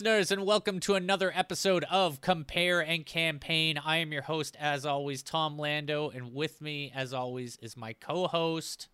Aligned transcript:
listeners, 0.00 0.30
and 0.30 0.46
welcome 0.46 0.80
to 0.80 0.94
another 0.94 1.30
episode 1.34 1.84
of 1.90 2.22
Compare 2.22 2.80
and 2.80 3.04
Campaign. 3.04 3.76
I 3.76 3.98
am 3.98 4.14
your 4.14 4.22
host, 4.22 4.56
as 4.58 4.86
always, 4.86 5.22
Tom 5.22 5.58
Lando, 5.58 6.08
and 6.08 6.32
with 6.32 6.62
me, 6.62 6.90
as 6.94 7.12
always, 7.12 7.58
is 7.60 7.76
my 7.76 7.92
co 7.92 8.26
host, 8.26 8.88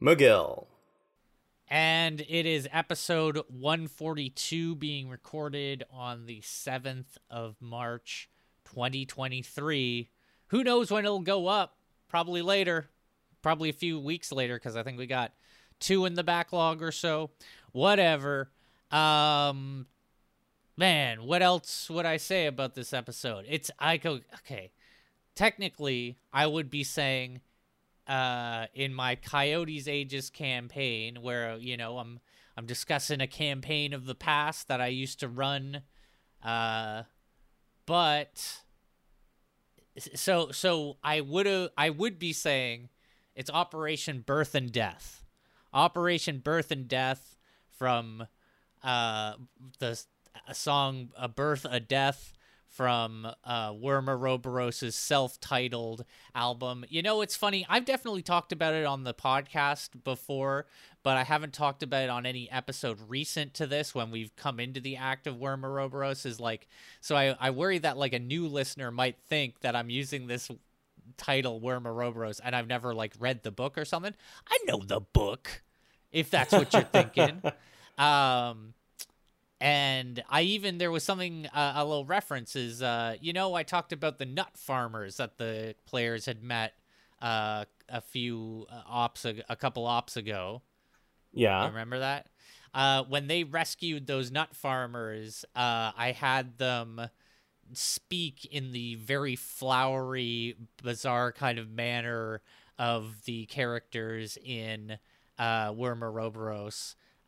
Magill. 0.00 0.68
And 1.68 2.22
it 2.22 2.46
is 2.46 2.66
episode 2.72 3.42
142 3.48 4.74
being 4.76 5.10
recorded 5.10 5.84
on 5.92 6.24
the 6.24 6.40
7th 6.40 7.18
of 7.30 7.56
March, 7.60 8.30
2023. 8.64 10.08
Who 10.46 10.64
knows 10.64 10.90
when 10.90 11.04
it'll 11.04 11.20
go 11.20 11.46
up? 11.46 11.76
Probably 12.08 12.40
later. 12.40 12.88
Probably 13.42 13.68
a 13.68 13.74
few 13.74 14.00
weeks 14.00 14.32
later, 14.32 14.54
because 14.54 14.76
I 14.76 14.82
think 14.82 14.96
we 14.96 15.06
got 15.06 15.32
two 15.78 16.06
in 16.06 16.14
the 16.14 16.24
backlog 16.24 16.82
or 16.82 16.90
so. 16.90 17.32
Whatever. 17.72 18.50
Um, 18.90 19.84
man, 20.78 21.24
what 21.24 21.42
else 21.42 21.90
would 21.90 22.06
I 22.06 22.16
say 22.16 22.46
about 22.46 22.74
this 22.74 22.92
episode? 22.92 23.44
It's 23.48 23.70
I 23.78 23.96
go 23.96 24.20
okay. 24.36 24.70
Technically, 25.34 26.16
I 26.32 26.46
would 26.46 26.70
be 26.70 26.84
saying, 26.84 27.40
uh, 28.06 28.66
in 28.72 28.94
my 28.94 29.16
Coyote's 29.16 29.86
Aegis 29.86 30.30
campaign, 30.30 31.20
where 31.20 31.56
you 31.56 31.76
know 31.76 31.98
I'm 31.98 32.20
I'm 32.56 32.64
discussing 32.64 33.20
a 33.20 33.26
campaign 33.26 33.92
of 33.92 34.06
the 34.06 34.14
past 34.14 34.68
that 34.68 34.80
I 34.80 34.86
used 34.86 35.20
to 35.20 35.28
run, 35.28 35.82
uh, 36.42 37.02
but 37.84 38.60
so 40.14 40.50
so 40.52 40.96
I 41.02 41.20
would 41.20 41.70
I 41.76 41.90
would 41.90 42.18
be 42.18 42.32
saying 42.32 42.88
it's 43.34 43.50
Operation 43.50 44.22
Birth 44.24 44.54
and 44.54 44.72
Death, 44.72 45.24
Operation 45.74 46.38
Birth 46.38 46.70
and 46.70 46.88
Death 46.88 47.36
from 47.76 48.26
uh, 48.82 49.34
the 49.80 50.00
a 50.46 50.54
song 50.54 51.10
"A 51.16 51.28
Birth, 51.28 51.66
a 51.68 51.80
Death" 51.80 52.32
from 52.68 53.26
uh, 53.44 53.74
Worm 53.76 54.08
self-titled 54.94 56.04
album. 56.34 56.84
You 56.88 57.02
know, 57.02 57.22
it's 57.22 57.34
funny. 57.34 57.66
I've 57.68 57.84
definitely 57.84 58.22
talked 58.22 58.52
about 58.52 58.74
it 58.74 58.84
on 58.84 59.04
the 59.04 59.14
podcast 59.14 60.04
before, 60.04 60.66
but 61.02 61.16
I 61.16 61.24
haven't 61.24 61.54
talked 61.54 61.82
about 61.82 62.04
it 62.04 62.10
on 62.10 62.26
any 62.26 62.50
episode 62.50 62.98
recent 63.08 63.54
to 63.54 63.66
this 63.66 63.94
when 63.94 64.10
we've 64.10 64.34
come 64.36 64.60
into 64.60 64.80
the 64.80 64.96
act 64.96 65.26
of 65.26 65.38
Worm 65.38 65.64
Is 65.64 66.38
like, 66.38 66.68
so 67.00 67.16
I, 67.16 67.36
I 67.40 67.50
worry 67.50 67.78
that 67.78 67.96
like 67.96 68.12
a 68.12 68.18
new 68.18 68.46
listener 68.46 68.90
might 68.90 69.18
think 69.28 69.60
that 69.60 69.74
I'm 69.74 69.90
using 69.90 70.26
this 70.26 70.50
title 71.16 71.60
Worm 71.60 71.86
and 71.86 72.54
I've 72.54 72.68
never 72.68 72.94
like 72.94 73.14
read 73.18 73.42
the 73.42 73.50
book 73.50 73.78
or 73.78 73.84
something. 73.84 74.14
I 74.48 74.58
know 74.66 74.82
the 74.84 75.00
book, 75.00 75.62
if 76.12 76.30
that's 76.30 76.52
what 76.52 76.72
you're 76.72 76.82
thinking. 76.82 77.42
Um, 77.98 78.74
and 79.60 80.22
I 80.28 80.42
even 80.42 80.78
there 80.78 80.90
was 80.90 81.04
something 81.04 81.46
uh, 81.46 81.74
a 81.76 81.84
little 81.84 82.04
reference 82.04 82.56
is 82.56 82.82
uh, 82.82 83.16
you 83.20 83.32
know 83.32 83.54
I 83.54 83.62
talked 83.62 83.92
about 83.92 84.18
the 84.18 84.26
nut 84.26 84.50
farmers 84.54 85.16
that 85.16 85.38
the 85.38 85.74
players 85.86 86.26
had 86.26 86.42
met 86.42 86.74
uh, 87.20 87.64
a 87.88 88.00
few 88.00 88.66
uh, 88.70 88.82
ops 88.86 89.24
a, 89.24 89.42
a 89.48 89.56
couple 89.56 89.86
ops 89.86 90.16
ago. 90.16 90.62
Yeah, 91.32 91.62
you 91.62 91.68
remember 91.68 91.98
that 91.98 92.26
uh, 92.74 93.04
when 93.04 93.26
they 93.26 93.44
rescued 93.44 94.06
those 94.06 94.30
nut 94.30 94.54
farmers, 94.54 95.44
uh, 95.56 95.92
I 95.96 96.14
had 96.16 96.58
them 96.58 97.08
speak 97.72 98.44
in 98.46 98.72
the 98.72 98.94
very 98.96 99.36
flowery, 99.36 100.56
bizarre 100.82 101.32
kind 101.32 101.58
of 101.58 101.70
manner 101.70 102.40
of 102.78 103.24
the 103.24 103.46
characters 103.46 104.38
in 104.42 104.98
uh, 105.38 105.72
Worm 105.74 106.02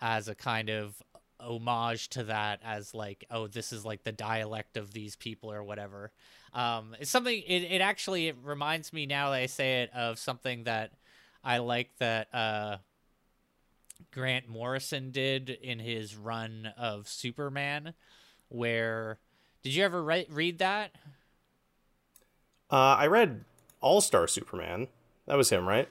as 0.00 0.28
a 0.28 0.34
kind 0.34 0.71
of 0.71 1.03
homage 1.41 2.09
to 2.11 2.25
that 2.25 2.61
as 2.65 2.95
like 2.95 3.25
oh 3.31 3.47
this 3.47 3.73
is 3.73 3.84
like 3.84 4.03
the 4.05 4.12
dialect 4.12 4.77
of 4.77 4.93
these 4.93 5.17
people 5.17 5.53
or 5.53 5.62
whatever. 5.62 6.11
Um 6.53 6.97
it's 6.99 7.11
something 7.11 7.43
it, 7.47 7.62
it 7.62 7.81
actually 7.81 8.28
it 8.28 8.37
reminds 8.43 8.93
me 8.93 9.06
now 9.06 9.31
that 9.31 9.37
i 9.37 9.47
say 9.47 9.83
it 9.83 9.91
of 9.95 10.19
something 10.19 10.65
that 10.65 10.91
i 11.45 11.59
like 11.59 11.91
that 11.99 12.34
uh 12.34 12.78
grant 14.11 14.49
morrison 14.49 15.11
did 15.12 15.51
in 15.51 15.78
his 15.78 16.17
run 16.17 16.73
of 16.77 17.09
superman 17.09 17.95
where 18.49 19.19
did 19.62 19.75
you 19.75 19.84
ever 19.84 20.03
re- 20.03 20.27
read 20.28 20.59
that? 20.59 20.93
Uh 22.71 22.97
i 22.99 23.07
read 23.07 23.45
all 23.81 24.01
star 24.01 24.27
superman. 24.27 24.89
That 25.27 25.37
was 25.37 25.51
him 25.51 25.69
right 25.69 25.89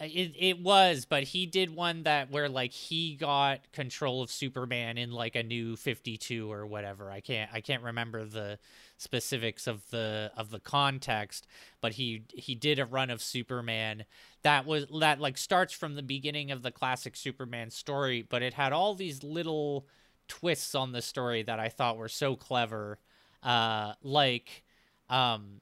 it 0.00 0.34
it 0.38 0.60
was, 0.60 1.04
but 1.04 1.24
he 1.24 1.44
did 1.46 1.74
one 1.74 2.04
that 2.04 2.30
where 2.30 2.48
like 2.48 2.72
he 2.72 3.14
got 3.16 3.60
control 3.72 4.22
of 4.22 4.30
Superman 4.30 4.96
in 4.96 5.10
like 5.12 5.36
a 5.36 5.42
new 5.42 5.76
52 5.76 6.50
or 6.50 6.66
whatever. 6.66 7.10
I 7.10 7.20
can't 7.20 7.50
I 7.52 7.60
can't 7.60 7.82
remember 7.82 8.24
the 8.24 8.58
specifics 8.96 9.66
of 9.66 9.88
the 9.90 10.32
of 10.36 10.50
the 10.50 10.60
context, 10.60 11.46
but 11.82 11.92
he 11.92 12.22
he 12.32 12.54
did 12.54 12.78
a 12.78 12.86
run 12.86 13.10
of 13.10 13.22
Superman 13.22 14.04
that 14.42 14.64
was 14.64 14.86
that 15.00 15.20
like 15.20 15.36
starts 15.36 15.74
from 15.74 15.94
the 15.96 16.02
beginning 16.02 16.50
of 16.50 16.62
the 16.62 16.70
classic 16.72 17.14
Superman 17.14 17.70
story, 17.70 18.22
but 18.22 18.42
it 18.42 18.54
had 18.54 18.72
all 18.72 18.94
these 18.94 19.22
little 19.22 19.86
twists 20.28 20.74
on 20.74 20.92
the 20.92 21.02
story 21.02 21.42
that 21.42 21.60
I 21.60 21.68
thought 21.68 21.98
were 21.98 22.08
so 22.08 22.36
clever. 22.36 22.98
Uh 23.42 23.92
like 24.02 24.64
um 25.10 25.60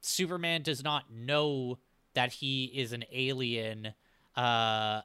Superman 0.00 0.62
does 0.62 0.84
not 0.84 1.10
know 1.12 1.78
that 2.14 2.32
he 2.32 2.64
is 2.64 2.92
an 2.92 3.04
alien 3.12 3.94
uh 4.36 5.00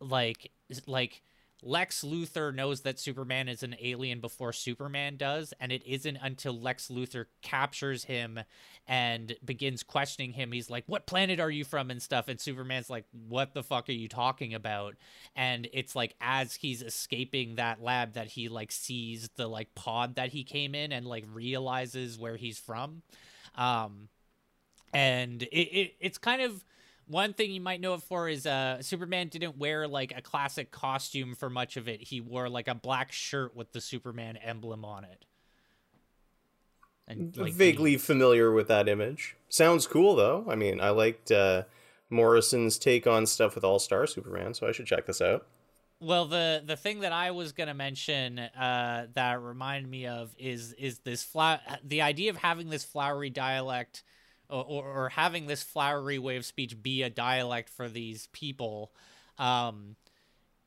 like 0.00 0.50
like 0.86 1.22
Lex 1.64 2.02
Luthor 2.02 2.54
knows 2.54 2.82
that 2.82 3.00
Superman 3.00 3.48
is 3.48 3.62
an 3.62 3.74
alien 3.80 4.20
before 4.20 4.52
Superman 4.52 5.16
does, 5.16 5.54
and 5.58 5.72
it 5.72 5.82
isn't 5.86 6.18
until 6.20 6.52
Lex 6.52 6.88
Luthor 6.88 7.24
captures 7.40 8.04
him 8.04 8.40
and 8.86 9.34
begins 9.42 9.82
questioning 9.82 10.32
him. 10.32 10.52
He's 10.52 10.68
like, 10.68 10.84
What 10.86 11.06
planet 11.06 11.40
are 11.40 11.50
you 11.50 11.64
from? 11.64 11.90
and 11.90 12.02
stuff. 12.02 12.28
And 12.28 12.38
Superman's 12.38 12.90
like, 12.90 13.06
What 13.28 13.54
the 13.54 13.62
fuck 13.62 13.88
are 13.88 13.92
you 13.92 14.08
talking 14.08 14.52
about? 14.52 14.96
And 15.34 15.66
it's 15.72 15.96
like, 15.96 16.14
as 16.20 16.54
he's 16.54 16.82
escaping 16.82 17.54
that 17.54 17.82
lab, 17.82 18.12
that 18.12 18.28
he 18.28 18.48
like 18.50 18.70
sees 18.70 19.30
the 19.36 19.46
like 19.46 19.74
pod 19.74 20.16
that 20.16 20.30
he 20.30 20.44
came 20.44 20.74
in 20.74 20.92
and 20.92 21.06
like 21.06 21.24
realizes 21.32 22.18
where 22.18 22.36
he's 22.36 22.58
from. 22.58 23.02
Um, 23.54 24.08
and 24.94 25.42
it, 25.42 25.48
it 25.48 25.94
it's 26.00 26.18
kind 26.18 26.42
of 26.42 26.64
one 27.06 27.34
thing 27.34 27.50
you 27.50 27.60
might 27.60 27.80
know 27.80 27.94
it 27.94 28.02
for 28.02 28.28
is 28.28 28.46
uh 28.46 28.80
Superman 28.82 29.28
didn't 29.28 29.58
wear 29.58 29.86
like 29.86 30.12
a 30.16 30.22
classic 30.22 30.70
costume 30.70 31.34
for 31.34 31.50
much 31.50 31.76
of 31.76 31.88
it. 31.88 32.00
He 32.00 32.20
wore 32.20 32.48
like 32.48 32.68
a 32.68 32.74
black 32.74 33.12
shirt 33.12 33.54
with 33.54 33.72
the 33.72 33.80
Superman 33.80 34.36
emblem 34.36 34.84
on 34.84 35.04
it. 35.04 35.24
And 37.06 37.36
like, 37.36 37.52
vaguely 37.52 37.96
the... 37.96 38.02
familiar 38.02 38.50
with 38.52 38.68
that 38.68 38.88
image. 38.88 39.36
Sounds 39.48 39.86
cool 39.86 40.16
though. 40.16 40.46
I 40.48 40.54
mean, 40.54 40.80
I 40.80 40.90
liked 40.90 41.30
uh 41.30 41.64
Morrison's 42.10 42.78
take 42.78 43.06
on 43.06 43.26
stuff 43.26 43.54
with 43.54 43.64
All 43.64 43.78
Star 43.78 44.06
Superman, 44.06 44.54
so 44.54 44.66
I 44.66 44.72
should 44.72 44.86
check 44.86 45.06
this 45.06 45.20
out. 45.20 45.46
Well, 46.00 46.26
the 46.26 46.62
the 46.64 46.76
thing 46.76 47.00
that 47.00 47.12
I 47.12 47.30
was 47.30 47.52
gonna 47.52 47.74
mention 47.74 48.38
uh, 48.38 49.06
that 49.14 49.40
reminded 49.40 49.90
me 49.90 50.06
of 50.06 50.34
is 50.38 50.72
is 50.74 50.98
this 50.98 51.22
flat 51.22 51.80
the 51.84 52.02
idea 52.02 52.30
of 52.30 52.36
having 52.36 52.68
this 52.68 52.84
flowery 52.84 53.30
dialect 53.30 54.02
or, 54.48 54.84
or, 54.84 55.08
having 55.08 55.46
this 55.46 55.62
flowery 55.62 56.18
way 56.18 56.36
of 56.36 56.44
speech 56.44 56.82
be 56.82 57.02
a 57.02 57.10
dialect 57.10 57.68
for 57.68 57.88
these 57.88 58.28
people 58.32 58.92
um, 59.38 59.96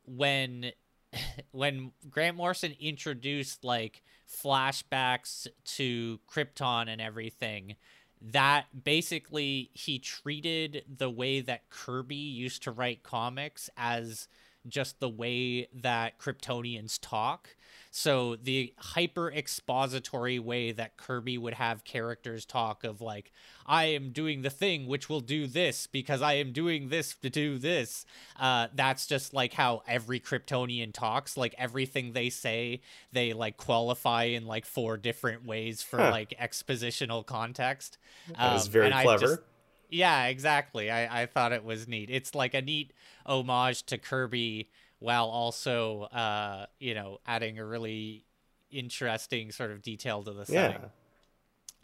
when 0.06 0.72
when 1.52 1.92
Grant 2.10 2.38
Morrison 2.38 2.74
introduced 2.80 3.64
like 3.64 4.04
flashbacks 4.28 5.48
to 5.64 6.20
Krypton 6.30 6.88
and 6.90 7.02
everything 7.02 7.76
that 8.22 8.66
basically 8.84 9.70
he 9.74 10.00
treated 10.00 10.84
the 10.98 11.10
way 11.10 11.40
that 11.42 11.70
Kirby 11.70 12.16
used 12.16 12.64
to 12.64 12.72
write 12.72 13.04
comics 13.04 13.70
as 13.78 14.28
just 14.68 15.00
the 15.00 15.10
way 15.10 15.68
that 15.74 16.20
Kryptonians 16.20 16.98
talk. 17.02 17.56
So 17.98 18.36
the 18.36 18.76
hyper 18.78 19.32
expository 19.32 20.38
way 20.38 20.72
that 20.72 20.98
Kirby 20.98 21.36
would 21.40 21.56
have 21.56 21.84
characters 21.84 22.46
talk 22.46 22.84
of 22.84 23.02
like, 23.02 23.32
I 23.66 23.86
am 23.86 24.12
doing 24.12 24.44
the 24.44 24.52
thing 24.52 24.86
which 24.86 25.10
will 25.10 25.20
do 25.20 25.48
this 25.48 25.88
because 25.88 26.22
I 26.22 26.34
am 26.34 26.52
doing 26.52 26.90
this 26.90 27.16
to 27.16 27.32
do 27.32 27.58
this. 27.58 28.06
Uh, 28.40 28.68
that's 28.76 29.08
just 29.08 29.34
like 29.34 29.54
how 29.54 29.82
every 29.88 30.20
Kryptonian 30.20 30.94
talks. 30.94 31.36
Like 31.36 31.56
everything 31.58 32.14
they 32.14 32.30
say, 32.30 32.82
they 33.14 33.34
like 33.34 33.58
qualify 33.58 34.26
in 34.26 34.46
like 34.46 34.68
four 34.68 34.98
different 34.98 35.44
ways 35.44 35.82
for 35.82 35.98
huh. 35.98 36.12
like 36.12 36.36
expositional 36.40 37.26
context. 37.26 37.98
That 38.28 38.52
um, 38.52 38.58
is 38.58 38.68
very 38.68 38.92
clever. 38.92 39.44
Yeah, 39.90 40.26
exactly. 40.26 40.92
I, 40.92 41.24
I 41.24 41.26
thought 41.26 41.52
it 41.52 41.64
was 41.64 41.88
neat. 41.88 42.12
It's 42.12 42.36
like 42.36 42.54
a 42.54 42.62
neat 42.62 42.94
homage 43.26 43.88
to 43.88 43.98
Kirby 43.98 44.70
while 45.00 45.26
also 45.28 46.04
uh, 46.04 46.66
you 46.80 46.94
know, 46.94 47.20
adding 47.26 47.60
a 47.60 47.66
really 47.66 48.26
interesting 48.72 49.52
sort 49.52 49.72
of 49.72 49.82
detail 49.82 50.24
to 50.24 50.34
the 50.34 50.46
setting. 50.46 50.82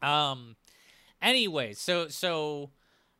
Yeah. 0.01 0.29
Um 0.29 0.55
anyway, 1.21 1.73
so 1.73 2.07
so 2.09 2.71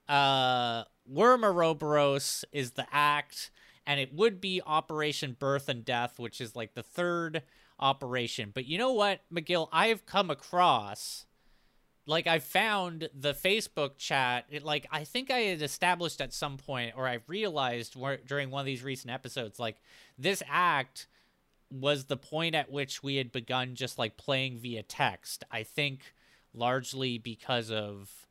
uh 0.10 0.84
Worm 1.06 1.44
Ouroboros 1.44 2.46
is 2.52 2.72
the 2.72 2.86
act 2.92 3.52
and 3.86 4.00
it 4.00 4.14
would 4.14 4.40
be 4.40 4.62
Operation 4.66 5.36
Birth 5.38 5.70
and 5.70 5.84
Death, 5.84 6.20
which 6.20 6.40
is 6.40 6.56
like 6.56 6.74
the 6.74 6.84
third 6.84 7.44
operation. 7.80 8.52
But 8.54 8.66
you 8.66 8.78
know 8.78 8.92
what, 8.94 9.22
Magill? 9.34 9.68
I've 9.72 10.06
come 10.06 10.30
across 10.30 11.26
like 12.06 12.28
I 12.28 12.40
found 12.40 13.10
the 13.14 13.34
Facebook 13.34 13.98
chat. 13.98 14.46
It, 14.50 14.64
like 14.64 14.88
I 14.92 15.04
think 15.04 15.32
I 15.32 15.40
had 15.40 15.62
established 15.62 16.22
at 16.22 16.34
some 16.34 16.58
point, 16.58 16.94
or 16.98 17.08
I 17.08 17.20
realized 17.28 17.96
during 18.28 18.52
one 18.52 18.62
of 18.62 18.66
these 18.66 18.84
recent 18.84 19.12
episodes, 19.12 19.60
like 19.60 19.78
this 20.18 20.44
act 20.48 21.08
was 21.72 22.06
the 22.06 22.18
point 22.18 22.56
at 22.56 22.72
which 22.72 23.02
we 23.02 23.16
had 23.16 23.32
begun 23.32 23.76
just 23.76 23.98
like 23.98 24.18
playing 24.18 24.60
via 24.60 24.84
text. 24.84 25.44
I 25.52 25.64
think 25.64 26.14
largely 26.54 27.18
because 27.18 27.72
of 27.72 28.24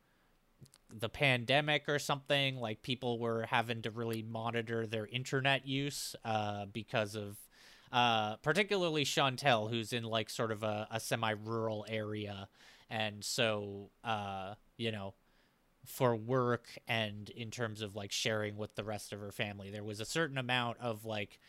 the 0.99 1.09
pandemic 1.09 1.87
or 1.87 1.99
something. 1.99 2.57
Like 2.57 2.81
people 2.81 3.19
were 3.19 3.47
having 3.49 3.81
to 3.83 3.91
really 3.91 4.21
monitor 4.21 4.85
their 4.85 5.07
internet 5.07 5.67
use 5.67 6.15
uh, 6.23 6.65
because 6.71 7.15
of. 7.15 7.37
Uh, 7.91 8.37
particularly 8.37 9.05
Chantel, 9.05 9.69
who's 9.69 9.93
in 9.93 10.03
like 10.03 10.27
sort 10.27 10.51
of 10.51 10.63
a, 10.63 10.87
a 10.89 10.99
semi-rural 10.99 11.85
area, 11.87 12.47
and 12.93 13.23
so 13.23 13.89
uh 14.03 14.53
you 14.77 14.91
know 14.91 15.15
for 15.85 16.15
work 16.15 16.67
and 16.87 17.29
in 17.31 17.51
terms 17.51 17.81
of 17.81 17.95
like 17.95 18.11
sharing 18.11 18.55
with 18.55 18.75
the 18.75 18.83
rest 18.83 19.11
of 19.11 19.19
her 19.19 19.31
family 19.31 19.71
there 19.71 19.83
was 19.83 19.99
a 19.99 20.05
certain 20.05 20.37
amount 20.37 20.77
of 20.79 21.03
like 21.03 21.39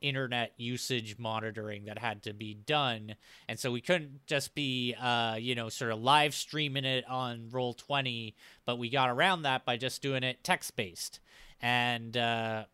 internet 0.00 0.52
usage 0.56 1.18
monitoring 1.18 1.86
that 1.86 1.98
had 1.98 2.22
to 2.22 2.34
be 2.34 2.52
done. 2.52 3.14
And 3.48 3.58
so 3.58 3.72
we 3.72 3.80
couldn't 3.80 4.26
just 4.26 4.54
be 4.54 4.94
uh 4.94 5.36
you 5.38 5.54
know 5.54 5.68
sort 5.68 5.92
of 5.92 6.00
live 6.00 6.34
streaming 6.34 6.84
it 6.84 7.08
on 7.08 7.48
Roll20 7.50 8.34
but 8.64 8.78
we 8.78 8.90
got 8.90 9.08
around 9.10 9.42
that 9.42 9.64
by 9.64 9.76
just 9.76 10.02
doing 10.02 10.22
it 10.22 10.44
text 10.44 10.76
based 10.76 11.20
and 11.62 12.16
uh 12.16 12.64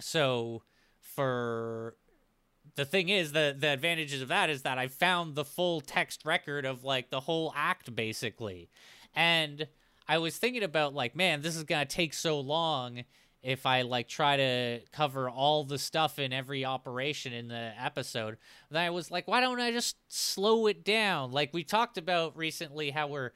so 0.00 0.62
for 1.00 1.96
the 2.78 2.84
thing 2.84 3.08
is 3.08 3.32
the 3.32 3.56
the 3.58 3.66
advantages 3.66 4.22
of 4.22 4.28
that 4.28 4.48
is 4.48 4.62
that 4.62 4.78
I 4.78 4.86
found 4.86 5.34
the 5.34 5.44
full 5.44 5.80
text 5.80 6.24
record 6.24 6.64
of 6.64 6.84
like 6.84 7.10
the 7.10 7.18
whole 7.18 7.52
act 7.56 7.94
basically. 7.94 8.70
And 9.16 9.66
I 10.06 10.18
was 10.18 10.38
thinking 10.38 10.62
about 10.62 10.94
like, 10.94 11.16
man, 11.16 11.42
this 11.42 11.56
is 11.56 11.64
going 11.64 11.84
to 11.84 11.96
take 11.96 12.14
so 12.14 12.38
long 12.38 13.02
if 13.42 13.66
I 13.66 13.82
like 13.82 14.06
try 14.06 14.36
to 14.36 14.80
cover 14.92 15.28
all 15.28 15.64
the 15.64 15.76
stuff 15.76 16.20
in 16.20 16.32
every 16.32 16.64
operation 16.64 17.32
in 17.32 17.48
the 17.48 17.72
episode. 17.82 18.36
Then 18.70 18.84
I 18.84 18.90
was 18.90 19.10
like, 19.10 19.26
why 19.26 19.40
don't 19.40 19.60
I 19.60 19.72
just 19.72 19.96
slow 20.06 20.68
it 20.68 20.84
down? 20.84 21.32
Like 21.32 21.52
we 21.52 21.64
talked 21.64 21.98
about 21.98 22.36
recently 22.36 22.90
how 22.90 23.08
we're 23.08 23.32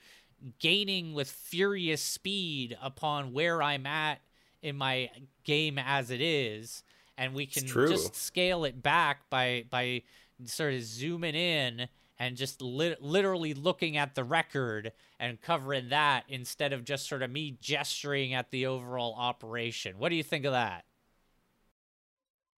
gaining 0.61 1.15
with 1.15 1.29
furious 1.29 2.01
speed 2.01 2.77
upon 2.81 3.33
where 3.33 3.61
I'm 3.61 3.87
at 3.87 4.21
in 4.63 4.77
my 4.77 5.11
game 5.43 5.81
as 5.81 6.13
it 6.13 6.21
is 6.21 6.85
and 7.19 7.35
we 7.35 7.47
can 7.47 7.67
just 7.67 8.15
scale 8.17 8.65
it 8.65 8.83
back 8.83 9.29
by 9.31 9.65
by 9.71 10.03
sort 10.45 10.75
of 10.75 10.83
zooming 10.83 11.35
in 11.35 11.89
and 12.19 12.37
just 12.37 12.63
li- 12.63 12.97
literally 13.01 13.55
looking 13.55 13.97
at 13.97 14.15
the 14.15 14.25
record 14.25 14.93
and 15.19 15.41
covering 15.41 15.89
that 15.89 16.25
instead 16.29 16.73
of 16.73 16.85
just 16.85 17.09
sort 17.09 17.23
of 17.23 17.31
me 17.31 17.57
gesturing 17.61 18.35
at 18.35 18.51
the 18.51 18.67
overall 18.67 19.15
operation. 19.19 19.99
What 19.99 20.11
do 20.11 20.17
you 20.17 20.23
think 20.23 20.45
of 20.45 20.53
that? 20.53 20.85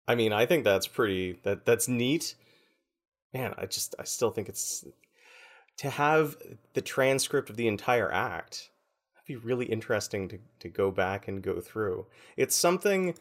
I 0.08 0.16
mean, 0.16 0.34
I 0.34 0.46
think 0.46 0.64
that's 0.64 0.88
pretty 0.88 1.40
that 1.44 1.66
that's 1.66 1.88
neat. 1.88 2.36
Man, 3.34 3.54
I 3.58 3.66
just 3.66 3.96
I 4.00 4.04
still 4.04 4.32
think 4.32 4.50
it's 4.50 4.86
to 5.78 5.90
have 5.90 6.36
the 6.74 6.82
transcript 6.82 7.50
of 7.50 7.56
the 7.56 7.68
entire 7.68 8.12
act. 8.12 8.70
That'd 9.16 9.28
be 9.42 9.48
really 9.48 9.66
interesting 9.66 10.28
to 10.30 10.40
to 10.60 10.70
go 10.70 10.92
back 10.92 11.28
and 11.28 11.42
go 11.42 11.62
through. 11.62 12.06
It's 12.36 12.56
something 12.56 13.16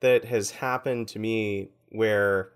that 0.00 0.26
has 0.26 0.52
happened 0.52 1.08
to 1.08 1.18
me 1.18 1.70
where 1.90 2.50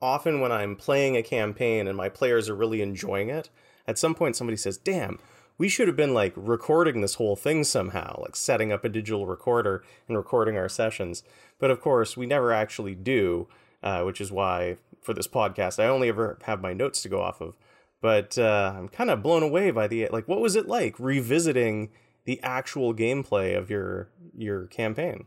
often 0.00 0.40
when 0.40 0.52
I'm 0.52 0.76
playing 0.76 1.16
a 1.16 1.22
campaign 1.22 1.86
and 1.86 1.96
my 1.96 2.08
players 2.08 2.48
are 2.48 2.54
really 2.54 2.82
enjoying 2.82 3.30
it, 3.30 3.50
at 3.86 3.98
some 3.98 4.14
point 4.14 4.36
somebody 4.36 4.56
says, 4.56 4.76
"Damn, 4.76 5.18
we 5.56 5.68
should 5.68 5.88
have 5.88 5.96
been 5.96 6.14
like 6.14 6.32
recording 6.36 7.00
this 7.00 7.14
whole 7.14 7.36
thing 7.36 7.64
somehow, 7.64 8.20
like 8.22 8.36
setting 8.36 8.72
up 8.72 8.84
a 8.84 8.88
digital 8.88 9.26
recorder 9.26 9.82
and 10.06 10.16
recording 10.16 10.56
our 10.56 10.68
sessions." 10.68 11.22
But 11.58 11.70
of 11.70 11.80
course, 11.80 12.16
we 12.16 12.26
never 12.26 12.52
actually 12.52 12.94
do, 12.94 13.48
uh, 13.82 14.02
which 14.02 14.20
is 14.20 14.30
why 14.30 14.76
for 15.02 15.14
this 15.14 15.28
podcast 15.28 15.82
I 15.82 15.88
only 15.88 16.08
ever 16.08 16.38
have 16.42 16.60
my 16.60 16.74
notes 16.74 17.02
to 17.02 17.08
go 17.08 17.20
off 17.20 17.40
of. 17.40 17.56
But 18.00 18.38
uh, 18.38 18.74
I'm 18.76 18.88
kind 18.88 19.10
of 19.10 19.22
blown 19.22 19.42
away 19.42 19.70
by 19.70 19.88
the 19.88 20.08
like. 20.08 20.28
What 20.28 20.40
was 20.40 20.54
it 20.54 20.68
like 20.68 20.98
revisiting 21.00 21.90
the 22.24 22.40
actual 22.42 22.94
gameplay 22.94 23.56
of 23.56 23.70
your 23.70 24.08
your 24.36 24.66
campaign? 24.66 25.26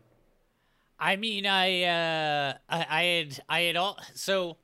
I 1.02 1.16
mean, 1.16 1.48
I 1.48 1.84
uh, 1.84 2.54
I, 2.70 2.86
I 2.90 3.04
had 3.04 3.40
I 3.50 3.60
had 3.62 3.76
all 3.76 3.98
so. 4.14 4.58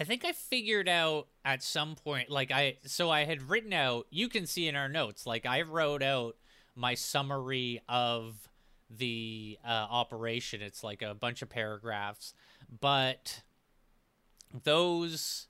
I 0.00 0.04
think 0.04 0.24
I 0.24 0.30
figured 0.30 0.88
out 0.88 1.26
at 1.44 1.64
some 1.64 1.96
point, 1.96 2.30
like 2.30 2.52
I 2.52 2.76
so 2.86 3.10
I 3.10 3.24
had 3.24 3.50
written 3.50 3.72
out. 3.72 4.06
You 4.10 4.28
can 4.28 4.46
see 4.46 4.68
in 4.68 4.76
our 4.76 4.88
notes, 4.88 5.26
like 5.26 5.44
I 5.44 5.62
wrote 5.62 6.04
out 6.04 6.36
my 6.76 6.94
summary 6.94 7.82
of 7.88 8.48
the 8.88 9.58
uh, 9.66 9.86
operation. 9.90 10.62
It's 10.62 10.84
like 10.84 11.02
a 11.02 11.12
bunch 11.12 11.42
of 11.42 11.48
paragraphs, 11.48 12.32
but 12.80 13.42
those 14.62 15.48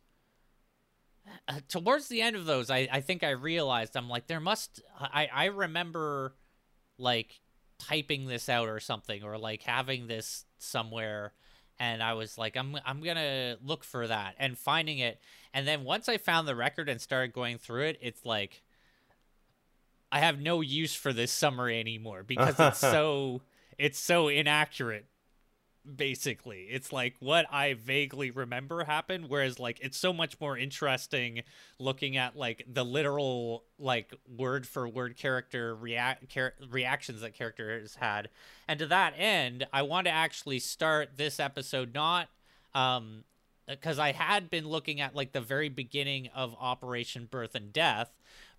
uh, 1.47 1.61
towards 1.69 2.09
the 2.09 2.23
end 2.23 2.35
of 2.35 2.47
those, 2.47 2.71
I 2.71 2.89
I 2.91 3.03
think 3.03 3.23
I 3.23 3.31
realized 3.31 3.95
I'm 3.95 4.09
like 4.09 4.27
there 4.27 4.41
must 4.41 4.81
I 4.99 5.29
I 5.31 5.45
remember 5.47 6.35
like 6.97 7.41
typing 7.79 8.27
this 8.27 8.49
out 8.49 8.69
or 8.69 8.81
something 8.81 9.23
or 9.23 9.39
like 9.39 9.63
having 9.63 10.07
this 10.07 10.45
somewhere 10.59 11.33
and 11.79 12.03
I 12.03 12.15
was 12.15 12.37
like 12.37 12.57
I'm 12.57 12.77
I'm 12.85 13.01
going 13.03 13.17
to 13.17 13.57
look 13.65 13.85
for 13.85 14.07
that 14.07 14.35
and 14.39 14.59
finding 14.59 14.99
it. 14.99 15.21
And 15.55 15.67
then 15.67 15.85
once 15.85 16.09
I 16.09 16.19
found 16.19 16.49
the 16.49 16.57
record 16.57 16.89
and 16.89 17.01
started 17.01 17.33
going 17.33 17.59
through 17.59 17.85
it 17.85 17.99
it's 18.01 18.25
like 18.25 18.63
I 20.11 20.21
have 20.21 20.41
no 20.41 20.61
use 20.61 20.95
for 20.95 21.13
this 21.13 21.31
summary 21.31 21.79
anymore 21.79 22.23
because 22.23 22.59
it's 22.59 22.79
so 22.81 23.43
it's 23.79 23.99
so 23.99 24.29
inaccurate 24.29 25.07
basically. 25.97 26.67
It's 26.71 26.93
like 26.93 27.17
what 27.21 27.47
i 27.51 27.75
vaguely 27.75 28.31
remember 28.31 28.85
happened 28.85 29.27
whereas 29.29 29.59
like 29.59 29.79
it's 29.81 29.97
so 29.97 30.13
much 30.13 30.41
more 30.41 30.57
interesting 30.57 31.43
looking 31.79 32.17
at 32.17 32.37
like 32.37 32.65
the 32.71 32.85
literal 32.85 33.65
like 33.79 34.15
word 34.37 34.67
for 34.67 34.89
word 34.89 35.17
character 35.17 35.75
react 35.75 36.29
char- 36.29 36.55
reactions 36.71 37.21
that 37.23 37.35
characters 37.35 37.97
had. 37.97 38.29
And 38.67 38.79
to 38.81 38.87
that 38.87 39.15
end 39.17 39.67
i 39.73 39.83
want 39.83 40.07
to 40.07 40.13
actually 40.13 40.59
start 40.59 41.17
this 41.17 41.41
episode 41.41 41.95
not 41.95 42.29
um 42.75 43.25
because 43.67 43.99
i 43.99 44.13
had 44.13 44.51
been 44.51 44.67
looking 44.67 45.01
at 45.01 45.15
like 45.15 45.33
the 45.33 45.41
very 45.41 45.69
beginning 45.69 46.29
of 46.35 46.55
operation 46.61 47.27
birth 47.31 47.55
and 47.55 47.73
death 47.73 48.11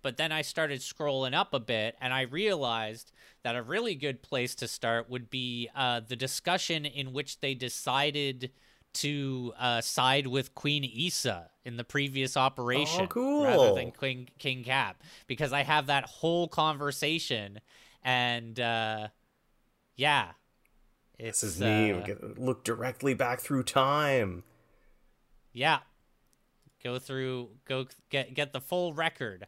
but 0.02 0.16
then 0.16 0.32
I 0.32 0.42
started 0.42 0.80
scrolling 0.80 1.34
up 1.34 1.54
a 1.54 1.60
bit 1.60 1.96
and 2.00 2.12
I 2.12 2.22
realized 2.22 3.12
that 3.42 3.56
a 3.56 3.62
really 3.62 3.94
good 3.94 4.22
place 4.22 4.54
to 4.56 4.68
start 4.68 5.08
would 5.10 5.30
be 5.30 5.68
uh, 5.74 6.00
the 6.06 6.16
discussion 6.16 6.84
in 6.84 7.12
which 7.12 7.40
they 7.40 7.54
decided 7.54 8.50
to 8.92 9.52
uh, 9.58 9.80
side 9.80 10.26
with 10.26 10.54
Queen 10.54 10.84
Issa 10.84 11.50
in 11.64 11.76
the 11.76 11.84
previous 11.84 12.36
operation 12.36 13.04
oh, 13.04 13.06
cool. 13.06 13.44
rather 13.44 13.74
than 13.74 13.92
King, 13.92 14.28
King 14.38 14.64
Cap 14.64 15.02
because 15.26 15.52
I 15.52 15.62
have 15.62 15.86
that 15.86 16.04
whole 16.04 16.48
conversation 16.48 17.60
and 18.02 18.58
uh, 18.58 19.08
yeah. 19.96 20.30
It's, 21.18 21.42
this 21.42 21.56
is. 21.56 21.62
Uh, 21.62 22.02
look 22.38 22.64
directly 22.64 23.14
back 23.14 23.40
through 23.40 23.64
time. 23.64 24.42
Yeah. 25.52 25.80
Go 26.82 26.98
through, 26.98 27.50
go 27.66 27.86
get 28.08 28.32
get 28.32 28.54
the 28.54 28.60
full 28.60 28.94
record. 28.94 29.46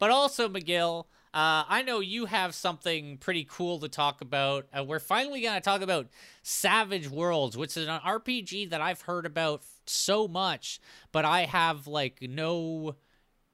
But 0.00 0.10
also, 0.10 0.48
Magill, 0.48 1.04
uh, 1.32 1.62
I 1.68 1.82
know 1.86 2.00
you 2.00 2.24
have 2.24 2.54
something 2.54 3.18
pretty 3.18 3.46
cool 3.48 3.78
to 3.80 3.88
talk 3.88 4.22
about. 4.22 4.66
Uh, 4.76 4.82
we're 4.82 4.98
finally 4.98 5.42
going 5.42 5.54
to 5.54 5.60
talk 5.60 5.82
about 5.82 6.08
Savage 6.42 7.08
Worlds, 7.08 7.56
which 7.56 7.76
is 7.76 7.86
an 7.86 8.00
RPG 8.00 8.70
that 8.70 8.80
I've 8.80 9.02
heard 9.02 9.26
about 9.26 9.62
so 9.86 10.26
much, 10.26 10.80
but 11.12 11.24
I 11.24 11.42
have 11.42 11.86
like 11.86 12.18
no 12.22 12.96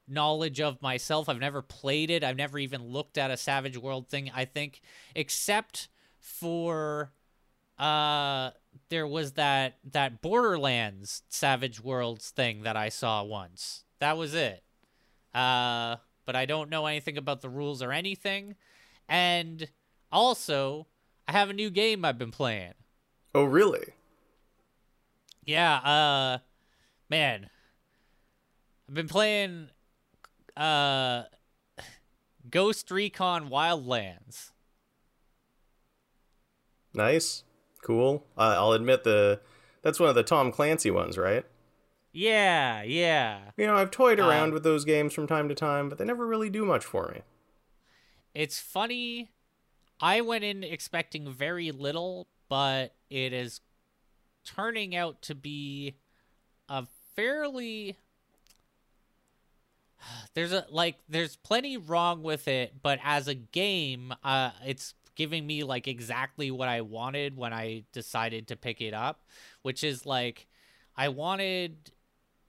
knowledge 0.08 0.60
of 0.60 0.80
myself. 0.80 1.28
I've 1.28 1.40
never 1.40 1.62
played 1.62 2.10
it. 2.10 2.22
I've 2.22 2.36
never 2.36 2.58
even 2.60 2.84
looked 2.84 3.18
at 3.18 3.32
a 3.32 3.36
Savage 3.36 3.76
World 3.76 4.08
thing, 4.08 4.30
I 4.34 4.44
think, 4.44 4.80
except 5.14 5.88
for 6.18 7.12
uh 7.78 8.50
there 8.88 9.06
was 9.06 9.32
that 9.32 9.76
that 9.92 10.22
Borderlands 10.22 11.22
Savage 11.28 11.78
Worlds 11.78 12.30
thing 12.30 12.62
that 12.62 12.76
I 12.76 12.88
saw 12.88 13.22
once. 13.22 13.84
That 13.98 14.16
was 14.16 14.32
it. 14.32 14.62
Uh 15.34 15.96
but 16.26 16.36
I 16.36 16.44
don't 16.44 16.68
know 16.68 16.86
anything 16.86 17.16
about 17.16 17.40
the 17.40 17.48
rules 17.48 17.82
or 17.82 17.92
anything. 17.92 18.56
And 19.08 19.68
also, 20.12 20.86
I 21.26 21.32
have 21.32 21.48
a 21.48 21.54
new 21.54 21.70
game 21.70 22.04
I've 22.04 22.18
been 22.18 22.32
playing. 22.32 22.74
Oh, 23.34 23.44
really? 23.44 23.94
Yeah, 25.44 25.76
uh 25.76 26.38
man. 27.08 27.48
I've 28.88 28.94
been 28.94 29.08
playing 29.08 29.68
uh 30.56 31.24
Ghost 32.50 32.90
Recon 32.90 33.48
Wildlands. 33.48 34.50
Nice, 36.94 37.44
cool. 37.82 38.24
Uh, 38.36 38.54
I'll 38.56 38.72
admit 38.72 39.04
the 39.04 39.40
that's 39.82 40.00
one 40.00 40.08
of 40.08 40.14
the 40.14 40.22
Tom 40.22 40.50
Clancy 40.50 40.90
ones, 40.90 41.16
right? 41.16 41.44
Yeah, 42.16 42.82
yeah. 42.82 43.50
You 43.58 43.66
know, 43.66 43.76
I've 43.76 43.90
toyed 43.90 44.18
Um, 44.18 44.26
around 44.30 44.54
with 44.54 44.62
those 44.62 44.86
games 44.86 45.12
from 45.12 45.26
time 45.26 45.50
to 45.50 45.54
time, 45.54 45.90
but 45.90 45.98
they 45.98 46.04
never 46.06 46.26
really 46.26 46.48
do 46.48 46.64
much 46.64 46.82
for 46.82 47.12
me. 47.14 47.20
It's 48.32 48.58
funny. 48.58 49.32
I 50.00 50.22
went 50.22 50.42
in 50.42 50.64
expecting 50.64 51.30
very 51.30 51.70
little, 51.72 52.26
but 52.48 52.94
it 53.10 53.34
is 53.34 53.60
turning 54.46 54.96
out 54.96 55.20
to 55.22 55.34
be 55.34 55.96
a 56.70 56.86
fairly 57.14 57.98
there's 60.34 60.52
a 60.52 60.64
like 60.70 60.96
there's 61.10 61.36
plenty 61.36 61.76
wrong 61.76 62.22
with 62.22 62.48
it, 62.48 62.80
but 62.82 62.98
as 63.04 63.28
a 63.28 63.34
game, 63.34 64.14
uh 64.24 64.52
it's 64.64 64.94
giving 65.16 65.46
me 65.46 65.64
like 65.64 65.86
exactly 65.86 66.50
what 66.50 66.68
I 66.68 66.80
wanted 66.80 67.36
when 67.36 67.52
I 67.52 67.84
decided 67.92 68.48
to 68.48 68.56
pick 68.56 68.80
it 68.80 68.94
up, 68.94 69.20
which 69.60 69.84
is 69.84 70.06
like 70.06 70.46
I 70.96 71.10
wanted 71.10 71.92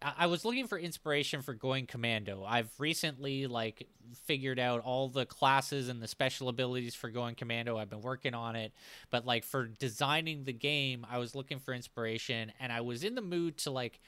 I 0.01 0.27
was 0.27 0.46
looking 0.46 0.68
for 0.68 0.77
inspiration 0.77 1.42
for 1.42 1.56
going 1.56 1.88
commando. 1.88 2.44
I've 2.48 2.70
recently 2.77 3.48
like 3.48 3.88
figured 4.25 4.60
out 4.60 4.82
all 4.82 5.10
the 5.10 5.25
classes 5.25 5.89
and 5.89 6.01
the 6.01 6.08
special 6.08 6.50
abilities 6.50 6.94
for 6.94 7.10
going 7.10 7.34
commando. 7.34 7.77
I've 7.77 7.89
been 7.89 8.01
working 8.01 8.36
on 8.36 8.56
it, 8.56 8.74
but 9.10 9.25
like 9.25 9.44
for 9.44 9.66
designing 9.66 10.44
the 10.44 10.54
game, 10.54 11.06
I 11.10 11.18
was 11.18 11.34
looking 11.34 11.58
for 11.58 11.74
inspiration 11.74 12.51
and 12.60 12.72
I 12.72 12.82
was 12.82 13.04
in 13.04 13.16
the 13.16 13.22
mood 13.22 13.58
to 13.60 13.72
like 13.72 14.00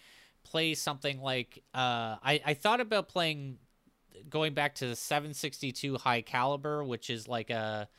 play 0.44 0.76
something 0.76 1.22
like 1.22 1.64
uh 1.74 2.18
I 2.24 2.42
I 2.46 2.54
thought 2.54 2.82
about 2.82 3.08
playing 3.10 3.58
going 4.30 4.54
back 4.54 4.76
to 4.76 4.88
the 4.88 4.96
762 4.96 5.98
high 5.98 6.22
caliber, 6.22 6.84
which 6.84 7.10
is 7.10 7.28
like 7.28 7.50
a 7.50 7.90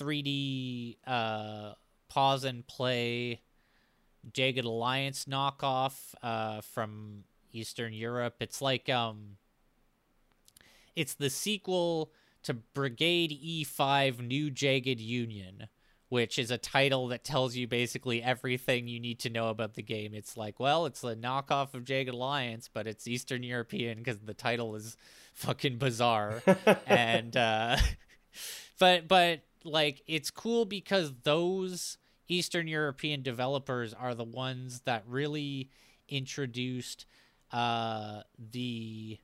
3D 0.00 0.96
uh 1.06 1.74
pause 2.08 2.44
and 2.44 2.66
play 2.66 3.40
Jagged 4.32 4.64
Alliance 4.64 5.26
knockoff 5.26 6.14
uh, 6.22 6.60
from 6.60 7.24
Eastern 7.52 7.92
Europe. 7.92 8.36
It's 8.40 8.60
like 8.60 8.88
um, 8.88 9.36
it's 10.96 11.14
the 11.14 11.30
sequel 11.30 12.12
to 12.42 12.54
Brigade 12.54 13.30
E5 13.30 14.20
New 14.20 14.50
Jagged 14.50 15.00
Union, 15.00 15.68
which 16.08 16.38
is 16.38 16.50
a 16.50 16.58
title 16.58 17.08
that 17.08 17.24
tells 17.24 17.56
you 17.56 17.66
basically 17.66 18.22
everything 18.22 18.86
you 18.86 19.00
need 19.00 19.18
to 19.20 19.30
know 19.30 19.48
about 19.48 19.74
the 19.74 19.82
game. 19.82 20.14
It's 20.14 20.36
like, 20.36 20.60
well, 20.60 20.86
it's 20.86 21.02
a 21.02 21.16
knockoff 21.16 21.74
of 21.74 21.84
Jagged 21.84 22.12
Alliance, 22.12 22.68
but 22.72 22.86
it's 22.86 23.08
Eastern 23.08 23.42
European 23.42 23.98
because 23.98 24.18
the 24.18 24.34
title 24.34 24.74
is 24.74 24.96
fucking 25.32 25.78
bizarre. 25.78 26.42
and 26.86 27.36
uh, 27.36 27.76
but 28.78 29.08
but 29.08 29.40
like 29.64 30.02
it's 30.06 30.30
cool 30.30 30.66
because 30.66 31.12
those 31.22 31.96
Eastern 32.28 32.66
European 32.66 33.22
developers 33.22 33.92
are 33.92 34.14
the 34.14 34.24
ones 34.24 34.80
that 34.84 35.04
really 35.06 35.70
introduced 36.08 37.06
uh, 37.52 38.22
the 38.38 39.18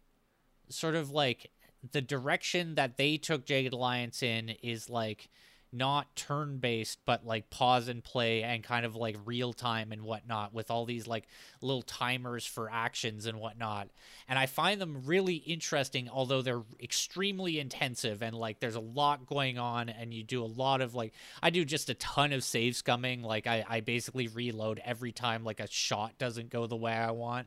sort 0.68 0.94
of 0.94 1.10
like 1.10 1.50
the 1.92 2.00
direction 2.00 2.74
that 2.74 2.96
they 2.96 3.16
took 3.16 3.44
Jagged 3.46 3.72
Alliance 3.72 4.22
in 4.22 4.50
is 4.62 4.90
like 4.90 5.28
not 5.72 6.14
turn 6.16 6.58
based, 6.58 6.98
but 7.04 7.24
like 7.24 7.50
pause 7.50 7.88
and 7.88 8.02
play 8.02 8.42
and 8.42 8.62
kind 8.62 8.84
of 8.84 8.96
like 8.96 9.16
real 9.24 9.52
time 9.52 9.92
and 9.92 10.02
whatnot 10.02 10.52
with 10.52 10.70
all 10.70 10.84
these 10.84 11.06
like 11.06 11.26
little 11.62 11.82
timers 11.82 12.44
for 12.44 12.70
actions 12.70 13.26
and 13.26 13.38
whatnot. 13.38 13.88
And 14.28 14.38
I 14.38 14.46
find 14.46 14.80
them 14.80 15.02
really 15.04 15.36
interesting, 15.36 16.08
although 16.08 16.42
they're 16.42 16.62
extremely 16.82 17.60
intensive 17.60 18.22
and 18.22 18.34
like 18.34 18.58
there's 18.60 18.74
a 18.74 18.80
lot 18.80 19.26
going 19.26 19.58
on 19.58 19.88
and 19.88 20.12
you 20.12 20.24
do 20.24 20.42
a 20.42 20.46
lot 20.46 20.80
of 20.80 20.94
like 20.94 21.12
I 21.42 21.50
do 21.50 21.64
just 21.64 21.88
a 21.88 21.94
ton 21.94 22.32
of 22.32 22.42
save 22.42 22.74
scumming. 22.74 23.22
Like 23.22 23.46
I, 23.46 23.64
I 23.68 23.80
basically 23.80 24.28
reload 24.28 24.80
every 24.84 25.12
time 25.12 25.44
like 25.44 25.60
a 25.60 25.70
shot 25.70 26.18
doesn't 26.18 26.50
go 26.50 26.66
the 26.66 26.76
way 26.76 26.92
I 26.92 27.12
want. 27.12 27.46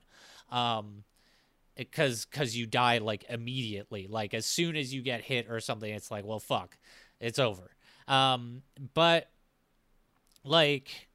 Um 0.49 1.03
because 1.75 2.25
because 2.25 2.55
you 2.55 2.65
die 2.67 2.99
like 2.99 3.25
immediately 3.29 4.07
like 4.07 4.33
as 4.33 4.45
soon 4.45 4.75
as 4.75 4.93
you 4.93 5.01
get 5.01 5.21
hit 5.21 5.49
or 5.49 5.59
something 5.59 5.91
it's 5.91 6.11
like 6.11 6.23
well 6.23 6.39
fuck 6.39 6.77
it's 7.19 7.39
over 7.39 7.72
um 8.07 8.61
but 8.93 9.29
like 10.43 11.07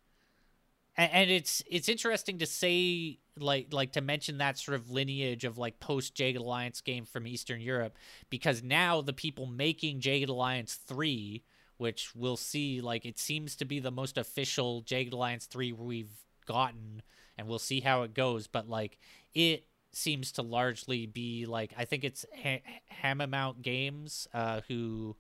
and, 0.97 1.11
and 1.13 1.31
it's 1.31 1.63
it's 1.71 1.89
interesting 1.89 2.39
to 2.39 2.47
say 2.47 3.19
like 3.39 3.69
like 3.73 3.93
to 3.93 4.01
mention 4.01 4.39
that 4.39 4.59
sort 4.59 4.75
of 4.75 4.91
lineage 4.91 5.45
of 5.45 5.57
like 5.57 5.81
post 5.81 6.15
Jagged 6.15 6.39
Alliance 6.39 6.81
game 6.81 7.05
from 7.05 7.27
Eastern 7.27 7.61
Europe 7.61 7.97
because 8.31 8.63
now 8.63 9.01
the 9.01 9.13
people 9.13 9.47
making 9.47 10.01
Jagged 10.01 10.29
Alliance 10.29 10.75
3 10.75 11.43
which 11.77 12.11
we'll 12.15 12.37
see 12.37 12.81
like 12.81 13.07
it 13.07 13.19
seems 13.19 13.55
to 13.57 13.65
be 13.65 13.79
the 13.79 13.91
most 13.91 14.19
official 14.19 14.81
Jagged 14.83 15.13
Alliance 15.13 15.47
3 15.47 15.73
we've 15.73 16.25
gotten 16.47 17.03
and 17.37 17.47
we'll 17.47 17.59
see 17.59 17.81
how 17.81 18.03
it 18.03 18.15
goes 18.15 18.47
but 18.47 18.69
like 18.69 18.99
it 19.35 19.65
seems 19.93 20.33
to 20.33 20.43
largely 20.43 21.07
be 21.07 21.47
like 21.47 21.73
I 21.79 21.85
think 21.85 22.05
it's 22.05 22.27
ha- 22.43 22.63
Haemimont 23.03 23.63
Games 23.63 24.27
uh 24.35 24.63
who 24.67 25.17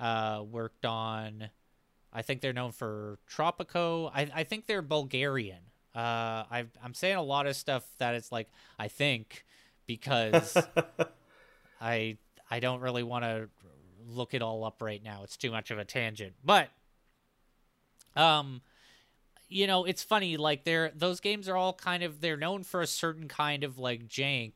uh 0.00 0.42
worked 0.48 0.84
on 0.84 1.50
I 2.14 2.22
think 2.22 2.40
they're 2.40 2.52
known 2.52 2.70
for 2.70 3.18
Tropico. 3.28 4.10
I, 4.14 4.28
I 4.32 4.44
think 4.44 4.66
they're 4.66 4.82
Bulgarian. 4.82 5.58
Uh, 5.94 6.46
i 6.50 6.64
I'm 6.82 6.94
saying 6.94 7.16
a 7.16 7.22
lot 7.22 7.46
of 7.46 7.56
stuff 7.56 7.84
that 7.98 8.14
it's 8.14 8.30
like 8.30 8.48
I 8.78 8.88
think 8.88 9.44
because 9.86 10.56
I 11.80 12.16
I 12.50 12.60
don't 12.60 12.80
really 12.80 13.02
want 13.02 13.24
to 13.24 13.48
look 14.08 14.34
it 14.34 14.42
all 14.42 14.64
up 14.64 14.80
right 14.80 15.02
now. 15.02 15.22
It's 15.24 15.36
too 15.36 15.50
much 15.50 15.70
of 15.70 15.78
a 15.78 15.84
tangent. 15.84 16.34
But 16.44 16.68
um 18.16 18.62
you 19.48 19.66
know, 19.66 19.84
it's 19.84 20.02
funny 20.02 20.36
like 20.36 20.64
they're 20.64 20.90
those 20.94 21.20
games 21.20 21.48
are 21.48 21.56
all 21.56 21.74
kind 21.74 22.02
of 22.02 22.20
they're 22.20 22.36
known 22.36 22.62
for 22.62 22.80
a 22.80 22.86
certain 22.86 23.28
kind 23.28 23.62
of 23.62 23.78
like 23.78 24.08
jank, 24.08 24.52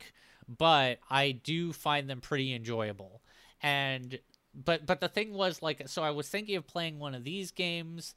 but 0.48 0.98
I 1.10 1.32
do 1.32 1.72
find 1.72 2.08
them 2.08 2.20
pretty 2.20 2.54
enjoyable. 2.54 3.20
And 3.62 4.18
but 4.64 4.86
but 4.86 5.00
the 5.00 5.08
thing 5.08 5.32
was 5.32 5.62
like 5.62 5.82
so 5.88 6.02
I 6.02 6.10
was 6.10 6.28
thinking 6.28 6.56
of 6.56 6.66
playing 6.66 6.98
one 6.98 7.14
of 7.14 7.24
these 7.24 7.50
games, 7.50 8.14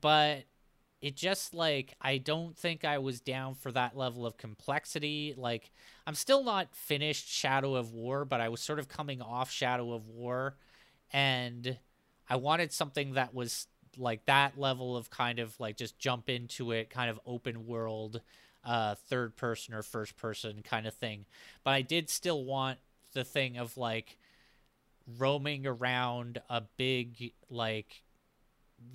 but 0.00 0.44
it 1.00 1.16
just 1.16 1.52
like 1.52 1.94
I 2.00 2.18
don't 2.18 2.56
think 2.56 2.84
I 2.84 2.98
was 2.98 3.20
down 3.20 3.54
for 3.54 3.70
that 3.72 3.96
level 3.96 4.24
of 4.26 4.36
complexity. 4.36 5.34
Like 5.36 5.70
I'm 6.06 6.14
still 6.14 6.42
not 6.42 6.74
finished 6.74 7.28
Shadow 7.28 7.74
of 7.74 7.92
War, 7.92 8.24
but 8.24 8.40
I 8.40 8.48
was 8.48 8.60
sort 8.60 8.78
of 8.78 8.88
coming 8.88 9.20
off 9.20 9.50
Shadow 9.50 9.92
of 9.92 10.08
War 10.08 10.56
and 11.12 11.76
I 12.28 12.36
wanted 12.36 12.72
something 12.72 13.14
that 13.14 13.34
was 13.34 13.66
like 13.96 14.24
that 14.26 14.58
level 14.58 14.96
of 14.96 15.10
kind 15.10 15.38
of 15.38 15.58
like 15.60 15.76
just 15.76 15.98
jump 15.98 16.28
into 16.28 16.72
it, 16.72 16.90
kind 16.90 17.10
of 17.10 17.20
open 17.26 17.66
world, 17.66 18.20
uh, 18.64 18.94
third 18.94 19.36
person 19.36 19.74
or 19.74 19.82
first 19.82 20.16
person 20.16 20.62
kind 20.62 20.86
of 20.86 20.94
thing. 20.94 21.26
But 21.62 21.72
I 21.72 21.82
did 21.82 22.08
still 22.08 22.44
want 22.44 22.78
the 23.12 23.24
thing 23.24 23.58
of 23.58 23.76
like 23.76 24.18
roaming 25.18 25.66
around 25.66 26.40
a 26.48 26.62
big 26.76 27.32
like 27.50 28.02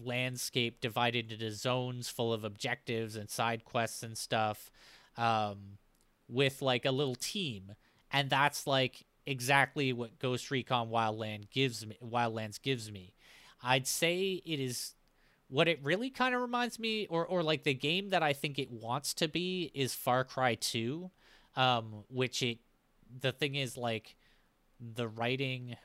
landscape 0.04 0.82
divided 0.82 1.32
into 1.32 1.52
zones 1.52 2.10
full 2.10 2.34
of 2.34 2.44
objectives 2.44 3.16
and 3.16 3.30
side 3.30 3.66
quests 3.66 4.04
and 4.04 4.18
stuff 4.18 4.72
um, 5.18 5.78
with 6.28 6.62
like 6.62 6.86
a 6.86 6.92
little 6.92 7.16
team. 7.16 7.74
And 8.12 8.30
that's 8.30 8.66
like 8.66 9.06
exactly 9.26 9.94
what 9.94 10.18
ghost 10.20 10.50
recon 10.50 10.90
wildland 10.90 11.50
gives 11.52 11.86
me 11.86 11.98
wildlands 12.04 12.62
gives 12.62 12.92
me. 12.92 13.14
I'd 13.62 13.88
say 13.88 14.42
it 14.46 14.60
is 14.60 14.96
what 15.50 15.68
it 15.68 15.80
really 15.84 16.10
kind 16.10 16.34
of 16.34 16.42
reminds 16.42 16.80
me 16.80 17.08
or 17.08 17.26
or 17.26 17.44
like 17.44 17.64
the 17.64 17.74
game 17.74 18.10
that 18.10 18.24
i 18.24 18.32
think 18.32 18.58
it 18.58 18.72
wants 18.72 19.14
to 19.16 19.28
be 19.28 19.72
is 19.74 19.94
far 19.94 20.24
cry 20.24 20.56
2 20.56 21.10
um 21.56 22.04
which 22.08 22.42
it 22.42 22.60
the 23.22 23.32
thing 23.32 23.56
is 23.56 23.76
like 23.76 24.16
the 24.80 25.08
writing 25.08 25.76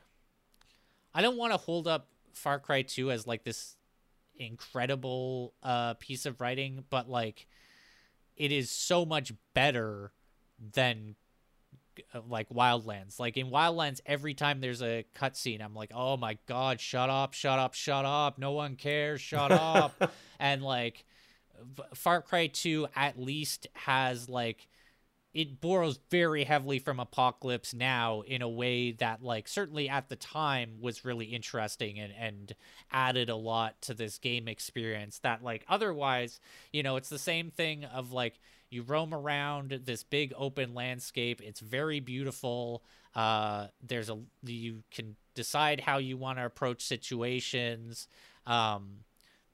I 1.15 1.23
don't 1.23 1.37
want 1.37 1.53
to 1.53 1.59
hold 1.59 1.87
up 1.87 2.09
Far 2.33 2.59
Cry 2.59 2.83
2 2.83 3.11
as 3.11 3.27
like 3.27 3.45
this 3.45 3.77
incredible 4.37 5.55
uh 5.63 5.95
piece 5.95 6.27
of 6.27 6.41
writing, 6.41 6.85
but 6.91 7.09
like 7.09 7.47
it 8.37 8.51
is 8.51 8.71
so 8.71 9.05
much 9.05 9.33
better 9.55 10.13
than 10.73 11.15
uh, 12.13 12.21
like 12.29 12.49
Wildlands. 12.49 13.21
Like 13.21 13.37
in 13.37 13.51
Wildlands 13.51 14.01
every 14.07 14.35
time 14.35 14.61
there's 14.61 14.83
a 14.83 15.05
cutscene, 15.17 15.63
I'm 15.63 15.75
like, 15.75 15.93
"Oh 15.95 16.17
my 16.17 16.39
god, 16.47 16.81
shut 16.81 17.11
up, 17.11 17.33
shut 17.33 17.59
up, 17.59 17.75
shut 17.75 18.05
up. 18.05 18.39
No 18.39 18.53
one 18.53 18.77
cares, 18.77 19.21
shut 19.21 19.53
up." 19.53 20.13
and 20.41 20.63
like 20.63 21.05
Far 21.95 22.23
Cry 22.23 22.49
2 22.49 22.89
at 22.97 23.19
least 23.19 23.67
has 23.75 24.29
like 24.29 24.69
it 25.35 25.61
borrows 25.61 25.99
very 26.11 26.45
heavily 26.45 26.79
from 26.79 27.01
Apocalypse 27.01 27.75
Now 27.75 28.21
in 28.21 28.41
a 28.41 28.49
way 28.49 28.93
that, 28.93 29.23
like, 29.23 29.49
certainly 29.49 29.89
at 29.89 30.09
the 30.09 30.17
time 30.17 30.77
was 30.81 31.05
really 31.05 31.27
interesting 31.27 31.99
and, 31.99 32.13
and 32.17 32.55
added 32.93 33.29
a 33.29 33.35
lot 33.37 33.83
to 33.83 33.95
this 33.95 34.17
game 34.19 34.47
experience. 34.47 35.19
That, 35.19 35.43
like, 35.43 35.65
otherwise, 35.69 36.39
you 36.73 36.85
know, 36.85 36.95
it's 36.95 37.09
the 37.09 37.19
same 37.19 37.51
thing 37.51 37.85
of 37.85 38.13
like 38.13 38.39
you 38.71 38.83
roam 38.83 39.13
around 39.13 39.81
this 39.85 40.05
big 40.05 40.33
open 40.37 40.73
landscape. 40.73 41.41
It's 41.43 41.61
very 41.61 41.99
beautiful. 41.99 42.85
Uh, 43.15 43.69
there's 43.83 44.11
a 44.11 44.19
you 44.45 44.85
can 44.93 45.17
decide 45.35 45.81
how 45.81 45.99
you 45.99 46.17
want 46.17 46.39
to 46.39 46.45
approach 46.45 46.83
situations. 46.83 48.07
Um, 48.47 48.99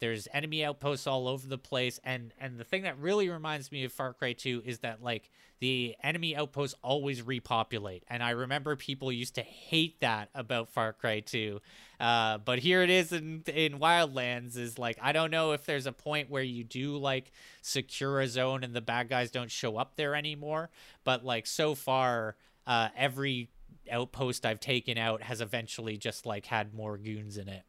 there's 0.01 0.27
enemy 0.33 0.65
outposts 0.65 1.07
all 1.07 1.29
over 1.29 1.47
the 1.47 1.59
place 1.59 2.01
and 2.05 2.33
and 2.41 2.59
the 2.59 2.65
thing 2.65 2.83
that 2.83 2.99
really 2.99 3.29
reminds 3.29 3.71
me 3.71 3.85
of 3.85 3.93
Far 3.93 4.15
Cry 4.15 4.33
2 4.33 4.63
is 4.65 4.79
that 4.79 5.03
like 5.03 5.31
the 5.61 5.95
enemy 6.03 6.35
outposts 6.35 6.75
always 6.83 7.23
repopulate. 7.23 8.03
And 8.09 8.23
I 8.23 8.31
remember 8.31 8.77
people 8.77 9.13
used 9.13 9.35
to 9.37 9.43
hate 9.43 10.01
that 10.01 10.31
about 10.35 10.71
Far 10.71 10.93
Cry 10.93 11.21
2 11.21 11.61
uh, 12.01 12.39
but 12.39 12.59
here 12.59 12.83
it 12.83 12.89
is 12.89 13.13
in 13.13 13.43
in 13.55 13.79
Wildlands 13.79 14.57
is 14.57 14.79
like 14.79 14.99
I 15.03 15.13
don't 15.13 15.31
know 15.31 15.53
if 15.53 15.67
there's 15.67 15.85
a 15.85 15.93
point 15.93 16.31
where 16.31 16.43
you 16.43 16.65
do 16.65 16.97
like 16.97 17.31
secure 17.61 18.21
a 18.21 18.27
zone 18.27 18.65
and 18.65 18.75
the 18.75 18.81
bad 18.81 19.11
guys 19.11 19.31
don't 19.31 19.51
show 19.51 19.77
up 19.77 19.97
there 19.97 20.15
anymore. 20.15 20.71
But 21.05 21.27
like 21.27 21.47
so 21.47 21.75
far 21.75 22.37
uh, 22.67 22.89
every 22.97 23.51
outpost 23.93 24.47
I've 24.47 24.61
taken 24.61 24.97
out 24.97 25.23
has 25.23 25.43
eventually 25.43 25.99
just 25.99 26.25
like 26.25 26.47
had 26.47 26.73
more 26.73 26.97
goons 26.97 27.37
in 27.37 27.51
it. 27.51 27.65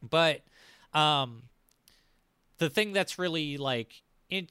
But 0.00 0.42
um, 0.94 1.44
the 2.58 2.70
thing 2.70 2.92
that's 2.92 3.18
really 3.18 3.56
like 3.56 4.02
in 4.30 4.46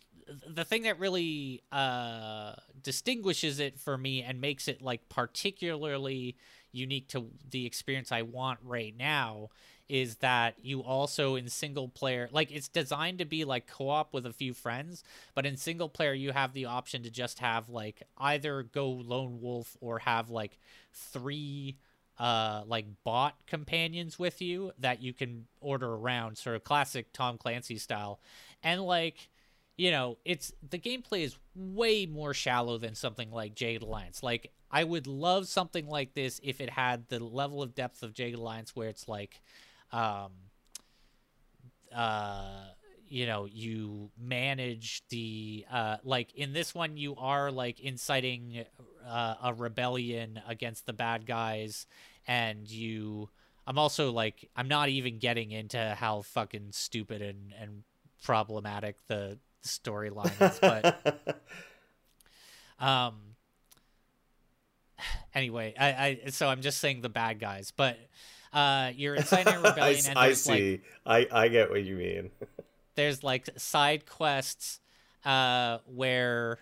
the 0.47 0.65
thing 0.65 0.83
that 0.83 0.99
really 0.99 1.61
uh 1.71 2.53
distinguishes 2.81 3.59
it 3.59 3.79
for 3.79 3.97
me 3.97 4.23
and 4.23 4.41
makes 4.41 4.67
it 4.67 4.81
like 4.81 5.07
particularly 5.09 6.35
unique 6.71 7.07
to 7.09 7.27
the 7.49 7.65
experience 7.65 8.11
I 8.11 8.23
want 8.23 8.59
right 8.63 8.93
now 8.97 9.49
is 9.87 10.15
that 10.17 10.55
you 10.61 10.81
also 10.81 11.35
in 11.35 11.47
single 11.47 11.87
player 11.87 12.27
like 12.31 12.51
it's 12.51 12.67
designed 12.67 13.19
to 13.19 13.25
be 13.25 13.45
like 13.45 13.67
co-op 13.67 14.13
with 14.13 14.25
a 14.25 14.33
few 14.33 14.53
friends 14.53 15.03
but 15.35 15.45
in 15.45 15.57
single 15.57 15.89
player 15.89 16.13
you 16.13 16.31
have 16.31 16.53
the 16.53 16.65
option 16.65 17.03
to 17.03 17.09
just 17.11 17.39
have 17.39 17.69
like 17.69 18.01
either 18.17 18.63
go 18.63 18.89
lone 18.89 19.39
wolf 19.41 19.77
or 19.79 19.99
have 19.99 20.29
like 20.29 20.57
three 20.91 21.77
uh 22.17 22.63
like 22.65 22.85
bot 23.03 23.35
companions 23.45 24.17
with 24.17 24.41
you 24.41 24.71
that 24.79 25.01
you 25.01 25.13
can 25.13 25.45
order 25.61 25.93
around 25.93 26.37
sort 26.37 26.55
of 26.55 26.63
classic 26.63 27.11
Tom 27.11 27.37
Clancy 27.37 27.77
style. 27.77 28.19
And 28.63 28.81
like 28.81 29.27
you 29.77 29.91
know 29.91 30.17
it's 30.25 30.53
the 30.69 30.79
gameplay 30.79 31.23
is 31.23 31.37
way 31.55 32.05
more 32.05 32.33
shallow 32.33 32.77
than 32.77 32.95
something 32.95 33.31
like 33.31 33.55
Jagged 33.55 33.83
Alliance. 33.83 34.23
Like 34.23 34.51
I 34.71 34.83
would 34.83 35.07
love 35.07 35.47
something 35.47 35.87
like 35.87 36.13
this 36.13 36.39
if 36.43 36.61
it 36.61 36.69
had 36.69 37.07
the 37.09 37.23
level 37.23 37.61
of 37.61 37.75
depth 37.75 38.03
of 38.03 38.13
Jagged 38.13 38.37
Alliance 38.37 38.75
where 38.75 38.89
it's 38.89 39.07
like 39.07 39.41
um 39.91 40.31
uh 41.93 42.65
you 43.07 43.25
know 43.25 43.45
you 43.45 44.09
manage 44.17 45.03
the 45.09 45.65
uh 45.71 45.97
like 46.03 46.33
in 46.33 46.53
this 46.53 46.73
one 46.73 46.97
you 46.97 47.15
are 47.17 47.51
like 47.51 47.79
inciting 47.79 48.65
uh, 49.07 49.35
a 49.43 49.53
rebellion 49.53 50.41
against 50.47 50.85
the 50.85 50.93
bad 50.93 51.25
guys 51.25 51.85
and 52.27 52.69
you 52.69 53.29
I'm 53.67 53.77
also 53.77 54.11
like 54.11 54.49
I'm 54.55 54.67
not 54.67 54.89
even 54.89 55.19
getting 55.19 55.51
into 55.51 55.95
how 55.99 56.21
fucking 56.21 56.69
stupid 56.71 57.21
and 57.21 57.53
and 57.59 57.83
problematic 58.23 58.97
the 59.07 59.37
storyline 59.65 60.41
is 60.41 60.59
but 60.59 61.43
um 62.79 63.15
anyway 65.33 65.73
I 65.77 65.87
I 66.25 66.29
so 66.29 66.47
I'm 66.47 66.61
just 66.61 66.79
saying 66.79 67.01
the 67.01 67.09
bad 67.09 67.39
guys 67.39 67.71
but 67.75 67.97
uh 68.53 68.91
you're 68.95 69.15
inciting 69.15 69.53
a 69.53 69.61
rebellion 69.61 70.05
I, 70.05 70.09
and 70.09 70.19
I 70.19 70.33
see. 70.33 70.81
like 71.05 71.27
I 71.31 71.43
I 71.43 71.47
get 71.49 71.69
what 71.69 71.83
you 71.83 71.95
mean. 71.95 72.31
there's 72.95 73.23
like 73.23 73.49
side 73.57 74.05
quests 74.05 74.79
uh 75.25 75.79
where 75.85 76.59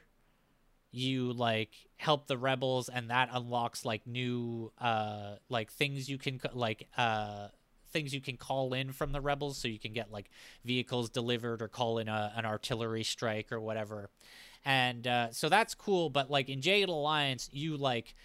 you 0.91 1.33
like 1.33 1.71
help 1.97 2.27
the 2.27 2.37
rebels 2.37 2.89
and 2.89 3.09
that 3.09 3.29
unlocks 3.31 3.83
like 3.83 4.05
new 4.05 4.71
uh 4.79 5.35
like 5.49 5.71
things 5.71 6.09
you 6.09 6.17
can 6.17 6.39
like 6.53 6.87
uh 6.97 7.47
things 7.93 8.13
you 8.13 8.21
can 8.21 8.35
call 8.35 8.73
in 8.73 8.91
from 8.91 9.11
the 9.11 9.21
rebels 9.21 9.57
so 9.57 9.67
you 9.67 9.79
can 9.79 9.93
get 9.93 10.11
like 10.11 10.29
vehicles 10.65 11.09
delivered 11.09 11.61
or 11.61 11.67
call 11.67 11.99
in 11.99 12.09
a, 12.09 12.33
an 12.35 12.45
artillery 12.45 13.03
strike 13.03 13.51
or 13.51 13.61
whatever. 13.61 14.09
And 14.65 15.07
uh 15.07 15.31
so 15.31 15.47
that's 15.47 15.75
cool 15.75 16.09
but 16.09 16.29
like 16.29 16.49
in 16.49 16.61
Jagged 16.61 16.89
Alliance 16.89 17.49
you 17.53 17.77
like 17.77 18.15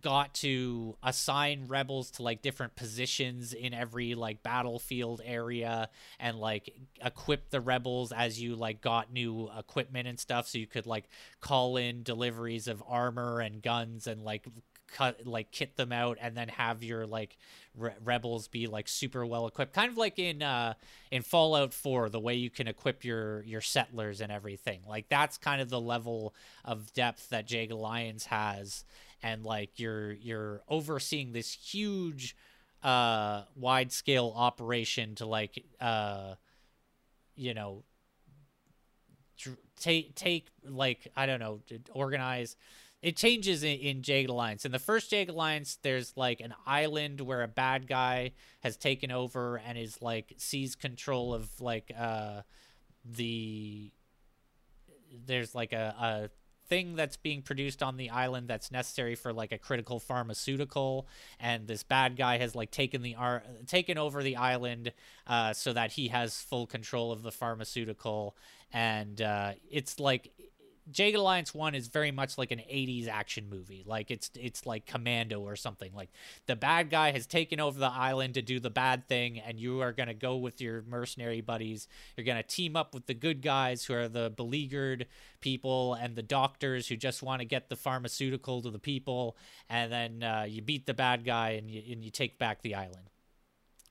got 0.00 0.32
to 0.34 0.96
assign 1.02 1.64
rebels 1.66 2.10
to 2.12 2.22
like 2.22 2.40
different 2.42 2.76
positions 2.76 3.52
in 3.52 3.74
every 3.74 4.14
like 4.14 4.42
battlefield 4.42 5.20
area 5.24 5.88
and 6.20 6.38
like 6.38 6.72
equip 7.04 7.50
the 7.50 7.60
rebels 7.60 8.12
as 8.12 8.40
you 8.40 8.54
like 8.54 8.80
got 8.80 9.12
new 9.12 9.50
equipment 9.58 10.06
and 10.06 10.18
stuff 10.18 10.46
so 10.46 10.58
you 10.58 10.66
could 10.66 10.86
like 10.86 11.08
call 11.40 11.76
in 11.76 12.02
deliveries 12.02 12.68
of 12.68 12.82
armor 12.86 13.40
and 13.40 13.62
guns 13.62 14.06
and 14.06 14.22
like 14.22 14.46
cut 14.92 15.26
like 15.26 15.50
kit 15.50 15.76
them 15.76 15.92
out 15.92 16.18
and 16.20 16.36
then 16.36 16.48
have 16.48 16.82
your 16.82 17.06
like 17.06 17.36
re- 17.76 17.94
rebels 18.04 18.48
be 18.48 18.66
like 18.66 18.88
super 18.88 19.24
well 19.24 19.46
equipped. 19.46 19.72
Kind 19.72 19.90
of 19.90 19.96
like 19.98 20.18
in 20.18 20.42
uh 20.42 20.74
in 21.10 21.22
Fallout 21.22 21.72
4 21.74 22.08
the 22.08 22.20
way 22.20 22.34
you 22.34 22.50
can 22.50 22.68
equip 22.68 23.04
your 23.04 23.42
your 23.42 23.60
settlers 23.60 24.20
and 24.20 24.32
everything. 24.32 24.80
Like 24.88 25.08
that's 25.08 25.38
kind 25.38 25.60
of 25.60 25.68
the 25.68 25.80
level 25.80 26.34
of 26.64 26.92
depth 26.92 27.30
that 27.30 27.46
Jagged 27.46 27.72
Alliance 27.72 28.26
has. 28.26 28.84
And 29.22 29.44
like 29.44 29.78
you're 29.78 30.12
you're 30.12 30.62
overseeing 30.68 31.32
this 31.32 31.52
huge 31.52 32.36
uh 32.82 33.42
wide 33.56 33.92
scale 33.92 34.32
operation 34.36 35.16
to 35.16 35.26
like 35.26 35.64
uh 35.80 36.34
you 37.34 37.54
know 37.54 37.82
take 39.78 40.14
take 40.14 40.48
like 40.64 41.08
I 41.16 41.26
don't 41.26 41.40
know 41.40 41.60
organize 41.92 42.56
it 43.02 43.16
changes 43.16 43.62
in, 43.62 43.78
in 43.78 44.02
Jagged 44.02 44.30
Alliance. 44.30 44.64
In 44.64 44.72
the 44.72 44.78
first 44.78 45.10
Jagged 45.10 45.30
Alliance, 45.30 45.78
there's 45.82 46.16
like 46.16 46.40
an 46.40 46.54
island 46.66 47.20
where 47.20 47.42
a 47.42 47.48
bad 47.48 47.86
guy 47.86 48.32
has 48.60 48.76
taken 48.76 49.10
over 49.10 49.58
and 49.58 49.78
is 49.78 50.02
like 50.02 50.34
sees 50.38 50.74
control 50.74 51.32
of 51.34 51.60
like 51.60 51.92
uh 51.98 52.42
the 53.04 53.92
there's 55.26 55.54
like 55.54 55.72
a, 55.72 55.94
a 56.00 56.30
thing 56.68 56.96
that's 56.96 57.16
being 57.16 57.40
produced 57.40 57.82
on 57.82 57.96
the 57.96 58.10
island 58.10 58.46
that's 58.46 58.70
necessary 58.70 59.14
for 59.14 59.32
like 59.32 59.52
a 59.52 59.58
critical 59.58 59.98
pharmaceutical 59.98 61.06
and 61.40 61.66
this 61.66 61.82
bad 61.82 62.14
guy 62.16 62.36
has 62.36 62.54
like 62.54 62.70
taken 62.70 63.00
the 63.00 63.14
ar- 63.14 63.42
taken 63.66 63.96
over 63.96 64.22
the 64.22 64.36
island 64.36 64.92
uh, 65.26 65.52
so 65.54 65.72
that 65.72 65.92
he 65.92 66.08
has 66.08 66.42
full 66.42 66.66
control 66.66 67.10
of 67.10 67.22
the 67.22 67.32
pharmaceutical 67.32 68.36
and 68.70 69.22
uh, 69.22 69.52
it's 69.70 69.98
like 69.98 70.30
Jagged 70.90 71.16
Alliance 71.16 71.54
1 71.54 71.74
is 71.74 71.88
very 71.88 72.10
much 72.10 72.38
like 72.38 72.50
an 72.50 72.58
80s 72.58 73.08
action 73.08 73.48
movie. 73.50 73.84
Like 73.86 74.10
it's 74.10 74.30
it's 74.34 74.66
like 74.66 74.86
Commando 74.86 75.40
or 75.40 75.56
something. 75.56 75.92
Like 75.94 76.10
the 76.46 76.56
bad 76.56 76.90
guy 76.90 77.12
has 77.12 77.26
taken 77.26 77.60
over 77.60 77.78
the 77.78 77.90
island 77.90 78.34
to 78.34 78.42
do 78.42 78.60
the 78.60 78.70
bad 78.70 79.06
thing 79.08 79.38
and 79.38 79.58
you 79.60 79.80
are 79.80 79.92
to 80.08 80.14
go 80.14 80.36
with 80.36 80.60
your 80.60 80.82
mercenary 80.88 81.40
buddies. 81.40 81.88
You're 82.16 82.24
to 82.36 82.42
team 82.42 82.76
up 82.76 82.94
with 82.94 83.06
the 83.06 83.14
good 83.14 83.42
guys 83.42 83.84
who 83.84 83.94
are 83.94 84.08
the 84.08 84.32
beleaguered 84.34 85.06
people 85.40 85.94
and 85.94 86.16
the 86.16 86.22
doctors 86.22 86.88
who 86.88 86.96
just 86.96 87.22
want 87.22 87.40
to 87.40 87.44
get 87.44 87.68
the 87.68 87.76
pharmaceutical 87.76 88.62
to 88.62 88.70
the 88.70 88.78
people 88.78 89.36
and 89.68 89.92
then 89.92 90.22
uh, 90.22 90.44
you 90.48 90.62
beat 90.62 90.86
the 90.86 90.94
bad 90.94 91.24
guy 91.24 91.50
and 91.50 91.70
you 91.70 91.82
and 91.92 92.04
you 92.04 92.10
take 92.10 92.38
back 92.38 92.62
the 92.62 92.74
island 92.74 93.08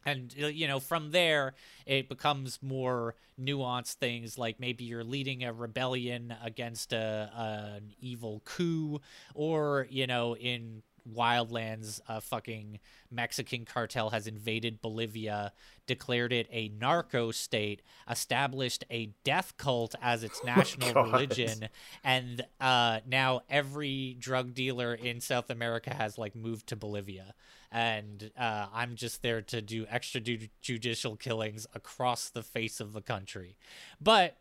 and 0.08 0.34
you 0.36 0.68
know 0.68 0.80
from 0.80 1.12
there 1.12 1.54
it 1.86 2.08
becomes 2.10 2.60
more 2.64 3.14
nuanced 3.40 3.96
things 3.96 4.38
like 4.38 4.60
maybe 4.60 4.86
you're 4.86 5.04
leading 5.04 5.44
a 5.44 5.54
rebellion 5.54 6.34
against 6.44 6.94
a, 6.94 7.30
an 7.36 7.94
evil 8.00 8.42
coup 8.46 9.00
or 9.36 9.86
you 9.90 10.08
know 10.08 10.36
in 10.36 10.82
wildlands 11.14 12.02
a 12.10 12.20
fucking 12.20 12.80
mexican 13.12 13.64
cartel 13.64 14.10
has 14.10 14.28
invaded 14.28 14.82
bolivia 14.82 15.54
declared 15.86 16.34
it 16.34 16.48
a 16.52 16.70
narco 16.70 17.32
state 17.32 17.82
established 18.10 18.84
a 18.92 19.10
death 19.24 19.54
cult 19.58 19.96
as 20.02 20.24
its 20.24 20.44
national 20.46 20.94
God. 20.94 21.14
religion 21.14 21.70
and 22.04 22.46
uh, 22.60 23.00
now 23.08 23.42
every 23.50 24.18
drug 24.20 24.54
dealer 24.54 24.94
in 24.94 25.22
south 25.22 25.50
america 25.50 25.94
has 25.94 26.18
like 26.18 26.36
moved 26.36 26.68
to 26.68 26.76
bolivia 26.76 27.34
and 27.72 28.32
uh, 28.38 28.68
I'm 28.74 28.96
just 28.96 29.22
there 29.22 29.42
to 29.44 29.62
do 29.62 29.86
extrajudicial 29.86 31.20
killings 31.20 31.68
across 31.74 32.30
the 32.30 32.44
face 32.44 32.80
of 32.80 32.94
the 32.94 33.02
country. 33.02 33.58
But 34.00 34.38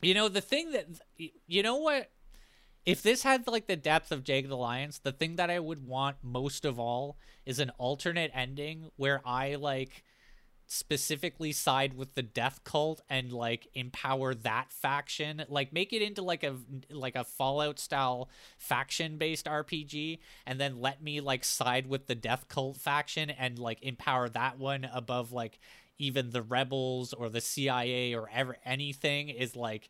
you 0.00 0.14
know 0.14 0.28
the 0.28 0.40
thing 0.40 0.72
that 0.72 0.86
you 1.16 1.62
know 1.62 1.76
what 1.76 2.10
if 2.86 3.02
this 3.02 3.22
had 3.22 3.46
like 3.46 3.66
the 3.66 3.76
depth 3.76 4.12
of 4.12 4.24
Jagged 4.24 4.50
Alliance, 4.50 4.98
the 4.98 5.12
thing 5.12 5.36
that 5.36 5.50
I 5.50 5.58
would 5.58 5.86
want 5.86 6.16
most 6.22 6.64
of 6.64 6.78
all 6.80 7.18
is 7.44 7.58
an 7.58 7.70
alternate 7.76 8.30
ending 8.32 8.90
where 8.96 9.20
I 9.26 9.56
like 9.56 10.04
specifically 10.70 11.50
side 11.50 11.94
with 11.94 12.14
the 12.14 12.22
death 12.22 12.62
cult 12.62 13.00
and 13.08 13.32
like 13.32 13.68
empower 13.74 14.34
that 14.34 14.70
faction. 14.70 15.42
Like 15.48 15.72
make 15.72 15.94
it 15.94 16.02
into 16.02 16.22
like 16.22 16.44
a 16.44 16.56
like 16.90 17.16
a 17.16 17.24
fallout 17.24 17.78
style 17.78 18.28
faction 18.58 19.16
based 19.16 19.46
rpg 19.46 20.18
and 20.46 20.60
then 20.60 20.80
let 20.80 21.02
me 21.02 21.20
like 21.20 21.42
side 21.42 21.88
with 21.88 22.06
the 22.06 22.14
death 22.14 22.46
cult 22.48 22.76
faction 22.76 23.30
and 23.30 23.58
like 23.58 23.82
empower 23.82 24.28
that 24.28 24.58
one 24.58 24.88
above 24.92 25.32
like 25.32 25.58
even 25.98 26.30
the 26.30 26.42
rebels 26.42 27.14
or 27.14 27.30
the 27.30 27.40
cia 27.40 28.14
or 28.14 28.28
ever 28.32 28.58
anything 28.64 29.30
is 29.30 29.56
like 29.56 29.88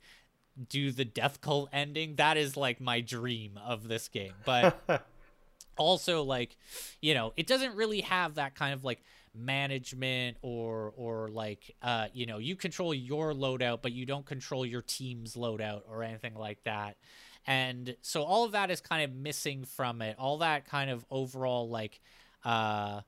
do 0.68 0.92
the 0.92 1.04
death 1.04 1.40
cult 1.40 1.68
ending. 1.72 2.16
That 2.16 2.36
is 2.36 2.56
like 2.56 2.80
my 2.80 3.00
dream 3.00 3.58
of 3.64 3.88
this 3.88 4.08
game. 4.08 4.34
But 4.44 4.78
also 5.76 6.22
like 6.22 6.56
you 7.00 7.14
know 7.14 7.32
it 7.36 7.46
doesn't 7.46 7.74
really 7.76 8.00
have 8.00 8.34
that 8.34 8.54
kind 8.54 8.74
of 8.74 8.84
like 8.84 9.00
management 9.38 10.36
or 10.42 10.92
or 10.96 11.28
like 11.28 11.74
uh 11.82 12.08
you 12.12 12.26
know 12.26 12.38
you 12.38 12.56
control 12.56 12.92
your 12.92 13.32
loadout 13.32 13.80
but 13.82 13.92
you 13.92 14.04
don't 14.06 14.26
control 14.26 14.66
your 14.66 14.82
team's 14.82 15.34
loadout 15.34 15.82
or 15.88 16.02
anything 16.02 16.34
like 16.34 16.62
that. 16.64 16.96
And 17.46 17.96
so 18.02 18.24
all 18.24 18.44
of 18.44 18.52
that 18.52 18.70
is 18.70 18.80
kind 18.80 19.10
of 19.10 19.16
missing 19.16 19.64
from 19.64 20.02
it. 20.02 20.16
All 20.18 20.38
that 20.38 20.66
kind 20.66 20.90
of 20.90 21.04
overall 21.10 21.68
like 21.68 22.00
uh 22.44 23.00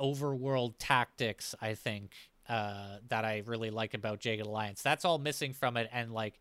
overworld 0.00 0.74
tactics 0.78 1.54
i 1.60 1.74
think 1.74 2.12
uh 2.48 2.96
that 3.08 3.22
i 3.24 3.42
really 3.44 3.70
like 3.70 3.94
about 3.94 4.20
jagged 4.20 4.46
alliance. 4.46 4.82
That's 4.82 5.04
all 5.04 5.18
missing 5.18 5.52
from 5.52 5.76
it. 5.76 5.88
And 5.92 6.12
like 6.12 6.38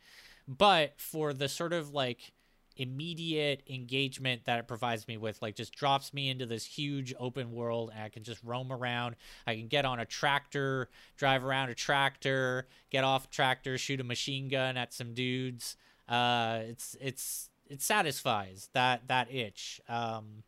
but 0.47 0.93
for 0.97 1.33
the 1.33 1.47
sort 1.47 1.73
of 1.73 1.93
like 1.93 2.31
immediate 2.79 3.61
engagement 3.69 4.45
that 4.45 4.57
it 4.57 4.67
provides 4.67 5.05
me 5.07 5.17
with 5.17 5.39
like 5.41 5.53
just 5.53 5.75
drops 5.75 6.13
me 6.13 6.29
into 6.29 6.45
this 6.45 6.63
huge 6.63 7.13
open 7.19 7.51
world 7.51 7.91
and 7.93 8.01
i 8.01 8.07
can 8.07 8.23
just 8.23 8.41
roam 8.43 8.71
around. 8.71 9.17
I 9.45 9.55
can 9.55 9.67
get 9.67 9.83
on 9.83 9.99
a 9.99 10.05
tractor 10.05 10.89
drive 11.17 11.43
around 11.43 11.69
a 11.69 11.75
tractor 11.75 12.67
get 12.89 13.03
off 13.03 13.29
tractor 13.29 13.77
shoot 13.77 13.99
a 13.99 14.03
machine 14.03 14.47
gun 14.47 14.77
at 14.77 14.93
some 14.93 15.13
dudes. 15.13 15.75
Uh 16.07 16.61
it's 16.63 16.95
it's 17.01 17.49
it 17.69 17.81
satisfies 17.81 18.69
that 18.73 19.07
that 19.09 19.31
itch. 19.31 19.81
Um 19.89 20.43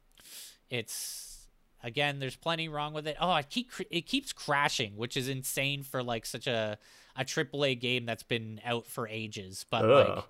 it's 0.69 1.47
again 1.83 2.19
there's 2.19 2.37
plenty 2.37 2.69
wrong 2.69 2.93
with 2.93 3.07
it. 3.07 3.17
Oh 3.19 3.29
i 3.31 3.43
keep 3.43 3.71
it 3.89 4.07
keeps 4.07 4.31
crashing 4.31 4.95
which 4.95 5.17
is 5.17 5.27
insane 5.27 5.83
for 5.83 6.01
like 6.01 6.25
such 6.25 6.47
a 6.47 6.77
triple 7.25 7.63
a 7.65 7.67
AAA 7.67 7.79
game 7.79 8.05
that's 8.05 8.23
been 8.23 8.61
out 8.65 8.87
for 8.87 9.05
ages. 9.07 9.65
But 9.69 9.83
Ugh. 9.83 10.07
like 10.15 10.23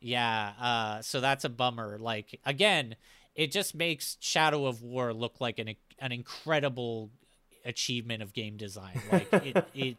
yeah, 0.00 0.52
uh, 0.60 1.02
so 1.02 1.20
that's 1.20 1.44
a 1.44 1.48
bummer. 1.48 1.98
Like 1.98 2.40
again, 2.44 2.96
it 3.34 3.52
just 3.52 3.74
makes 3.74 4.16
Shadow 4.20 4.66
of 4.66 4.82
War 4.82 5.12
look 5.12 5.40
like 5.40 5.58
an 5.58 5.74
an 5.98 6.12
incredible 6.12 7.10
achievement 7.64 8.22
of 8.22 8.32
game 8.32 8.56
design. 8.56 9.00
Like 9.10 9.32
it, 9.32 9.66
it 9.74 9.96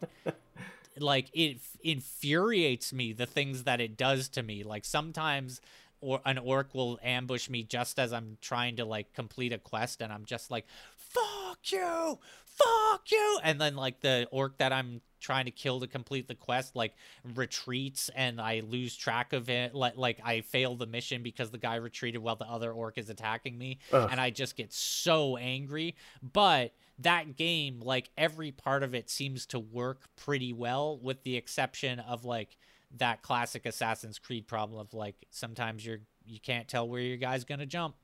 like 0.98 1.30
it 1.34 1.60
infuriates 1.84 2.92
me 2.92 3.14
the 3.14 3.26
things 3.26 3.64
that 3.64 3.80
it 3.80 3.98
does 3.98 4.28
to 4.30 4.44
me. 4.44 4.64
Like 4.64 4.86
sometimes 4.86 5.62
or 6.02 6.20
an 6.26 6.40
orc 6.40 6.74
will 6.74 7.00
ambush 7.04 7.50
me 7.50 7.64
just 7.64 8.00
as 8.00 8.12
I'm 8.12 8.38
trying 8.42 8.78
to 8.78 8.86
like 8.86 9.14
complete 9.14 9.54
a 9.54 9.60
quest 9.60 10.02
and 10.02 10.12
I'm 10.12 10.26
just 10.26 10.50
like 10.50 10.66
fuck 10.98 11.60
you 11.72 12.18
fuck 12.46 13.12
you 13.12 13.40
and 13.44 13.62
then 13.62 13.76
like 13.76 14.02
the 14.02 14.28
orc 14.32 14.58
that 14.58 14.74
I'm 14.74 15.02
trying 15.22 15.46
to 15.46 15.52
kill 15.52 15.80
to 15.80 15.88
complete 15.88 16.28
the 16.28 16.36
quest 16.36 16.76
like 16.76 16.94
retreats 17.36 18.10
and 18.16 18.42
I 18.42 18.62
lose 18.68 18.96
track 18.96 19.32
of 19.34 19.50
it 19.50 19.74
like 19.74 19.96
like 19.96 20.20
I 20.24 20.42
fail 20.42 20.76
the 20.76 20.88
mission 20.88 21.24
because 21.24 21.52
the 21.52 21.58
guy 21.58 21.76
retreated 21.76 22.22
while 22.22 22.36
the 22.36 22.46
other 22.46 22.72
orc 22.72 22.98
is 22.98 23.10
attacking 23.10 23.58
me 23.58 23.80
Ugh. 23.94 24.10
and 24.12 24.20
I 24.20 24.30
just 24.30 24.58
get 24.58 24.74
so 24.74 25.38
angry 25.38 25.96
but 26.22 26.74
that 27.00 27.38
game 27.38 27.80
like 27.80 28.10
every 28.18 28.52
part 28.52 28.84
of 28.84 28.94
it 28.94 29.10
seems 29.10 29.46
to 29.48 29.60
work 29.60 30.10
pretty 30.16 30.52
well 30.52 30.98
with 30.98 31.24
the 31.24 31.38
exception 31.38 32.00
of 32.00 32.26
like 32.26 32.58
that 32.98 33.22
classic 33.22 33.66
Assassin's 33.66 34.20
Creed 34.20 34.48
problem 34.48 34.80
of 34.80 34.94
like 34.94 35.16
sometimes 35.30 35.86
you're 35.86 36.00
you 36.26 36.40
can't 36.40 36.68
tell 36.68 36.88
where 36.88 37.02
your 37.02 37.18
guy's 37.18 37.44
gonna 37.44 37.66
jump. 37.66 37.96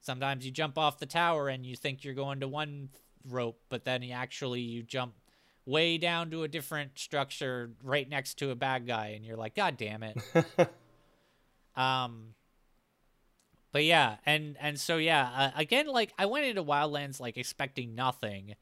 Sometimes 0.00 0.46
you 0.46 0.50
jump 0.50 0.78
off 0.78 0.98
the 0.98 1.06
tower 1.06 1.48
and 1.48 1.66
you 1.66 1.76
think 1.76 2.04
you're 2.04 2.14
going 2.14 2.40
to 2.40 2.48
one 2.48 2.88
rope, 3.28 3.60
but 3.68 3.84
then 3.84 4.02
you 4.02 4.12
actually 4.12 4.60
you 4.60 4.82
jump 4.82 5.14
way 5.66 5.98
down 5.98 6.30
to 6.30 6.42
a 6.42 6.48
different 6.48 6.98
structure 6.98 7.70
right 7.82 8.08
next 8.08 8.34
to 8.38 8.50
a 8.50 8.54
bad 8.54 8.86
guy, 8.86 9.08
and 9.08 9.24
you're 9.24 9.36
like, 9.36 9.54
God 9.54 9.76
damn 9.76 10.02
it. 10.02 10.18
um, 11.76 12.34
but 13.72 13.84
yeah, 13.84 14.16
and 14.26 14.56
and 14.60 14.78
so 14.78 14.96
yeah, 14.96 15.30
uh, 15.34 15.50
again, 15.56 15.86
like 15.86 16.12
I 16.18 16.26
went 16.26 16.46
into 16.46 16.62
Wildlands 16.64 17.20
like 17.20 17.36
expecting 17.36 17.94
nothing, 17.94 18.54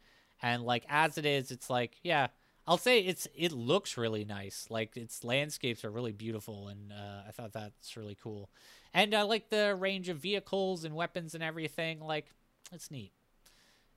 and 0.42 0.62
like 0.62 0.84
as 0.88 1.16
it 1.16 1.24
is, 1.24 1.50
it's 1.50 1.70
like 1.70 1.96
yeah, 2.02 2.28
I'll 2.66 2.76
say 2.76 3.00
it's 3.00 3.26
it 3.34 3.52
looks 3.52 3.96
really 3.96 4.26
nice. 4.26 4.66
Like 4.68 4.96
its 4.96 5.24
landscapes 5.24 5.84
are 5.84 5.90
really 5.90 6.12
beautiful, 6.12 6.68
and 6.68 6.92
uh, 6.92 7.22
I 7.26 7.30
thought 7.30 7.52
that's 7.52 7.96
really 7.96 8.18
cool. 8.22 8.50
And 8.92 9.14
I 9.14 9.22
like 9.22 9.48
the 9.48 9.74
range 9.74 10.11
of 10.11 10.18
vehicles 10.18 10.84
and 10.84 10.94
weapons 10.94 11.34
and 11.34 11.42
everything. 11.42 12.00
Like 12.00 12.26
it's 12.70 12.90
neat. 12.90 13.12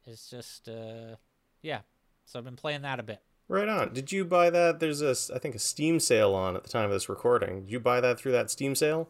It's 0.06 0.30
just 0.30 0.70
uh, 0.70 1.16
yeah. 1.62 1.82
So 2.26 2.40
I've 2.40 2.46
been 2.46 2.56
playing 2.56 2.82
that 2.84 3.00
a 3.00 3.04
bit. 3.04 3.20
Right 3.48 3.68
on. 3.68 3.94
Did 3.94 4.12
you 4.12 4.24
buy 4.24 4.50
that? 4.50 4.80
There's 4.80 5.02
a, 5.02 5.14
I 5.36 5.40
think, 5.40 5.56
a 5.56 5.60
Steam 5.60 6.00
sale 6.00 6.34
on 6.34 6.56
at 6.56 6.64
the 6.64 6.70
time 6.70 6.86
of 6.86 6.92
this 6.92 7.10
recording. 7.10 7.64
Did 7.64 7.72
you 7.72 7.80
buy 7.80 8.00
that 8.00 8.18
through 8.18 8.32
that 8.32 8.50
Steam 8.50 8.76
sale? 8.76 9.10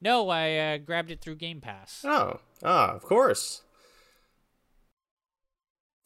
No, 0.00 0.28
I 0.30 0.54
uh, 0.56 0.78
grabbed 0.78 1.10
it 1.10 1.20
through 1.20 1.36
Game 1.36 1.60
Pass. 1.60 2.02
Oh, 2.04 2.40
ah, 2.62 2.94
of 2.94 3.02
course. 3.02 3.62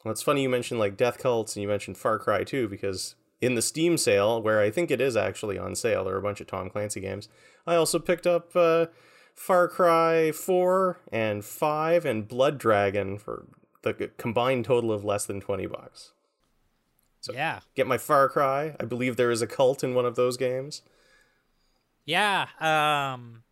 Well, 0.05 0.11
it's 0.11 0.23
funny 0.23 0.43
you 0.43 0.49
mentioned 0.49 0.81
like 0.81 0.97
Death 0.97 1.19
Cults 1.19 1.55
and 1.55 1.63
you 1.63 1.69
mentioned 1.69 1.97
Far 1.97 2.19
Cry 2.19 2.43
2 2.43 2.69
because 2.69 3.15
in 3.41 3.55
the 3.55 3.63
Steam 3.63 3.97
sale, 3.97 4.43
where 4.43 4.61
I 4.61 4.71
think 4.71 4.91
it 4.91 5.01
is 5.01 5.17
actually 5.17 5.59
on 5.59 5.75
sale, 5.75 6.05
there 6.05 6.15
are 6.15 6.19
a 6.19 6.23
bunch 6.23 6.41
of 6.41 6.47
Tom 6.47 6.71
Clancy 6.71 7.01
games. 7.01 7.29
I 7.67 7.77
also 7.77 7.99
picked 7.99 8.27
up 8.27 8.57
uh, 8.57 8.87
Far 9.35 9.69
Cry 9.69 10.33
4 10.33 10.99
and 11.13 11.45
5 11.45 12.05
and 12.05 12.27
Blood 12.27 12.59
Dragon 12.59 13.19
for 13.19 13.47
the 13.83 14.11
combined 14.17 14.65
total 14.65 14.91
of 14.91 15.05
less 15.05 15.27
than 15.27 15.41
20 15.41 15.67
bucks. 15.67 16.13
So 17.23 17.33
yeah, 17.33 17.61
get 17.77 17.87
my 17.87 17.99
Far 17.99 18.29
Cry. 18.29 18.75
I 18.81 18.85
believe 18.85 19.17
there 19.17 19.31
is 19.31 19.43
a 19.43 19.47
cult 19.47 19.85
in 19.85 19.95
one 19.95 20.05
of 20.05 20.17
those 20.17 20.37
games. 20.37 20.83
yeah. 22.05 22.49
Um, 22.61 23.45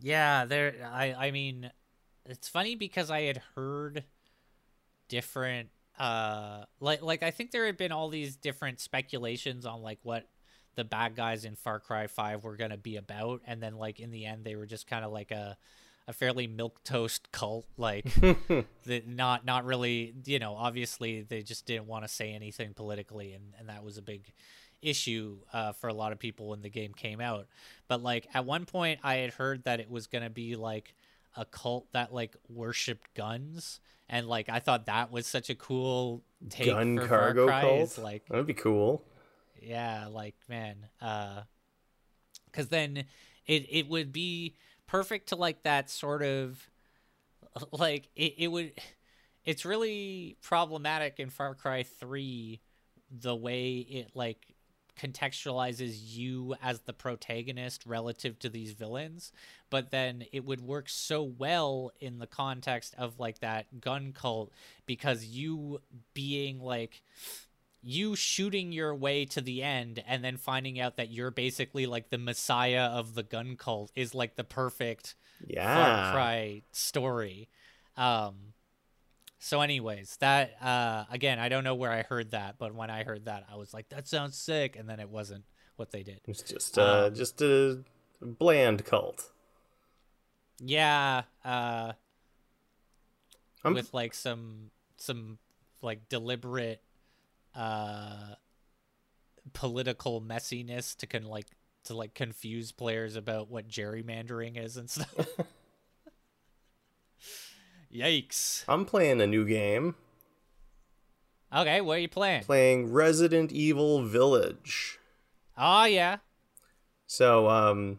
yeah. 0.00 0.44
There. 0.44 0.74
I. 0.92 1.14
I 1.14 1.30
mean, 1.30 1.70
it's 2.26 2.48
funny 2.48 2.74
because 2.74 3.08
I 3.10 3.22
had 3.22 3.40
heard 3.54 4.02
different. 5.08 5.68
Uh, 5.96 6.64
like 6.80 7.02
like 7.02 7.22
I 7.22 7.30
think 7.30 7.52
there 7.52 7.66
had 7.66 7.76
been 7.76 7.92
all 7.92 8.08
these 8.08 8.34
different 8.34 8.80
speculations 8.80 9.64
on 9.64 9.80
like 9.80 10.00
what 10.02 10.26
the 10.74 10.82
bad 10.84 11.14
guys 11.14 11.44
in 11.44 11.54
Far 11.54 11.78
Cry 11.78 12.08
Five 12.08 12.42
were 12.42 12.56
gonna 12.56 12.76
be 12.76 12.96
about, 12.96 13.42
and 13.46 13.62
then 13.62 13.76
like 13.76 14.00
in 14.00 14.10
the 14.10 14.26
end 14.26 14.44
they 14.44 14.56
were 14.56 14.66
just 14.66 14.88
kind 14.88 15.04
of 15.04 15.12
like 15.12 15.30
a 15.30 15.56
a 16.08 16.12
fairly 16.12 16.46
milk 16.46 16.82
toast 16.84 17.30
cult 17.32 17.66
like 17.76 18.04
that 18.84 19.06
not 19.06 19.44
not 19.44 19.64
really 19.64 20.14
you 20.24 20.38
know 20.38 20.54
obviously 20.54 21.22
they 21.22 21.42
just 21.42 21.64
didn't 21.66 21.86
want 21.86 22.04
to 22.04 22.08
say 22.08 22.32
anything 22.32 22.74
politically 22.74 23.32
and 23.32 23.54
and 23.58 23.68
that 23.68 23.84
was 23.84 23.98
a 23.98 24.02
big 24.02 24.32
issue 24.80 25.36
uh, 25.52 25.70
for 25.72 25.86
a 25.88 25.94
lot 25.94 26.10
of 26.10 26.18
people 26.18 26.48
when 26.48 26.60
the 26.60 26.68
game 26.68 26.92
came 26.92 27.20
out 27.20 27.46
but 27.86 28.02
like 28.02 28.26
at 28.34 28.44
one 28.44 28.64
point 28.64 28.98
i 29.04 29.16
had 29.16 29.30
heard 29.34 29.62
that 29.64 29.78
it 29.78 29.88
was 29.88 30.08
going 30.08 30.24
to 30.24 30.30
be 30.30 30.56
like 30.56 30.94
a 31.36 31.44
cult 31.44 31.86
that 31.92 32.12
like 32.12 32.36
worshipped 32.48 33.14
guns 33.14 33.78
and 34.08 34.26
like 34.26 34.48
i 34.48 34.58
thought 34.58 34.86
that 34.86 35.12
was 35.12 35.24
such 35.26 35.50
a 35.50 35.54
cool 35.54 36.22
take 36.50 36.66
Gun 36.66 36.98
for 36.98 37.06
cargo 37.06 37.46
Far 37.46 37.60
Cry, 37.60 37.60
cult. 37.68 37.80
is, 37.82 37.98
like 37.98 38.26
That 38.26 38.38
would 38.38 38.46
be 38.46 38.54
cool. 38.54 39.04
yeah 39.60 40.08
like 40.10 40.34
man 40.48 40.88
uh 41.00 41.42
because 42.46 42.66
then 42.68 43.04
it 43.46 43.66
it 43.70 43.88
would 43.88 44.12
be 44.12 44.56
perfect 44.92 45.30
to 45.30 45.36
like 45.36 45.62
that 45.62 45.88
sort 45.88 46.22
of 46.22 46.68
uh, 47.56 47.64
like 47.72 48.10
it, 48.14 48.34
it 48.36 48.48
would 48.48 48.72
it's 49.42 49.64
really 49.64 50.36
problematic 50.42 51.18
in 51.18 51.30
far 51.30 51.54
cry 51.54 51.82
3 51.82 52.60
the 53.10 53.34
way 53.34 53.76
it 53.78 54.10
like 54.14 54.54
contextualizes 55.00 55.96
you 56.14 56.54
as 56.62 56.80
the 56.80 56.92
protagonist 56.92 57.86
relative 57.86 58.38
to 58.38 58.50
these 58.50 58.72
villains 58.72 59.32
but 59.70 59.90
then 59.90 60.24
it 60.30 60.44
would 60.44 60.60
work 60.60 60.90
so 60.90 61.22
well 61.22 61.90
in 61.98 62.18
the 62.18 62.26
context 62.26 62.94
of 62.98 63.18
like 63.18 63.38
that 63.38 63.80
gun 63.80 64.12
cult 64.12 64.52
because 64.84 65.24
you 65.24 65.80
being 66.12 66.60
like 66.60 67.02
you 67.82 68.14
shooting 68.14 68.70
your 68.72 68.94
way 68.94 69.24
to 69.26 69.40
the 69.40 69.62
end 69.62 70.02
and 70.06 70.22
then 70.24 70.36
finding 70.36 70.78
out 70.80 70.96
that 70.96 71.10
you're 71.10 71.30
basically 71.32 71.84
like 71.86 72.10
the 72.10 72.18
messiah 72.18 72.84
of 72.84 73.14
the 73.14 73.22
gun 73.24 73.56
cult 73.56 73.90
is 73.96 74.14
like 74.14 74.36
the 74.36 74.44
perfect 74.44 75.14
Yeah. 75.46 75.74
Far 75.74 76.12
Cry 76.12 76.62
story. 76.72 77.48
Um 77.96 78.54
so 79.38 79.60
anyways, 79.60 80.16
that 80.20 80.54
uh 80.62 81.04
again, 81.10 81.40
I 81.40 81.48
don't 81.48 81.64
know 81.64 81.74
where 81.74 81.90
I 81.90 82.02
heard 82.02 82.30
that, 82.30 82.54
but 82.58 82.72
when 82.74 82.90
I 82.90 83.02
heard 83.02 83.24
that 83.24 83.44
I 83.52 83.56
was 83.56 83.74
like 83.74 83.88
that 83.88 84.06
sounds 84.06 84.36
sick 84.38 84.76
and 84.76 84.88
then 84.88 85.00
it 85.00 85.08
wasn't 85.10 85.44
what 85.76 85.90
they 85.90 86.04
did. 86.04 86.20
It's 86.28 86.42
just 86.42 86.78
uh, 86.78 87.06
Um, 87.08 87.14
just 87.14 87.42
a 87.42 87.82
bland 88.20 88.84
cult. 88.84 89.30
Yeah, 90.60 91.22
uh 91.44 91.94
with 93.64 93.92
like 93.92 94.14
some 94.14 94.70
some 94.96 95.38
like 95.82 96.08
deliberate 96.08 96.80
uh 97.54 98.34
political 99.52 100.20
messiness 100.22 100.96
to 100.96 101.06
can 101.06 101.24
like 101.24 101.46
to 101.84 101.94
like 101.96 102.14
confuse 102.14 102.72
players 102.72 103.16
about 103.16 103.50
what 103.50 103.68
gerrymandering 103.68 104.56
is 104.62 104.76
and 104.76 104.88
stuff. 104.88 105.26
Yikes. 107.94 108.64
I'm 108.68 108.84
playing 108.84 109.20
a 109.20 109.26
new 109.26 109.44
game, 109.46 109.94
Okay, 111.54 111.82
what 111.82 111.98
are 111.98 112.00
you 112.00 112.08
playing? 112.08 112.44
playing 112.44 112.90
Resident 112.92 113.52
Evil 113.52 114.02
Village. 114.02 114.98
Oh 115.58 115.84
yeah. 115.84 116.18
So, 117.06 117.50
um, 117.50 117.98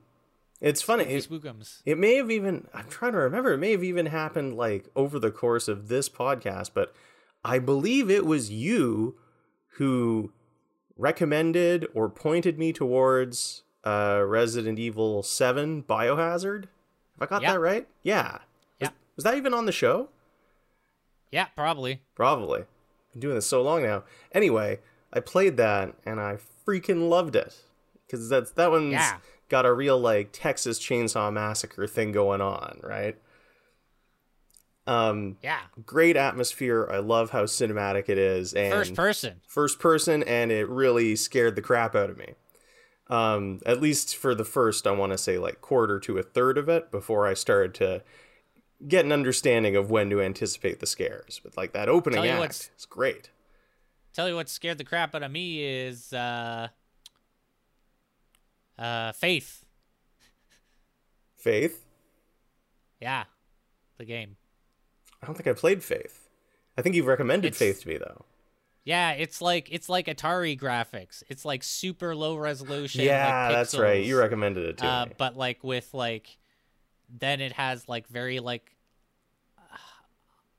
It's 0.60 0.82
funny. 0.82 1.04
It, 1.04 1.28
it 1.86 1.98
may 2.00 2.16
have 2.16 2.32
even 2.32 2.68
I'm 2.74 2.88
trying 2.89 3.12
to 3.12 3.20
remember. 3.20 3.54
It 3.54 3.60
may 3.60 3.72
have 3.72 3.84
even 3.84 4.08
happened 4.08 4.56
like 4.58 4.88
over 4.96 5.20
the 5.20 5.30
course 5.30 5.68
of 5.68 5.88
this 5.88 6.10
podcast, 6.10 6.72
but 6.74 6.96
I 7.46 7.60
believe 7.60 8.10
it 8.10 8.26
was 8.26 8.50
you 8.50 9.20
who 9.77 10.31
recommended 10.97 11.88
or 11.93 12.09
pointed 12.09 12.57
me 12.59 12.71
towards 12.73 13.63
uh, 13.83 14.23
Resident 14.25 14.79
Evil 14.79 15.23
7 15.23 15.83
Biohazard. 15.83 16.63
Have 16.63 17.21
I 17.21 17.25
got 17.25 17.41
Yeah. 17.41 17.53
that 17.53 17.59
right? 17.59 17.88
Yeah. 18.01 18.39
Yeah. 18.79 18.88
Was, 18.88 18.91
was 19.17 19.23
that 19.25 19.36
even 19.36 19.53
on 19.53 19.65
the 19.65 19.71
show? 19.71 20.09
Yeah, 21.31 21.45
probably. 21.55 22.01
Probably. 22.15 22.65
Been 23.12 23.19
doing 23.21 23.36
this 23.36 23.47
so 23.47 23.62
long 23.62 23.83
now. 23.83 24.03
Anyway, 24.31 24.79
I 25.12 25.19
played 25.19 25.57
that 25.57 25.93
and 26.05 26.19
I 26.19 26.38
freaking 26.65 27.09
loved 27.09 27.36
it 27.36 27.55
because 28.05 28.29
that's 28.29 28.51
that 28.51 28.71
one's 28.71 28.91
Yeah. 28.93 29.17
got 29.49 29.65
a 29.65 29.73
real 29.73 29.99
like 29.99 30.29
Texas 30.31 30.79
Chainsaw 30.79 31.31
Massacre 31.33 31.88
thing 31.88 32.12
going 32.12 32.41
on, 32.41 32.79
right? 32.83 33.17
Um, 34.86 35.38
Yeah. 35.41 35.62
great 35.86 36.17
atmosphere. 36.17 36.88
I 36.91 36.98
love 36.98 37.30
how 37.30 37.43
cinematic 37.46 38.10
it 38.10 38.17
is 38.17 38.54
and 38.54 38.72
First 38.74 38.96
person. 38.96 39.41
first 39.48 39.80
person, 39.80 40.24
and 40.24 40.52
it 40.52 40.67
really 40.67 41.15
scared 41.15 41.56
the 41.56 41.62
crap 41.62 41.96
out 41.96 42.10
of 42.10 42.17
me. 42.17 42.34
Um, 43.08 43.60
at 43.65 43.82
least 43.82 44.15
for 44.15 44.34
the 44.36 44.46
first, 44.46 44.86
I 44.88 44.91
want 44.91 45.12
to 45.12 45.17
say 45.17 45.38
like 45.38 45.62
quarter 45.62 46.00
to 46.02 46.17
a 46.17 46.24
third 46.24 46.58
of 46.58 46.67
it 46.69 46.91
before 46.91 47.28
I 47.28 47.34
started 47.34 47.74
to 47.76 48.04
get 48.88 49.06
an 49.06 49.12
understanding 49.12 49.76
of 49.76 49.89
when 49.89 50.10
to 50.10 50.22
anticipate 50.22 50.80
the 50.80 50.86
scares. 50.86 51.39
But 51.43 51.56
like 51.56 51.74
that 51.74 51.88
opening 51.89 52.24
Tell 52.24 52.43
act 52.43 52.72
is 52.78 52.86
great. 52.86 53.30
Tell 54.13 54.28
you 54.28 54.36
what 54.36 54.50
scared 54.50 54.78
the 54.78 54.84
crap 54.84 55.15
out 55.15 55.24
of 55.24 55.32
me 55.32 55.63
is 55.63 56.12
uh 56.13 56.67
uh 58.78 59.12
Faith. 59.13 59.63
Faith. 61.38 61.86
Yeah. 63.00 63.26
The 63.98 64.06
game. 64.06 64.38
I 65.23 65.25
don't 65.25 65.36
think 65.36 65.47
I 65.47 65.53
played 65.53 65.83
Faith. 65.83 66.27
I 66.77 66.81
think 66.81 66.95
you've 66.95 67.07
recommended 67.07 67.47
It's- 67.53 67.59
Faith 67.59 67.81
to 67.83 67.88
me 67.88 67.97
though. 67.97 68.25
Yeah, 68.86 69.12
it's 69.12 69.41
like 69.41 69.69
it's 69.71 69.88
like 69.88 70.07
Atari 70.07 70.59
graphics. 70.59 71.23
It's 71.29 71.45
like 71.45 71.63
super 71.63 72.13
low 72.13 72.36
resolution. 72.36 73.05
yeah, 73.05 73.45
like 73.47 73.55
that's 73.55 73.77
right. 73.77 74.03
You 74.03 74.19
recommended 74.19 74.65
it 74.65 74.77
to 74.79 74.86
uh, 74.86 75.05
me. 75.05 75.13
but 75.17 75.38
like 75.38 75.63
with 75.63 75.93
like 75.93 76.38
then 77.09 77.39
it 77.39 77.53
has 77.53 77.88
like 77.88 78.07
very 78.07 78.41
like 78.41 78.75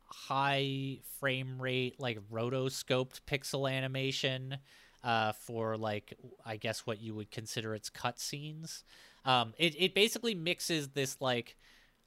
high 0.07 0.99
frame 1.21 1.61
rate 1.61 2.01
like 2.01 2.19
rotoscoped 2.33 3.21
pixel 3.27 3.71
animation 3.71 4.57
uh 5.03 5.33
for 5.33 5.77
like 5.77 6.15
I 6.47 6.57
guess 6.57 6.87
what 6.87 7.01
you 7.03 7.15
would 7.15 7.31
consider 7.31 7.75
its 7.75 7.91
cutscenes. 7.91 8.85
Um 9.27 9.53
it 9.59 9.75
it 9.79 9.95
basically 9.95 10.35
mixes 10.35 10.89
this 10.89 11.19
like 11.21 11.57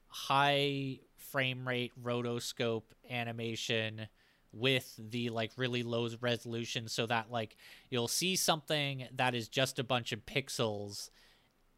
high 0.08 0.98
frame 1.30 1.66
rate 1.66 1.92
rotoscope 2.02 2.84
animation 3.10 4.08
with 4.52 4.98
the 4.98 5.30
like 5.30 5.52
really 5.56 5.82
low 5.82 6.08
resolution 6.20 6.88
so 6.88 7.06
that 7.06 7.30
like 7.30 7.56
you'll 7.90 8.08
see 8.08 8.34
something 8.34 9.06
that 9.14 9.34
is 9.34 9.48
just 9.48 9.78
a 9.78 9.84
bunch 9.84 10.12
of 10.12 10.24
pixels 10.24 11.10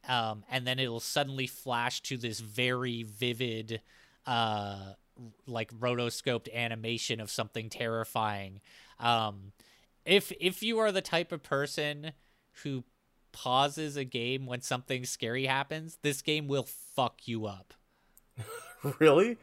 um, 0.08 0.44
and 0.50 0.66
then 0.66 0.78
it'll 0.78 1.00
suddenly 1.00 1.46
flash 1.46 2.00
to 2.00 2.16
this 2.16 2.40
very 2.40 3.02
vivid 3.02 3.80
uh 4.26 4.92
like 5.46 5.72
rotoscoped 5.78 6.52
animation 6.54 7.20
of 7.20 7.30
something 7.30 7.68
terrifying. 7.68 8.60
Um 8.98 9.52
if 10.04 10.32
if 10.40 10.62
you 10.62 10.78
are 10.78 10.92
the 10.92 11.02
type 11.02 11.32
of 11.32 11.42
person 11.42 12.12
who 12.62 12.84
pauses 13.32 13.96
a 13.96 14.04
game 14.04 14.46
when 14.46 14.60
something 14.60 15.04
scary 15.04 15.46
happens 15.46 15.98
this 16.02 16.20
game 16.20 16.48
will 16.48 16.66
fuck 16.66 17.28
you 17.28 17.46
up 17.46 17.74
really? 18.98 19.37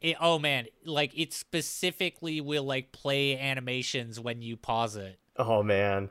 it, 0.00 0.16
oh 0.20 0.38
man 0.38 0.66
like 0.84 1.12
it 1.18 1.32
specifically 1.32 2.40
will 2.40 2.64
like 2.64 2.90
play 2.92 3.38
animations 3.38 4.18
when 4.18 4.40
you 4.42 4.56
pause 4.56 4.96
it 4.96 5.18
Oh 5.36 5.62
man. 5.62 6.10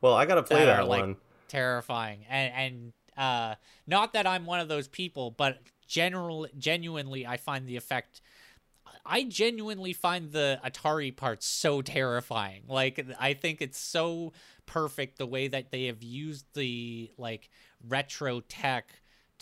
Well, 0.00 0.14
I 0.14 0.24
gotta 0.24 0.42
play 0.42 0.60
That 0.60 0.66
that, 0.66 0.80
are, 0.80 0.84
like, 0.84 1.00
one. 1.02 1.16
terrifying 1.48 2.24
and 2.30 2.52
and 2.54 2.92
uh 3.16 3.54
not 3.86 4.12
that 4.14 4.26
i'm 4.26 4.44
one 4.46 4.58
of 4.58 4.68
those 4.68 4.88
people 4.88 5.30
but 5.30 5.58
general 5.86 6.46
genuinely 6.58 7.26
i 7.26 7.36
find 7.36 7.66
the 7.68 7.76
effect 7.76 8.20
i 9.06 9.22
genuinely 9.24 9.92
find 9.92 10.32
the 10.32 10.58
atari 10.64 11.14
parts 11.14 11.46
so 11.46 11.80
terrifying 11.82 12.62
like 12.68 13.06
i 13.20 13.34
think 13.34 13.60
it's 13.62 13.78
so 13.78 14.32
perfect 14.66 15.18
the 15.18 15.26
way 15.26 15.46
that 15.46 15.70
they 15.70 15.84
have 15.84 16.02
used 16.02 16.46
the 16.54 17.10
like 17.18 17.50
retro 17.86 18.40
tech 18.40 18.88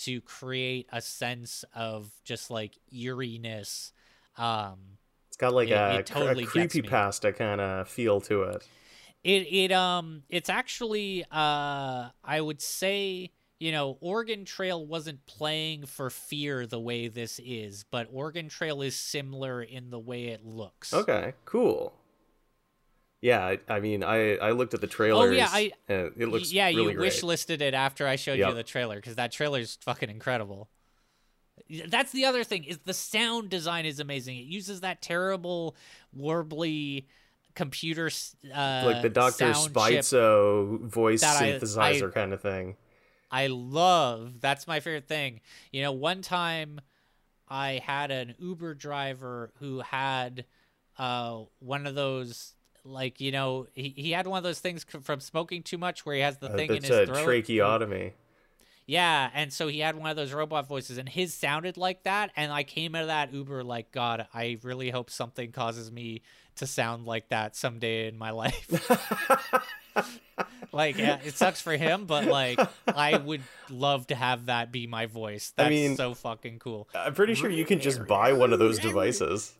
to 0.04 0.20
create 0.20 0.88
a 0.92 1.00
sense 1.00 1.64
of 1.74 2.10
just 2.24 2.50
like 2.50 2.78
eeriness 2.92 3.92
um 4.36 4.78
It's 5.28 5.36
got 5.36 5.54
like 5.54 5.68
it- 5.68 5.72
a, 5.72 5.98
it 5.98 6.06
totally 6.06 6.44
a 6.44 6.46
creepy 6.46 6.82
pasta 6.82 7.32
kind 7.32 7.60
of 7.60 7.88
feel 7.88 8.20
to 8.22 8.42
it. 8.44 8.66
it 9.24 9.46
it 9.52 9.72
um 9.72 10.22
it's 10.28 10.48
actually 10.50 11.24
uh 11.30 12.08
i 12.24 12.40
would 12.40 12.60
say 12.60 13.30
you 13.60 13.70
know 13.72 13.96
oregon 14.00 14.44
trail 14.44 14.84
wasn't 14.84 15.24
playing 15.26 15.86
for 15.86 16.10
fear 16.10 16.66
the 16.66 16.80
way 16.80 17.08
this 17.08 17.40
is 17.44 17.84
but 17.90 18.08
oregon 18.12 18.48
trail 18.48 18.82
is 18.82 18.96
similar 18.96 19.62
in 19.62 19.90
the 19.90 19.98
way 19.98 20.24
it 20.24 20.44
looks 20.44 20.92
Okay, 20.92 21.34
cool. 21.44 21.94
Yeah, 23.22 23.42
I, 23.44 23.58
I 23.68 23.80
mean, 23.80 24.02
I 24.04 24.36
I 24.36 24.50
looked 24.50 24.74
at 24.74 24.80
the 24.82 24.86
trailers. 24.88 25.30
Oh, 25.30 25.32
yeah, 25.32 25.48
I- 25.50 25.72
and 25.88 26.12
it 26.18 26.26
looks 26.28 26.52
yeah 26.52 26.66
really 26.66 26.82
you 26.82 26.84
great. 26.98 26.98
wish 26.98 27.22
listed 27.22 27.62
it 27.62 27.72
after 27.72 28.06
i 28.06 28.16
showed 28.16 28.38
Yep. 28.38 28.48
you 28.50 28.54
the 28.56 28.62
trailer 28.64 28.96
because 28.96 29.14
that 29.14 29.30
trailer's 29.32 29.78
fucking 29.82 30.10
incredible 30.10 30.68
that's 31.86 32.12
the 32.12 32.24
other 32.24 32.44
thing 32.44 32.64
is 32.64 32.78
the 32.84 32.92
sound 32.94 33.48
design 33.48 33.86
is 33.86 34.00
amazing 34.00 34.36
it 34.38 34.44
uses 34.44 34.80
that 34.80 35.00
terrible 35.00 35.76
warbly 36.18 37.04
computer 37.54 38.10
uh 38.54 38.82
like 38.86 39.02
the 39.02 39.08
Doctor 39.10 39.46
Sbaitso 39.52 40.80
voice 40.80 41.22
synthesizer 41.22 42.08
I- 42.08 42.12
kind 42.12 42.32
of 42.32 42.40
thing. 42.40 42.76
I 43.30 43.46
love 43.46 44.40
that's 44.40 44.66
my 44.66 44.80
favorite 44.80 45.08
thing. 45.08 45.40
You 45.70 45.80
know, 45.82 45.92
one 45.92 46.20
time 46.20 46.80
I 47.48 47.80
had 47.84 48.10
an 48.10 48.34
Uber 48.38 48.74
driver 48.74 49.52
who 49.58 49.80
had 49.80 50.44
uh 50.98 51.42
one 51.60 51.86
of 51.86 51.94
those 51.94 52.54
like 52.84 53.20
you 53.20 53.30
know 53.32 53.66
he, 53.74 53.94
he 53.96 54.10
had 54.12 54.26
one 54.26 54.38
of 54.38 54.44
those 54.44 54.58
things 54.60 54.84
from 55.02 55.20
smoking 55.20 55.62
too 55.62 55.78
much 55.78 56.04
where 56.04 56.14
he 56.16 56.20
has 56.22 56.38
the 56.38 56.50
Uh, 56.52 56.56
thing 56.56 56.68
in 56.68 56.74
that's 56.82 56.88
his 56.88 56.98
a 56.98 57.06
throat. 57.06 57.24
tracheotomy. 57.24 58.12
Yeah, 58.84 59.30
and 59.32 59.52
so 59.52 59.68
he 59.68 59.78
had 59.78 59.94
one 59.96 60.10
of 60.10 60.16
those 60.16 60.32
robot 60.32 60.66
voices, 60.66 60.98
and 60.98 61.08
his 61.08 61.32
sounded 61.32 61.76
like 61.76 62.02
that. 62.02 62.32
And 62.36 62.50
I 62.50 62.64
came 62.64 62.96
out 62.96 63.02
of 63.02 63.06
that 63.08 63.32
Uber 63.32 63.62
like, 63.62 63.92
God, 63.92 64.26
I 64.34 64.58
really 64.64 64.90
hope 64.90 65.08
something 65.08 65.52
causes 65.52 65.92
me 65.92 66.22
to 66.56 66.66
sound 66.66 67.06
like 67.06 67.28
that 67.28 67.54
someday 67.54 68.08
in 68.08 68.18
my 68.18 68.30
life. 68.42 68.68
like, 70.72 70.98
yeah, 70.98 71.18
it 71.24 71.34
sucks 71.34 71.60
for 71.60 71.76
him, 71.76 72.06
but 72.06 72.26
like, 72.26 72.58
I 72.88 73.16
would 73.18 73.42
love 73.70 74.08
to 74.08 74.14
have 74.16 74.46
that 74.46 74.72
be 74.72 74.88
my 74.88 75.06
voice. 75.06 75.52
I 75.56 75.62
That's 75.62 75.70
mean- 75.70 75.96
so 75.96 76.14
fucking 76.14 76.58
cool. 76.58 76.88
I'm 76.94 77.14
pretty 77.14 77.34
sure 77.34 77.50
you 77.50 77.64
can 77.64 77.78
just 77.80 78.06
buy 78.06 78.32
one 78.32 78.52
of 78.52 78.58
those 78.58 78.78
devices. 78.80 79.54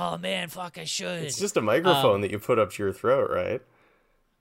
Oh 0.00 0.16
man, 0.16 0.48
fuck, 0.48 0.78
I 0.78 0.84
should. 0.84 1.24
It's 1.24 1.38
just 1.38 1.56
a 1.56 1.60
microphone 1.60 2.16
Um, 2.16 2.20
that 2.20 2.30
you 2.30 2.38
put 2.38 2.58
up 2.58 2.70
to 2.72 2.82
your 2.82 2.92
throat, 2.92 3.30
right? 3.30 3.60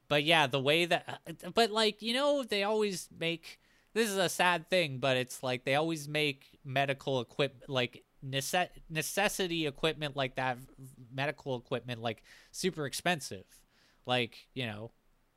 but 0.07 0.23
yeah, 0.23 0.47
the 0.47 0.59
way 0.59 0.85
that, 0.85 1.21
but 1.53 1.71
like 1.71 2.01
you 2.01 2.13
know, 2.13 2.43
they 2.43 2.63
always 2.63 3.09
make 3.17 3.59
this 3.93 4.09
is 4.09 4.17
a 4.17 4.29
sad 4.29 4.69
thing, 4.69 4.99
but 4.99 5.17
it's 5.17 5.41
like 5.43 5.65
they 5.65 5.75
always 5.75 6.07
make 6.07 6.59
medical 6.63 7.19
equipment 7.19 7.69
like 7.69 8.03
nece- 8.25 8.69
necessity 8.89 9.65
equipment 9.67 10.15
like 10.15 10.35
that, 10.35 10.57
medical 11.11 11.57
equipment 11.57 12.01
like 12.01 12.23
super 12.51 12.85
expensive. 12.85 13.45
Like 14.05 14.47
you 14.53 14.65
know, 14.67 14.91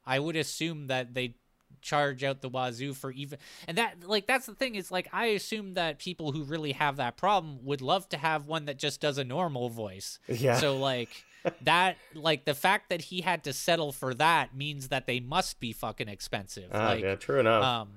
I 0.05 0.19
would 0.19 0.37
assume 0.37 0.89
that 0.89 1.15
they 1.15 1.35
charge 1.83 2.23
out 2.25 2.41
the 2.41 2.49
wazoo 2.49 2.93
for 2.95 3.11
even 3.13 3.39
and 3.69 3.79
that 3.79 3.95
like 4.07 4.27
that's 4.27 4.47
the 4.47 4.55
thing 4.55 4.75
is 4.75 4.91
like 4.91 5.09
i 5.13 5.27
assume 5.27 5.75
that 5.75 5.99
people 5.99 6.33
who 6.33 6.43
really 6.45 6.73
have 6.73 6.97
that 6.97 7.17
problem 7.17 7.59
would 7.65 7.81
love 7.81 8.09
to 8.09 8.17
have 8.17 8.47
one 8.47 8.65
that 8.67 8.79
just 8.79 9.01
does 9.01 9.19
a 9.19 9.25
normal 9.25 9.69
voice 9.69 10.19
Yeah. 10.29 10.57
so 10.59 10.77
like 10.77 11.09
that 11.63 11.97
like 12.15 12.45
the 12.45 12.55
fact 12.55 12.91
that 12.91 13.01
he 13.01 13.23
had 13.23 13.45
to 13.45 13.53
settle 13.53 13.93
for 13.93 14.13
that 14.15 14.55
means 14.55 14.89
that 14.89 15.07
they 15.07 15.21
must 15.21 15.59
be 15.59 15.73
fucking 15.73 16.07
expensive. 16.09 16.69
Ah, 16.73 16.89
like 16.89 17.03
yeah, 17.03 17.15
true 17.15 17.41
enough. 17.41 17.65
um 17.65 17.89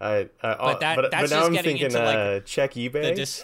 I, 0.00 0.28
I, 0.42 0.54
but 0.54 0.80
that- 0.80 0.96
but, 0.96 1.10
that's 1.10 1.30
but 1.30 1.34
now 1.34 1.36
just 1.40 1.46
I'm 1.46 1.52
getting 1.54 1.76
thinking, 1.78 1.86
into, 1.86 1.98
like, 2.04 2.16
uh, 2.16 2.40
check 2.44 2.72
eBay. 2.74 3.14
dis- 3.16 3.42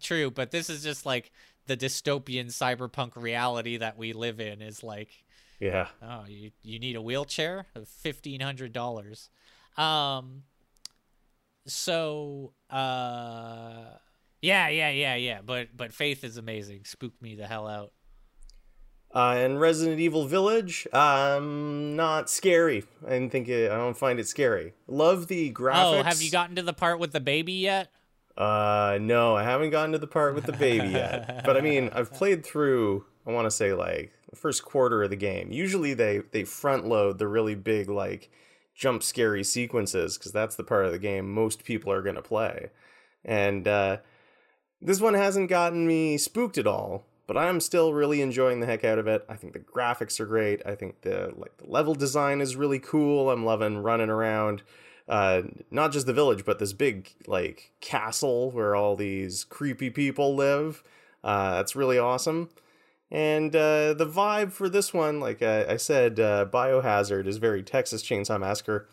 true, 0.00 0.30
but 0.30 0.50
this 0.50 0.70
is 0.70 0.82
just 0.82 1.04
like 1.06 1.30
the 1.66 1.76
dystopian 1.76 2.46
cyberpunk 2.46 3.12
reality 3.16 3.76
that 3.76 3.96
we 3.98 4.12
live 4.12 4.40
in 4.40 4.62
is 4.62 4.82
like 4.82 5.10
yeah, 5.60 5.88
oh 6.02 6.24
you 6.26 6.50
you 6.62 6.78
need 6.78 6.96
a 6.96 7.02
wheelchair 7.02 7.66
fifteen 7.86 8.40
hundred 8.40 8.72
dollars 8.72 9.28
um 9.76 10.42
so 11.66 12.52
uh 12.70 13.84
yeah 14.42 14.68
yeah 14.68 14.90
yeah 14.90 15.14
yeah 15.14 15.40
but 15.44 15.68
but 15.76 15.92
faith 15.92 16.24
is 16.24 16.36
amazing 16.36 16.80
spooked 16.84 17.20
me 17.22 17.34
the 17.34 17.46
hell 17.46 17.68
out 17.68 17.92
Uh, 19.12 19.34
and 19.38 19.60
Resident 19.60 19.98
Evil 19.98 20.24
Village, 20.24 20.86
um, 20.92 21.96
not 21.96 22.30
scary. 22.30 22.84
I 23.04 23.10
didn't 23.10 23.32
think 23.32 23.48
it, 23.48 23.68
I 23.68 23.74
don't 23.76 23.96
find 23.98 24.20
it 24.20 24.28
scary. 24.28 24.72
Love 24.86 25.26
the 25.26 25.52
graphics. 25.52 25.98
Oh, 25.98 26.02
have 26.04 26.22
you 26.22 26.30
gotten 26.30 26.54
to 26.56 26.62
the 26.62 26.72
part 26.72 27.00
with 27.00 27.10
the 27.10 27.18
baby 27.18 27.54
yet? 27.54 27.90
Uh, 28.36 28.98
no, 29.00 29.34
I 29.34 29.42
haven't 29.42 29.70
gotten 29.70 29.90
to 29.92 29.98
the 29.98 30.06
part 30.06 30.36
with 30.36 30.44
the 30.46 30.52
baby 30.52 30.88
yet. 30.90 31.42
but 31.44 31.56
I 31.56 31.60
mean, 31.60 31.90
I've 31.92 32.12
played 32.12 32.46
through. 32.46 33.04
I 33.26 33.32
want 33.32 33.46
to 33.46 33.50
say 33.50 33.74
like 33.74 34.12
first 34.34 34.64
quarter 34.64 35.02
of 35.02 35.10
the 35.10 35.16
game. 35.16 35.52
Usually 35.52 35.94
they 35.94 36.18
they 36.30 36.44
front 36.44 36.86
load 36.86 37.18
the 37.18 37.28
really 37.28 37.54
big 37.54 37.88
like 37.88 38.30
jump 38.74 39.02
scary 39.02 39.44
sequences 39.44 40.16
because 40.16 40.32
that's 40.32 40.56
the 40.56 40.64
part 40.64 40.86
of 40.86 40.92
the 40.92 40.98
game 40.98 41.32
most 41.32 41.64
people 41.64 41.92
are 41.92 42.02
gonna 42.02 42.22
play. 42.22 42.70
And 43.24 43.68
uh, 43.68 43.98
this 44.80 45.00
one 45.00 45.14
hasn't 45.14 45.50
gotten 45.50 45.86
me 45.86 46.16
spooked 46.18 46.58
at 46.58 46.66
all 46.66 47.04
but 47.30 47.38
I'm 47.38 47.60
still 47.60 47.94
really 47.94 48.22
enjoying 48.22 48.58
the 48.58 48.66
heck 48.66 48.82
out 48.82 48.98
of 48.98 49.06
it. 49.06 49.24
I 49.28 49.36
think 49.36 49.52
the 49.52 49.60
graphics 49.60 50.18
are 50.18 50.26
great. 50.26 50.66
I 50.66 50.74
think 50.74 51.02
the 51.02 51.32
like 51.36 51.56
the 51.58 51.70
level 51.70 51.94
design 51.94 52.40
is 52.40 52.56
really 52.56 52.80
cool. 52.80 53.30
I'm 53.30 53.44
loving 53.44 53.78
running 53.78 54.10
around 54.10 54.64
uh, 55.08 55.42
not 55.70 55.92
just 55.92 56.06
the 56.06 56.12
village, 56.12 56.44
but 56.44 56.58
this 56.58 56.72
big 56.72 57.08
like 57.28 57.70
castle 57.80 58.50
where 58.50 58.74
all 58.74 58.96
these 58.96 59.44
creepy 59.44 59.90
people 59.90 60.34
live. 60.34 60.82
Uh, 61.22 61.54
that's 61.54 61.76
really 61.76 62.00
awesome. 62.00 62.48
And 63.10 63.54
uh, 63.56 63.94
the 63.94 64.06
vibe 64.06 64.52
for 64.52 64.68
this 64.68 64.94
one, 64.94 65.18
like 65.18 65.42
I, 65.42 65.64
I 65.64 65.76
said, 65.76 66.20
uh, 66.20 66.46
Biohazard 66.46 67.26
is 67.26 67.38
very 67.38 67.62
Texas 67.62 68.02
Chainsaw 68.02 68.38
Massacre. 68.38 68.88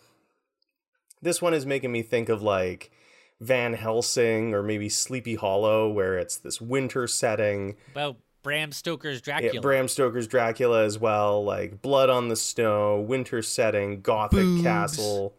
This 1.21 1.41
one 1.41 1.53
is 1.53 1.65
making 1.65 1.91
me 1.91 2.01
think 2.01 2.29
of 2.29 2.41
like 2.41 2.91
Van 3.39 3.73
Helsing 3.73 4.53
or 4.55 4.63
maybe 4.63 4.89
Sleepy 4.89 5.35
Hollow, 5.35 5.89
where 5.89 6.17
it's 6.17 6.37
this 6.37 6.59
winter 6.59 7.07
setting. 7.07 7.75
Well, 7.95 8.17
Bram 8.41 8.71
Stoker's 8.71 9.21
Dracula. 9.21 9.53
Yeah, 9.53 9.59
Bram 9.59 9.87
Stoker's 9.87 10.27
Dracula 10.27 10.83
as 10.83 10.97
well, 10.97 11.43
like 11.43 11.81
Blood 11.81 12.09
on 12.09 12.29
the 12.29 12.35
Snow, 12.35 12.99
winter 12.99 13.41
setting, 13.41 14.01
gothic 14.01 14.39
Boobs. 14.39 14.63
castle. 14.63 15.35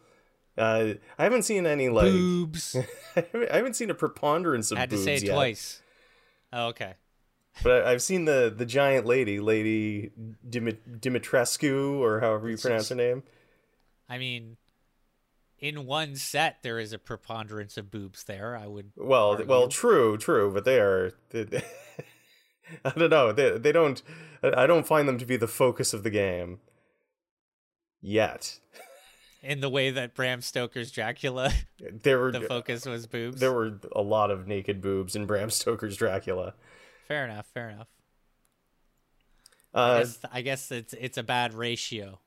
Uh, 0.57 0.95
I 1.19 1.25
haven't 1.25 1.43
seen 1.43 1.67
any 1.67 1.89
like 1.89 2.11
boobs. 2.11 2.77
I 3.17 3.25
haven't 3.51 3.75
seen 3.75 3.91
a 3.91 3.95
preponderance 3.95 4.71
of 4.71 4.79
I 4.79 4.83
had 4.83 4.91
to 4.91 4.99
say 4.99 5.15
it 5.15 5.23
yet. 5.23 5.33
twice. 5.33 5.81
Oh, 6.53 6.67
okay. 6.69 6.95
But 7.63 7.85
I- 7.87 7.93
I've 7.93 8.03
seen 8.03 8.25
the 8.25 8.53
the 8.55 8.67
giant 8.67 9.07
lady, 9.07 9.41
Lady 9.41 10.11
Dimit- 10.49 11.01
Dimitrescu, 11.01 11.99
or 11.99 12.21
however 12.21 12.49
you 12.49 12.55
It's 12.55 12.63
pronounce 12.63 12.83
just- 12.85 12.91
her 12.91 12.97
name. 12.97 13.23
I 14.09 14.17
mean, 14.19 14.57
in 15.59 15.85
one 15.87 16.15
set 16.17 16.63
there 16.63 16.79
is 16.79 16.93
a 16.93 16.99
preponderance 16.99 17.77
of 17.77 17.91
boobs. 17.91 18.25
There, 18.25 18.57
I 18.57 18.67
would. 18.67 18.93
Well, 18.97 19.31
argue. 19.33 19.47
well, 19.47 19.69
true, 19.69 20.17
true, 20.17 20.53
but 20.53 20.65
they 20.65 20.79
are. 20.81 21.13
They, 21.31 21.63
I 22.85 22.91
don't 22.91 23.11
know. 23.11 23.33
They 23.33 23.59
they 23.59 23.73
don't. 23.73 24.01
I 24.43 24.65
I 24.65 24.67
don't 24.67 24.87
find 24.87 25.09
them 25.09 25.19
to 25.19 25.27
be 25.27 25.37
the 25.37 25.49
focus 25.49 25.93
of 25.93 26.05
the 26.05 26.11
game 26.11 26.61
yet. 28.01 28.61
in 29.43 29.61
the 29.61 29.69
way 29.69 29.91
that 29.91 30.15
Bram 30.15 30.41
Stoker's 30.43 30.91
Dracula, 30.91 31.53
There 31.81 32.19
were 32.19 32.33
the 32.33 32.41
focus 32.43 32.87
was 32.87 33.07
boobs. 33.07 33.41
there 33.41 33.53
were 33.53 33.79
a 33.95 34.03
lot 34.03 34.31
of 34.31 34.47
naked 34.47 34.81
boobs 34.81 35.15
in 35.17 35.27
Bram 35.27 35.51
Stoker's 35.51 35.97
Dracula. 35.97 36.55
Fair 37.09 37.25
enough. 37.25 37.47
Fair 37.53 37.71
enough. 37.71 37.89
I, 39.75 39.79
Uh, 39.81 39.99
guess, 39.99 40.19
I 40.31 40.43
guess 40.43 40.71
it's 40.71 40.93
it's 40.95 41.19
a 41.19 41.23
bad 41.23 41.55
ratio. 41.55 42.21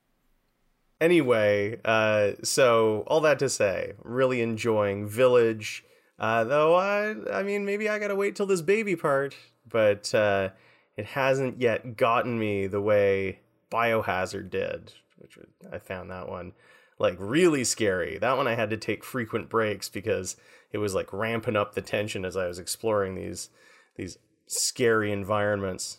anyway, 1.00 1.80
uh, 1.86 2.32
so 2.44 3.04
all 3.08 3.22
that 3.22 3.40
to 3.40 3.50
say, 3.50 3.94
really 4.04 4.42
enjoying 4.42 5.08
Village. 5.08 5.84
Uh, 6.20 6.44
though 6.44 6.76
I, 6.76 7.16
I 7.34 7.42
mean, 7.44 7.66
maybe 7.66 7.90
I 7.90 7.98
gotta 7.98 8.16
wait 8.16 8.36
till 8.36 8.46
this 8.46 8.62
baby 8.62 8.96
part, 8.96 9.36
but 9.68 10.14
uh, 10.14 10.50
it 10.96 11.06
hasn't 11.06 11.60
yet 11.60 11.98
gotten 11.98 12.38
me 12.38 12.68
the 12.68 12.82
way 12.82 13.40
Biohazard 13.72 14.52
did, 14.52 14.94
which 15.18 15.38
I 15.72 15.80
found 15.80 16.12
that 16.12 16.30
one 16.30 16.54
like 17.00 17.16
really 17.18 17.64
scary. 17.64 18.20
That 18.20 18.38
one 18.38 18.48
I 18.48 18.54
had 18.54 18.70
to 18.70 18.78
take 18.78 19.04
frequent 19.04 19.50
breaks 19.50 19.90
because 19.90 20.36
it 20.72 20.78
was 20.78 20.94
like 20.94 21.12
ramping 21.12 21.56
up 21.56 21.74
the 21.74 21.82
tension 21.82 22.24
as 22.24 22.38
I 22.38 22.46
was 22.48 22.60
exploring 22.60 23.16
these 23.16 23.50
these 23.96 24.20
scary 24.52 25.12
environments. 25.12 25.98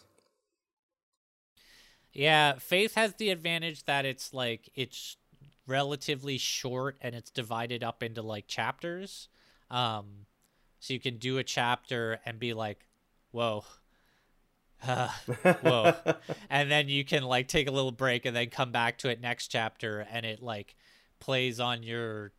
Yeah, 2.12 2.58
Faith 2.58 2.94
has 2.94 3.14
the 3.14 3.30
advantage 3.30 3.84
that 3.84 4.04
it's 4.04 4.34
like 4.34 4.70
it's 4.74 5.16
relatively 5.66 6.36
short 6.38 6.98
and 7.00 7.14
it's 7.14 7.30
divided 7.30 7.82
up 7.82 8.02
into 8.02 8.22
like 8.22 8.46
chapters. 8.46 9.28
Um 9.70 10.26
so 10.78 10.92
you 10.92 11.00
can 11.00 11.18
do 11.18 11.38
a 11.38 11.44
chapter 11.44 12.18
and 12.26 12.38
be 12.40 12.54
like, 12.54 12.86
"Whoa." 13.30 13.64
Uh, 14.86 15.08
whoa. 15.62 15.94
and 16.50 16.70
then 16.70 16.88
you 16.88 17.04
can 17.04 17.22
like 17.22 17.48
take 17.48 17.68
a 17.68 17.70
little 17.70 17.92
break 17.92 18.26
and 18.26 18.34
then 18.34 18.50
come 18.50 18.72
back 18.72 18.98
to 18.98 19.08
it 19.08 19.20
next 19.20 19.48
chapter 19.48 20.00
and 20.10 20.26
it 20.26 20.42
like 20.42 20.74
plays 21.20 21.60
on 21.60 21.84
your 21.84 22.32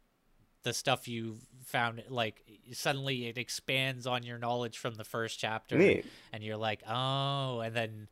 the 0.63 0.73
stuff 0.73 1.07
you 1.07 1.37
found 1.65 2.03
like 2.09 2.41
suddenly 2.73 3.27
it 3.27 3.37
expands 3.37 4.05
on 4.07 4.23
your 4.23 4.37
knowledge 4.37 4.77
from 4.77 4.95
the 4.95 5.03
first 5.03 5.39
chapter 5.39 5.77
Neat. 5.77 6.05
and 6.31 6.43
you're 6.43 6.57
like, 6.57 6.81
"Oh," 6.87 7.59
and 7.59 7.75
then 7.75 8.07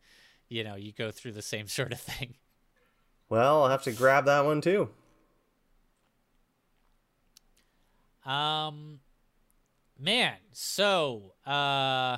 you 0.49 0.63
know, 0.63 0.75
you 0.75 0.91
go 0.91 1.11
through 1.11 1.31
the 1.31 1.41
same 1.41 1.67
sort 1.67 1.91
of 1.93 1.99
thing. 1.99 2.35
Well, 3.29 3.63
I'll 3.63 3.69
have 3.69 3.83
to 3.83 3.91
grab 3.93 4.25
that 4.25 4.43
one 4.45 4.59
too. 4.61 4.89
Um 8.25 8.99
man, 9.99 10.35
so 10.51 11.33
uh 11.45 12.17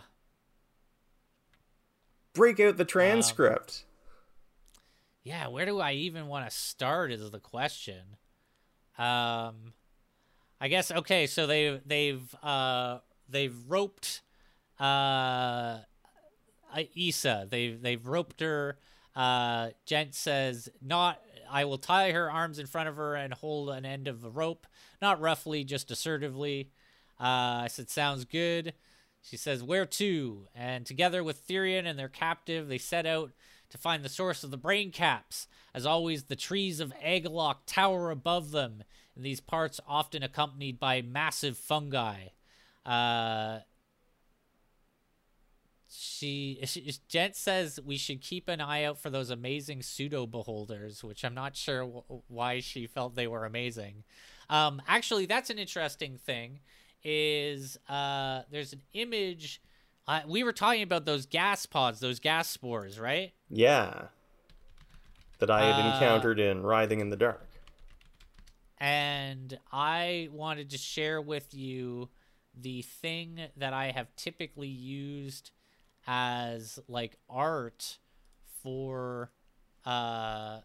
Break 2.34 2.60
out 2.60 2.78
the 2.78 2.86
transcript. 2.86 3.86
yeah, 5.24 5.48
where 5.48 5.65
do 5.67 5.80
I 5.80 5.93
even 5.93 6.26
want 6.28 6.50
to 6.50 6.56
start 6.56 7.12
is 7.12 7.30
the 7.32 7.39
question. 7.39 8.17
Um 8.98 9.74
I 10.63 10.69
guess 10.69 10.91
okay, 10.91 11.28
so 11.28 11.45
they 11.45 11.82
they've 11.86 12.36
uh 12.41 12.99
they've 13.28 13.54
roped 13.67 14.21
uh 14.80 15.80
Issa. 16.95 17.47
They've 17.52 17.82
they've 17.82 18.08
roped 18.08 18.39
her. 18.39 18.78
Uh 19.13 19.71
Gent 19.86 20.15
says 20.15 20.69
not 20.82 21.19
I 21.52 21.65
will 21.65 21.78
tie 21.78 22.13
her 22.13 22.32
arms 22.32 22.60
in 22.60 22.65
front 22.65 22.88
of 22.88 22.95
her 22.95 23.13
and 23.13 23.34
hold 23.34 23.71
an 23.71 23.86
end 23.86 24.08
of 24.08 24.21
the 24.21 24.32
rope, 24.32 24.65
not 25.02 25.19
roughly, 25.19 25.65
just 25.65 25.91
assertively. 25.91 26.71
Uh 27.19 27.63
I 27.63 27.67
said 27.69 27.89
sounds 27.89 28.23
good. 28.23 28.73
She 29.21 29.36
says, 29.36 29.63
Where 29.63 29.86
to? 29.86 30.47
And 30.56 30.86
together 30.86 31.26
with 31.26 31.45
Therion 31.45 31.86
and 31.86 31.99
their 31.99 32.08
captive, 32.08 32.69
they 32.69 32.78
set 32.78 33.06
out 33.06 33.32
to 33.69 33.78
find 33.78 34.02
the 34.02 34.10
source 34.10 34.45
of 34.45 34.52
the 34.52 34.58
brain 34.58 34.91
caps. 34.91 35.47
As 35.73 35.86
always, 35.86 36.23
the 36.23 36.36
trees 36.36 36.80
of 36.80 36.93
Agalok 37.04 37.58
tower 37.65 38.12
above 38.12 38.52
them, 38.52 38.84
in 39.15 39.23
these 39.23 39.39
parts 39.39 39.80
often 39.88 40.23
accompanied 40.23 40.80
by 40.80 41.02
massive 41.02 41.58
fungi. 41.58 42.28
Uh, 42.86 43.60
she, 45.89 46.60
she 46.65 46.91
Jet 47.08 47.36
says 47.36 47.80
we 47.86 47.97
should 47.97 48.21
keep 48.21 48.49
an 48.49 48.60
eye 48.60 48.84
out 48.84 48.99
for 48.99 49.10
those 49.10 49.30
amazing 49.30 49.84
pseudo 49.84 50.26
beholders, 50.26 51.04
which 51.04 51.23
I'm 51.23 51.36
not 51.36 51.56
sure 51.56 51.82
w- 51.82 52.04
why 52.28 52.60
she 52.62 52.88
felt 52.88 53.15
they 53.15 53.28
were 53.28 53.45
amazing. 53.45 54.04
Um, 54.49 54.82
actually, 54.88 55.28
that's 55.28 55.49
an 55.49 55.60
interesting 55.60 56.17
thing. 56.17 56.60
Is 57.04 57.78
uh, 57.88 58.41
there's 58.49 58.73
an 58.73 58.82
image? 58.93 59.62
Uh, 60.08 60.21
we 60.28 60.43
were 60.43 60.54
talking 60.54 60.82
about 60.82 61.06
those 61.06 61.26
gas 61.26 61.65
pods, 61.65 61.99
those 61.99 62.19
gas 62.19 62.49
spores, 62.49 62.99
right? 62.99 63.34
Yeah. 63.49 64.08
That 65.39 65.52
I 65.52 65.65
had 65.65 65.86
Uh, 65.86 65.93
encountered 65.93 66.39
in 66.39 66.63
Writhing 66.63 67.02
in 67.02 67.10
the 67.10 67.17
Dark. 67.17 67.45
And 68.84 69.58
I 69.72 70.28
wanted 70.34 70.72
to 70.72 70.78
share 70.78 71.22
with 71.22 71.54
you 71.54 72.10
the 72.54 72.82
thing 72.82 73.39
that 73.56 73.72
I 73.72 73.91
have 73.91 74.13
typically 74.17 74.67
used 74.67 75.52
as 76.05 76.80
like 76.89 77.16
art 77.30 77.97
for 78.62 79.32
uh, 79.86 80.60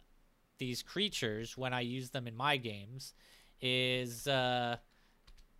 these 0.58 0.82
creatures 0.82 1.56
when 1.56 1.72
I 1.72 1.82
use 1.82 2.10
them 2.10 2.26
in 2.26 2.36
my 2.36 2.56
games 2.56 3.14
is 3.60 4.26
uh, 4.26 4.78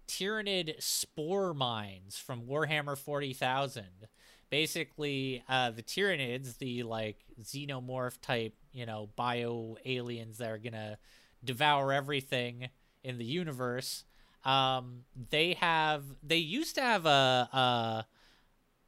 Tyranid 0.08 0.82
spore 0.82 1.54
mines 1.54 2.18
from 2.18 2.42
Warhammer 2.42 2.98
40,000. 2.98 3.84
Basically, 4.50 5.44
uh, 5.48 5.70
the 5.70 5.82
Tyranids, 5.84 6.58
the 6.58 6.82
like 6.82 7.18
xenomorph 7.40 8.20
type, 8.20 8.54
you 8.72 8.84
know, 8.84 9.10
bio 9.14 9.76
aliens 9.84 10.38
that 10.38 10.50
are 10.50 10.58
gonna 10.58 10.98
devour 11.44 11.92
everything 11.92 12.68
in 13.02 13.18
the 13.18 13.24
universe. 13.24 14.04
Um, 14.44 15.04
they 15.30 15.54
have 15.54 16.04
they 16.22 16.36
used 16.36 16.74
to 16.76 16.80
have 16.82 17.06
a, 17.06 17.48
a 17.52 18.06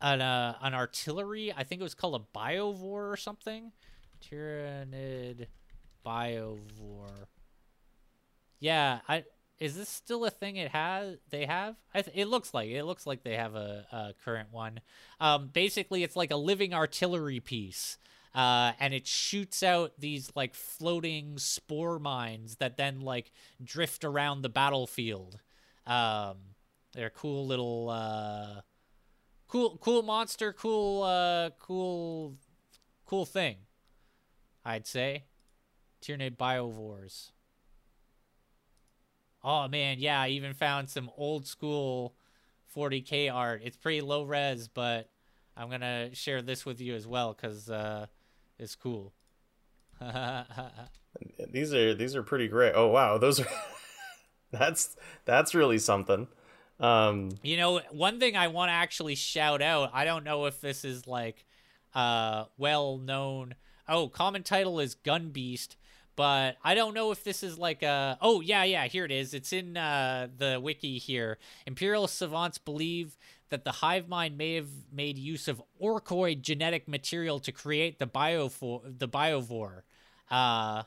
an 0.01 0.21
uh, 0.21 0.57
an 0.63 0.75
artillery. 0.75 1.53
I 1.57 1.65
think 1.65 1.81
it 1.81 1.85
was 1.85 1.95
called 1.95 2.15
a 2.15 2.39
biovore 2.39 3.13
or 3.13 3.17
something. 3.17 3.73
Tyranid 4.23 5.47
biovore. 6.05 7.27
Yeah, 8.59 9.01
I 9.09 9.25
is 9.59 9.77
this 9.77 9.89
still 9.89 10.25
a 10.25 10.31
thing? 10.31 10.57
It 10.57 10.71
has 10.71 11.19
they 11.31 11.45
have. 11.45 11.77
Th- 11.93 12.07
it 12.15 12.27
looks 12.27 12.55
like 12.55 12.71
it 12.71 12.85
looks 12.85 13.07
like 13.07 13.23
they 13.23 13.37
have 13.37 13.55
a, 13.55 13.87
a 13.93 14.15
current 14.25 14.49
one. 14.51 14.81
Um, 15.21 15.51
basically, 15.53 16.03
it's 16.03 16.17
like 16.17 16.31
a 16.31 16.37
living 16.37 16.73
artillery 16.73 17.41
piece 17.41 17.99
uh, 18.35 18.73
and 18.79 18.95
it 18.95 19.07
shoots 19.07 19.63
out 19.63 19.93
these 19.99 20.31
like 20.35 20.55
floating 20.55 21.39
spore 21.39 21.99
mines 21.99 22.57
that 22.57 22.77
then 22.77 23.01
like 23.01 23.33
drift 23.63 24.05
around 24.05 24.43
the 24.43 24.49
battlefield. 24.49 25.41
Um, 25.87 26.37
they're 26.93 27.11
cool 27.11 27.47
little, 27.47 27.91
uh, 27.91 28.61
cool, 29.49 29.79
cool 29.81 30.03
monster, 30.03 30.53
cool, 30.53 31.03
uh, 31.03 31.51
cool, 31.59 32.37
cool 33.05 33.27
thing. 33.27 33.57
I'd 34.65 34.87
say. 34.87 35.25
Tyranid 36.03 36.37
biovores. 36.37 37.33
Oh 39.43 39.69
man, 39.69 39.99
yeah, 39.99 40.21
I 40.21 40.29
even 40.29 40.55
found 40.55 40.89
some 40.89 41.11
old 41.17 41.47
school 41.47 42.15
40k 42.75 43.33
art. 43.33 43.63
It's 43.65 43.77
pretty 43.77 44.01
low 44.01 44.23
res, 44.23 44.69
but 44.69 45.11
I'm 45.57 45.71
gonna 45.71 46.15
share 46.15 46.43
this 46.43 46.65
with 46.65 46.81
you 46.81 46.95
as 46.95 47.07
well 47.07 47.35
because 47.35 47.71
uh, 47.71 48.07
it's 48.61 48.77
cool. 48.77 49.13
these 51.51 51.75
are 51.75 51.95
these 51.95 52.15
are 52.15 52.23
pretty 52.23 52.47
great. 52.47 52.73
Oh 52.75 52.89
wow, 52.89 53.19
those 53.19 53.41
are 53.41 53.47
that's 54.53 54.97
that's 55.25 55.55
really 55.55 55.79
something. 55.79 56.29
Um, 56.79 57.31
you 57.43 57.57
know, 57.57 57.81
one 57.91 58.21
thing 58.21 58.37
I 58.37 58.49
want 58.49 58.69
to 58.71 58.75
actually 58.75 59.15
shout 59.15 59.61
out. 59.61 59.91
I 59.93 60.05
don't 60.05 60.25
know 60.25 60.47
if 60.47 60.61
this 60.61 60.85
is 60.85 61.07
like 61.07 61.45
uh, 61.95 62.45
well 62.57 62.99
known. 62.99 63.55
Oh, 63.89 64.09
common 64.09 64.43
title 64.43 64.79
is 64.79 64.95
Gun 64.95 65.31
Beast, 65.31 65.77
but 66.17 66.57
I 66.63 66.75
don't 66.75 66.95
know 66.95 67.11
if 67.13 67.25
this 67.25 67.43
is 67.43 67.59
like 67.59 67.83
a. 67.83 68.19
Oh 68.21 68.41
yeah, 68.41 68.65
yeah, 68.65 68.87
here 68.87 69.05
it 69.05 69.11
is. 69.11 69.35
It's 69.35 69.53
in 69.53 69.77
uh, 69.77 70.29
the 70.37 70.61
wiki 70.63 70.99
here. 70.99 71.39
Imperial 71.67 72.07
savants 72.07 72.59
believe 72.59 73.17
that 73.51 73.65
the 73.65 73.73
hive 73.73 74.09
mind 74.09 74.39
may 74.39 74.55
have 74.55 74.69
made 74.93 75.19
use 75.19 75.49
of 75.49 75.63
orcoid 75.83 76.41
genetic 76.41 76.89
material 76.89 77.39
to 77.41 77.53
create 77.53 77.99
the 77.99 78.07
biofor 78.07 78.81
the 78.99 79.09
biovore. 79.09 79.83
Uh, 80.31 80.85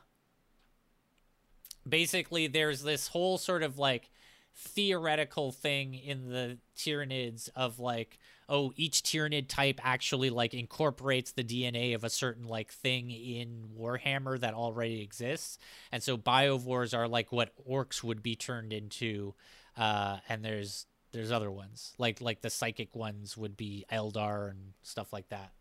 basically, 1.88 2.46
there's 2.46 2.82
this 2.82 3.08
whole 3.08 3.38
sort 3.38 3.62
of 3.62 3.78
like 3.78 4.10
theoretical 4.56 5.52
thing 5.52 5.94
in 5.94 6.28
the 6.28 6.58
Tyranids 6.76 7.48
of 7.54 7.78
like, 7.78 8.18
oh, 8.48 8.72
each 8.76 9.02
Tyranid 9.02 9.48
type 9.48 9.80
actually 9.82 10.30
like 10.30 10.54
incorporates 10.54 11.32
the 11.32 11.44
DNA 11.44 11.94
of 11.94 12.04
a 12.04 12.10
certain 12.10 12.46
like 12.46 12.72
thing 12.72 13.10
in 13.10 13.68
Warhammer 13.78 14.38
that 14.40 14.54
already 14.54 15.02
exists, 15.02 15.58
and 15.92 16.02
so 16.02 16.16
biovores 16.16 16.96
are 16.96 17.08
like 17.08 17.32
what 17.32 17.52
orcs 17.68 18.02
would 18.02 18.22
be 18.22 18.36
turned 18.36 18.72
into. 18.72 19.34
Uh, 19.76 20.18
and 20.28 20.44
there's 20.44 20.86
there's 21.14 21.30
other 21.30 21.50
ones 21.50 21.94
like 21.96 22.20
like 22.20 22.42
the 22.42 22.50
psychic 22.50 22.94
ones 22.94 23.36
would 23.36 23.56
be 23.56 23.86
Eldar 23.90 24.50
and 24.50 24.72
stuff 24.82 25.12
like 25.12 25.28
that. 25.28 25.52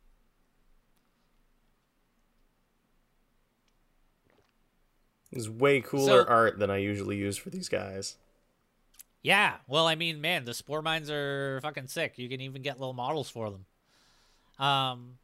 It's 5.32 5.48
way 5.48 5.82
cooler 5.82 6.24
so, 6.24 6.28
art 6.28 6.60
than 6.60 6.70
I 6.70 6.78
usually 6.78 7.18
use 7.18 7.38
for 7.38 7.50
these 7.50 7.70
guys. 7.70 8.18
Yeah, 9.24 9.56
well, 9.68 9.88
I 9.88 9.96
mean, 9.96 10.22
man, 10.22 10.44
the 10.44 10.54
spore 10.54 10.82
mines 10.82 11.10
are 11.10 11.60
fucking 11.62 11.88
sick. 11.88 12.18
You 12.18 12.28
can 12.28 12.42
even 12.42 12.62
get 12.62 12.80
little 12.80 12.94
models 12.94 13.30
for 13.30 13.50
them. 13.50 13.66
Um, 14.60 15.18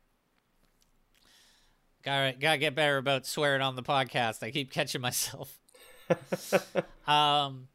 gotta 2.04 2.36
gotta 2.40 2.58
get 2.58 2.76
better 2.76 2.98
about 2.98 3.26
swearing 3.26 3.62
on 3.62 3.76
the 3.76 3.84
podcast. 3.84 4.42
I 4.42 4.52
keep 4.52 4.72
catching 4.72 5.02
myself. 5.02 5.60
um, 7.08 7.68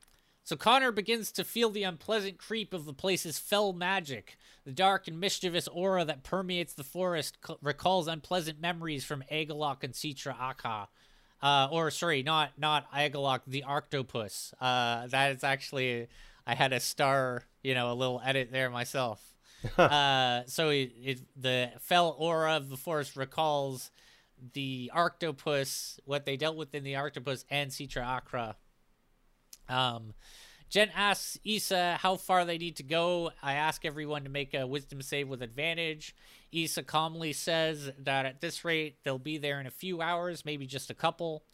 so 0.45 0.57
Connor 0.57 0.93
begins 0.93 1.33
to 1.33 1.43
feel 1.43 1.71
the 1.71 1.85
unpleasant 1.85 2.37
creep 2.37 2.75
of 2.75 2.85
the 2.85 2.93
place's 2.93 3.39
fell 3.39 3.73
magic. 3.73 4.37
The 4.67 4.73
dark 4.73 5.09
and 5.09 5.19
mischievous 5.19 5.67
aura 5.69 6.05
that 6.05 6.23
permeates 6.23 6.75
the 6.75 6.85
forest 6.85 7.39
recalls 7.63 8.09
unpleasant 8.09 8.61
memories 8.61 9.05
from 9.05 9.25
Agalok 9.33 9.83
and 9.83 9.95
Citra 9.95 10.39
Aka. 10.39 10.89
Uh, 11.43 11.69
or 11.71 11.91
sorry, 11.91 12.23
not 12.23 12.53
not 12.59 12.91
Agalok, 12.93 13.41
the 13.47 13.63
octopus. 13.65 14.53
Uh, 14.61 15.07
that 15.09 15.33
is 15.33 15.45
actually 15.45 16.09
I 16.47 16.55
had 16.55 16.75
a 16.75 16.81
star, 16.81 17.45
you 17.63 17.75
know, 17.75 17.91
a 17.91 17.95
little 17.95 18.21
edit 18.23 18.53
there 18.53 18.69
myself. 18.69 19.35
uh, 19.79 20.43
so 20.47 20.69
it, 20.69 20.93
it, 21.03 21.21
the 21.37 21.73
fell 21.81 22.15
aura 22.19 22.57
of 22.57 22.69
the 22.69 22.77
forest 22.77 23.17
recalls 23.17 23.91
the 24.53 24.91
octopus, 24.95 25.99
what 26.05 26.27
they 26.27 26.37
dealt 26.37 26.57
with 26.57 26.75
in 26.75 26.85
the 26.85 26.97
octopus, 26.97 27.47
and 27.51 27.71
Citra 27.71 28.05
Akra. 28.05 28.57
Um, 29.69 30.15
Jen 30.69 30.91
asks 30.95 31.39
Issa 31.45 31.99
how 32.01 32.17
far 32.17 32.45
they 32.45 32.59
need 32.59 32.77
to 32.77 32.83
go. 32.83 33.31
I 33.43 33.55
ask 33.55 33.85
everyone 33.85 34.25
to 34.25 34.31
make 34.31 34.55
a 34.55 34.67
wisdom 34.67 35.03
save 35.03 35.29
with 35.29 35.43
advantage. 35.43 36.17
Issa 36.53 36.83
calmly 36.83 37.33
says 37.33 37.93
that 37.99 38.27
at 38.27 38.41
this 38.41 38.65
rate, 38.65 38.97
they'll 39.05 39.19
be 39.19 39.39
there 39.39 39.61
in 39.61 39.67
a 39.67 39.71
few 39.71 40.01
hours, 40.01 40.45
maybe 40.45 40.67
just 40.67 40.91
a 40.91 40.95
couple. 40.95 41.45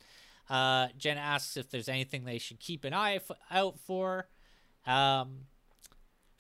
Uh, 0.48 0.88
Jen 0.96 1.18
asks 1.18 1.56
if 1.56 1.70
there's 1.70 1.88
anything 1.88 2.24
they 2.24 2.38
should 2.38 2.60
keep 2.60 2.84
an 2.84 2.92
eye 2.92 3.16
f- 3.16 3.30
out 3.50 3.78
for. 3.78 4.28
Um, 4.86 5.46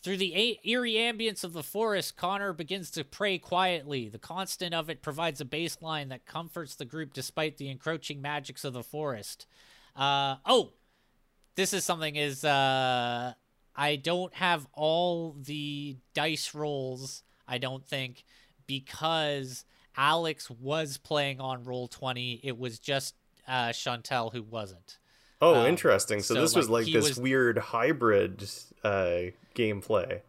through 0.02 0.16
the 0.16 0.34
a- 0.34 0.60
eerie 0.68 0.94
ambience 0.94 1.44
of 1.44 1.52
the 1.52 1.62
forest, 1.62 2.16
Connor 2.16 2.52
begins 2.52 2.90
to 2.92 3.04
pray 3.04 3.38
quietly. 3.38 4.08
The 4.08 4.18
constant 4.18 4.74
of 4.74 4.88
it 4.88 5.02
provides 5.02 5.40
a 5.40 5.44
baseline 5.44 6.08
that 6.08 6.26
comforts 6.26 6.74
the 6.74 6.86
group 6.86 7.12
despite 7.12 7.58
the 7.58 7.68
encroaching 7.68 8.22
magics 8.22 8.64
of 8.64 8.72
the 8.72 8.82
forest. 8.82 9.46
Uh, 9.94 10.36
oh, 10.46 10.72
this 11.60 11.74
is 11.74 11.84
something 11.84 12.16
is 12.16 12.42
uh 12.42 13.34
I 13.76 13.96
don't 13.96 14.32
have 14.34 14.66
all 14.72 15.36
the 15.38 15.96
dice 16.14 16.54
rolls, 16.54 17.22
I 17.46 17.58
don't 17.58 17.86
think, 17.86 18.24
because 18.66 19.64
Alex 19.96 20.50
was 20.50 20.96
playing 20.96 21.40
on 21.40 21.64
Roll20. 21.64 22.40
It 22.42 22.58
was 22.58 22.78
just 22.78 23.14
uh 23.46 23.68
Chantel 23.68 24.32
who 24.32 24.42
wasn't. 24.42 24.96
Oh, 25.42 25.60
um, 25.60 25.66
interesting. 25.66 26.20
So, 26.20 26.34
so 26.34 26.40
this 26.40 26.54
like, 26.54 26.60
was 26.60 26.70
like 26.70 26.86
this 26.86 27.08
was... 27.10 27.20
weird 27.20 27.58
hybrid 27.58 28.48
uh 28.82 29.30
gameplay 29.54 30.20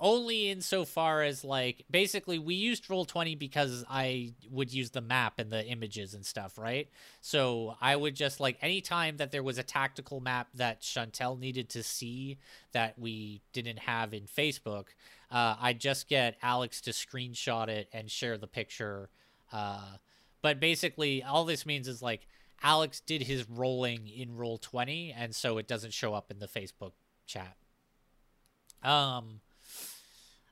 only 0.00 0.48
insofar 0.48 1.22
as 1.22 1.44
like 1.44 1.84
basically 1.90 2.38
we 2.38 2.54
used 2.54 2.88
Roll20 2.88 3.38
because 3.38 3.84
i 3.88 4.32
would 4.50 4.72
use 4.72 4.90
the 4.90 5.02
map 5.02 5.38
and 5.38 5.52
the 5.52 5.64
images 5.66 6.14
and 6.14 6.24
stuff 6.24 6.58
right? 6.58 6.88
So 7.20 7.76
i 7.80 7.94
would 7.94 8.16
just 8.16 8.40
like 8.40 8.56
anytime 8.62 9.18
that 9.18 9.30
there 9.30 9.42
was 9.42 9.58
a 9.58 9.62
tactical 9.62 10.20
map 10.20 10.48
that 10.54 10.80
chantel 10.80 11.38
needed 11.38 11.68
to 11.70 11.82
see 11.82 12.38
that 12.72 12.98
we 12.98 13.42
didn't 13.52 13.80
have 13.80 14.14
in 14.14 14.22
facebook 14.22 14.86
uh, 15.30 15.56
i'd 15.60 15.80
just 15.80 16.08
get 16.08 16.36
alex 16.42 16.80
to 16.80 16.90
screenshot 16.90 17.68
it 17.68 17.88
and 17.92 18.10
share 18.10 18.38
the 18.38 18.46
picture 18.46 19.10
uh, 19.52 19.96
but 20.42 20.60
basically 20.60 21.22
all 21.22 21.44
this 21.44 21.66
means 21.66 21.86
is 21.86 22.00
like 22.00 22.26
alex 22.62 23.00
did 23.00 23.22
his 23.22 23.48
rolling 23.48 24.08
in 24.08 24.30
Roll20 24.30 25.14
and 25.16 25.34
so 25.34 25.58
it 25.58 25.68
doesn't 25.68 25.92
show 25.92 26.14
up 26.14 26.30
in 26.30 26.38
the 26.38 26.48
facebook 26.48 26.92
chat. 27.26 27.56
Um 28.82 29.40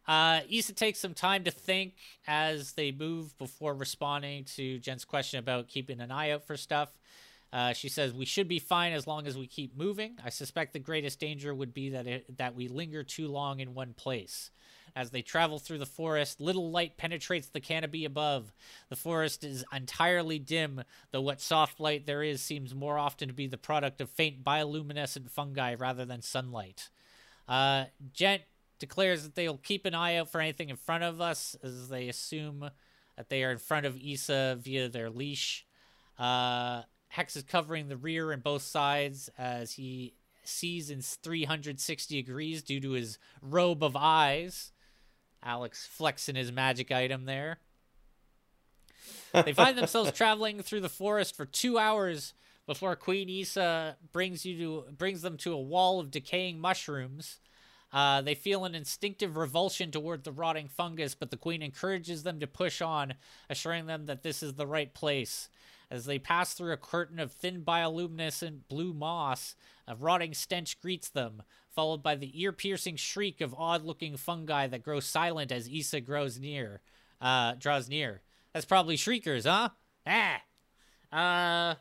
uh, 0.08 0.40
Issa 0.50 0.72
takes 0.72 0.98
some 0.98 1.12
time 1.12 1.44
to 1.44 1.50
think 1.50 1.94
as 2.26 2.72
they 2.72 2.90
move 2.90 3.36
before 3.36 3.74
responding 3.74 4.44
to 4.56 4.78
Jen's 4.78 5.04
question 5.04 5.38
about 5.38 5.68
keeping 5.68 6.00
an 6.00 6.10
eye 6.10 6.30
out 6.30 6.44
for 6.44 6.56
stuff. 6.56 6.88
Uh, 7.52 7.72
she 7.72 7.88
says 7.88 8.12
we 8.12 8.24
should 8.24 8.48
be 8.48 8.58
fine 8.58 8.92
as 8.92 9.06
long 9.06 9.26
as 9.26 9.36
we 9.36 9.46
keep 9.46 9.76
moving. 9.76 10.16
I 10.24 10.30
suspect 10.30 10.72
the 10.72 10.78
greatest 10.78 11.20
danger 11.20 11.54
would 11.54 11.74
be 11.74 11.90
that 11.90 12.06
it, 12.06 12.38
that 12.38 12.54
we 12.54 12.68
linger 12.68 13.02
too 13.02 13.28
long 13.28 13.60
in 13.60 13.74
one 13.74 13.92
place. 13.94 14.50
As 14.96 15.10
they 15.10 15.22
travel 15.22 15.58
through 15.58 15.78
the 15.78 15.86
forest, 15.86 16.40
little 16.40 16.70
light 16.70 16.96
penetrates 16.96 17.48
the 17.48 17.60
canopy 17.60 18.04
above. 18.04 18.52
The 18.88 18.96
forest 18.96 19.44
is 19.44 19.64
entirely 19.72 20.38
dim, 20.38 20.82
though 21.12 21.20
what 21.20 21.40
soft 21.40 21.78
light 21.78 22.06
there 22.06 22.22
is 22.22 22.40
seems 22.40 22.74
more 22.74 22.98
often 22.98 23.28
to 23.28 23.34
be 23.34 23.46
the 23.46 23.58
product 23.58 24.00
of 24.00 24.10
faint 24.10 24.42
bioluminescent 24.42 25.30
fungi 25.30 25.74
rather 25.74 26.04
than 26.04 26.22
sunlight. 26.22 26.88
Uh, 27.46 27.84
Jen 28.12 28.40
declares 28.78 29.22
that 29.22 29.34
they'll 29.34 29.58
keep 29.58 29.84
an 29.86 29.94
eye 29.94 30.16
out 30.16 30.30
for 30.30 30.40
anything 30.40 30.68
in 30.68 30.76
front 30.76 31.04
of 31.04 31.20
us 31.20 31.56
as 31.62 31.88
they 31.88 32.08
assume 32.08 32.70
that 33.16 33.28
they 33.28 33.42
are 33.44 33.50
in 33.50 33.58
front 33.58 33.86
of 33.86 33.98
Issa 34.00 34.58
via 34.60 34.88
their 34.88 35.10
leash. 35.10 35.66
Uh, 36.18 36.82
Hex 37.08 37.36
is 37.36 37.42
covering 37.42 37.88
the 37.88 37.96
rear 37.96 38.32
and 38.32 38.42
both 38.42 38.62
sides 38.62 39.30
as 39.38 39.72
he 39.72 40.14
sees 40.44 40.90
in 40.90 41.02
360 41.02 42.14
degrees 42.14 42.62
due 42.62 42.80
to 42.80 42.90
his 42.92 43.18
robe 43.42 43.82
of 43.82 43.96
eyes. 43.96 44.72
Alex 45.42 45.86
flexing 45.86 46.34
his 46.36 46.52
magic 46.52 46.90
item 46.90 47.24
there. 47.24 47.58
They 49.32 49.52
find 49.52 49.76
themselves 49.76 50.12
traveling 50.12 50.62
through 50.62 50.80
the 50.80 50.88
forest 50.88 51.36
for 51.36 51.44
two 51.44 51.78
hours 51.78 52.32
before 52.66 52.96
Queen 52.96 53.28
Issa 53.28 53.96
brings 54.10 54.46
you 54.46 54.58
to 54.58 54.92
brings 54.92 55.20
them 55.20 55.36
to 55.38 55.52
a 55.52 55.60
wall 55.60 56.00
of 56.00 56.10
decaying 56.10 56.58
mushrooms. 56.58 57.38
Uh, 57.92 58.20
they 58.20 58.34
feel 58.34 58.64
an 58.64 58.74
instinctive 58.74 59.36
revulsion 59.36 59.90
toward 59.90 60.24
the 60.24 60.32
rotting 60.32 60.68
fungus, 60.68 61.14
but 61.14 61.30
the 61.30 61.36
queen 61.36 61.62
encourages 61.62 62.22
them 62.22 62.38
to 62.38 62.46
push 62.46 62.82
on, 62.82 63.14
assuring 63.48 63.86
them 63.86 64.06
that 64.06 64.22
this 64.22 64.42
is 64.42 64.54
the 64.54 64.66
right 64.66 64.92
place. 64.92 65.48
As 65.90 66.04
they 66.04 66.18
pass 66.18 66.52
through 66.52 66.72
a 66.72 66.76
curtain 66.76 67.18
of 67.18 67.32
thin 67.32 67.62
bioluminescent 67.62 68.60
blue 68.68 68.92
moss, 68.92 69.54
a 69.86 69.96
rotting 69.96 70.34
stench 70.34 70.78
greets 70.82 71.08
them, 71.08 71.42
followed 71.74 72.02
by 72.02 72.14
the 72.14 72.38
ear-piercing 72.38 72.96
shriek 72.96 73.40
of 73.40 73.54
odd-looking 73.56 74.18
fungi 74.18 74.66
that 74.66 74.82
grow 74.82 75.00
silent 75.00 75.50
as 75.50 75.68
Issa 75.68 76.02
grows 76.02 76.38
near. 76.38 76.82
Uh, 77.22 77.54
draws 77.54 77.88
near. 77.88 78.20
That's 78.52 78.66
probably 78.66 78.96
shriekers, 78.96 79.46
huh? 79.46 79.70
Ah. 80.06 80.42
Uh, 81.10 81.74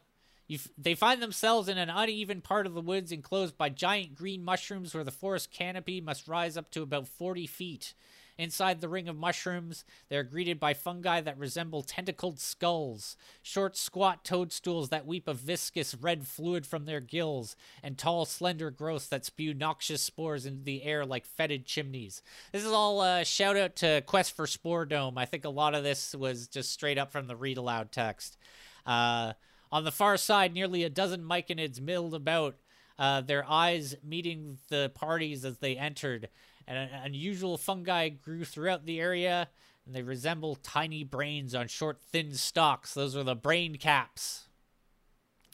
f- 0.55 0.69
they 0.77 0.95
find 0.95 1.21
themselves 1.21 1.67
in 1.67 1.77
an 1.77 1.89
uneven 1.89 2.41
part 2.41 2.65
of 2.65 2.73
the 2.73 2.81
woods 2.81 3.11
enclosed 3.11 3.57
by 3.57 3.69
giant 3.69 4.15
green 4.15 4.43
mushrooms 4.43 4.93
where 4.93 5.03
the 5.03 5.11
forest 5.11 5.51
canopy 5.51 5.99
must 5.99 6.27
rise 6.27 6.57
up 6.57 6.71
to 6.71 6.81
about 6.81 7.07
40 7.07 7.47
feet. 7.47 7.93
Inside 8.37 8.81
the 8.81 8.89
ring 8.89 9.09
of 9.09 9.17
mushrooms, 9.17 9.83
they 10.09 10.17
are 10.17 10.23
greeted 10.23 10.59
by 10.59 10.75
fungi 10.75 11.21
that 11.21 11.39
resemble 11.39 11.81
tentacled 11.81 12.39
skulls, 12.39 13.17
short, 13.41 13.75
squat 13.75 14.23
toadstools 14.23 14.89
that 14.89 15.07
weep 15.07 15.27
a 15.27 15.33
viscous 15.33 15.95
red 15.95 16.27
fluid 16.27 16.65
from 16.65 16.85
their 16.85 16.99
gills, 16.99 17.55
and 17.81 17.97
tall, 17.97 18.25
slender 18.25 18.69
growths 18.69 19.07
that 19.07 19.25
spew 19.25 19.55
noxious 19.55 20.03
spores 20.03 20.45
into 20.45 20.63
the 20.63 20.83
air 20.83 21.03
like 21.03 21.25
fetid 21.25 21.65
chimneys. 21.65 22.21
This 22.51 22.63
is 22.63 22.71
all 22.71 23.01
a 23.01 23.21
uh, 23.21 23.23
shout 23.23 23.57
out 23.57 23.75
to 23.77 24.03
Quest 24.05 24.35
for 24.35 24.45
Spore 24.45 24.85
Dome. 24.85 25.17
I 25.17 25.25
think 25.25 25.43
a 25.43 25.49
lot 25.49 25.73
of 25.73 25.83
this 25.83 26.13
was 26.13 26.47
just 26.47 26.71
straight 26.71 26.99
up 26.99 27.11
from 27.11 27.25
the 27.25 27.35
read 27.35 27.57
aloud 27.57 27.91
text. 27.91 28.37
Uh, 28.85 29.33
on 29.71 29.83
the 29.83 29.91
far 29.91 30.17
side, 30.17 30.53
nearly 30.53 30.83
a 30.83 30.89
dozen 30.89 31.23
myconids 31.23 31.79
milled 31.81 32.13
about, 32.13 32.55
uh, 32.99 33.21
their 33.21 33.45
eyes 33.47 33.95
meeting 34.03 34.57
the 34.69 34.91
parties 34.95 35.45
as 35.45 35.59
they 35.59 35.77
entered 35.77 36.29
and 36.67 36.77
an 36.77 36.89
unusual 37.03 37.57
fungi 37.57 38.09
grew 38.09 38.43
throughout 38.43 38.85
the 38.85 38.99
area, 38.99 39.47
and 39.85 39.95
they 39.95 40.01
resemble 40.03 40.55
tiny 40.55 41.03
brains 41.03 41.55
on 41.55 41.67
short, 41.67 42.01
thin 42.01 42.33
stalks. 42.33 42.93
Those 42.93 43.15
are 43.15 43.23
the 43.23 43.35
brain 43.35 43.77
caps. 43.77 44.47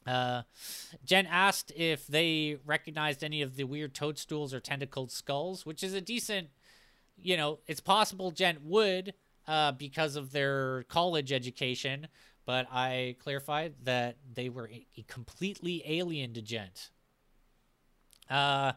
Uh, 0.08 0.42
Jen 1.06 1.28
asked 1.28 1.72
if 1.76 2.08
they 2.08 2.58
recognized 2.66 3.24
any 3.24 3.42
of 3.42 3.56
the 3.56 3.64
weird 3.64 3.94
toadstools 3.94 4.54
or 4.54 4.60
tentacled 4.60 5.12
skulls, 5.12 5.66
which 5.66 5.84
is 5.84 5.94
a 5.94 6.02
decent, 6.02 6.50
you 7.16 7.38
know, 7.38 7.60
it's 7.68 7.80
possible 7.80 8.32
Jen 8.32 8.58
would 8.64 9.14
uh, 9.48 9.72
because 9.72 10.16
of 10.16 10.32
their 10.32 10.84
college 10.84 11.32
education, 11.32 12.08
but 12.46 12.68
I 12.72 13.16
clarified 13.20 13.76
that 13.84 14.18
they 14.34 14.50
were 14.50 14.70
a- 14.70 15.06
completely 15.08 15.84
alien 15.86 16.34
to 16.34 16.42
Gent. 16.42 16.90
Uh, 18.30 18.74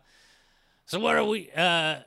so 0.87 1.01
what 1.01 1.17
are 1.17 1.25
we? 1.25 1.51
Uh, 1.57 2.01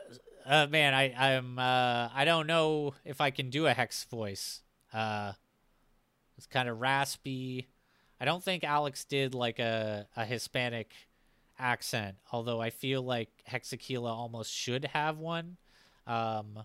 uh, 0.46 0.68
man, 0.68 0.94
I 0.94 1.14
I'm 1.14 1.60
uh, 1.60 2.10
I 2.14 2.26
don't 2.26 2.48
know 2.48 2.94
if 3.06 3.22
I 3.22 3.32
can 3.32 3.50
do 3.50 3.68
a 3.68 3.74
hex 3.74 4.04
voice. 4.06 4.62
Uh, 4.94 5.34
it's 6.38 6.48
kind 6.48 6.70
of 6.70 6.80
raspy. 6.80 7.68
I 8.22 8.26
don't 8.26 8.44
think 8.44 8.64
Alex 8.64 9.06
did 9.06 9.34
like 9.36 9.60
a 9.60 10.08
a 10.16 10.26
Hispanic 10.26 10.94
accent, 11.58 12.16
although 12.32 12.62
I 12.62 12.70
feel 12.70 13.02
like 13.02 13.30
Hexaquila 13.50 14.12
almost 14.12 14.54
should 14.54 14.86
have 14.86 15.18
one. 15.18 15.58
Um, 16.08 16.64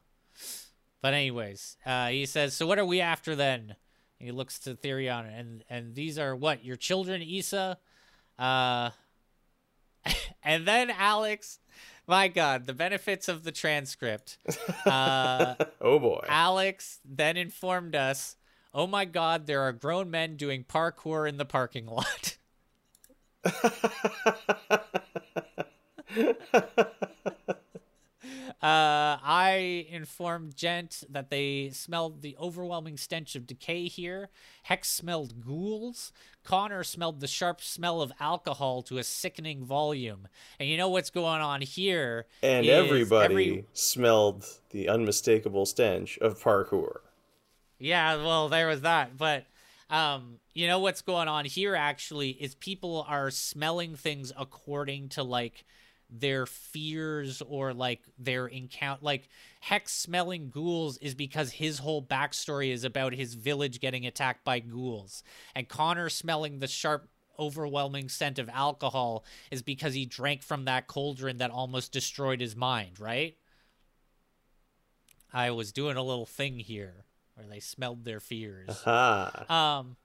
but 1.03 1.15
anyways, 1.15 1.77
uh, 1.85 2.09
he 2.09 2.27
says, 2.27 2.55
"So 2.55 2.67
what 2.67 2.79
are 2.79 2.85
we 2.87 3.01
after 3.01 3.35
then?" 3.35 3.77
He 4.25 4.33
looks 4.33 4.59
to 4.61 4.75
Therion, 4.75 5.39
and 5.39 5.65
and 5.69 5.95
these 5.95 6.19
are 6.19 6.35
what 6.35 6.65
your 6.65 6.77
children, 6.77 7.23
Issa. 7.23 7.79
Uh, 8.39 8.91
and 10.43 10.67
then 10.67 10.91
Alex, 10.91 11.59
my 12.07 12.29
God, 12.29 12.67
the 12.67 12.75
benefits 12.75 13.29
of 13.29 13.45
the 13.45 13.53
transcript. 13.53 14.39
Uh, 14.87 15.55
oh 15.81 15.99
boy. 15.99 16.25
Alex 16.29 17.01
then 17.05 17.37
informed 17.37 17.95
us, 17.95 18.37
"Oh 18.73 18.87
my 18.87 19.05
God, 19.05 19.47
there 19.47 19.63
are 19.63 19.73
grown 19.73 20.11
men 20.11 20.37
doing 20.37 20.65
parkour 20.65 21.29
in 21.29 21.37
the 21.37 21.45
parking 21.45 21.87
lot." 21.87 22.39
Uh, 28.65 29.21
I 29.23 29.87
informed 29.91 30.57
Gent 30.57 31.05
that 31.11 31.29
they 31.29 31.69
smelled 31.75 32.23
the 32.23 32.35
overwhelming 32.41 32.97
stench 32.97 33.37
of 33.37 33.47
decay 33.47 33.89
here. 33.89 34.31
Hex 34.63 34.89
smelled 34.89 35.45
ghouls. 35.45 36.15
Connor 36.45 36.83
smelled 36.83 37.21
the 37.21 37.27
sharp 37.27 37.61
smell 37.61 38.01
of 38.01 38.11
alcohol 38.19 38.81
to 38.85 38.97
a 38.97 39.05
sickening 39.05 39.67
volume. 39.67 40.29
And 40.59 40.67
you 40.67 40.79
know 40.79 40.89
what's 40.89 41.11
going 41.11 41.43
on 41.43 41.61
here? 41.61 42.25
And 42.43 42.65
everybody 42.65 43.35
every... 43.35 43.67
smelled 43.75 44.47
the 44.71 44.89
unmistakable 44.89 45.67
stench 45.67 46.17
of 46.23 46.43
parkour. 46.43 47.01
Yeah, 47.79 48.17
well, 48.17 48.49
there 48.49 48.69
was 48.69 48.81
that. 48.81 49.19
But 49.19 49.45
um, 49.91 50.39
you 50.55 50.69
know 50.69 50.79
what's 50.79 51.03
going 51.03 51.29
on 51.29 51.45
here 51.45 51.75
actually 51.75 52.31
is 52.31 52.55
people 52.55 53.05
are 53.07 53.31
smelling 53.31 53.95
things 53.95 54.33
according 54.39 55.11
to 55.11 55.23
like 55.23 55.67
their 56.21 56.47
fears 56.47 57.43
or 57.43 57.75
like 57.75 58.01
their 58.19 58.47
encounter 58.47 59.01
like 59.03 59.29
hex 59.61 59.93
smelling 59.93 60.49
ghouls 60.51 60.97
is 60.99 61.15
because 61.15 61.51
his 61.51 61.79
whole 61.79 62.03
backstory 62.03 62.71
is 62.73 62.85
about 62.85 63.13
his 63.13 63.35
village 63.35 63.81
getting 63.81 64.07
attacked 64.07 64.45
by 64.45 64.61
ghouls. 64.61 65.23
And 65.55 65.69
connor 65.69 66.09
smelling 66.09 66.61
the 66.61 66.69
sharp 66.69 67.09
overwhelming 67.39 68.09
scent 68.09 68.39
of 68.39 68.49
alcohol 68.51 69.25
is 69.51 69.61
because 69.61 69.95
he 69.95 70.07
drank 70.07 70.43
from 70.43 70.67
that 70.67 70.87
cauldron 70.87 71.39
that 71.39 71.51
almost 71.51 71.91
destroyed 71.93 72.41
his 72.41 72.55
mind 72.55 73.01
right? 73.01 73.37
I 75.33 75.51
was 75.51 75.73
doing 75.73 75.97
a 75.97 76.03
little 76.03 76.27
thing 76.27 76.61
here 76.61 77.07
where 77.35 77.47
they 77.49 77.59
smelled 77.59 78.05
their 78.05 78.21
fears. 78.21 78.69
Uh-huh. 78.87 79.53
um 79.53 79.97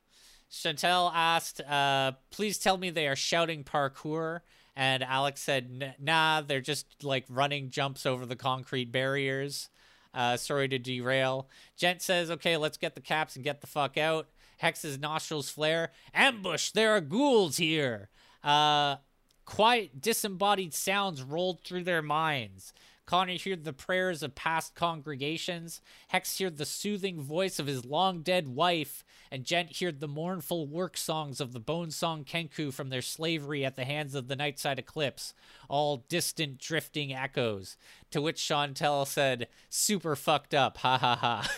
chantel 0.51 1.11
asked 1.13 1.61
uh 1.61 2.13
please 2.31 2.57
tell 2.57 2.77
me 2.77 2.89
they 2.89 3.07
are 3.07 3.15
shouting 3.15 3.63
parkour 3.63 4.39
and 4.79 5.03
Alex 5.03 5.41
said, 5.41 5.95
"Nah, 5.99 6.39
they're 6.39 6.61
just 6.61 7.03
like 7.03 7.25
running 7.27 7.69
jumps 7.69 8.05
over 8.05 8.25
the 8.25 8.37
concrete 8.37 8.93
barriers." 8.93 9.67
Uh, 10.13 10.37
sorry 10.37 10.69
to 10.69 10.79
derail. 10.79 11.49
Gent 11.75 12.01
says, 12.01 12.31
"Okay, 12.31 12.55
let's 12.55 12.77
get 12.77 12.95
the 12.95 13.01
caps 13.01 13.35
and 13.35 13.43
get 13.43 13.59
the 13.59 13.67
fuck 13.67 13.97
out." 13.97 14.29
Hex's 14.59 14.97
nostrils 14.97 15.49
flare. 15.49 15.91
Ambush! 16.13 16.71
There 16.71 16.95
are 16.95 17.01
ghouls 17.01 17.57
here. 17.57 18.07
Uh, 18.41 18.97
quiet, 19.43 19.99
disembodied 19.99 20.73
sounds 20.73 21.23
rolled 21.23 21.59
through 21.59 21.83
their 21.83 22.01
minds. 22.01 22.73
Connor 23.05 23.37
heard 23.37 23.65
the 23.65 23.73
prayers 23.73 24.23
of 24.23 24.35
past 24.35 24.75
congregations. 24.75 25.81
Hex 26.07 26.39
heard 26.39 26.57
the 26.57 26.65
soothing 26.65 27.19
voice 27.19 27.59
of 27.59 27.67
his 27.67 27.83
long 27.83 28.21
dead 28.21 28.47
wife, 28.47 29.03
and 29.31 29.45
Gent 29.45 29.77
heard 29.79 29.99
the 29.99 30.07
mournful 30.07 30.67
work 30.67 30.97
songs 30.97 31.39
of 31.39 31.53
the 31.53 31.59
Bone 31.59 31.91
Song 31.91 32.23
Kenku 32.23 32.73
from 32.73 32.89
their 32.89 33.01
slavery 33.01 33.63
at 33.63 33.75
the 33.75 33.85
hands 33.85 34.15
of 34.15 34.27
the 34.27 34.35
Nightside 34.35 34.79
Eclipse, 34.79 35.33
all 35.67 36.05
distant, 36.09 36.57
drifting 36.57 37.13
echoes. 37.13 37.77
To 38.11 38.21
which 38.21 38.37
Chantel 38.37 39.05
said, 39.05 39.47
"Super 39.69 40.15
fucked 40.15 40.53
up, 40.53 40.77
ha 40.77 40.97
ha 40.97 41.15
ha." 41.15 41.49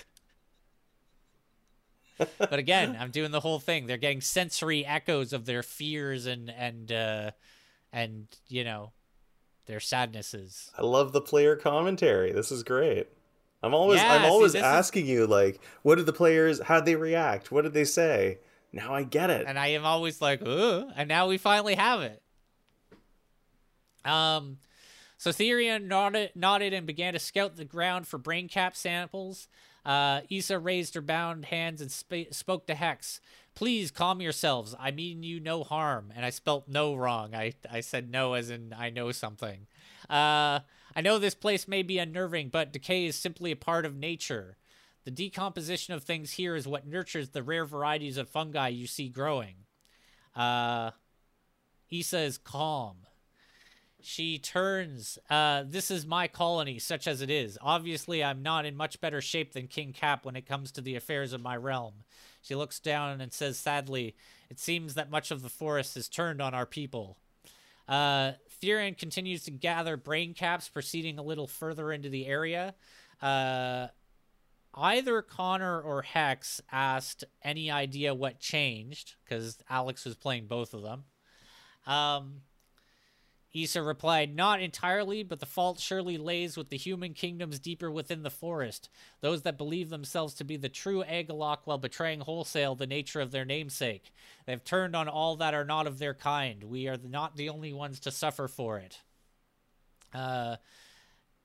but 2.37 2.59
again, 2.59 2.97
I'm 2.99 3.11
doing 3.11 3.31
the 3.31 3.39
whole 3.39 3.59
thing. 3.59 3.87
They're 3.87 3.97
getting 3.97 4.21
sensory 4.21 4.85
echoes 4.85 5.33
of 5.33 5.45
their 5.45 5.63
fears 5.63 6.25
and 6.25 6.49
and 6.49 6.91
uh, 6.91 7.31
and 7.91 8.27
you 8.47 8.63
know 8.63 8.91
their 9.65 9.79
sadnesses. 9.79 10.71
I 10.77 10.83
love 10.83 11.13
the 11.13 11.21
player 11.21 11.55
commentary. 11.55 12.31
This 12.31 12.51
is 12.51 12.63
great. 12.63 13.07
I'm 13.63 13.73
always 13.73 14.01
yeah, 14.01 14.13
I'm 14.13 14.31
always 14.31 14.53
see, 14.53 14.59
asking 14.59 15.05
is... 15.05 15.11
you 15.11 15.27
like, 15.27 15.61
what 15.83 15.95
did 15.95 16.05
the 16.05 16.13
players? 16.13 16.61
How'd 16.61 16.85
they 16.85 16.95
react? 16.95 17.51
What 17.51 17.63
did 17.63 17.73
they 17.73 17.85
say? 17.85 18.39
Now 18.73 18.93
I 18.93 19.03
get 19.03 19.29
it. 19.29 19.45
And 19.47 19.59
I 19.59 19.67
am 19.67 19.85
always 19.85 20.21
like, 20.21 20.41
Ugh, 20.45 20.85
and 20.95 21.07
now 21.07 21.27
we 21.27 21.37
finally 21.37 21.75
have 21.75 22.01
it. 22.01 22.21
Um, 24.03 24.57
so 25.17 25.29
Therion 25.31 25.85
nodded, 25.85 26.31
nodded 26.33 26.73
and 26.73 26.87
began 26.87 27.13
to 27.13 27.19
scout 27.19 27.55
the 27.55 27.65
ground 27.65 28.07
for 28.07 28.17
brain 28.17 28.47
cap 28.47 28.75
samples. 28.75 29.47
Uh, 29.85 30.21
Issa 30.29 30.57
raised 30.57 30.95
her 30.95 31.01
bound 31.01 31.45
hands 31.45 31.81
and 31.81 31.91
sp- 31.93 32.31
spoke 32.31 32.65
to 32.67 32.75
Hex. 32.75 33.19
Please 33.53 33.91
calm 33.91 34.21
yourselves. 34.21 34.75
I 34.79 34.91
mean 34.91 35.23
you 35.23 35.39
no 35.39 35.63
harm. 35.63 36.11
And 36.15 36.25
I 36.25 36.29
spelt 36.29 36.67
no 36.67 36.95
wrong. 36.95 37.35
I, 37.35 37.53
I 37.69 37.81
said 37.81 38.09
no 38.09 38.33
as 38.33 38.49
in 38.49 38.73
I 38.77 38.89
know 38.89 39.11
something. 39.11 39.67
Uh, 40.09 40.61
I 40.95 41.01
know 41.01 41.19
this 41.19 41.35
place 41.35 41.67
may 41.67 41.83
be 41.83 41.99
unnerving, 41.99 42.49
but 42.49 42.73
decay 42.73 43.05
is 43.05 43.15
simply 43.15 43.51
a 43.51 43.55
part 43.55 43.85
of 43.85 43.95
nature. 43.95 44.57
The 45.03 45.11
decomposition 45.11 45.93
of 45.93 46.03
things 46.03 46.31
here 46.33 46.55
is 46.55 46.67
what 46.67 46.87
nurtures 46.87 47.29
the 47.29 47.43
rare 47.43 47.65
varieties 47.65 48.17
of 48.17 48.29
fungi 48.29 48.67
you 48.69 48.87
see 48.87 49.09
growing. 49.09 49.55
Uh, 50.35 50.91
Issa 51.89 52.19
is 52.19 52.37
calm. 52.37 52.97
She 54.03 54.39
turns. 54.39 55.19
Uh, 55.29 55.63
this 55.67 55.91
is 55.91 56.05
my 56.05 56.27
colony, 56.27 56.79
such 56.79 57.07
as 57.07 57.21
it 57.21 57.29
is. 57.29 57.57
Obviously, 57.61 58.23
I'm 58.23 58.41
not 58.41 58.65
in 58.65 58.75
much 58.75 58.99
better 58.99 59.21
shape 59.21 59.53
than 59.53 59.67
King 59.67 59.93
Cap 59.93 60.25
when 60.25 60.35
it 60.35 60.47
comes 60.47 60.71
to 60.71 60.81
the 60.81 60.95
affairs 60.95 61.33
of 61.33 61.41
my 61.41 61.55
realm. 61.55 61.93
She 62.41 62.55
looks 62.55 62.79
down 62.79 63.21
and 63.21 63.31
says 63.31 63.57
sadly, 63.57 64.15
It 64.49 64.59
seems 64.59 64.95
that 64.95 65.11
much 65.11 65.29
of 65.29 65.43
the 65.43 65.49
forest 65.49 65.95
has 65.95 66.07
turned 66.07 66.41
on 66.41 66.53
our 66.53 66.65
people. 66.65 67.17
Uh, 67.87 68.33
Therion 68.61 68.97
continues 68.97 69.43
to 69.43 69.51
gather 69.51 69.97
brain 69.97 70.33
caps, 70.33 70.69
proceeding 70.69 71.17
a 71.17 71.23
little 71.23 71.47
further 71.47 71.91
into 71.91 72.09
the 72.09 72.27
area. 72.27 72.75
Uh, 73.21 73.87
either 74.73 75.21
Connor 75.21 75.81
or 75.81 76.01
Hex 76.01 76.61
asked 76.71 77.23
any 77.43 77.71
idea 77.71 78.13
what 78.13 78.39
changed, 78.39 79.15
because 79.23 79.57
Alex 79.69 80.05
was 80.05 80.15
playing 80.15 80.45
both 80.45 80.73
of 80.73 80.83
them. 80.83 81.03
Um, 81.87 82.41
Issa 83.53 83.81
replied, 83.81 84.35
Not 84.35 84.61
entirely, 84.61 85.23
but 85.23 85.39
the 85.39 85.45
fault 85.45 85.79
surely 85.79 86.17
lays 86.17 86.55
with 86.55 86.69
the 86.69 86.77
human 86.77 87.13
kingdoms 87.13 87.59
deeper 87.59 87.91
within 87.91 88.23
the 88.23 88.29
forest, 88.29 88.89
those 89.19 89.41
that 89.41 89.57
believe 89.57 89.89
themselves 89.89 90.33
to 90.35 90.43
be 90.43 90.55
the 90.55 90.69
true 90.69 91.03
Agalok 91.03 91.59
while 91.65 91.77
betraying 91.77 92.21
wholesale 92.21 92.75
the 92.75 92.87
nature 92.87 93.19
of 93.19 93.31
their 93.31 93.45
namesake. 93.45 94.13
They 94.45 94.53
have 94.53 94.63
turned 94.63 94.95
on 94.95 95.07
all 95.09 95.35
that 95.37 95.53
are 95.53 95.65
not 95.65 95.87
of 95.87 95.99
their 95.99 96.13
kind. 96.13 96.63
We 96.63 96.87
are 96.87 96.97
not 96.97 97.35
the 97.35 97.49
only 97.49 97.73
ones 97.73 97.99
to 98.01 98.11
suffer 98.11 98.47
for 98.47 98.77
it. 98.79 98.99
Uh, 100.13 100.57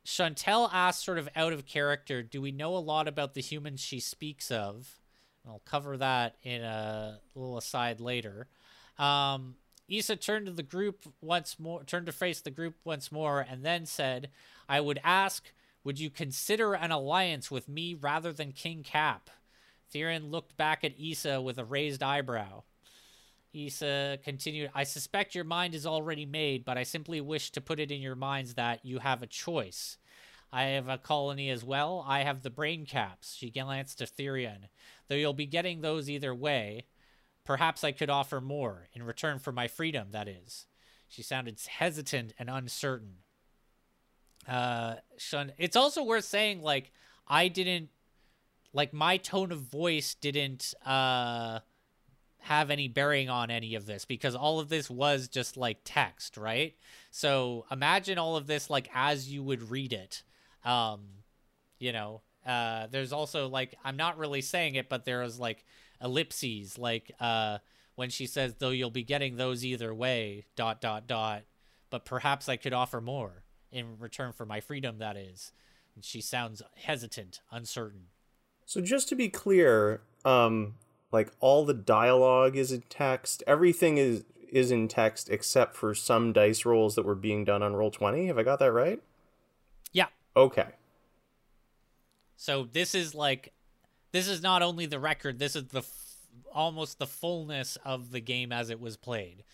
Chantel 0.05 0.71
asks, 0.73 1.05
sort 1.05 1.19
of 1.19 1.29
out 1.35 1.53
of 1.53 1.67
character, 1.67 2.23
Do 2.23 2.41
we 2.41 2.53
know 2.53 2.77
a 2.77 2.79
lot 2.79 3.09
about 3.09 3.35
the 3.35 3.41
humans 3.41 3.81
she 3.81 3.99
speaks 3.99 4.53
of? 4.53 5.01
I'll 5.47 5.63
cover 5.65 5.97
that 5.97 6.37
in 6.43 6.63
a 6.63 7.21
little 7.35 7.59
aside 7.59 8.01
later. 8.01 8.49
Um, 8.99 9.57
Issa 9.89 10.17
turned 10.17 10.47
to 10.47 10.53
the 10.53 10.63
group 10.63 11.07
once 11.21 11.59
more, 11.59 11.85
turned 11.85 12.07
to 12.07 12.13
face 12.13 12.41
the 12.41 12.51
group 12.51 12.75
once 12.85 13.13
more, 13.13 13.41
and 13.41 13.65
then 13.65 13.87
said, 13.87 14.31
I 14.69 14.81
would 14.81 15.01
ask, 15.05 15.53
would 15.85 16.01
you 16.01 16.11
consider 16.11 16.75
an 16.75 16.91
alliance 16.91 17.51
with 17.51 17.69
me 17.69 17.95
rather 17.95 18.33
than 18.33 18.53
King 18.53 18.83
Cap? 18.83 19.31
Therion 19.95 20.31
looked 20.31 20.57
back 20.57 20.83
at 20.83 20.99
Issa 20.99 21.41
with 21.41 21.59
a 21.59 21.65
raised 21.65 22.03
eyebrow. 22.03 22.65
Issa 23.55 24.19
continued, 24.25 24.71
I 24.75 24.83
suspect 24.83 25.35
your 25.35 25.45
mind 25.45 25.75
is 25.75 25.87
already 25.87 26.27
made, 26.27 26.65
but 26.65 26.77
I 26.77 26.83
simply 26.83 27.21
wish 27.21 27.51
to 27.53 27.61
put 27.61 27.81
it 27.81 27.91
in 27.91 28.03
your 28.03 28.17
minds 28.17 28.55
that 28.55 28.85
you 28.85 28.99
have 28.99 29.23
a 29.23 29.27
choice. 29.27 29.97
I 30.53 30.65
have 30.65 30.89
a 30.89 30.99
colony 30.99 31.51
as 31.51 31.65
well. 31.65 32.05
I 32.07 32.21
have 32.21 32.43
the 32.43 32.51
brain 32.51 32.87
caps. 32.87 33.35
She 33.35 33.51
glanced 33.51 33.99
to 33.99 34.07
Therion. 34.07 34.69
Though 35.09 35.17
you'll 35.17 35.33
be 35.33 35.47
getting 35.47 35.81
those 35.81 36.11
either 36.11 36.35
way, 36.35 36.87
Perhaps 37.47 37.85
I 37.85 37.93
could 37.93 38.11
offer 38.11 38.41
more, 38.41 38.89
in 38.93 39.03
return 39.03 39.39
for 39.39 39.53
my 39.53 39.69
freedom, 39.69 40.09
that 40.11 40.29
is. 40.29 40.67
She 41.09 41.23
sounded 41.23 41.61
hesitant 41.67 42.35
and 42.39 42.51
uncertain. 42.51 43.19
Uh, 44.47 44.97
Shun, 45.17 45.53
it's 45.57 45.77
also 45.77 46.03
worth 46.03 46.25
saying, 46.25 46.61
like, 46.61 46.93
I 47.27 47.49
didn't, 47.49 47.89
like, 48.73 48.93
my 48.93 49.17
tone 49.17 49.53
of 49.53 49.61
voice 49.61 50.15
didn't, 50.15 50.75
uh, 50.85 51.61
have 52.47 52.71
any 52.71 52.87
bearing 52.87 53.29
on 53.29 53.51
any 53.51 53.75
of 53.75 53.87
this 53.87 54.05
because 54.05 54.37
all 54.37 54.61
of 54.61 54.69
this 54.69 54.89
was 54.89 55.27
just 55.27 55.57
like 55.57 55.79
text, 55.85 56.37
right? 56.37 56.77
So 57.11 57.67
imagine 57.73 58.19
all 58.19 58.37
of 58.37 58.47
this 58.47 58.71
like 58.71 58.89
as 58.95 59.29
you 59.29 59.43
would 59.43 59.69
read 59.69 59.93
it. 59.93 60.23
Um, 60.65 61.01
you 61.81 61.93
know, 61.93 62.23
uh, 62.47 62.87
there's 62.89 63.13
also 63.13 63.49
like 63.49 63.75
I'm 63.85 63.97
not 63.97 64.17
really 64.17 64.43
saying 64.43 64.77
it, 64.77 64.89
but 64.89 65.05
there 65.05 65.25
is 65.25 65.41
like 65.41 65.65
ellipses 66.03 66.79
like 66.79 67.11
uh 67.21 67.59
when 67.95 68.11
she 68.11 68.27
says 68.27 68.55
though 68.59 68.71
you'll 68.71 68.91
be 68.91 69.05
getting 69.05 69.37
those 69.37 69.65
either 69.65 69.95
way 69.95 70.45
dot 70.57 70.81
dot 70.81 71.07
dot 71.07 71.43
but 71.91 72.05
perhaps 72.05 72.49
i 72.49 72.57
could 72.57 72.73
offer 72.73 73.01
more 73.01 73.45
in 73.77 73.99
return 73.99 74.33
for 74.33 74.47
my 74.47 74.61
freedom 74.61 74.99
that 74.99 75.17
is. 75.17 75.53
And 75.95 76.05
she 76.05 76.21
sounds 76.21 76.63
hesitant 76.75 77.41
uncertain. 77.51 78.07
So 78.65 78.81
just 78.81 79.09
to 79.11 79.15
be 79.15 79.29
clear 79.29 80.01
um 80.25 80.75
like 81.13 81.31
all 81.41 81.65
the 81.65 81.75
dialogue 81.75 82.57
is 82.57 82.73
in 82.73 82.83
text. 82.89 83.43
Everything 83.47 83.99
is 83.99 84.25
is 84.49 84.71
in 84.71 84.89
text 84.89 85.29
except 85.29 85.77
for 85.77 85.95
some 85.95 86.33
dice 86.33 86.65
rolls 86.65 86.95
that 86.95 87.05
were 87.05 87.15
being 87.15 87.45
done 87.45 87.63
on 87.63 87.73
Roll20 87.73 88.29
have 88.29 88.39
i 88.39 88.43
got 88.43 88.59
that 88.61 88.73
right? 88.73 89.03
Yeah. 89.93 90.07
Okay. 90.37 90.69
So 92.37 92.69
this 92.71 92.95
is 92.95 93.15
like 93.15 93.53
this 94.13 94.29
is 94.29 94.43
not 94.43 94.63
only 94.63 94.87
the 94.87 94.99
record, 94.99 95.39
this 95.39 95.57
is 95.57 95.65
the 95.65 95.81
f- 95.81 96.17
almost 96.53 96.99
the 96.99 97.07
fullness 97.07 97.77
of 97.85 98.11
the 98.11 98.21
game 98.21 98.53
as 98.53 98.71
it 98.71 98.81
was 98.81 98.97
played. 98.97 99.45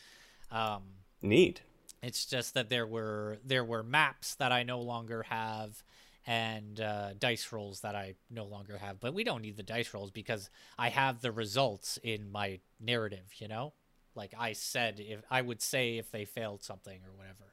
Um, 0.51 0.83
Neat. 1.21 1.63
It's 2.03 2.27
just 2.27 2.55
that 2.55 2.69
there 2.69 2.87
were 2.87 3.39
there 3.45 3.65
were 3.65 3.83
maps 3.83 4.35
that 4.37 4.51
I 4.53 4.65
no 4.65 4.81
longer 4.81 5.23
have 5.25 5.83
and 6.27 6.81
uh, 6.81 7.15
dice 7.19 7.53
rolls 7.53 7.81
that 7.81 7.95
I 7.95 8.15
no 8.31 8.45
longer 8.45 8.79
have. 8.79 9.01
But 9.01 9.15
we 9.15 9.25
don't 9.25 9.43
need 9.43 9.57
the 9.57 9.63
dice 9.63 9.93
rolls 9.95 10.11
because 10.11 10.51
I 10.79 10.89
have 10.89 11.21
the 11.21 11.33
results 11.33 11.99
in 12.03 12.31
my 12.31 12.61
narrative. 12.81 13.33
You 13.39 13.49
know, 13.49 13.73
like 14.15 14.35
I 14.39 14.53
said, 14.53 15.01
if 15.01 15.21
I 15.31 15.43
would 15.43 15.63
say 15.63 15.99
if 15.99 16.11
they 16.11 16.25
failed 16.25 16.63
something 16.63 17.01
or 17.05 17.13
whatever. 17.17 17.53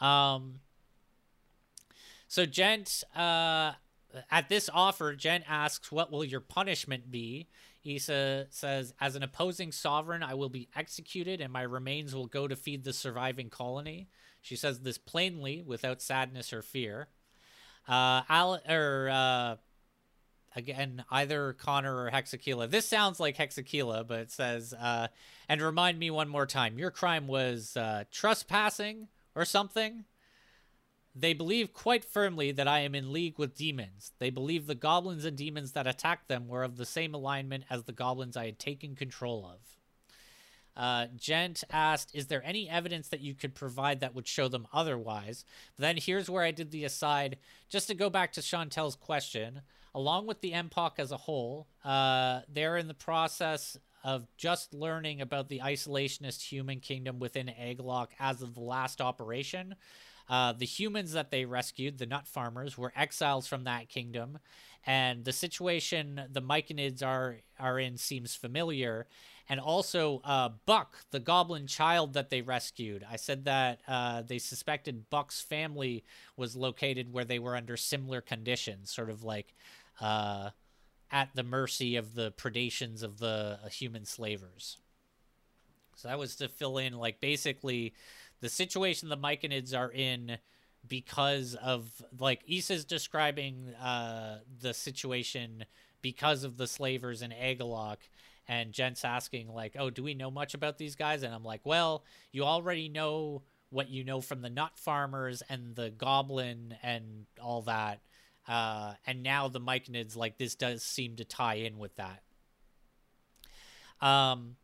Um. 0.00 0.60
So, 2.28 2.46
gent, 2.46 3.04
uh, 3.14 3.72
at 4.30 4.48
this 4.48 4.68
offer, 4.72 5.14
Jen 5.14 5.44
asks, 5.48 5.90
What 5.90 6.10
will 6.10 6.24
your 6.24 6.40
punishment 6.40 7.10
be? 7.10 7.48
Issa 7.84 8.46
says, 8.50 8.94
As 9.00 9.16
an 9.16 9.22
opposing 9.22 9.72
sovereign, 9.72 10.22
I 10.22 10.34
will 10.34 10.48
be 10.48 10.68
executed 10.76 11.40
and 11.40 11.52
my 11.52 11.62
remains 11.62 12.14
will 12.14 12.26
go 12.26 12.46
to 12.48 12.56
feed 12.56 12.84
the 12.84 12.92
surviving 12.92 13.50
colony. 13.50 14.08
She 14.40 14.56
says 14.56 14.80
this 14.80 14.98
plainly, 14.98 15.62
without 15.62 16.02
sadness 16.02 16.52
or 16.52 16.62
fear. 16.62 17.08
Uh, 17.88 18.22
Al- 18.28 18.60
or, 18.68 19.08
uh, 19.10 19.56
again, 20.54 21.04
either 21.10 21.52
Connor 21.54 22.04
or 22.04 22.10
Hexakila. 22.10 22.70
This 22.70 22.88
sounds 22.88 23.18
like 23.20 23.36
Hexakila, 23.36 24.06
but 24.06 24.20
it 24.20 24.30
says, 24.30 24.72
uh, 24.74 25.08
and 25.48 25.60
remind 25.62 25.98
me 25.98 26.10
one 26.10 26.28
more 26.28 26.46
time 26.46 26.78
your 26.78 26.90
crime 26.90 27.26
was 27.26 27.76
uh, 27.76 28.04
trespassing 28.10 29.08
or 29.34 29.44
something? 29.44 30.04
They 31.14 31.34
believe 31.34 31.74
quite 31.74 32.04
firmly 32.04 32.52
that 32.52 32.66
I 32.66 32.80
am 32.80 32.94
in 32.94 33.12
league 33.12 33.38
with 33.38 33.54
demons. 33.54 34.12
They 34.18 34.30
believe 34.30 34.66
the 34.66 34.74
goblins 34.74 35.26
and 35.26 35.36
demons 35.36 35.72
that 35.72 35.86
attacked 35.86 36.28
them 36.28 36.48
were 36.48 36.62
of 36.62 36.76
the 36.76 36.86
same 36.86 37.14
alignment 37.14 37.64
as 37.68 37.84
the 37.84 37.92
goblins 37.92 38.36
I 38.36 38.46
had 38.46 38.58
taken 38.58 38.96
control 38.96 39.46
of. 39.46 39.76
Uh, 40.74 41.06
Gent 41.14 41.64
asked, 41.70 42.14
Is 42.14 42.28
there 42.28 42.42
any 42.44 42.68
evidence 42.68 43.08
that 43.08 43.20
you 43.20 43.34
could 43.34 43.54
provide 43.54 44.00
that 44.00 44.14
would 44.14 44.26
show 44.26 44.48
them 44.48 44.66
otherwise? 44.72 45.44
Then 45.76 45.98
here's 45.98 46.30
where 46.30 46.44
I 46.44 46.50
did 46.50 46.70
the 46.70 46.84
aside. 46.84 47.36
Just 47.68 47.88
to 47.88 47.94
go 47.94 48.08
back 48.08 48.32
to 48.32 48.40
Chantel's 48.40 48.96
question, 48.96 49.60
along 49.94 50.26
with 50.26 50.40
the 50.40 50.52
MPOC 50.52 50.92
as 50.96 51.12
a 51.12 51.18
whole, 51.18 51.68
uh, 51.84 52.40
they're 52.48 52.78
in 52.78 52.88
the 52.88 52.94
process 52.94 53.76
of 54.02 54.26
just 54.36 54.74
learning 54.74 55.20
about 55.20 55.48
the 55.48 55.60
isolationist 55.60 56.42
human 56.42 56.80
kingdom 56.80 57.18
within 57.18 57.46
Agalok 57.48 58.08
as 58.18 58.42
of 58.42 58.54
the 58.54 58.60
last 58.60 59.00
operation. 59.00 59.76
Uh, 60.28 60.52
the 60.52 60.66
humans 60.66 61.12
that 61.12 61.30
they 61.30 61.44
rescued, 61.44 61.98
the 61.98 62.06
nut 62.06 62.26
farmers, 62.26 62.78
were 62.78 62.92
exiles 62.96 63.46
from 63.46 63.64
that 63.64 63.88
kingdom, 63.88 64.38
and 64.86 65.24
the 65.24 65.32
situation 65.32 66.20
the 66.30 66.42
Myconids 66.42 67.02
are 67.02 67.38
are 67.58 67.78
in 67.78 67.96
seems 67.96 68.34
familiar. 68.34 69.06
And 69.48 69.58
also, 69.58 70.22
uh, 70.24 70.50
Buck, 70.66 70.96
the 71.10 71.20
goblin 71.20 71.66
child 71.66 72.14
that 72.14 72.30
they 72.30 72.42
rescued. 72.42 73.04
I 73.10 73.16
said 73.16 73.44
that 73.44 73.80
uh, 73.88 74.22
they 74.22 74.38
suspected 74.38 75.10
Buck's 75.10 75.40
family 75.40 76.04
was 76.36 76.54
located 76.56 77.12
where 77.12 77.24
they 77.24 77.40
were 77.40 77.56
under 77.56 77.76
similar 77.76 78.20
conditions, 78.20 78.90
sort 78.90 79.10
of 79.10 79.24
like 79.24 79.54
uh, 80.00 80.50
at 81.10 81.30
the 81.34 81.42
mercy 81.42 81.96
of 81.96 82.14
the 82.14 82.30
predations 82.32 83.02
of 83.02 83.18
the 83.18 83.58
uh, 83.62 83.68
human 83.68 84.04
slavers. 84.04 84.78
So 85.96 86.08
that 86.08 86.18
was 86.18 86.36
to 86.36 86.48
fill 86.48 86.78
in, 86.78 86.94
like, 86.94 87.20
basically 87.20 87.94
the 88.42 88.48
situation 88.50 89.08
the 89.08 89.16
Myconids 89.16 89.74
are 89.74 89.90
in 89.90 90.36
because 90.86 91.54
of 91.54 91.88
like 92.18 92.42
Issa's 92.46 92.84
describing 92.84 93.68
uh, 93.80 94.40
the 94.60 94.74
situation 94.74 95.64
because 96.02 96.42
of 96.42 96.56
the 96.56 96.66
slavers 96.66 97.22
in 97.22 97.30
Agalok 97.30 97.98
and 98.48 98.72
Gent's 98.72 99.04
asking 99.04 99.48
like, 99.48 99.76
"Oh, 99.78 99.90
do 99.90 100.02
we 100.02 100.14
know 100.14 100.30
much 100.30 100.54
about 100.54 100.76
these 100.76 100.96
guys?" 100.96 101.22
And 101.22 101.32
I'm 101.32 101.44
like, 101.44 101.60
"Well, 101.64 102.04
you 102.32 102.42
already 102.42 102.88
know 102.88 103.42
what 103.70 103.88
you 103.88 104.02
know 104.02 104.20
from 104.20 104.42
the 104.42 104.50
nut 104.50 104.72
farmers 104.74 105.42
and 105.48 105.76
the 105.76 105.90
goblin 105.90 106.74
and 106.82 107.26
all 107.40 107.62
that." 107.62 108.00
Uh, 108.48 108.94
and 109.06 109.22
now 109.22 109.46
the 109.46 109.60
Myconids, 109.60 110.16
like 110.16 110.36
this 110.36 110.56
does 110.56 110.82
seem 110.82 111.14
to 111.16 111.24
tie 111.24 111.54
in 111.54 111.78
with 111.78 111.94
that. 111.94 112.22
Um, 114.04 114.56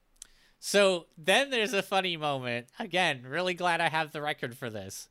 so 0.58 1.06
then 1.16 1.50
there's 1.50 1.72
a 1.72 1.82
funny 1.82 2.16
moment. 2.16 2.66
Again, 2.78 3.22
really 3.26 3.54
glad 3.54 3.80
I 3.80 3.88
have 3.88 4.12
the 4.12 4.22
record 4.22 4.56
for 4.56 4.70
this. 4.70 5.08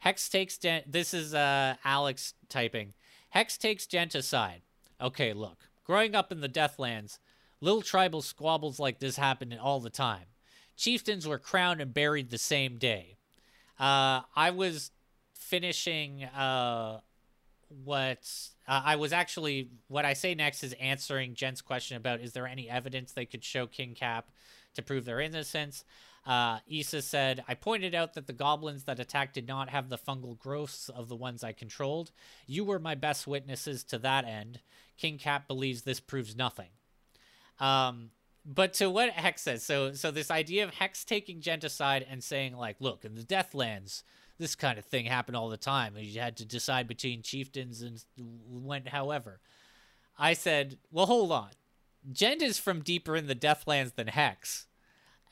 Hex 0.00 0.28
takes 0.28 0.58
Gent. 0.58 0.90
This 0.90 1.12
is 1.14 1.34
uh, 1.34 1.76
Alex 1.84 2.34
typing. 2.48 2.94
Hex 3.30 3.58
takes 3.58 3.86
Gent 3.86 4.14
aside. 4.14 4.62
Okay, 5.00 5.32
look. 5.32 5.68
Growing 5.84 6.14
up 6.14 6.32
in 6.32 6.40
the 6.40 6.48
Deathlands, 6.48 7.18
little 7.60 7.82
tribal 7.82 8.22
squabbles 8.22 8.78
like 8.78 8.98
this 8.98 9.16
happened 9.16 9.56
all 9.60 9.80
the 9.80 9.90
time. 9.90 10.24
Chieftains 10.76 11.26
were 11.26 11.38
crowned 11.38 11.80
and 11.80 11.94
buried 11.94 12.30
the 12.30 12.38
same 12.38 12.76
day. 12.78 13.16
Uh, 13.78 14.22
I 14.34 14.50
was 14.50 14.90
finishing 15.34 16.24
uh, 16.24 17.00
what 17.84 18.28
uh, 18.66 18.82
I 18.84 18.96
was 18.96 19.12
actually 19.12 19.70
what 19.88 20.04
I 20.04 20.12
say 20.12 20.34
next 20.34 20.62
is 20.62 20.74
answering 20.74 21.34
Gent's 21.34 21.60
question 21.60 21.96
about 21.96 22.20
is 22.20 22.32
there 22.32 22.46
any 22.46 22.68
evidence 22.68 23.12
they 23.12 23.26
could 23.26 23.44
show 23.44 23.66
King 23.66 23.94
Cap 23.94 24.28
to 24.76 24.82
prove 24.82 25.04
their 25.04 25.20
innocence. 25.20 25.84
Uh, 26.26 26.58
Issa 26.68 27.02
said, 27.02 27.44
I 27.46 27.54
pointed 27.54 27.94
out 27.94 28.14
that 28.14 28.26
the 28.26 28.32
goblins 28.32 28.84
that 28.84 28.98
attacked 28.98 29.34
did 29.34 29.46
not 29.46 29.70
have 29.70 29.88
the 29.88 29.98
fungal 29.98 30.36
growths 30.36 30.88
of 30.88 31.08
the 31.08 31.14
ones 31.14 31.44
I 31.44 31.52
controlled. 31.52 32.10
You 32.46 32.64
were 32.64 32.80
my 32.80 32.96
best 32.96 33.26
witnesses 33.26 33.84
to 33.84 33.98
that 33.98 34.24
end. 34.24 34.60
King 34.98 35.18
Cap 35.18 35.46
believes 35.46 35.82
this 35.82 36.00
proves 36.00 36.34
nothing. 36.34 36.70
Um, 37.60 38.10
but 38.44 38.74
to 38.74 38.90
what 38.90 39.10
Hex 39.10 39.42
says, 39.42 39.62
so 39.62 39.92
so 39.92 40.10
this 40.10 40.30
idea 40.30 40.64
of 40.64 40.74
Hex 40.74 41.04
taking 41.04 41.40
Gent 41.40 41.64
aside 41.64 42.06
and 42.08 42.22
saying 42.22 42.56
like, 42.56 42.76
look, 42.80 43.04
in 43.04 43.14
the 43.14 43.22
Deathlands, 43.22 44.02
this 44.38 44.54
kind 44.54 44.78
of 44.78 44.84
thing 44.84 45.06
happened 45.06 45.36
all 45.36 45.48
the 45.48 45.56
time. 45.56 45.94
You 45.96 46.20
had 46.20 46.36
to 46.38 46.44
decide 46.44 46.86
between 46.86 47.22
chieftains 47.22 47.82
and 47.82 48.04
went 48.48 48.88
however. 48.88 49.40
I 50.18 50.32
said, 50.34 50.78
well, 50.90 51.06
hold 51.06 51.32
on. 51.32 51.50
Gent 52.12 52.42
is 52.42 52.58
from 52.58 52.82
deeper 52.82 53.16
in 53.16 53.26
the 53.26 53.34
Deathlands 53.34 53.94
than 53.94 54.08
Hex. 54.08 54.66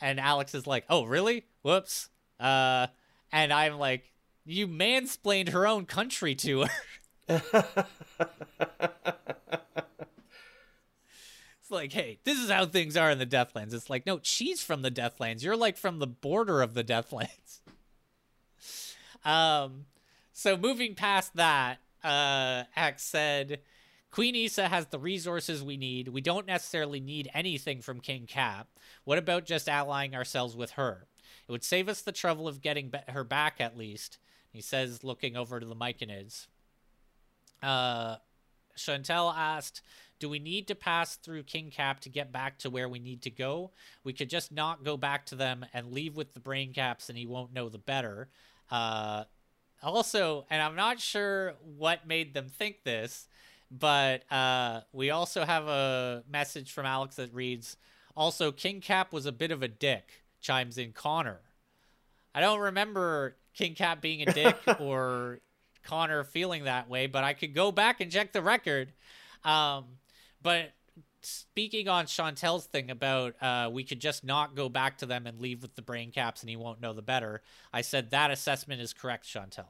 And 0.01 0.19
Alex 0.19 0.55
is 0.55 0.67
like, 0.67 0.85
oh, 0.91 1.05
really? 1.05 1.45
Whoops. 1.63 2.09
Uh, 2.39 2.89
and 3.33 3.53
I'm 3.53 3.79
like, 3.79 4.13
you 4.45 4.69
mansplained 4.69 5.51
her 5.51 5.67
own 5.67 5.87
country 5.87 6.35
to 6.37 6.63
her. 6.63 6.71
it's 7.29 7.53
like, 11.71 11.93
hey, 11.93 12.19
this 12.25 12.39
is 12.39 12.51
how 12.51 12.67
things 12.67 12.97
are 12.97 13.11
in 13.11 13.19
the 13.19 13.27
Deathlands. 13.27 13.73
It's 13.73 13.89
like, 13.89 14.07
no, 14.07 14.21
she's 14.23 14.63
from 14.63 14.83
the 14.83 14.91
Deathlands. 14.91 15.43
You're 15.43 15.57
like 15.57 15.77
from 15.77 15.99
the 15.99 16.07
border 16.07 16.61
of 16.61 16.75
the 16.75 16.85
Deathlands. 16.85 17.61
Um, 19.27 19.87
so 20.35 20.59
moving 20.59 20.95
past 20.95 21.35
that, 21.37 21.79
uh, 22.03 22.65
Hex 22.73 23.03
said, 23.03 23.61
Queen 24.15 24.37
Issa 24.37 24.69
has 24.69 24.87
the 24.87 24.99
resources 25.01 25.61
we 25.61 25.77
need. 25.77 26.07
We 26.07 26.21
don't 26.21 26.47
necessarily 26.47 27.01
need 27.01 27.29
anything 27.35 27.81
from 27.83 27.99
King 27.99 28.27
Cap. 28.29 28.69
What 29.03 29.19
about 29.19 29.45
just 29.45 29.69
allying 29.69 30.15
ourselves 30.15 30.55
with 30.55 30.71
her? 30.73 31.09
It 31.49 31.51
would 31.51 31.65
save 31.65 31.89
us 31.89 32.01
the 32.01 32.13
trouble 32.13 32.47
of 32.47 32.61
getting 32.61 32.93
her 33.09 33.25
back 33.25 33.57
at 33.59 33.77
least. 33.77 34.19
He 34.53 34.61
says, 34.61 35.03
looking 35.03 35.37
over 35.37 35.59
to 35.59 35.67
the 35.67 35.75
Myconids. 35.75 36.47
Uh, 37.61 38.19
Chantel 38.77 39.35
asked, 39.37 39.83
Do 40.21 40.29
we 40.29 40.39
need 40.39 40.69
to 40.69 40.77
pass 40.77 41.17
through 41.17 41.43
King 41.43 41.73
Cap 41.73 41.99
to 42.03 42.09
get 42.09 42.31
back 42.31 42.59
to 42.59 42.71
where 42.71 42.89
we 42.89 43.01
need 43.01 43.21
to 43.23 43.31
go? 43.31 43.73
We 44.05 44.13
could 44.13 44.31
just 44.31 44.53
not 44.53 44.85
go 44.85 44.97
back 44.97 45.27
to 45.27 45.35
them 45.35 45.67
and 45.75 45.91
leave 45.91 46.15
with 46.15 46.35
the 46.35 46.41
brain 46.41 46.73
caps, 46.73 47.09
and 47.09 47.19
he 47.19 47.27
won't 47.27 47.53
know 47.53 47.69
the 47.69 47.79
better. 47.79 48.29
Uh, 48.71 49.25
also, 49.83 50.47
and 50.51 50.63
I'm 50.63 50.77
not 50.77 51.01
sure 51.01 51.55
what 51.77 52.07
made 52.07 52.33
them 52.33 52.49
think 52.49 52.85
this, 52.85 53.27
but 53.79 54.31
uh, 54.33 54.83
we 54.93 55.11
also 55.11 55.45
have 55.45 55.67
a 55.67 56.23
message 56.31 56.73
from 56.73 56.87
Alex 56.87 57.17
that 57.17 57.33
reads, 57.35 57.77
"Also, 58.17 58.53
King 58.53 58.81
Cap 58.81 59.13
was 59.13 59.27
a 59.27 59.33
bit 59.33 59.51
of 59.51 59.63
a 59.63 59.69
dick." 59.69 60.25
Chimes 60.41 60.77
in 60.77 60.93
Connor. 60.93 61.41
I 62.35 62.41
don't 62.41 62.61
remember 62.61 63.37
King 63.55 63.75
Cap 63.75 64.03
being 64.03 64.23
a 64.29 64.33
dick 64.33 64.57
or 64.81 65.41
Connor 65.83 66.23
feeling 66.25 66.65
that 66.65 66.89
way, 66.89 67.07
but 67.07 67.25
I 67.25 67.33
could 67.33 67.55
go 67.55 67.73
back 67.73 68.01
and 68.01 68.11
check 68.11 68.33
the 68.33 68.43
record. 68.43 68.93
Um, 69.43 69.85
but 70.43 70.73
speaking 71.23 71.89
on 71.89 72.05
Chantel's 72.05 72.67
thing 72.67 72.91
about 72.91 73.43
uh, 73.43 73.71
we 73.73 73.85
could 73.85 74.01
just 74.01 74.25
not 74.25 74.55
go 74.55 74.69
back 74.69 74.99
to 74.99 75.07
them 75.07 75.27
and 75.27 75.41
leave 75.41 75.63
with 75.63 75.75
the 75.75 75.83
brain 75.83 76.11
caps 76.11 76.43
and 76.43 76.51
he 76.51 76.57
won't 76.57 76.81
know 76.81 76.93
the 76.93 77.03
better, 77.03 77.43
I 77.73 77.81
said 77.81 78.11
that 78.11 78.31
assessment 78.31 78.81
is 78.81 78.93
correct, 78.93 79.25
Chantel. 79.27 79.67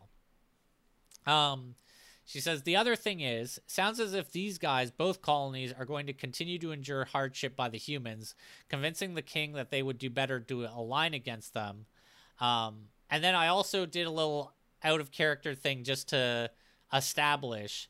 Um, 1.30 1.76
she 2.25 2.41
says 2.41 2.62
the 2.62 2.77
other 2.77 2.97
thing 2.97 3.20
is, 3.20 3.61
sounds 3.66 4.01
as 4.01 4.14
if 4.14 4.33
these 4.33 4.59
guys, 4.59 4.91
both 4.91 5.20
colonies, 5.20 5.75
are 5.79 5.85
going 5.85 6.07
to 6.07 6.12
continue 6.12 6.59
to 6.59 6.72
endure 6.72 7.05
hardship 7.05 7.55
by 7.55 7.68
the 7.68 7.79
humans, 7.79 8.35
convincing 8.68 9.14
the 9.14 9.22
king 9.22 9.53
that 9.53 9.70
they 9.70 9.83
would 9.83 9.99
do 9.99 10.09
better 10.09 10.41
to 10.41 10.64
align 10.66 11.14
against 11.14 11.53
them. 11.53 11.87
Um, 12.41 12.89
and 13.11 13.22
then 13.22 13.35
I 13.35 13.49
also 13.49 13.87
did 13.87 14.07
a 14.07 14.11
little 14.11 14.53
out 14.83 15.01
of 15.01 15.11
character 15.11 15.55
thing 15.55 15.85
just 15.85 16.09
to 16.09 16.51
establish 16.93 17.89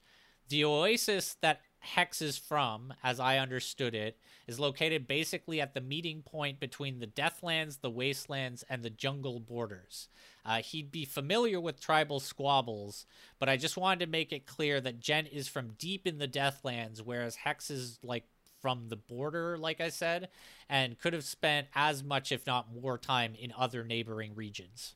the 0.48 0.64
oasis 0.64 1.36
that 1.40 1.60
Hex 1.78 2.22
is 2.22 2.38
from, 2.38 2.94
as 3.02 3.20
I 3.20 3.38
understood 3.38 3.94
it, 3.94 4.18
is 4.46 4.58
located 4.58 5.06
basically 5.06 5.60
at 5.60 5.74
the 5.74 5.80
meeting 5.80 6.22
point 6.22 6.60
between 6.60 6.98
the 6.98 7.06
Deathlands, 7.06 7.80
the 7.80 7.90
Wastelands, 7.90 8.64
and 8.68 8.82
the 8.82 8.90
jungle 8.90 9.38
borders. 9.38 10.08
Uh, 10.44 10.58
he'd 10.58 10.92
be 10.92 11.04
familiar 11.04 11.58
with 11.58 11.80
tribal 11.80 12.20
squabbles, 12.20 13.06
but 13.38 13.48
I 13.48 13.56
just 13.56 13.76
wanted 13.76 14.04
to 14.04 14.10
make 14.10 14.32
it 14.32 14.46
clear 14.46 14.80
that 14.80 15.00
Gent 15.00 15.28
is 15.32 15.48
from 15.48 15.72
deep 15.78 16.06
in 16.06 16.18
the 16.18 16.28
Deathlands, 16.28 17.00
whereas 17.00 17.36
Hex 17.36 17.70
is 17.70 17.98
like 18.02 18.24
from 18.60 18.88
the 18.88 18.96
border, 18.96 19.58
like 19.58 19.80
I 19.80 19.88
said, 19.88 20.28
and 20.68 20.98
could 20.98 21.12
have 21.12 21.24
spent 21.24 21.68
as 21.74 22.02
much, 22.02 22.32
if 22.32 22.46
not 22.46 22.74
more, 22.74 22.98
time 22.98 23.34
in 23.38 23.52
other 23.56 23.84
neighboring 23.84 24.34
regions. 24.34 24.94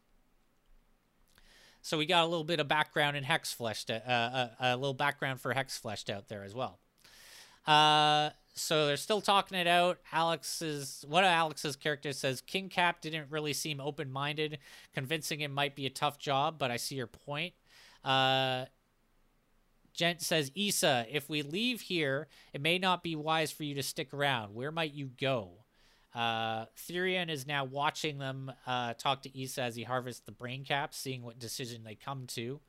So 1.82 1.96
we 1.96 2.06
got 2.06 2.24
a 2.24 2.26
little 2.26 2.44
bit 2.44 2.60
of 2.60 2.68
background 2.68 3.16
in 3.16 3.24
Hex 3.24 3.52
fleshed, 3.52 3.90
uh, 3.90 4.00
a, 4.06 4.08
uh, 4.08 4.48
a, 4.60 4.76
little 4.76 4.94
background 4.94 5.40
for 5.40 5.52
Hex 5.52 5.78
fleshed 5.78 6.10
out 6.10 6.28
there 6.28 6.44
as 6.44 6.54
well. 6.54 6.78
Uh, 7.66 8.30
so 8.54 8.86
they're 8.86 8.96
still 8.96 9.20
talking 9.20 9.58
it 9.58 9.66
out. 9.66 9.98
Alex's 10.12 11.04
one 11.08 11.24
of 11.24 11.30
Alex's 11.30 11.76
characters 11.76 12.18
says 12.18 12.40
King 12.40 12.68
Cap 12.68 13.00
didn't 13.00 13.30
really 13.30 13.52
seem 13.52 13.80
open 13.80 14.10
minded, 14.10 14.58
convincing 14.94 15.40
him 15.40 15.52
might 15.52 15.76
be 15.76 15.86
a 15.86 15.90
tough 15.90 16.18
job, 16.18 16.58
but 16.58 16.70
I 16.70 16.76
see 16.76 16.96
your 16.96 17.06
point. 17.06 17.54
Uh, 18.04 18.66
Gent 19.98 20.22
says, 20.22 20.52
Issa, 20.54 21.06
if 21.10 21.28
we 21.28 21.42
leave 21.42 21.80
here, 21.80 22.28
it 22.52 22.60
may 22.60 22.78
not 22.78 23.02
be 23.02 23.16
wise 23.16 23.50
for 23.50 23.64
you 23.64 23.74
to 23.74 23.82
stick 23.82 24.14
around. 24.14 24.54
Where 24.54 24.70
might 24.70 24.94
you 24.94 25.10
go? 25.20 25.64
Uh, 26.14 26.66
Therion 26.88 27.28
is 27.28 27.46
now 27.46 27.64
watching 27.64 28.18
them 28.18 28.52
uh, 28.66 28.94
talk 28.94 29.22
to 29.22 29.42
Issa 29.42 29.62
as 29.62 29.76
he 29.76 29.82
harvests 29.82 30.22
the 30.24 30.32
brain 30.32 30.64
caps, 30.64 30.96
seeing 30.96 31.22
what 31.22 31.38
decision 31.38 31.82
they 31.84 31.96
come 31.96 32.26
to. 32.28 32.60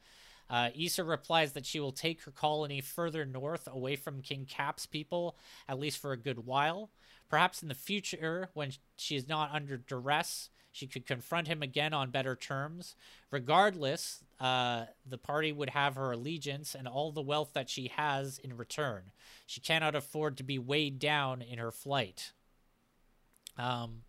Uh, 0.49 0.69
Issa 0.75 1.03
replies 1.03 1.53
that 1.53 1.65
she 1.65 1.79
will 1.79 1.91
take 1.91 2.23
her 2.23 2.31
colony 2.31 2.81
further 2.81 3.25
north, 3.25 3.67
away 3.71 3.95
from 3.95 4.21
King 4.21 4.45
Cap's 4.49 4.85
people, 4.85 5.37
at 5.67 5.79
least 5.79 5.99
for 5.99 6.11
a 6.11 6.17
good 6.17 6.45
while. 6.45 6.89
Perhaps 7.29 7.61
in 7.61 7.67
the 7.67 7.75
future, 7.75 8.49
when 8.53 8.71
she 8.97 9.15
is 9.15 9.27
not 9.27 9.51
under 9.53 9.77
duress, 9.77 10.49
she 10.71 10.87
could 10.87 11.05
confront 11.05 11.47
him 11.47 11.61
again 11.61 11.93
on 11.93 12.09
better 12.09 12.35
terms. 12.35 12.95
Regardless, 13.31 14.23
uh, 14.39 14.85
the 15.05 15.17
party 15.17 15.51
would 15.51 15.71
have 15.71 15.95
her 15.95 16.11
allegiance 16.11 16.75
and 16.75 16.87
all 16.87 17.11
the 17.11 17.21
wealth 17.21 17.51
that 17.53 17.69
she 17.69 17.91
has 17.95 18.39
in 18.39 18.57
return. 18.57 19.11
She 19.45 19.61
cannot 19.61 19.95
afford 19.95 20.37
to 20.37 20.43
be 20.43 20.57
weighed 20.57 20.99
down 20.99 21.41
in 21.41 21.59
her 21.59 21.71
flight. 21.71 22.31
Um, 23.57 24.03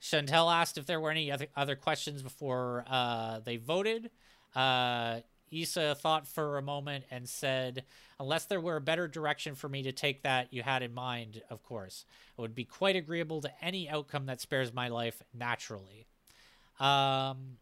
Chantel 0.00 0.52
asked 0.52 0.78
if 0.78 0.86
there 0.86 1.00
were 1.00 1.10
any 1.10 1.30
other, 1.30 1.46
other 1.56 1.76
questions 1.76 2.22
before 2.22 2.84
uh, 2.88 3.40
they 3.40 3.56
voted. 3.56 4.10
Uh, 4.54 5.20
Issa 5.62 5.94
thought 5.94 6.26
for 6.26 6.58
a 6.58 6.62
moment 6.62 7.04
and 7.10 7.28
said, 7.28 7.84
Unless 8.18 8.46
there 8.46 8.60
were 8.60 8.76
a 8.76 8.80
better 8.80 9.08
direction 9.08 9.54
for 9.54 9.68
me 9.68 9.82
to 9.82 9.92
take 9.92 10.22
that 10.22 10.52
you 10.52 10.62
had 10.62 10.82
in 10.82 10.94
mind, 10.94 11.42
of 11.50 11.62
course. 11.62 12.04
It 12.36 12.40
would 12.40 12.54
be 12.54 12.64
quite 12.64 12.96
agreeable 12.96 13.40
to 13.40 13.50
any 13.62 13.88
outcome 13.88 14.26
that 14.26 14.40
spares 14.40 14.72
my 14.72 14.88
life 14.88 15.22
naturally. 15.32 16.06
Um, 16.78 17.58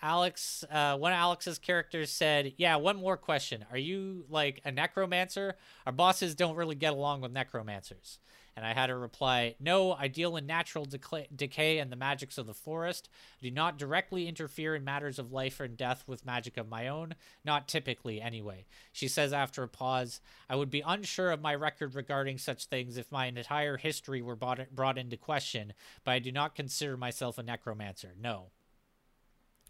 Alex, 0.00 0.64
uh, 0.70 0.96
one 0.96 1.12
of 1.12 1.18
Alex's 1.18 1.58
characters 1.58 2.10
said, 2.10 2.54
Yeah, 2.56 2.76
one 2.76 2.96
more 2.96 3.16
question. 3.16 3.64
Are 3.70 3.78
you 3.78 4.24
like 4.28 4.60
a 4.64 4.70
necromancer? 4.70 5.56
Our 5.86 5.92
bosses 5.92 6.34
don't 6.34 6.56
really 6.56 6.76
get 6.76 6.92
along 6.92 7.20
with 7.20 7.32
necromancers. 7.32 8.18
And 8.58 8.66
I 8.66 8.72
had 8.72 8.88
to 8.88 8.96
reply, 8.96 9.54
No, 9.60 9.92
I 9.92 10.08
deal 10.08 10.36
in 10.36 10.44
natural 10.44 10.84
decay 10.84 11.78
and 11.78 11.92
the 11.92 11.96
magics 11.96 12.38
of 12.38 12.48
the 12.48 12.54
forest. 12.54 13.08
I 13.40 13.44
do 13.46 13.52
not 13.52 13.78
directly 13.78 14.26
interfere 14.26 14.74
in 14.74 14.82
matters 14.82 15.20
of 15.20 15.30
life 15.30 15.60
and 15.60 15.76
death 15.76 16.02
with 16.08 16.26
magic 16.26 16.56
of 16.56 16.68
my 16.68 16.88
own, 16.88 17.14
not 17.44 17.68
typically, 17.68 18.20
anyway. 18.20 18.66
She 18.92 19.06
says 19.06 19.32
after 19.32 19.62
a 19.62 19.68
pause, 19.68 20.20
I 20.50 20.56
would 20.56 20.70
be 20.70 20.82
unsure 20.84 21.30
of 21.30 21.40
my 21.40 21.54
record 21.54 21.94
regarding 21.94 22.38
such 22.38 22.64
things 22.64 22.96
if 22.96 23.12
my 23.12 23.26
entire 23.26 23.76
history 23.76 24.20
were 24.22 24.34
brought, 24.34 24.74
brought 24.74 24.98
into 24.98 25.16
question, 25.16 25.72
but 26.02 26.10
I 26.10 26.18
do 26.18 26.32
not 26.32 26.56
consider 26.56 26.96
myself 26.96 27.38
a 27.38 27.44
necromancer. 27.44 28.16
No. 28.20 28.46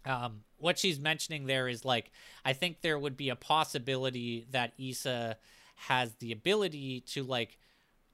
Um, 0.03 0.41
what 0.57 0.79
she's 0.79 0.99
mentioning 0.99 1.45
there 1.45 1.67
is 1.67 1.85
like, 1.85 2.09
I 2.43 2.53
think 2.53 2.81
there 2.81 2.97
would 2.97 3.17
be 3.17 3.29
a 3.29 3.35
possibility 3.35 4.47
that 4.49 4.73
Issa 4.79 5.37
has 5.75 6.15
the 6.15 6.31
ability 6.31 7.01
to 7.01 7.21
like 7.21 7.59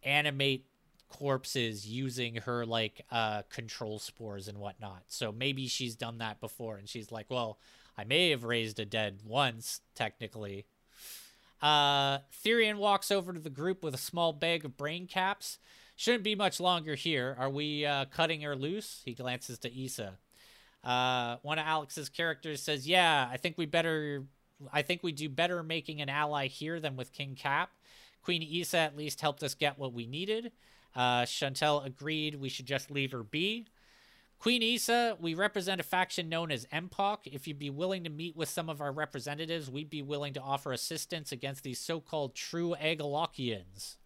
animate 0.05 0.65
corpses 1.09 1.87
using 1.87 2.35
her 2.35 2.65
like 2.65 3.05
uh 3.11 3.41
control 3.49 3.99
spores 3.99 4.47
and 4.47 4.57
whatnot. 4.57 5.03
So 5.07 5.31
maybe 5.31 5.67
she's 5.67 5.95
done 5.95 6.17
that 6.17 6.39
before 6.39 6.77
and 6.77 6.89
she's 6.89 7.11
like, 7.11 7.27
well, 7.29 7.57
I 7.97 8.03
may 8.03 8.29
have 8.31 8.43
raised 8.43 8.79
a 8.79 8.85
dead 8.85 9.19
once, 9.25 9.81
technically. 9.95 10.65
Uh 11.61 12.19
Therion 12.43 12.77
walks 12.77 13.11
over 13.11 13.33
to 13.33 13.39
the 13.39 13.49
group 13.49 13.83
with 13.83 13.93
a 13.93 13.99
small 13.99 14.33
bag 14.33 14.65
of 14.65 14.77
brain 14.77 15.07
caps. 15.07 15.57
Shouldn't 15.95 16.23
be 16.23 16.35
much 16.35 16.59
longer 16.59 16.95
here. 16.95 17.35
Are 17.39 17.49
we 17.49 17.85
uh, 17.85 18.05
cutting 18.05 18.41
her 18.41 18.55
loose? 18.55 19.01
He 19.05 19.13
glances 19.13 19.57
to 19.59 19.83
Issa. 19.83 20.17
Uh, 20.83 21.37
one 21.41 21.57
of 21.57 21.65
Alex's 21.65 22.09
characters 22.09 22.61
says, 22.61 22.87
"Yeah, 22.87 23.27
I 23.31 23.37
think 23.37 23.57
we 23.57 23.65
better. 23.65 24.23
I 24.71 24.81
think 24.81 25.03
we 25.03 25.13
do 25.13 25.29
better 25.29 25.63
making 25.63 26.01
an 26.01 26.09
ally 26.09 26.47
here 26.47 26.79
than 26.79 26.95
with 26.95 27.13
King 27.13 27.35
Cap. 27.35 27.71
Queen 28.25 28.41
Issa 28.41 28.79
at 28.79 28.97
least 28.97 29.21
helped 29.21 29.43
us 29.43 29.53
get 29.53 29.77
what 29.77 29.93
we 29.93 30.07
needed. 30.07 30.51
Uh, 30.95 31.21
Chantel 31.21 31.85
agreed 31.85 32.33
we 32.33 32.49
should 32.49 32.65
just 32.65 32.89
leave 32.89 33.11
her 33.11 33.21
be. 33.21 33.67
Queen 34.39 34.63
Issa, 34.63 35.17
we 35.19 35.35
represent 35.35 35.79
a 35.79 35.83
faction 35.83 36.27
known 36.27 36.51
as 36.51 36.65
Empok. 36.73 37.19
If 37.25 37.47
you'd 37.47 37.59
be 37.59 37.69
willing 37.69 38.03
to 38.03 38.09
meet 38.09 38.35
with 38.35 38.49
some 38.49 38.67
of 38.67 38.81
our 38.81 38.91
representatives, 38.91 39.69
we'd 39.69 39.91
be 39.91 40.01
willing 40.01 40.33
to 40.33 40.41
offer 40.41 40.73
assistance 40.73 41.31
against 41.31 41.63
these 41.63 41.79
so 41.79 41.99
called 41.99 42.33
true 42.33 42.75
Agalokians. 42.81 43.97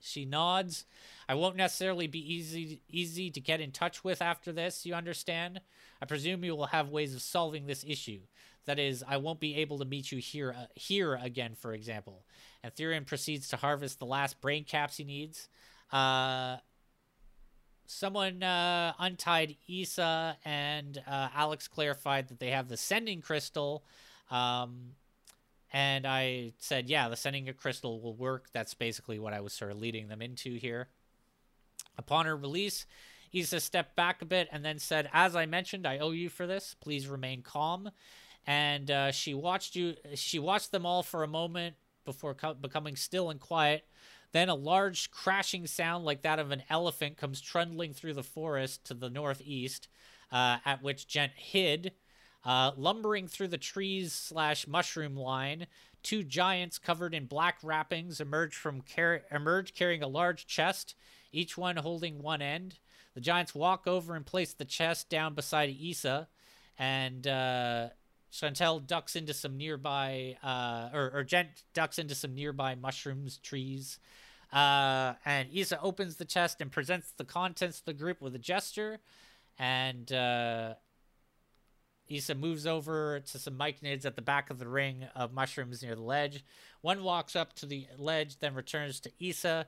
She 0.00 0.26
nods. 0.26 0.84
I 1.28 1.34
won't 1.34 1.56
necessarily 1.56 2.06
be 2.06 2.34
easy 2.34 2.82
easy 2.88 3.30
to 3.30 3.40
get 3.40 3.60
in 3.60 3.72
touch 3.72 4.04
with 4.04 4.20
after 4.20 4.52
this, 4.52 4.84
you 4.84 4.94
understand? 4.94 5.62
I 6.00 6.04
presume 6.04 6.44
you 6.44 6.54
will 6.54 6.66
have 6.66 6.90
ways 6.90 7.14
of 7.14 7.22
solving 7.22 7.66
this 7.66 7.84
issue. 7.88 8.20
That 8.66 8.78
is, 8.78 9.02
I 9.06 9.16
won't 9.16 9.40
be 9.40 9.56
able 9.56 9.78
to 9.78 9.84
meet 9.84 10.12
you 10.12 10.18
here 10.18 10.54
uh, 10.56 10.66
here 10.74 11.14
again, 11.14 11.54
for 11.54 11.72
example. 11.72 12.24
And 12.62 13.06
proceeds 13.06 13.48
to 13.48 13.56
harvest 13.56 13.98
the 13.98 14.04
last 14.04 14.40
brain 14.40 14.64
caps 14.64 14.98
he 14.98 15.04
needs. 15.04 15.48
Uh, 15.90 16.58
someone 17.86 18.42
uh, 18.42 18.92
untied 18.98 19.56
Issa, 19.68 20.36
and 20.44 21.02
uh, 21.06 21.28
Alex 21.34 21.66
clarified 21.66 22.28
that 22.28 22.40
they 22.40 22.50
have 22.50 22.68
the 22.68 22.76
sending 22.76 23.22
crystal. 23.22 23.84
Um, 24.30 24.92
and 25.72 26.06
I 26.06 26.52
said, 26.58 26.88
yeah, 26.88 27.08
the 27.08 27.16
sending 27.16 27.48
a 27.48 27.52
crystal 27.52 28.00
will 28.00 28.14
work. 28.14 28.46
That's 28.52 28.74
basically 28.74 29.18
what 29.18 29.32
I 29.32 29.40
was 29.40 29.52
sort 29.52 29.70
of 29.70 29.78
leading 29.78 30.08
them 30.08 30.22
into 30.22 30.56
here. 30.56 30.88
Upon 31.96 32.26
her 32.26 32.36
release, 32.36 32.86
Issa 33.32 33.60
stepped 33.60 33.96
back 33.96 34.22
a 34.22 34.26
bit 34.26 34.48
and 34.52 34.64
then 34.64 34.78
said, 34.78 35.10
As 35.12 35.36
I 35.36 35.46
mentioned, 35.46 35.86
I 35.86 35.98
owe 35.98 36.12
you 36.12 36.28
for 36.28 36.46
this. 36.46 36.74
Please 36.80 37.06
remain 37.06 37.42
calm. 37.42 37.90
And 38.48 38.90
uh, 38.90 39.12
she 39.12 39.34
watched 39.34 39.76
you. 39.76 39.94
She 40.14 40.38
watched 40.38 40.72
them 40.72 40.86
all 40.86 41.02
for 41.02 41.22
a 41.22 41.28
moment 41.28 41.76
before 42.06 42.32
co- 42.32 42.54
becoming 42.54 42.96
still 42.96 43.28
and 43.28 43.38
quiet. 43.38 43.84
Then 44.32 44.48
a 44.48 44.54
large 44.54 45.10
crashing 45.10 45.66
sound 45.66 46.06
like 46.06 46.22
that 46.22 46.38
of 46.38 46.50
an 46.50 46.62
elephant 46.70 47.18
comes 47.18 47.42
trundling 47.42 47.92
through 47.92 48.14
the 48.14 48.22
forest 48.22 48.86
to 48.86 48.94
the 48.94 49.10
northeast, 49.10 49.88
uh, 50.32 50.56
at 50.64 50.82
which 50.82 51.06
Gent 51.06 51.32
hid. 51.36 51.92
Uh, 52.42 52.70
lumbering 52.78 53.28
through 53.28 53.48
the 53.48 53.58
trees 53.58 54.14
slash 54.14 54.66
mushroom 54.66 55.14
line, 55.14 55.66
two 56.02 56.22
giants 56.24 56.78
covered 56.78 57.12
in 57.12 57.26
black 57.26 57.58
wrappings 57.62 58.18
emerge 58.18 58.54
from 58.54 58.80
car- 58.80 59.24
emerge 59.30 59.74
carrying 59.74 60.02
a 60.02 60.08
large 60.08 60.46
chest, 60.46 60.94
each 61.32 61.58
one 61.58 61.76
holding 61.76 62.22
one 62.22 62.40
end. 62.40 62.78
The 63.12 63.20
giants 63.20 63.54
walk 63.54 63.86
over 63.86 64.14
and 64.14 64.24
place 64.24 64.54
the 64.54 64.64
chest 64.64 65.10
down 65.10 65.34
beside 65.34 65.76
Issa, 65.78 66.28
and 66.78 67.26
uh, 67.26 67.88
Chantel 68.32 68.86
ducks 68.86 69.16
into 69.16 69.32
some 69.32 69.56
nearby, 69.56 70.36
uh, 70.42 70.90
or, 70.92 71.10
or 71.14 71.24
Gent 71.24 71.48
ducks 71.74 71.98
into 71.98 72.14
some 72.14 72.34
nearby 72.34 72.74
mushrooms 72.74 73.38
trees. 73.38 73.98
Uh, 74.52 75.14
and 75.24 75.48
Issa 75.52 75.80
opens 75.80 76.16
the 76.16 76.24
chest 76.24 76.60
and 76.60 76.70
presents 76.70 77.12
the 77.12 77.24
contents 77.24 77.80
to 77.80 77.86
the 77.86 77.92
group 77.92 78.20
with 78.20 78.34
a 78.34 78.38
gesture. 78.38 78.98
And 79.58 80.10
uh, 80.12 80.74
Issa 82.08 82.34
moves 82.34 82.66
over 82.66 83.20
to 83.20 83.38
some 83.38 83.54
myconids 83.54 84.04
at 84.04 84.16
the 84.16 84.22
back 84.22 84.50
of 84.50 84.58
the 84.58 84.68
ring 84.68 85.06
of 85.14 85.32
mushrooms 85.32 85.82
near 85.82 85.94
the 85.94 86.02
ledge. 86.02 86.44
One 86.80 87.02
walks 87.02 87.36
up 87.36 87.54
to 87.56 87.66
the 87.66 87.86
ledge, 87.96 88.38
then 88.38 88.54
returns 88.54 89.00
to 89.00 89.10
Issa. 89.20 89.66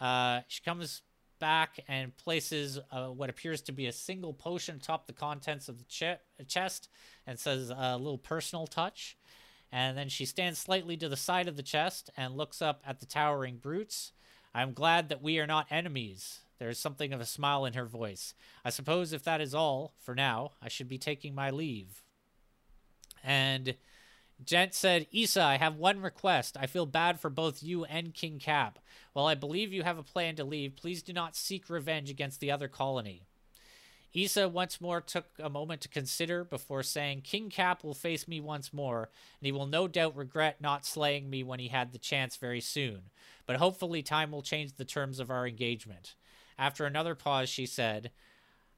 Uh, 0.00 0.40
she 0.48 0.62
comes 0.62 1.02
back 1.42 1.80
and 1.88 2.16
places 2.16 2.78
uh, 2.92 3.08
what 3.08 3.28
appears 3.28 3.60
to 3.62 3.72
be 3.72 3.86
a 3.86 3.92
single 3.92 4.32
potion 4.32 4.76
atop 4.76 5.08
the 5.08 5.12
contents 5.12 5.68
of 5.68 5.76
the 5.76 5.84
ch- 5.84 6.46
chest 6.46 6.88
and 7.26 7.36
says 7.36 7.72
a 7.76 7.98
little 7.98 8.16
personal 8.16 8.68
touch. 8.68 9.18
And 9.72 9.98
then 9.98 10.08
she 10.08 10.24
stands 10.24 10.60
slightly 10.60 10.96
to 10.98 11.08
the 11.08 11.16
side 11.16 11.48
of 11.48 11.56
the 11.56 11.62
chest 11.64 12.10
and 12.16 12.36
looks 12.36 12.62
up 12.62 12.80
at 12.86 13.00
the 13.00 13.06
towering 13.06 13.56
brutes. 13.56 14.12
I'm 14.54 14.72
glad 14.72 15.08
that 15.08 15.20
we 15.20 15.40
are 15.40 15.46
not 15.48 15.66
enemies. 15.68 16.42
There 16.60 16.68
is 16.68 16.78
something 16.78 17.12
of 17.12 17.20
a 17.20 17.26
smile 17.26 17.64
in 17.64 17.72
her 17.72 17.86
voice. 17.86 18.34
I 18.64 18.70
suppose 18.70 19.12
if 19.12 19.24
that 19.24 19.40
is 19.40 19.52
all, 19.52 19.94
for 19.98 20.14
now, 20.14 20.52
I 20.62 20.68
should 20.68 20.88
be 20.88 20.98
taking 20.98 21.34
my 21.34 21.50
leave. 21.50 22.04
And 23.24 23.74
Gent 24.44 24.74
said, 24.74 25.06
Issa, 25.12 25.42
I 25.42 25.56
have 25.58 25.76
one 25.76 26.00
request. 26.00 26.56
I 26.58 26.66
feel 26.66 26.86
bad 26.86 27.20
for 27.20 27.30
both 27.30 27.62
you 27.62 27.84
and 27.84 28.14
King 28.14 28.38
Cap. 28.38 28.78
While 29.12 29.26
I 29.26 29.34
believe 29.34 29.72
you 29.72 29.82
have 29.82 29.98
a 29.98 30.02
plan 30.02 30.36
to 30.36 30.44
leave, 30.44 30.76
please 30.76 31.02
do 31.02 31.12
not 31.12 31.36
seek 31.36 31.68
revenge 31.68 32.10
against 32.10 32.40
the 32.40 32.50
other 32.50 32.68
colony. 32.68 33.22
Issa 34.14 34.48
once 34.48 34.80
more 34.80 35.00
took 35.00 35.26
a 35.38 35.48
moment 35.48 35.80
to 35.82 35.88
consider 35.88 36.44
before 36.44 36.82
saying, 36.82 37.22
King 37.22 37.48
Cap 37.48 37.82
will 37.82 37.94
face 37.94 38.28
me 38.28 38.40
once 38.40 38.72
more, 38.72 39.08
and 39.40 39.46
he 39.46 39.52
will 39.52 39.66
no 39.66 39.88
doubt 39.88 40.16
regret 40.16 40.60
not 40.60 40.84
slaying 40.84 41.30
me 41.30 41.42
when 41.42 41.60
he 41.60 41.68
had 41.68 41.92
the 41.92 41.98
chance 41.98 42.36
very 42.36 42.60
soon. 42.60 43.04
But 43.46 43.56
hopefully, 43.56 44.02
time 44.02 44.30
will 44.30 44.42
change 44.42 44.74
the 44.74 44.84
terms 44.84 45.18
of 45.18 45.30
our 45.30 45.46
engagement. 45.46 46.14
After 46.58 46.84
another 46.84 47.14
pause, 47.14 47.48
she 47.48 47.64
said, 47.64 48.10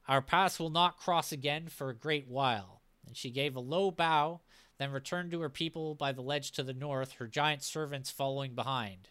Our 0.07 0.21
paths 0.21 0.59
will 0.59 0.69
not 0.69 0.97
cross 0.97 1.31
again 1.31 1.67
for 1.67 1.89
a 1.89 1.95
great 1.95 2.27
while. 2.27 2.81
And 3.05 3.17
she 3.17 3.29
gave 3.29 3.55
a 3.55 3.59
low 3.59 3.91
bow, 3.91 4.39
then 4.77 4.91
returned 4.91 5.31
to 5.31 5.41
her 5.41 5.49
people 5.49 5.95
by 5.95 6.11
the 6.11 6.21
ledge 6.21 6.51
to 6.51 6.63
the 6.63 6.73
north, 6.73 7.13
her 7.13 7.27
giant 7.27 7.63
servants 7.63 8.09
following 8.09 8.53
behind. 8.53 9.09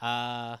Uh, 0.00 0.56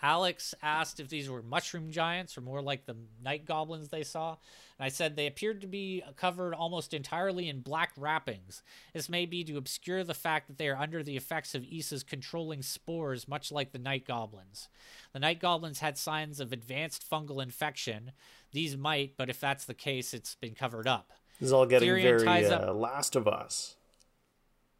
Alex 0.00 0.54
asked 0.62 1.00
if 1.00 1.08
these 1.08 1.28
were 1.28 1.42
mushroom 1.42 1.90
giants 1.90 2.38
or 2.38 2.40
more 2.40 2.62
like 2.62 2.86
the 2.86 2.96
night 3.22 3.44
goblins 3.44 3.88
they 3.88 4.04
saw. 4.04 4.30
And 4.78 4.84
I 4.84 4.90
said 4.90 5.16
they 5.16 5.26
appeared 5.26 5.60
to 5.62 5.66
be 5.66 6.04
covered 6.16 6.54
almost 6.54 6.94
entirely 6.94 7.48
in 7.48 7.60
black 7.60 7.92
wrappings. 7.96 8.62
This 8.94 9.08
may 9.08 9.26
be 9.26 9.42
to 9.44 9.56
obscure 9.56 10.04
the 10.04 10.14
fact 10.14 10.46
that 10.46 10.58
they 10.58 10.68
are 10.68 10.76
under 10.76 11.02
the 11.02 11.16
effects 11.16 11.54
of 11.54 11.64
Issa's 11.64 12.04
controlling 12.04 12.62
spores, 12.62 13.26
much 13.26 13.50
like 13.50 13.72
the 13.72 13.78
night 13.78 14.06
goblins. 14.06 14.68
The 15.12 15.18
night 15.18 15.40
goblins 15.40 15.80
had 15.80 15.98
signs 15.98 16.38
of 16.38 16.52
advanced 16.52 17.04
fungal 17.08 17.42
infection. 17.42 18.12
These 18.52 18.76
might, 18.76 19.14
but 19.16 19.28
if 19.28 19.40
that's 19.40 19.64
the 19.64 19.74
case, 19.74 20.14
it's 20.14 20.36
been 20.36 20.54
covered 20.54 20.86
up. 20.86 21.12
This 21.38 21.48
is 21.48 21.52
all 21.52 21.66
getting 21.66 21.88
Therion 21.88 22.24
very 22.24 22.46
uh, 22.46 22.72
Last 22.72 23.16
of 23.16 23.28
Us. 23.28 23.76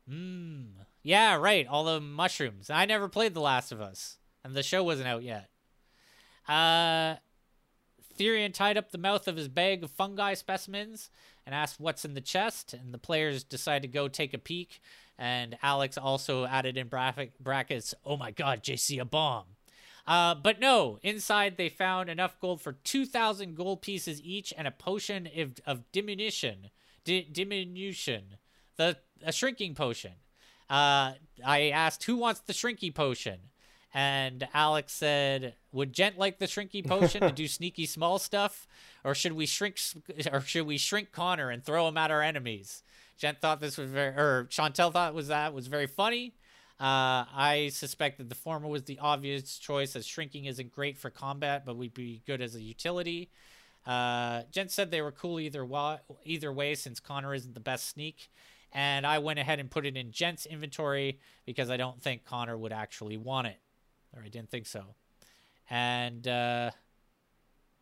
Hmm. 0.09 0.63
Yeah, 1.03 1.37
right. 1.37 1.67
All 1.67 1.85
the 1.85 2.01
mushrooms. 2.01 2.71
I 2.71 2.85
never 2.85 3.09
played 3.09 3.35
The 3.35 3.41
Last 3.41 3.73
of 3.73 3.81
Us 3.81 4.19
and 4.45 4.57
the 4.57 4.63
show 4.63 4.83
wasn't 4.83 5.09
out 5.09 5.23
yet. 5.23 5.51
Uh, 6.49 7.17
Therion 8.19 8.53
tied 8.53 8.79
up 8.79 8.91
the 8.91 8.99
mouth 8.99 9.29
of 9.29 9.37
his 9.37 9.49
bag 9.49 9.85
of 9.85 9.91
fungi 9.91 10.35
specimens 10.35 11.11
and 11.45 11.55
asked 11.55 11.79
what's 11.79 12.05
in 12.05 12.15
the 12.15 12.21
chest, 12.21 12.75
and 12.75 12.93
the 12.93 12.99
players 12.99 13.45
decide 13.45 13.83
to 13.83 13.89
go 13.89 14.09
take 14.09 14.35
a 14.35 14.39
peek. 14.39 14.81
And 15.19 15.59
Alex 15.63 15.99
also 15.99 16.47
added 16.47 16.77
in 16.77 16.89
brackets, 16.89 17.95
"Oh 18.05 18.17
my 18.17 18.31
God, 18.31 18.63
JC, 18.63 18.99
a 18.99 19.05
bomb." 19.05 19.57
Uh, 20.09 20.35
but 20.35 20.59
no, 20.59 20.99
inside 21.03 21.59
they 21.59 21.69
found 21.69 22.09
enough 22.09 22.41
gold 22.41 22.63
for 22.63 22.73
2,000 22.73 23.55
gold 23.55 23.83
pieces 23.83 24.23
each 24.23 24.55
and 24.57 24.67
a 24.67 24.71
potion 24.71 25.29
of, 25.37 25.53
of 25.67 25.93
diminution. 25.93 26.71
Di- 27.05 27.29
diminution. 27.31 28.39
The, 28.79 28.97
a 29.23 29.33
shrinking 29.33 29.75
potion. 29.75 30.13
Uh, 30.71 31.13
I 31.45 31.69
asked, 31.75 32.05
who 32.05 32.17
wants 32.17 32.41
the 32.41 32.55
shrinky 32.55 32.93
potion? 32.93 33.39
And 33.93 34.49
Alex 34.53 34.93
said, 34.93 35.55
"Would 35.73 35.95
Gent 35.95 36.19
like 36.19 36.39
the 36.39 36.47
shrinky 36.47 36.87
potion 36.87 37.23
to 37.23 37.33
do 37.33 37.49
sneaky 37.49 37.87
small 37.87 38.19
stuff, 38.19 38.69
or 39.03 39.15
should 39.15 39.33
we 39.33 39.47
shrink, 39.47 39.79
or 40.31 40.43
should 40.43 40.67
we 40.67 40.77
shrink 40.77 41.11
Connor 41.11 41.49
and 41.49 41.65
throw 41.65 41.89
him 41.89 41.97
at 41.97 42.11
our 42.11 42.23
enemies?" 42.23 42.83
Gent 43.17 43.41
thought 43.41 43.61
this 43.61 43.79
was 43.79 43.89
very, 43.89 44.15
or 44.15 44.47
Chantel 44.51 44.93
thought 44.93 45.15
was 45.15 45.29
that 45.29 45.55
was 45.55 45.69
very 45.69 45.87
funny. 45.87 46.35
Uh, 46.81 47.27
I 47.35 47.71
suspect 47.73 48.19
that 48.19 48.29
the 48.29 48.35
former 48.35 48.69
was 48.69 48.85
the 48.85 48.99
obvious 49.01 49.59
choice, 49.59 49.97
as 49.97 50.07
shrinking 50.07 50.45
isn't 50.45 50.73
great 50.73 50.97
for 50.97 51.11
combat, 51.11 51.65
but 51.67 51.77
would 51.77 51.95
be 51.95 52.23
good 52.27 52.41
as 52.41 52.55
a 52.55 52.63
utility. 52.63 53.31
Uh, 53.85 54.43
Gent 54.53 54.71
said 54.71 54.91
they 54.91 55.03
were 55.03 55.11
cool 55.11 55.41
either 55.41 55.65
wa- 55.65 55.99
either 56.25 56.53
way, 56.53 56.75
since 56.75 57.01
Connor 57.01 57.35
isn't 57.35 57.55
the 57.55 57.61
best 57.61 57.89
sneak 57.89 58.31
and 58.73 59.07
I 59.07 59.19
went 59.19 59.39
ahead 59.39 59.61
and 59.61 59.71
put 59.71 59.87
it 59.87 59.97
in 59.97 60.13
Gent's 60.13 60.47
inventory 60.47 61.19
because 61.47 61.71
I 61.71 61.77
don't 61.77 62.03
think 62.03 62.25
Connor 62.25 62.57
would 62.57 62.73
actually 62.73 63.17
want 63.17 63.47
it 63.47 63.59
or 64.15 64.23
I 64.23 64.29
didn't 64.29 64.51
think 64.51 64.67
so. 64.67 64.85
And 65.71 66.27
uh, 66.27 66.71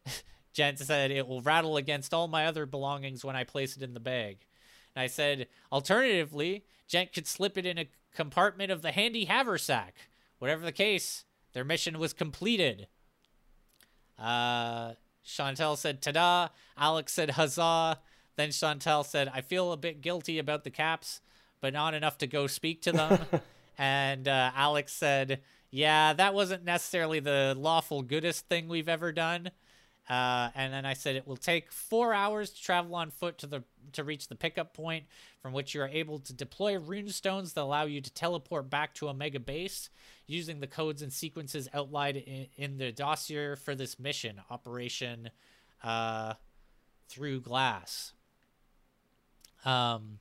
said 0.54 1.10
it 1.10 1.26
will 1.26 1.42
rattle 1.42 1.76
against 1.76 2.14
all 2.14 2.28
my 2.28 2.46
other 2.46 2.66
belongings 2.66 3.24
when 3.24 3.36
I 3.36 3.44
place 3.44 3.76
it 3.76 3.82
in 3.82 3.94
the 3.94 4.00
bag. 4.00 4.38
And 4.94 5.02
I 5.02 5.06
said, 5.08 5.48
alternatively, 5.72 6.64
Jen 6.88 7.08
could 7.12 7.26
slip 7.26 7.58
it 7.58 7.66
in 7.66 7.78
a 7.78 7.88
compartment 8.16 8.72
of 8.72 8.82
the 8.82 8.90
handy 8.90 9.26
haversack. 9.26 9.94
Whatever 10.38 10.64
the 10.64 10.72
case, 10.72 11.24
their 11.52 11.64
mission 11.64 11.98
was 11.98 12.12
completed. 12.12 12.88
Uh, 14.18 14.92
Chantel 15.24 15.76
said, 15.76 16.02
ta-da. 16.02 16.48
Alex 16.76 17.12
said, 17.12 17.30
huzzah. 17.30 18.00
Then 18.36 18.48
Chantel 18.48 19.04
said, 19.04 19.30
I 19.32 19.40
feel 19.40 19.72
a 19.72 19.76
bit 19.76 20.00
guilty 20.00 20.38
about 20.38 20.64
the 20.64 20.70
caps, 20.70 21.20
but 21.60 21.72
not 21.72 21.94
enough 21.94 22.18
to 22.18 22.26
go 22.26 22.46
speak 22.46 22.82
to 22.82 22.92
them. 22.92 23.20
and 23.78 24.26
uh, 24.26 24.50
Alex 24.54 24.92
said, 24.92 25.40
yeah, 25.70 26.12
that 26.12 26.34
wasn't 26.34 26.64
necessarily 26.64 27.20
the 27.20 27.54
lawful 27.56 28.02
goodest 28.02 28.48
thing 28.48 28.68
we've 28.68 28.88
ever 28.88 29.12
done. 29.12 29.50
Uh, 30.08 30.50
and 30.54 30.72
then 30.72 30.86
I 30.86 30.94
said 30.94 31.16
it 31.16 31.26
will 31.26 31.36
take 31.36 31.72
four 31.72 32.14
hours 32.14 32.50
to 32.50 32.62
travel 32.62 32.94
on 32.94 33.10
foot 33.10 33.38
to 33.38 33.46
the 33.46 33.64
to 33.92 34.04
reach 34.04 34.28
the 34.28 34.34
pickup 34.34 34.72
point, 34.72 35.04
from 35.40 35.52
which 35.52 35.74
you 35.74 35.80
are 35.80 35.88
able 35.88 36.18
to 36.20 36.32
deploy 36.32 36.78
rune 36.78 37.08
stones 37.08 37.52
that 37.54 37.62
allow 37.62 37.84
you 37.84 38.00
to 38.00 38.12
teleport 38.12 38.70
back 38.70 38.94
to 38.94 39.08
Omega 39.08 39.40
Base 39.40 39.90
using 40.26 40.60
the 40.60 40.66
codes 40.66 41.02
and 41.02 41.12
sequences 41.12 41.68
outlined 41.72 42.18
in, 42.18 42.46
in 42.56 42.78
the 42.78 42.92
dossier 42.92 43.56
for 43.56 43.74
this 43.74 43.98
mission, 43.98 44.40
Operation 44.50 45.30
uh, 45.82 46.34
Through 47.08 47.40
Glass. 47.40 48.12
Um, 49.64 50.20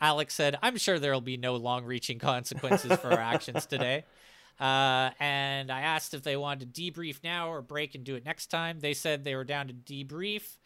Alex 0.00 0.34
said, 0.34 0.58
"I'm 0.62 0.76
sure 0.78 0.98
there 0.98 1.12
will 1.12 1.20
be 1.20 1.36
no 1.36 1.54
long-reaching 1.54 2.18
consequences 2.18 2.98
for 2.98 3.12
our 3.12 3.20
actions 3.20 3.66
today." 3.66 4.04
Uh, 4.62 5.10
and 5.18 5.72
I 5.72 5.80
asked 5.80 6.14
if 6.14 6.22
they 6.22 6.36
wanted 6.36 6.72
to 6.72 6.80
debrief 6.80 7.24
now 7.24 7.48
or 7.50 7.60
break 7.62 7.96
and 7.96 8.04
do 8.04 8.14
it 8.14 8.24
next 8.24 8.46
time. 8.46 8.78
They 8.78 8.94
said 8.94 9.24
they 9.24 9.34
were 9.34 9.42
down 9.42 9.66
to 9.66 9.74
debrief. 9.74 10.58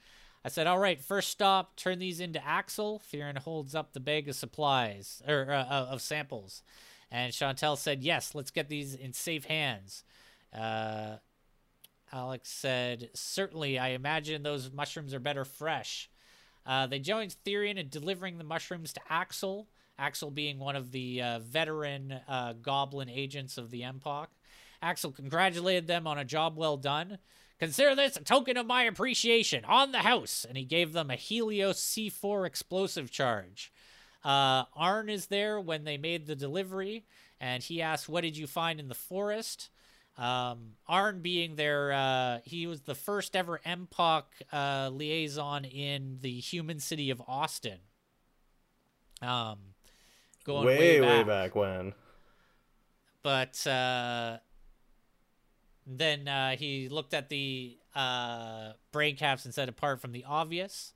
I 0.44 0.50
said, 0.50 0.66
"All 0.66 0.78
right, 0.78 1.00
first 1.00 1.30
stop, 1.30 1.76
turn 1.76 1.98
these 1.98 2.20
into 2.20 2.46
Axel." 2.46 3.00
Therion 3.10 3.38
holds 3.38 3.74
up 3.74 3.94
the 3.94 4.00
bag 4.00 4.28
of 4.28 4.36
supplies 4.36 5.22
or 5.26 5.50
uh, 5.50 5.64
of 5.64 6.02
samples, 6.02 6.62
and 7.10 7.32
Chantel 7.32 7.78
said, 7.78 8.04
"Yes, 8.04 8.34
let's 8.34 8.50
get 8.50 8.68
these 8.68 8.94
in 8.94 9.14
safe 9.14 9.46
hands." 9.46 10.04
Uh, 10.52 11.16
Alex 12.12 12.50
said, 12.50 13.08
"Certainly, 13.14 13.78
I 13.78 13.88
imagine 13.88 14.42
those 14.42 14.70
mushrooms 14.70 15.14
are 15.14 15.20
better 15.20 15.46
fresh." 15.46 16.10
Uh, 16.66 16.86
they 16.86 16.98
joined 16.98 17.34
Therion 17.46 17.78
in 17.78 17.88
delivering 17.88 18.36
the 18.36 18.44
mushrooms 18.44 18.92
to 18.92 19.00
Axel. 19.08 19.68
Axel 19.98 20.30
being 20.30 20.58
one 20.58 20.76
of 20.76 20.92
the 20.92 21.22
uh, 21.22 21.38
veteran 21.40 22.20
uh, 22.28 22.54
goblin 22.54 23.08
agents 23.08 23.56
of 23.58 23.70
the 23.70 23.82
Empok. 23.82 24.26
Axel 24.82 25.10
congratulated 25.10 25.86
them 25.86 26.06
on 26.06 26.18
a 26.18 26.24
job 26.24 26.56
well 26.56 26.76
done. 26.76 27.18
Consider 27.58 27.94
this 27.94 28.16
a 28.16 28.22
token 28.22 28.58
of 28.58 28.66
my 28.66 28.82
appreciation 28.82 29.64
on 29.64 29.92
the 29.92 29.98
house, 29.98 30.44
and 30.46 30.58
he 30.58 30.64
gave 30.64 30.92
them 30.92 31.10
a 31.10 31.16
Helios 31.16 31.80
C4 31.80 32.46
explosive 32.46 33.10
charge. 33.10 33.72
Uh, 34.22 34.64
Arn 34.74 35.08
is 35.08 35.26
there 35.26 35.60
when 35.60 35.84
they 35.84 35.96
made 35.96 36.26
the 36.26 36.36
delivery, 36.36 37.06
and 37.40 37.62
he 37.62 37.80
asked, 37.80 38.08
"What 38.08 38.22
did 38.22 38.36
you 38.36 38.46
find 38.46 38.78
in 38.78 38.88
the 38.88 38.94
forest?" 38.94 39.70
Um, 40.18 40.72
Arn 40.86 41.20
being 41.20 41.56
there, 41.56 41.92
uh, 41.92 42.40
he 42.44 42.66
was 42.66 42.82
the 42.82 42.94
first 42.94 43.36
ever 43.36 43.60
Empok 43.64 44.24
uh, 44.52 44.90
liaison 44.92 45.64
in 45.64 46.18
the 46.20 46.40
human 46.40 46.80
city 46.80 47.10
of 47.10 47.22
Austin. 47.26 47.78
Um, 49.20 49.58
going 50.46 50.64
way, 50.66 50.78
way 50.78 51.00
back. 51.00 51.18
way 51.18 51.24
back 51.24 51.54
when. 51.54 51.92
But 53.22 53.66
uh, 53.66 54.38
then 55.86 56.28
uh, 56.28 56.56
he 56.56 56.88
looked 56.88 57.12
at 57.12 57.28
the 57.28 57.76
uh, 57.94 58.72
brain 58.92 59.16
caps 59.16 59.44
and 59.44 59.52
said, 59.52 59.68
apart 59.68 60.00
from 60.00 60.12
the 60.12 60.24
obvious. 60.24 60.92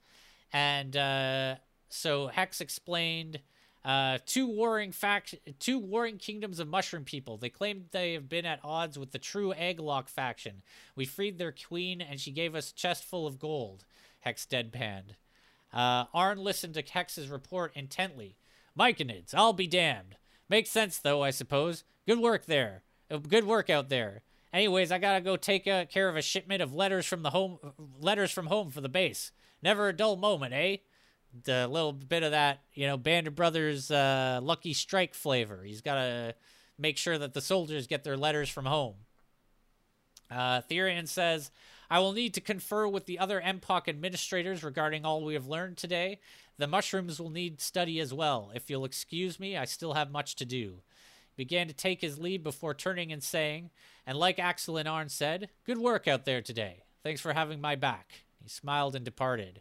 And 0.52 0.96
uh, 0.96 1.56
so 1.88 2.28
Hex 2.28 2.60
explained 2.60 3.40
uh, 3.84 4.18
two 4.26 4.46
warring 4.46 4.92
fact, 4.92 5.34
two 5.58 5.78
warring 5.78 6.18
kingdoms 6.18 6.60
of 6.60 6.68
mushroom 6.68 7.04
people. 7.04 7.36
They 7.36 7.48
claim 7.48 7.86
they 7.90 8.12
have 8.12 8.28
been 8.28 8.46
at 8.46 8.60
odds 8.62 8.98
with 8.98 9.12
the 9.12 9.18
true 9.18 9.52
Egglok 9.58 10.08
faction. 10.08 10.62
We 10.94 11.06
freed 11.06 11.38
their 11.38 11.52
queen, 11.52 12.00
and 12.00 12.20
she 12.20 12.30
gave 12.30 12.54
us 12.54 12.70
a 12.70 12.74
chest 12.74 13.04
full 13.04 13.26
of 13.26 13.38
gold. 13.38 13.84
Hex 14.20 14.46
deadpanned. 14.46 15.16
Uh, 15.72 16.04
Arn 16.12 16.38
listened 16.38 16.74
to 16.74 16.82
Hex's 16.82 17.28
report 17.28 17.72
intently. 17.74 18.36
Myconids, 18.78 19.34
I'll 19.34 19.52
be 19.52 19.66
damned. 19.66 20.16
Makes 20.48 20.70
sense, 20.70 20.98
though, 20.98 21.22
I 21.22 21.30
suppose. 21.30 21.84
Good 22.06 22.18
work 22.18 22.46
there. 22.46 22.82
Uh, 23.10 23.18
good 23.18 23.44
work 23.44 23.70
out 23.70 23.88
there. 23.88 24.22
Anyways, 24.52 24.90
I 24.90 24.98
gotta 24.98 25.20
go 25.20 25.36
take 25.36 25.68
uh, 25.68 25.84
care 25.84 26.08
of 26.08 26.16
a 26.16 26.22
shipment 26.22 26.60
of 26.60 26.74
letters 26.74 27.06
from 27.06 27.22
the 27.22 27.30
home, 27.30 27.58
letters 28.00 28.32
from 28.32 28.46
home 28.46 28.70
for 28.70 28.80
the 28.80 28.88
base. 28.88 29.30
Never 29.62 29.88
a 29.88 29.92
dull 29.92 30.16
moment, 30.16 30.52
eh? 30.54 30.78
The 31.44 31.68
little 31.68 31.92
bit 31.92 32.24
of 32.24 32.32
that, 32.32 32.60
you 32.74 32.86
know, 32.86 32.96
Band 32.96 33.28
of 33.28 33.36
Brothers 33.36 33.90
uh, 33.90 34.40
Lucky 34.42 34.72
Strike 34.72 35.14
flavor. 35.14 35.62
He's 35.62 35.82
gotta 35.82 36.34
make 36.78 36.96
sure 36.96 37.18
that 37.18 37.34
the 37.34 37.40
soldiers 37.40 37.86
get 37.86 38.02
their 38.02 38.16
letters 38.16 38.48
from 38.48 38.66
home. 38.66 38.94
Uh, 40.30 40.62
Therion 40.62 41.06
says, 41.06 41.50
I 41.90 41.98
will 41.98 42.12
need 42.12 42.34
to 42.34 42.40
confer 42.40 42.86
with 42.86 43.06
the 43.06 43.18
other 43.18 43.40
Empok 43.40 43.88
administrators 43.88 44.62
regarding 44.62 45.04
all 45.04 45.24
we 45.24 45.34
have 45.34 45.48
learned 45.48 45.76
today. 45.76 46.20
The 46.56 46.68
mushrooms 46.68 47.18
will 47.18 47.30
need 47.30 47.60
study 47.60 47.98
as 47.98 48.14
well. 48.14 48.52
If 48.54 48.70
you'll 48.70 48.84
excuse 48.84 49.40
me, 49.40 49.56
I 49.56 49.64
still 49.64 49.94
have 49.94 50.12
much 50.12 50.36
to 50.36 50.44
do 50.44 50.82
He 51.36 51.44
began 51.44 51.66
to 51.66 51.74
take 51.74 52.00
his 52.00 52.18
leave 52.18 52.44
before 52.44 52.74
turning 52.74 53.10
and 53.10 53.22
saying, 53.22 53.70
and 54.06 54.16
like 54.16 54.38
Axel 54.38 54.76
and 54.76 54.88
Arn 54.88 55.08
said, 55.08 55.48
Good 55.66 55.78
work 55.78 56.06
out 56.06 56.24
there 56.24 56.40
today. 56.40 56.84
Thanks 57.02 57.20
for 57.20 57.32
having 57.32 57.60
my 57.60 57.74
back. 57.74 58.22
He 58.40 58.48
smiled 58.48 58.94
and 58.94 59.04
departed. 59.04 59.60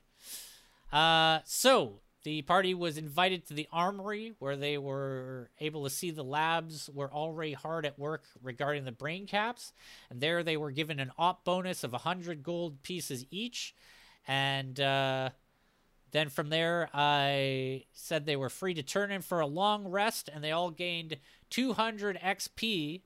Uh, 0.92 1.40
so, 1.46 2.02
the 2.24 2.42
party 2.42 2.74
was 2.74 2.98
invited 2.98 3.48
to 3.48 3.54
the 3.54 3.68
armory 3.72 4.34
where 4.40 4.58
they 4.58 4.78
were 4.78 5.50
able 5.60 5.86
to 5.86 5.90
see 5.90 6.12
the 6.12 6.24
labs 6.24 6.90
were 6.94 7.12
already 7.12 7.54
hard 7.54 7.86
at 7.86 7.98
work 7.98 8.26
regarding 8.44 8.84
the 8.84 8.92
brain 8.92 9.26
caps. 9.26 9.72
And 10.10 10.20
there 10.20 10.44
they 10.44 10.58
were 10.58 10.72
given 10.72 11.00
an 11.00 11.12
op 11.18 11.46
bonus 11.46 11.84
of 11.84 11.94
100 11.94 12.44
gold 12.44 12.84
pieces 12.84 13.26
each. 13.32 13.74
And 14.28 14.80
uh, 14.80 15.30
then 16.12 16.30
from 16.30 16.50
there, 16.50 16.90
I 16.94 17.86
said 17.94 18.26
they 18.26 18.36
were 18.36 18.50
free 18.50 18.74
to 18.74 18.84
turn 18.84 19.12
in 19.12 19.22
for 19.22 19.40
a 19.40 19.48
long 19.48 19.88
rest, 19.88 20.30
and 20.34 20.44
they 20.44 20.52
all 20.52 20.72
gained 20.72 21.18
200 21.52 22.20
XP, 22.20 23.02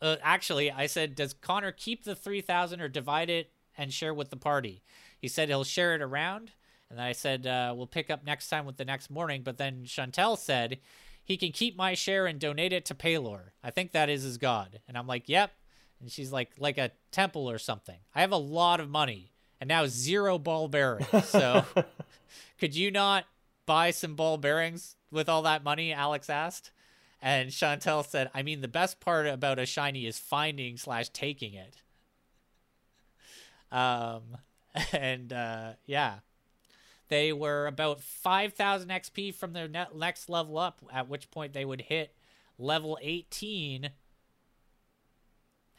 uh, 0.00 0.16
actually, 0.22 0.70
I 0.70 0.86
said, 0.86 1.14
does 1.14 1.34
Connor 1.34 1.72
keep 1.72 2.04
the 2.04 2.14
three 2.14 2.40
thousand 2.40 2.80
or 2.80 2.88
divide 2.88 3.30
it 3.30 3.50
and 3.76 3.92
share 3.92 4.14
with 4.14 4.30
the 4.30 4.36
party? 4.36 4.82
He 5.18 5.28
said 5.28 5.48
he'll 5.48 5.64
share 5.64 5.94
it 5.94 6.02
around, 6.02 6.52
and 6.90 7.00
I 7.00 7.12
said 7.12 7.46
uh, 7.46 7.72
we'll 7.76 7.86
pick 7.86 8.10
up 8.10 8.24
next 8.24 8.48
time 8.48 8.66
with 8.66 8.76
the 8.76 8.84
next 8.84 9.10
morning. 9.10 9.42
But 9.42 9.58
then 9.58 9.84
Chantel 9.84 10.38
said 10.38 10.78
he 11.22 11.36
can 11.36 11.52
keep 11.52 11.76
my 11.76 11.94
share 11.94 12.26
and 12.26 12.38
donate 12.38 12.72
it 12.72 12.84
to 12.86 12.94
Pelor. 12.94 13.50
I 13.62 13.70
think 13.70 13.92
that 13.92 14.08
is 14.08 14.22
his 14.22 14.38
god, 14.38 14.80
and 14.88 14.96
I'm 14.96 15.06
like, 15.06 15.28
yep. 15.28 15.52
And 16.00 16.10
she's 16.10 16.32
like, 16.32 16.50
like 16.58 16.76
a 16.76 16.90
temple 17.12 17.50
or 17.50 17.56
something. 17.56 17.98
I 18.14 18.20
have 18.20 18.32
a 18.32 18.36
lot 18.36 18.80
of 18.80 18.90
money 18.90 19.32
and 19.60 19.68
now 19.68 19.86
zero 19.86 20.38
ball 20.38 20.68
bearings. 20.68 21.06
So 21.24 21.64
could 22.58 22.76
you 22.76 22.90
not 22.90 23.24
buy 23.64 23.90
some 23.90 24.14
ball 24.14 24.36
bearings 24.36 24.96
with 25.10 25.28
all 25.28 25.40
that 25.42 25.64
money? 25.64 25.92
Alex 25.92 26.28
asked. 26.28 26.70
And 27.24 27.48
Chantel 27.48 28.06
said, 28.06 28.30
I 28.34 28.42
mean, 28.42 28.60
the 28.60 28.68
best 28.68 29.00
part 29.00 29.26
about 29.26 29.58
a 29.58 29.64
shiny 29.64 30.04
is 30.04 30.18
finding 30.18 30.76
slash 30.76 31.08
taking 31.08 31.54
it. 31.54 31.78
Um, 33.72 34.36
and 34.92 35.32
uh, 35.32 35.72
yeah, 35.86 36.16
they 37.08 37.32
were 37.32 37.66
about 37.66 38.02
5,000 38.02 38.90
XP 38.90 39.34
from 39.34 39.54
their 39.54 39.68
next 39.68 40.28
level 40.28 40.58
up, 40.58 40.82
at 40.92 41.08
which 41.08 41.30
point 41.30 41.54
they 41.54 41.64
would 41.64 41.80
hit 41.80 42.14
level 42.58 42.98
18 43.00 43.90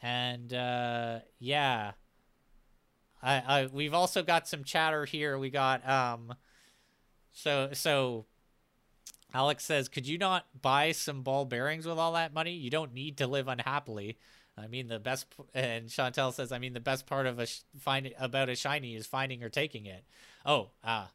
and 0.02 0.52
uh, 0.52 1.20
yeah, 1.38 1.92
I, 3.22 3.42
I 3.46 3.68
we've 3.72 3.94
also 3.94 4.22
got 4.22 4.46
some 4.46 4.62
chatter 4.62 5.04
here. 5.04 5.38
We 5.38 5.50
got 5.50 5.88
um, 5.88 6.34
so 7.32 7.70
so. 7.72 8.26
Alex 9.34 9.64
says, 9.64 9.88
"Could 9.88 10.06
you 10.06 10.18
not 10.18 10.46
buy 10.62 10.92
some 10.92 11.22
ball 11.22 11.44
bearings 11.44 11.86
with 11.86 11.98
all 11.98 12.12
that 12.12 12.32
money? 12.32 12.52
You 12.52 12.70
don't 12.70 12.94
need 12.94 13.18
to 13.18 13.26
live 13.26 13.48
unhappily." 13.48 14.18
I 14.58 14.68
mean, 14.68 14.88
the 14.88 14.98
best, 14.98 15.26
and 15.54 15.88
Chantel 15.88 16.32
says, 16.32 16.50
"I 16.52 16.58
mean, 16.58 16.72
the 16.72 16.80
best 16.80 17.06
part 17.06 17.26
of 17.26 17.38
a 17.38 17.46
sh- 17.46 17.60
find 17.78 18.14
about 18.18 18.48
a 18.48 18.56
shiny 18.56 18.94
is 18.94 19.06
finding 19.06 19.42
or 19.42 19.48
taking 19.50 19.86
it." 19.86 20.04
Oh, 20.44 20.70
ah. 20.82 21.10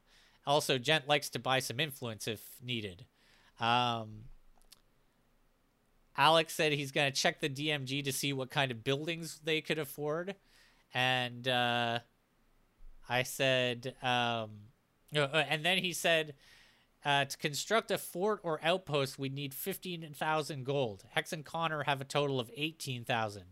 Also, 0.46 0.78
Gent 0.78 1.08
likes 1.08 1.30
to 1.30 1.40
buy 1.40 1.60
some 1.60 1.80
influence 1.80 2.28
if 2.28 2.42
needed. 2.62 3.06
Um, 3.60 4.26
Alex 6.18 6.54
said 6.54 6.74
he's 6.74 6.92
going 6.92 7.12
to 7.12 7.18
check 7.18 7.40
the 7.40 7.50
DMG 7.50 8.04
to 8.04 8.12
see 8.12 8.34
what 8.34 8.50
kind 8.50 8.72
of 8.72 8.84
buildings 8.84 9.40
they 9.44 9.62
could 9.62 9.80
afford. 9.80 10.36
And 10.94 11.48
uh, 11.48 12.00
I 13.08 13.24
said, 13.24 13.96
um, 14.02 14.50
uh, 15.16 15.22
uh, 15.22 15.46
and 15.48 15.66
then 15.66 15.78
he 15.78 15.94
said, 15.94 16.34
uh, 17.04 17.26
to 17.26 17.38
construct 17.38 17.92
a 17.92 17.98
fort 17.98 18.40
or 18.44 18.60
outpost, 18.64 19.18
we'd 19.18 19.34
need 19.34 19.54
15,000 19.54 20.64
gold. 20.64 21.04
Hex 21.10 21.34
and 21.34 21.44
Connor 21.44 21.84
have 21.84 22.02
a 22.02 22.06
total 22.06 22.40
of 22.40 22.52
18,000. 22.56 23.44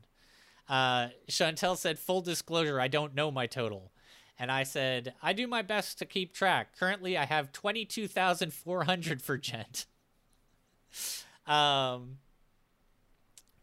Uh, 0.67 1.07
Chantel 1.27 1.75
said, 1.75 1.97
full 1.97 2.21
disclosure, 2.21 2.79
I 2.79 2.87
don't 2.87 3.15
know 3.15 3.31
my 3.31 3.47
total. 3.47 3.91
And 4.37 4.51
I 4.51 4.63
said, 4.63 5.13
I 5.21 5.33
do 5.33 5.47
my 5.47 5.61
best 5.61 5.97
to 5.99 6.05
keep 6.05 6.33
track. 6.33 6.77
Currently, 6.77 7.17
I 7.17 7.25
have 7.25 7.51
22,400 7.51 9.21
for 9.21 9.37
Gent. 9.37 9.85
um, 11.47 12.19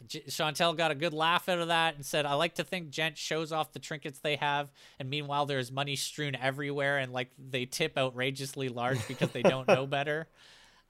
J- 0.07 0.23
Chantel 0.23 0.77
got 0.77 0.91
a 0.91 0.95
good 0.95 1.13
laugh 1.13 1.49
out 1.49 1.59
of 1.59 1.69
that 1.69 1.97
and 1.97 2.05
said, 2.05 2.27
"I 2.27 2.35
like 2.35 2.55
to 2.57 2.65
think 2.65 2.91
Gent 2.91 3.19
shows 3.19 3.53
off 3.53 3.73
the 3.73 3.79
trinkets 3.79 4.19
they 4.19 4.37
have, 4.37 4.71
and 4.99 5.11
meanwhile 5.11 5.47
there's 5.47 5.71
money 5.71 5.97
strewn 5.97 6.35
everywhere, 6.35 6.99
and 6.99 7.13
like 7.13 7.31
they 7.39 7.67
tip 7.67 7.97
outrageously 7.97 8.69
large 8.69 9.07
because 9.09 9.31
they 9.31 9.43
don't 9.43 9.69
know 9.69 9.87
better." 9.87 10.29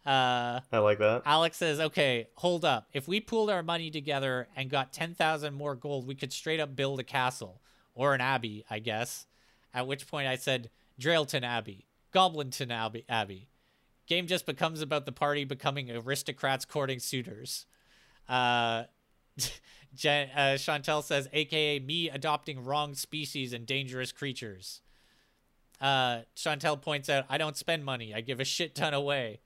Uh, 0.04 0.60
I 0.70 0.78
like 0.78 0.98
that. 0.98 1.22
Alex 1.26 1.56
says, 1.56 1.80
"Okay, 1.80 2.28
hold 2.36 2.64
up. 2.64 2.88
If 2.92 3.08
we 3.08 3.20
pooled 3.20 3.50
our 3.50 3.62
money 3.62 3.90
together 3.90 4.48
and 4.54 4.70
got 4.70 4.92
ten 4.92 5.14
thousand 5.14 5.54
more 5.54 5.74
gold, 5.74 6.06
we 6.06 6.14
could 6.14 6.32
straight 6.32 6.60
up 6.60 6.76
build 6.76 7.00
a 7.00 7.04
castle 7.04 7.60
or 7.94 8.14
an 8.14 8.20
abbey, 8.20 8.64
I 8.70 8.78
guess." 8.78 9.26
At 9.74 9.86
which 9.86 10.06
point 10.06 10.28
I 10.28 10.36
said, 10.36 10.70
"Drailton 11.00 11.42
Abbey, 11.42 11.86
Goblinton 12.14 12.70
Abbey, 12.70 13.04
Abbey." 13.08 13.48
Game 14.06 14.28
just 14.28 14.46
becomes 14.46 14.80
about 14.80 15.04
the 15.04 15.12
party 15.12 15.44
becoming 15.44 15.90
aristocrats 15.90 16.64
courting 16.64 17.00
suitors. 17.00 17.66
Uh, 18.28 18.84
Gent, 19.94 20.30
uh, 20.34 20.40
Chantel 20.56 21.02
says, 21.02 21.28
aka 21.32 21.78
me 21.78 22.10
adopting 22.10 22.64
wrong 22.64 22.94
species 22.94 23.52
and 23.52 23.66
dangerous 23.66 24.12
creatures. 24.12 24.82
Uh, 25.80 26.20
Chantel 26.36 26.80
points 26.80 27.08
out, 27.08 27.24
I 27.28 27.38
don't 27.38 27.56
spend 27.56 27.84
money. 27.84 28.14
I 28.14 28.20
give 28.20 28.40
a 28.40 28.44
shit 28.44 28.74
ton 28.74 28.94
away. 28.94 29.40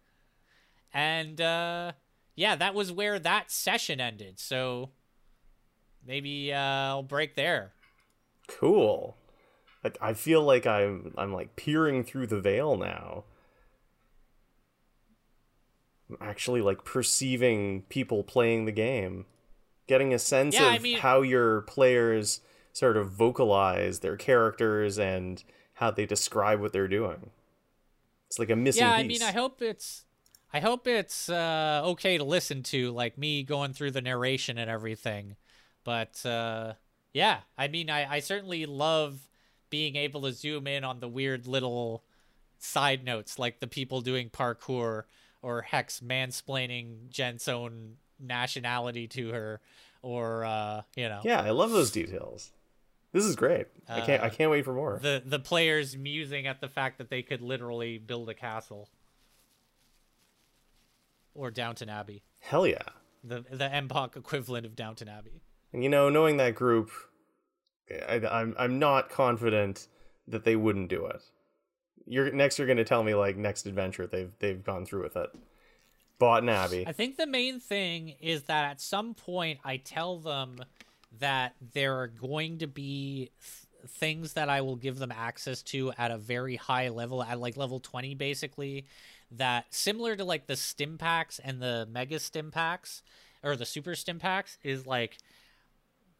And 0.93 1.41
uh, 1.41 1.93
yeah, 2.35 2.57
that 2.57 2.75
was 2.75 2.91
where 2.93 3.19
that 3.19 3.51
session 3.51 4.01
ended. 4.01 4.39
So 4.39 4.91
maybe 6.07 6.53
uh, 6.53 6.59
I'll 6.59 7.03
break 7.03 7.35
there. 7.35 7.73
Cool. 8.49 9.17
Like 9.85 9.97
I 10.01 10.15
feel 10.15 10.43
like 10.43 10.67
I'm 10.67 11.15
I'm 11.17 11.33
like 11.33 11.57
peering 11.57 12.05
through 12.05 12.27
the 12.27 12.41
veil 12.41 12.77
now. 12.77 13.25
I'm 16.09 16.17
actually 16.21 16.61
like 16.61 16.85
perceiving 16.85 17.83
people 17.89 18.25
playing 18.25 18.65
the 18.65 18.73
game, 18.73 19.27
getting 19.91 20.15
a 20.15 20.19
sense 20.21 20.55
Yeah, 20.55 20.69
of 20.69 20.75
I 20.75 20.79
mean- 20.79 20.99
how 20.99 21.23
your 21.23 21.63
players 21.63 22.43
sort 22.73 22.97
of 22.97 23.11
vocalize 23.11 23.99
their 23.99 24.17
characters 24.17 25.01
and 25.01 25.43
how 25.75 25.91
they 25.91 26.07
describe 26.07 26.61
what 26.61 26.73
they're 26.73 26.87
doing. 26.87 27.31
It's 28.29 28.39
like 28.39 28.51
a 28.51 28.57
missing 28.57 28.85
yeah, 28.85 28.97
piece. 28.99 29.05
I 29.05 29.09
mean, 29.09 29.23
I 29.23 29.33
hope 29.33 29.61
it's, 29.61 30.05
I 30.53 30.61
hope 30.61 30.87
it's 30.87 31.29
uh, 31.29 31.83
okay 31.87 32.19
to 32.19 32.23
listen 32.23 32.63
to, 32.65 32.93
like 32.93 33.19
me 33.19 33.43
going 33.43 33.73
through 33.73 33.91
the 33.91 34.01
narration 34.01 34.59
and 34.59 34.71
everything. 34.71 35.35
But 35.83 36.25
uh, 36.25 36.75
yeah, 37.13 37.41
I 37.59 37.67
mean, 37.67 37.91
I, 37.91 38.09
I 38.09 38.21
certainly 38.21 38.67
love 38.67 39.29
being 39.71 39.97
able 39.97 40.23
to 40.23 40.33
zoom 40.33 40.69
in 40.69 40.85
on 40.85 41.01
the 41.01 41.09
weird 41.09 41.49
little 41.49 42.05
side 42.61 43.05
notes, 43.05 43.41
like 43.41 43.59
the 43.59 43.67
people 43.67 44.03
doing 44.03 44.31
parkour 44.31 45.03
or 45.43 45.63
Hex 45.63 45.99
mansplaining 45.99 47.09
Gent's 47.09 47.49
own 47.49 47.97
nationality 48.21 49.07
to 49.09 49.31
her, 49.31 49.61
or 50.03 50.45
uh, 50.45 50.83
you 50.97 51.09
know, 51.09 51.21
Yeah, 51.25 51.41
I 51.41 51.51
love 51.51 51.71
those 51.71 51.91
details. 51.91 52.51
This 53.13 53.25
is 53.25 53.35
great. 53.35 53.67
I 53.89 54.01
can't 54.03 54.23
I 54.23 54.27
Uh, 54.27 54.31
can't 54.31 54.51
wait 54.51 54.65
for 54.65 54.73
more. 54.75 54.99
the 55.03 55.23
the 55.25 55.39
players 55.41 55.97
musing 55.97 56.47
at 56.47 56.61
the 56.61 56.69
fact 56.69 56.99
that 56.99 57.11
they 57.11 57.23
could 57.23 57.41
literally 57.43 57.99
build 57.99 58.29
a 58.29 58.35
castle. 58.35 58.89
Or 61.35 61.51
Downton 61.51 61.89
Abbey. 61.89 62.23
Hell 62.41 62.67
yeah. 62.67 62.83
the 63.23 63.45
the 63.51 63.69
MPOC 63.69 64.17
equivalent 64.17 64.67
of 64.67 64.75
Downton 64.77 65.09
Abbey. 65.09 65.43
And 65.73 65.83
you 65.83 65.89
know, 65.89 66.09
knowing 66.09 66.37
that 66.39 66.55
group, 66.55 66.91
I, 68.09 68.21
I'm 68.31 68.55
I'm 68.59 68.79
not 68.79 69.11
confident 69.11 69.87
that 70.29 70.45
they 70.45 70.57
wouldn't 70.57 70.89
do 70.89 71.07
it. 71.07 71.23
You're 72.07 72.31
next. 72.33 72.59
You're 72.59 72.67
going 72.67 72.77
to 72.79 72.85
tell 72.85 73.03
me 73.05 73.15
like 73.15 73.37
next 73.37 73.67
adventure 73.67 74.07
they've 74.07 74.33
they've 74.41 74.63
gone 74.63 74.85
through 74.87 75.03
with 75.03 75.17
it. 75.17 75.31
Abbey. 76.49 76.87
I 76.87 76.93
think 76.93 77.17
the 77.17 77.27
main 77.27 77.61
thing 77.61 78.15
is 78.21 78.45
that 78.45 78.71
at 78.71 78.81
some 78.81 79.15
point 79.15 79.59
I 79.65 79.79
tell 79.79 80.19
them 80.19 80.61
that 81.19 81.55
there 81.75 81.99
are 81.99 82.07
going 82.07 82.59
to 82.59 82.67
be 82.67 83.31
th- 83.41 83.91
things 83.93 84.35
that 84.35 84.49
I 84.49 84.61
will 84.61 84.77
give 84.77 84.99
them 84.99 85.13
access 85.13 85.63
to 85.63 85.93
at 85.99 86.11
a 86.11 86.19
very 86.19 86.57
high 86.57 86.89
level, 86.89 87.23
at 87.23 87.41
like 87.41 87.57
level 87.57 87.81
20 87.81 88.15
basically, 88.15 88.85
that 89.33 89.67
similar 89.71 90.17
to 90.17 90.25
like 90.25 90.47
the 90.47 90.57
stim 90.57 90.99
packs 90.99 91.39
and 91.39 91.61
the 91.61 91.89
mega 91.91 92.19
stim 92.19 92.51
packs 92.51 93.03
or 93.43 93.57
the 93.57 93.67
super 93.67 93.95
stim 93.95 94.19
packs 94.19 94.59
is 94.63 94.87
like 94.87 95.19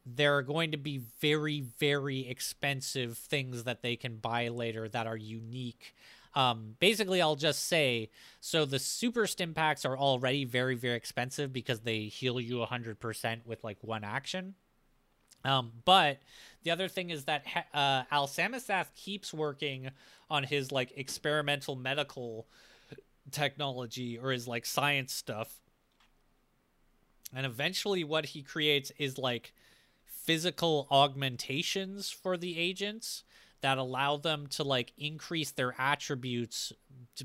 there 0.05 0.35
are 0.35 0.41
going 0.41 0.71
to 0.71 0.77
be 0.77 0.99
very 1.19 1.61
very 1.79 2.27
expensive 2.27 3.17
things 3.17 3.65
that 3.65 3.81
they 3.81 3.95
can 3.95 4.15
buy 4.15 4.47
later 4.47 4.89
that 4.89 5.07
are 5.07 5.17
unique 5.17 5.93
um 6.33 6.75
basically 6.79 7.21
i'll 7.21 7.35
just 7.35 7.67
say 7.67 8.09
so 8.39 8.63
the 8.65 8.79
super 8.79 9.27
stim 9.27 9.53
packs 9.53 9.83
are 9.85 9.97
already 9.97 10.45
very 10.45 10.75
very 10.75 10.95
expensive 10.95 11.51
because 11.51 11.81
they 11.81 12.03
heal 12.03 12.39
you 12.39 12.57
100% 12.57 13.45
with 13.45 13.63
like 13.63 13.77
one 13.81 14.03
action. 14.03 14.55
Um 15.43 15.71
but 15.85 16.19
the 16.63 16.71
other 16.71 16.87
thing 16.87 17.09
is 17.09 17.25
that 17.25 17.45
uh 17.73 18.03
al 18.11 18.27
samasath 18.27 18.93
keeps 18.95 19.33
working 19.33 19.89
on 20.29 20.43
his 20.43 20.71
like 20.71 20.93
experimental 20.95 21.75
medical 21.75 22.47
technology 23.31 24.17
or 24.17 24.31
his 24.31 24.47
like 24.47 24.65
science 24.65 25.13
stuff. 25.13 25.59
And 27.33 27.45
eventually 27.45 28.03
what 28.03 28.27
he 28.27 28.41
creates 28.41 28.91
is 28.97 29.17
like 29.17 29.53
physical 30.05 30.87
augmentations 30.91 32.09
for 32.09 32.37
the 32.37 32.57
agents 32.57 33.23
that 33.61 33.77
allow 33.77 34.17
them 34.17 34.47
to 34.47 34.63
like 34.63 34.93
increase 34.97 35.51
their 35.51 35.73
attributes 35.77 36.73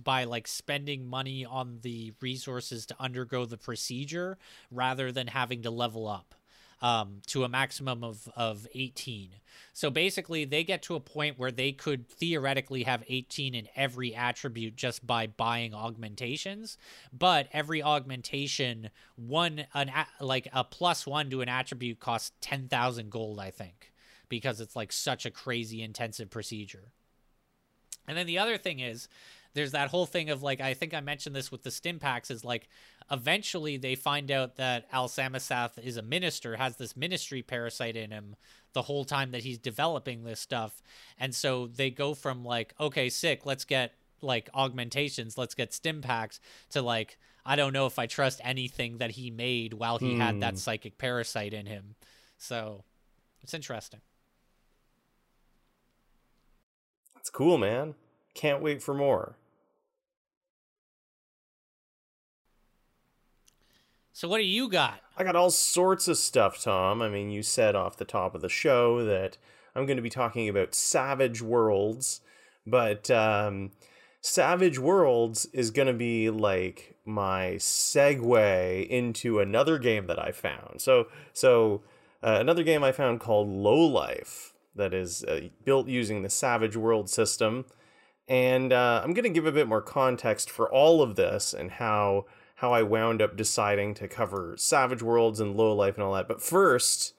by 0.03 0.25
like 0.25 0.47
spending 0.47 1.07
money 1.07 1.45
on 1.45 1.79
the 1.83 2.13
resources 2.21 2.87
to 2.87 2.97
undergo 3.01 3.45
the 3.45 3.57
procedure 3.57 4.39
rather 4.71 5.13
than 5.13 5.27
having 5.29 5.63
to 5.63 5.71
level 5.71 6.07
up 6.07 6.35
um, 6.83 7.23
to 7.27 7.45
a 7.45 7.49
maximum 7.49 8.05
of, 8.05 8.29
of 8.37 8.67
18. 8.75 9.31
So 9.73 9.91
basically, 9.91 10.45
they 10.45 10.65
get 10.65 10.83
to 10.83 10.95
a 10.95 11.01
point 11.01 11.39
where 11.39 11.51
they 11.51 11.73
could 11.73 12.09
theoretically 12.09 12.83
have 12.83 13.03
18 13.09 13.55
in 13.55 13.69
every 13.75 14.15
attribute 14.15 14.77
just 14.77 15.07
by 15.07 15.27
buying 15.27 15.75
augmentations. 15.75 16.77
But 17.13 17.49
every 17.53 17.83
augmentation, 17.83 18.91
one 19.17 19.67
an 19.75 19.91
like 20.21 20.49
a 20.53 20.65
plus 20.65 21.07
one 21.07 21.31
to 21.31 21.41
an 21.41 21.49
attribute 21.49 22.01
costs 22.01 22.33
10,000 22.41 23.11
gold, 23.11 23.41
I 23.41 23.51
think, 23.51 23.93
because 24.29 24.61
it's 24.61 24.77
like 24.77 24.93
such 24.93 25.27
a 25.27 25.31
crazy 25.31 25.83
intensive 25.83 26.31
procedure. 26.31 26.93
And 28.09 28.17
then 28.17 28.27
the 28.27 28.39
other 28.39 28.57
thing 28.59 28.81
is, 28.81 29.09
there's 29.55 29.73
that 29.73 29.89
whole 29.89 30.07
thing 30.07 30.29
of 30.29 30.43
like 30.43 30.61
I 30.61 30.75
think 30.75 30.93
I 30.93 31.01
mentioned 31.01 31.35
this 31.35 31.51
with 31.51 31.63
the 31.63 31.71
stim 31.71 31.99
packs 31.99 32.31
is 32.31 32.45
like 32.45 32.69
eventually 33.11 33.79
they 33.79 33.95
find 33.95 34.31
out 34.31 34.57
that 34.57 34.87
Al 34.93 35.09
Samasath 35.09 35.79
is 35.83 35.97
a 35.97 36.03
minister, 36.03 36.57
has 36.57 36.77
this 36.77 36.95
ministry 36.95 37.43
parasite 37.43 37.97
in 37.97 38.11
him 38.11 38.37
the 38.75 38.83
whole 38.83 39.07
time 39.07 39.31
that 39.31 39.43
he's 39.45 39.57
developing 39.59 40.25
this 40.25 40.41
stuff. 40.41 40.83
And 41.19 41.35
so 41.35 41.69
they 41.69 41.91
go 41.91 42.13
from 42.13 42.45
like, 42.45 42.75
okay, 42.79 43.09
sick, 43.09 43.47
let's 43.47 43.65
get 43.65 43.95
like 44.21 44.51
augmentations, 44.55 45.39
let's 45.39 45.55
get 45.55 45.73
stim 45.73 46.03
packs 46.03 46.39
to 46.71 46.83
like 46.83 47.17
I 47.47 47.57
don't 47.57 47.73
know 47.73 47.87
if 47.87 47.99
I 47.99 48.07
trust 48.07 48.41
anything 48.45 48.99
that 48.99 49.13
he 49.13 49.31
made 49.31 49.73
while 49.73 49.99
he 49.99 50.17
had 50.17 50.41
that 50.41 50.55
Hmm. 50.55 50.59
psychic 50.59 50.99
parasite 50.99 51.55
in 51.55 51.65
him. 51.65 51.95
So 52.37 52.85
it's 53.43 53.55
interesting. 53.55 54.01
That's 57.27 57.35
cool, 57.35 57.59
man. 57.59 57.97
Can't 58.35 58.63
wait 58.63 58.81
for 58.81 58.95
more. 58.95 59.35
So 64.13 64.29
what 64.29 64.39
do 64.39 64.45
you 64.45 64.69
got? 64.69 65.01
I 65.17 65.25
got 65.25 65.35
all 65.35 65.51
sorts 65.51 66.07
of 66.07 66.19
stuff, 66.19 66.63
Tom. 66.63 67.03
I 67.03 67.09
mean, 67.09 67.33
you 67.33 67.43
said 67.43 67.75
off 67.75 67.97
the 67.97 68.05
top 68.05 68.37
of 68.37 68.43
the 68.43 68.49
show 68.49 69.05
that 69.05 69.39
I'm 69.75 69.87
going 69.87 69.97
to 69.97 70.05
be 70.05 70.09
talking 70.09 70.49
about 70.49 70.73
Savage 70.77 71.43
Worlds, 71.43 72.21
but 72.65 73.11
um, 73.11 73.73
Savage 74.21 74.79
Worlds 74.79 75.47
is 75.47 75.73
going 75.73 75.89
to 75.89 75.95
be 75.95 76.31
like 76.31 76.95
my 77.05 77.55
segue 77.59 78.89
into 78.89 79.41
another 79.41 79.81
game 79.81 80.07
that 80.07 80.21
I 80.21 80.31
found. 80.31 80.81
So, 80.81 81.09
so 81.33 81.83
uh, 82.23 82.37
another 82.39 82.63
game 82.63 82.85
I 82.85 82.93
found 82.93 83.19
called 83.19 83.49
Low 83.49 83.85
Life 83.85 84.53
that 84.77 84.95
is 84.95 85.25
uh, 85.25 85.49
built 85.65 85.89
using 85.89 86.23
the 86.23 86.31
Savage 86.31 86.77
World 86.77 87.11
system. 87.11 87.65
And 88.29 88.73
uh, 88.73 89.01
I'm 89.05 89.13
going 89.13 89.25
to 89.25 89.31
give 89.31 89.47
a 89.47 89.53
bit 89.53 89.69
more 89.69 89.83
context 89.83 90.51
for 90.51 90.71
all 90.73 91.03
of 91.03 91.17
this 91.17 91.55
and 91.55 91.73
how 91.73 92.27
how 92.57 92.73
I 92.73 92.83
wound 92.83 93.21
up 93.21 93.37
deciding 93.37 93.95
to 93.95 94.09
cover 94.09 94.55
Savage 94.57 95.03
Worlds 95.03 95.41
and 95.41 95.57
Low 95.57 95.75
Life 95.75 95.95
and 95.97 96.03
all 96.03 96.15
that. 96.15 96.27
But 96.27 96.43
first, 96.43 97.15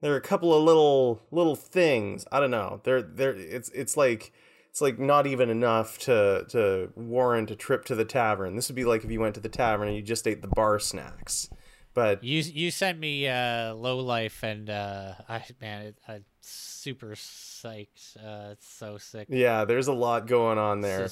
there 0.00 0.12
are 0.12 0.16
a 0.16 0.22
couple 0.22 0.54
of 0.54 0.62
little 0.64 1.22
little 1.30 1.56
things. 1.56 2.24
I 2.32 2.40
don't 2.40 2.50
know. 2.50 2.80
They're 2.84 3.02
they're 3.02 3.34
it's 3.34 3.68
it's 3.70 3.96
like 3.96 4.32
it's 4.70 4.80
like 4.80 4.98
not 4.98 5.26
even 5.26 5.50
enough 5.50 5.98
to 6.00 6.46
to 6.48 6.90
warrant 6.96 7.50
a 7.50 7.56
trip 7.56 7.84
to 7.86 7.94
the 7.94 8.04
tavern. 8.04 8.56
This 8.56 8.68
would 8.68 8.76
be 8.76 8.84
like 8.84 9.04
if 9.04 9.10
you 9.10 9.20
went 9.20 9.34
to 9.34 9.40
the 9.40 9.48
tavern 9.48 9.88
and 9.88 9.96
you 9.96 10.02
just 10.02 10.26
ate 10.26 10.42
the 10.42 10.48
bar 10.48 10.78
snacks. 10.78 11.48
But 11.94 12.22
You 12.22 12.40
you 12.40 12.70
sent 12.70 12.98
me 12.98 13.26
uh, 13.26 13.74
low 13.74 13.98
life 13.98 14.42
and 14.44 14.70
uh, 14.70 15.14
I 15.28 15.44
man 15.60 15.86
it, 15.86 15.98
I'm 16.06 16.24
super 16.50 17.14
psyched. 17.14 18.16
Uh, 18.16 18.52
it's 18.52 18.68
so 18.68 18.98
sick. 18.98 19.28
yeah, 19.30 19.64
there's 19.64 19.88
a 19.88 19.92
lot 19.92 20.26
going 20.26 20.58
on 20.58 20.80
there. 20.80 21.08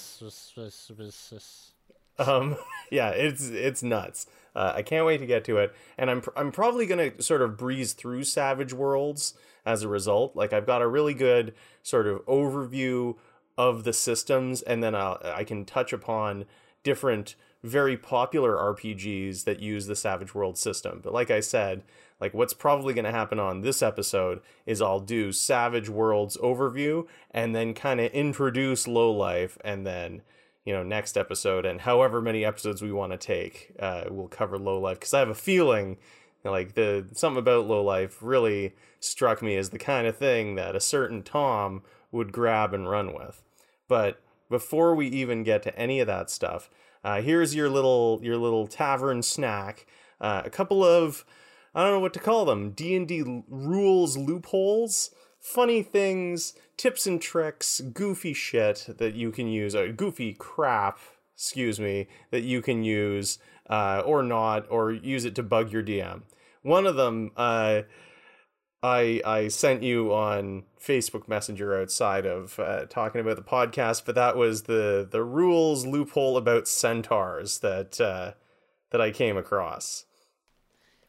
Um, 2.19 2.57
yeah, 2.91 3.11
it's 3.11 3.49
it's 3.49 3.83
nuts. 3.83 4.27
Uh, 4.55 4.73
I 4.77 4.83
can't 4.83 5.05
wait 5.05 5.19
to 5.19 5.27
get 5.27 5.45
to 5.45 5.59
it, 5.59 5.75
and 5.99 6.11
I'm 6.11 6.23
I'm 6.37 6.53
probably 6.53 6.87
gonna 6.87 7.21
sort 7.21 7.43
of 7.43 7.57
breeze 7.57 7.93
through 7.93 8.25
Savage 8.25 8.73
Worlds 8.73 9.35
as 9.65 9.83
a 9.83 9.89
result. 9.89 10.35
Like 10.35 10.53
I've 10.53 10.67
got 10.67 10.83
a 10.83 10.89
really 10.89 11.15
good 11.15 11.55
sort 11.83 12.07
of 12.07 12.25
overview 12.27 13.17
of 13.59 13.85
the 13.85 13.93
systems, 13.93 14.63
and 14.63 14.83
then 14.83 14.95
I'll, 14.95 15.21
I 15.23 15.45
can 15.45 15.65
touch 15.65 15.93
upon 15.93 16.47
different 16.83 17.35
very 17.63 17.97
popular 17.97 18.55
RPGs 18.55 19.45
that 19.45 19.61
use 19.61 19.87
the 19.87 19.97
Savage 19.97 20.35
World 20.35 20.57
system. 20.57 21.01
But 21.03 21.13
like 21.13 21.31
I 21.31 21.41
said, 21.41 21.83
like 22.21 22.35
what's 22.35 22.55
probably 22.55 22.95
going 22.95 23.05
to 23.05 23.11
happen 23.11 23.39
on 23.39 23.61
this 23.61 23.83
episode 23.83 24.41
is 24.65 24.81
I'll 24.81 25.01
do 25.01 25.33
Savage 25.33 25.89
Worlds 25.89 26.37
overview 26.39 27.07
and 27.31 27.55
then 27.55 27.75
kind 27.75 28.01
of 28.01 28.13
introduce 28.13 28.89
Low 28.89 29.13
Life 29.13 29.59
and 29.65 29.87
then 29.87 30.23
you 30.65 30.73
know 30.73 30.83
next 30.83 31.17
episode 31.17 31.65
and 31.65 31.83
however 31.83 32.21
many 32.21 32.45
episodes 32.45 32.83
we 32.83 32.93
want 32.93 33.13
to 33.13 33.19
take 33.19 33.73
uh, 33.79 34.05
we'll 34.11 34.29
cover 34.29 34.59
Low 34.59 34.81
Life 34.81 35.01
because 35.01 35.15
I 35.15 35.21
have 35.21 35.29
a 35.29 35.35
feeling 35.35 35.99
like 36.45 36.75
the 36.75 37.07
something 37.13 37.39
about 37.39 37.67
Low 37.67 37.83
Life 37.83 38.19
really 38.23 38.75
struck 39.01 39.43
me 39.43 39.57
as 39.57 39.71
the 39.71 39.79
kind 39.79 40.07
of 40.07 40.17
thing 40.17 40.55
that 40.57 40.77
a 40.77 40.81
certain 40.81 41.23
Tom 41.23 41.83
would 42.13 42.33
grab 42.33 42.73
and 42.73 42.89
run 42.89 43.15
with. 43.15 43.43
But 43.89 44.21
before 44.49 44.95
we 44.95 45.09
even 45.09 45.43
get 45.43 45.63
to 45.65 45.79
any 45.79 46.01
of 46.01 46.07
that 46.07 46.31
stuff, 46.31 46.71
uh, 47.05 47.21
here's 47.21 47.55
your 47.55 47.69
little 47.69 48.21
your 48.23 48.37
little 48.37 48.67
tavern 48.67 49.23
snack. 49.23 49.87
Uh, 50.21 50.43
a 50.45 50.51
couple 50.51 50.83
of 50.83 51.25
I 51.77 51.83
don't 51.83 51.93
know 51.93 52.01
what 52.01 52.15
to 52.15 52.21
call 52.21 52.47
them. 52.47 52.71
D 52.71 52.97
and 52.97 53.07
D 53.07 53.43
rules 53.49 54.17
loopholes, 54.17 55.11
funny 55.39 55.83
things, 55.83 56.55
tips 56.79 57.07
and 57.07 57.21
tricks, 57.21 57.81
goofy 57.81 58.33
shit 58.33 58.87
that 58.97 59.13
you 59.15 59.31
can 59.31 59.47
use. 59.47 59.75
Uh, 59.75 59.93
goofy 59.95 60.33
crap, 60.33 60.99
excuse 61.35 61.79
me, 61.79 62.09
that 62.31 62.45
you 62.45 62.63
can 62.63 62.83
use 62.83 63.39
uh, 63.69 64.03
or 64.07 64.23
not, 64.23 64.67
or 64.71 64.91
use 64.91 65.27
it 65.27 65.35
to 65.35 65.43
bug 65.43 65.71
your 65.71 65.83
DM. 65.83 66.23
One 66.63 66.87
of 66.87 66.97
them. 66.97 67.31
Uh, 67.37 67.83
I 68.83 69.21
I 69.25 69.49
sent 69.49 69.83
you 69.83 70.15
on 70.15 70.65
Facebook 70.81 71.29
Messenger 71.29 71.79
outside 71.79 72.25
of 72.25 72.59
uh, 72.59 72.87
talking 72.87 73.21
about 73.21 73.37
the 73.37 73.43
podcast, 73.43 74.05
but 74.07 74.15
that 74.15 74.37
was 74.37 74.63
the 74.63 75.07
the 75.11 75.23
rules 75.23 75.85
loophole 75.85 76.39
about 76.39 76.69
centaurs 76.69 77.59
that 77.59 78.01
uh, 78.01 78.33
that 78.93 79.01
I 79.01 79.11
came 79.11 79.37
across, 79.37 80.06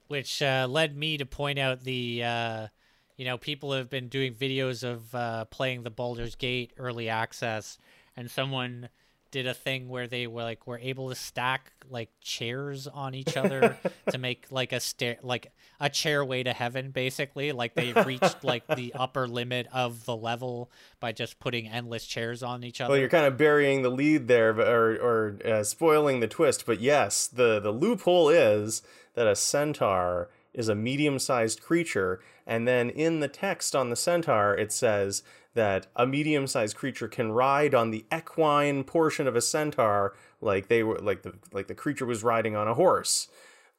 which 0.08 0.42
uh, 0.42 0.68
led 0.70 0.96
me 0.96 1.18
to 1.18 1.26
point 1.26 1.60
out 1.60 1.82
the 1.82 2.24
uh, 2.24 2.68
you 3.16 3.26
know 3.26 3.38
people 3.38 3.74
have 3.74 3.90
been 3.90 4.08
doing 4.08 4.34
videos 4.34 4.84
of 4.84 5.14
uh, 5.14 5.46
playing 5.46 5.84
the 5.84 5.90
Baldur's 5.90 6.36
Gate 6.36 6.74
early 6.78 7.10
access, 7.10 7.78
and 8.16 8.30
someone 8.30 8.90
did 9.38 9.46
a 9.46 9.54
thing 9.54 9.88
where 9.88 10.08
they 10.08 10.26
were 10.26 10.42
like 10.42 10.66
were 10.66 10.80
able 10.80 11.10
to 11.10 11.16
stack 11.16 11.72
like 11.92 12.10
chairs 12.22 12.88
on 12.88 13.14
each 13.14 13.38
other 13.44 13.78
to 14.10 14.18
make 14.18 14.48
like 14.50 14.74
a 14.74 14.80
stair 14.80 15.18
like 15.22 15.52
a 15.80 15.92
chair 15.92 16.26
way 16.26 16.42
to 16.42 16.54
heaven 16.54 16.90
basically. 16.90 17.52
Like 17.52 17.76
they 17.76 17.94
reached 17.94 18.44
like 18.44 18.66
the 18.66 18.94
upper 18.96 19.28
limit 19.28 19.68
of 19.72 20.06
the 20.06 20.16
level 20.16 20.72
by 21.00 21.12
just 21.12 21.40
putting 21.40 21.68
endless 21.68 22.08
chairs 22.08 22.42
on 22.42 22.64
each 22.64 22.82
other. 22.82 22.90
well 22.90 23.00
you're 23.00 23.10
kind 23.10 23.28
of 23.28 23.38
burying 23.38 23.84
the 23.84 23.92
lead 23.92 24.28
there 24.28 24.60
or 24.60 24.96
or 24.96 25.38
uh, 25.46 25.64
spoiling 25.64 26.20
the 26.20 26.28
twist 26.28 26.66
but 26.66 26.80
yes 26.82 27.28
the 27.28 27.60
the 27.60 27.72
loophole 27.72 28.30
is 28.30 28.82
that 29.14 29.28
a 29.28 29.36
centaur 29.36 30.30
is 30.52 30.68
a 30.68 30.74
medium-sized 30.74 31.62
creature 31.62 32.20
and 32.48 32.68
then 32.68 32.90
in 32.90 33.20
the 33.20 33.28
text 33.28 33.76
on 33.76 33.92
the 33.92 33.96
centaur 33.96 34.56
it 34.56 34.72
says 34.72 35.22
that 35.58 35.88
a 35.96 36.06
medium-sized 36.06 36.76
creature 36.76 37.08
can 37.08 37.32
ride 37.32 37.74
on 37.74 37.90
the 37.90 38.06
equine 38.14 38.84
portion 38.84 39.28
of 39.28 39.36
a 39.36 39.42
centaur 39.42 40.16
like 40.40 40.68
they 40.68 40.84
were 40.84 41.00
like 41.00 41.24
the 41.24 41.34
like 41.52 41.68
the 41.68 41.74
creature 41.74 42.06
was 42.06 42.24
riding 42.24 42.56
on 42.56 42.68
a 42.68 42.76
horse. 42.76 43.28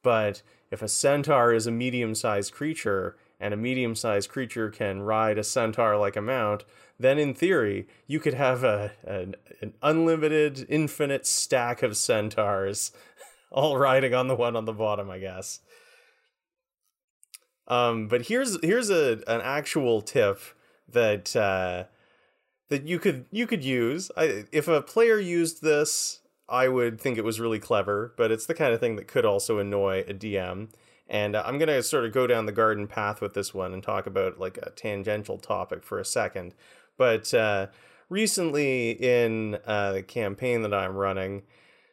But 0.03 0.41
if 0.71 0.81
a 0.81 0.89
centaur 0.89 1.53
is 1.53 1.67
a 1.67 1.71
medium-sized 1.71 2.51
creature 2.51 3.15
and 3.39 3.53
a 3.53 3.57
medium-sized 3.57 4.29
creature 4.29 4.69
can 4.69 5.01
ride 5.01 5.37
a 5.37 5.43
centaur 5.43 5.95
like 5.95 6.17
a 6.17 6.21
mount 6.21 6.65
then 6.99 7.17
in 7.17 7.33
theory 7.33 7.87
you 8.07 8.19
could 8.19 8.33
have 8.33 8.65
a 8.65 8.91
an, 9.05 9.35
an 9.61 9.73
unlimited 9.81 10.65
infinite 10.67 11.25
stack 11.25 11.81
of 11.81 11.95
centaurs 11.95 12.91
all 13.51 13.77
riding 13.77 14.13
on 14.13 14.27
the 14.27 14.35
one 14.35 14.57
on 14.57 14.65
the 14.65 14.73
bottom 14.73 15.09
i 15.09 15.17
guess. 15.17 15.61
Um, 17.69 18.07
but 18.07 18.23
here's 18.23 18.61
here's 18.61 18.89
a 18.89 19.21
an 19.27 19.41
actual 19.41 20.01
tip 20.01 20.41
that 20.93 21.35
uh, 21.35 21.85
that 22.69 22.87
you 22.87 22.99
could 22.99 23.25
you 23.31 23.47
could 23.47 23.63
use. 23.63 24.11
I, 24.15 24.45
if 24.51 24.67
a 24.67 24.81
player 24.81 25.19
used 25.19 25.61
this, 25.61 26.21
I 26.47 26.67
would 26.67 26.99
think 26.99 27.17
it 27.17 27.23
was 27.23 27.39
really 27.39 27.59
clever. 27.59 28.13
But 28.17 28.31
it's 28.31 28.45
the 28.45 28.53
kind 28.53 28.73
of 28.73 28.79
thing 28.79 28.95
that 28.95 29.07
could 29.07 29.25
also 29.25 29.59
annoy 29.59 30.03
a 30.07 30.13
DM. 30.13 30.69
And 31.07 31.35
uh, 31.35 31.43
I'm 31.45 31.57
gonna 31.57 31.81
sort 31.83 32.05
of 32.05 32.13
go 32.13 32.27
down 32.27 32.45
the 32.45 32.51
garden 32.51 32.87
path 32.87 33.21
with 33.21 33.33
this 33.33 33.53
one 33.53 33.73
and 33.73 33.81
talk 33.81 34.05
about 34.05 34.39
like 34.39 34.57
a 34.57 34.71
tangential 34.71 35.37
topic 35.37 35.83
for 35.83 35.99
a 35.99 36.05
second. 36.05 36.53
But 36.97 37.33
uh, 37.33 37.67
recently 38.09 38.91
in 38.91 39.57
uh, 39.65 39.93
the 39.93 40.03
campaign 40.03 40.61
that 40.63 40.73
I'm 40.73 40.95
running, 40.95 41.43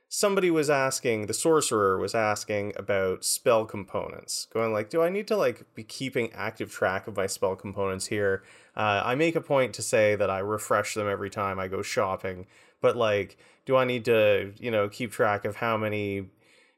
somebody 0.08 0.50
was 0.50 0.70
asking 0.70 1.26
the 1.26 1.34
sorcerer 1.34 1.98
was 1.98 2.14
asking 2.14 2.72
about 2.76 3.24
spell 3.24 3.64
components 3.64 4.46
going 4.52 4.72
like 4.72 4.88
do 4.88 5.02
i 5.02 5.08
need 5.08 5.26
to 5.26 5.36
like 5.36 5.64
be 5.74 5.82
keeping 5.82 6.32
active 6.32 6.70
track 6.70 7.08
of 7.08 7.16
my 7.16 7.26
spell 7.26 7.56
components 7.56 8.06
here? 8.06 8.42
Uh, 8.76 9.02
i 9.04 9.14
make 9.14 9.34
a 9.34 9.40
point 9.40 9.74
to 9.74 9.82
say 9.82 10.14
that 10.14 10.30
i 10.30 10.38
refresh 10.38 10.94
them 10.94 11.08
every 11.08 11.30
time 11.30 11.58
i 11.58 11.66
go 11.66 11.82
shopping 11.82 12.46
but 12.80 12.96
like 12.96 13.36
do 13.64 13.76
i 13.76 13.84
need 13.84 14.04
to 14.04 14.52
you 14.58 14.70
know 14.70 14.88
keep 14.88 15.10
track 15.10 15.44
of 15.44 15.56
how 15.56 15.76
many 15.76 16.28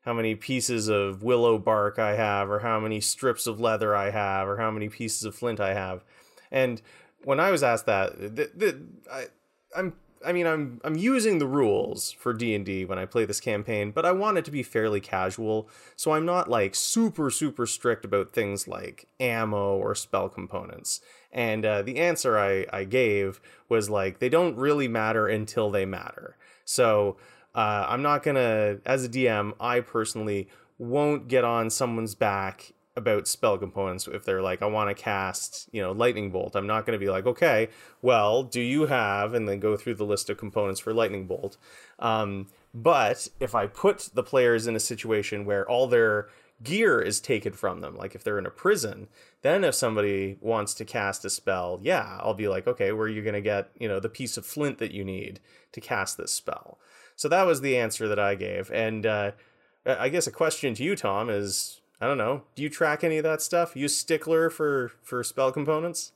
how 0.03 0.15
many 0.15 0.35
pieces 0.35 0.89
of 0.89 1.23
willow 1.23 1.59
bark 1.59 1.99
i 1.99 2.17
have 2.17 2.49
or 2.49 2.61
how 2.61 2.81
many 2.81 2.99
strips 2.99 3.47
of 3.47 3.61
leather 3.61 3.95
i 3.95 4.09
have 4.11 4.49
or 4.49 4.57
how 4.57 4.71
many 4.71 4.89
pieces 4.89 5.25
of 5.25 5.35
flint 5.35 5.61
i 5.61 5.75
have? 5.75 6.03
And 6.51 6.81
when 7.25 7.41
i 7.41 7.51
was 7.51 7.63
asked 7.63 7.85
that 7.85 8.19
the, 8.19 8.51
the, 8.55 8.83
I, 9.13 9.27
i'm 9.77 9.93
I 10.25 10.33
mean, 10.33 10.47
I'm 10.47 10.81
I'm 10.85 10.97
using 10.97 11.39
the 11.39 11.47
rules 11.47 12.13
for 12.13 12.33
D 12.33 12.55
and 12.55 12.65
D 12.65 12.85
when 12.85 12.99
I 12.99 13.07
play 13.07 13.25
this 13.25 13.41
campaign, 13.41 13.91
but 13.91 14.05
I 14.05 14.13
want 14.13 14.39
it 14.39 14.45
to 14.47 14.51
be 14.51 14.63
fairly 14.63 15.01
casual, 15.01 15.69
so 15.97 16.13
I'm 16.13 16.27
not 16.27 16.49
like 16.49 16.75
super 16.75 17.31
super 17.31 17.67
strict 17.67 18.05
about 18.05 18.31
things 18.31 18.67
like 18.69 19.09
ammo 19.21 19.77
or 19.77 19.95
spell 19.95 20.29
components. 20.29 21.01
And 21.33 21.65
uh, 21.65 21.83
the 21.83 21.99
answer 21.99 22.39
I 22.39 22.67
I 22.73 22.85
gave 22.85 23.41
was 23.69 23.89
like 23.89 24.19
they 24.19 24.29
don't 24.29 24.57
really 24.57 24.89
matter 24.89 25.27
until 25.27 25.71
they 25.71 25.85
matter. 25.85 26.37
So 26.65 27.17
uh, 27.55 27.87
I'm 27.89 28.03
not 28.03 28.23
gonna, 28.23 28.79
as 28.85 29.05
a 29.05 29.09
DM, 29.09 29.53
I 29.59 29.81
personally 29.81 30.49
won't 30.79 31.29
get 31.29 31.45
on 31.45 31.71
someone's 31.71 32.15
back 32.15 32.73
about 32.99 33.29
spell 33.29 33.57
components 33.57 34.09
if 34.09 34.25
they're 34.25 34.43
like 34.43 34.61
i 34.61 34.67
want 34.67 34.95
to 34.95 35.03
cast 35.03 35.69
you 35.73 35.81
know 35.81 35.93
lightning 35.93 36.31
bolt. 36.31 36.57
I'm 36.57 36.67
not 36.67 36.85
going 36.85 36.99
to 36.99 37.05
be 37.05 37.11
like 37.11 37.27
okay 37.27 37.69
well 38.03 38.43
do 38.43 38.61
you 38.61 38.87
have 38.87 39.33
and 39.33 39.49
then 39.49 39.61
go 39.61 39.77
through 39.77 39.95
the 39.95 40.05
list 40.05 40.29
of 40.29 40.37
components 40.37 40.81
for 40.81 40.93
lightning 40.93 41.27
bolt. 41.27 41.57
Um, 41.99 42.49
but 42.75 43.29
if 43.41 43.55
i 43.55 43.67
put 43.67 44.11
the 44.13 44.23
players 44.23 44.67
in 44.67 44.77
a 44.77 44.81
situation 44.81 45.45
where 45.45 45.69
all 45.69 45.87
their 45.87 46.29
gear 46.63 47.01
is 47.01 47.21
taken 47.21 47.53
from 47.53 47.81
them 47.81 47.97
like 47.97 48.15
if 48.15 48.25
they're 48.25 48.39
in 48.39 48.47
a 48.47 48.51
prison 48.51 49.09
then 49.43 49.63
if 49.63 49.75
somebody 49.75 50.37
wants 50.41 50.75
to 50.75 50.85
cast 50.85 51.25
a 51.25 51.31
spell 51.31 51.79
yeah 51.83 52.19
i'll 52.21 52.35
be 52.35 52.49
like 52.49 52.67
okay 52.67 52.91
where 52.91 53.07
are 53.07 53.09
you 53.09 53.23
going 53.23 53.35
to 53.35 53.41
get 53.41 53.71
you 53.79 53.89
know 53.89 54.01
the 54.01 54.09
piece 54.09 54.37
of 54.37 54.45
flint 54.45 54.79
that 54.79 54.91
you 54.91 55.05
need 55.05 55.41
to 55.73 55.81
cast 55.81 56.17
this 56.17 56.33
spell? 56.33 56.79
So 57.15 57.29
that 57.29 57.47
was 57.47 57.61
the 57.61 57.77
answer 57.77 58.09
that 58.09 58.19
i 58.19 58.35
gave. 58.35 58.71
And 58.73 59.07
uh, 59.07 59.33
i 59.87 60.09
guess 60.09 60.27
a 60.27 60.33
question 60.33 60.75
to 60.75 60.83
you 60.83 60.97
tom 60.97 61.31
is 61.31 61.81
I 62.01 62.07
don't 62.07 62.19
know. 62.19 62.43
Do 62.55 62.63
you 62.63 62.69
track 62.69 63.03
any 63.03 63.19
of 63.19 63.25
that 63.25 63.43
stuff? 63.43 63.75
You 63.75 63.89
stickler 63.89 64.51
for 64.51 64.93
for 65.03 65.25
spell 65.25 65.51
components? 65.51 66.13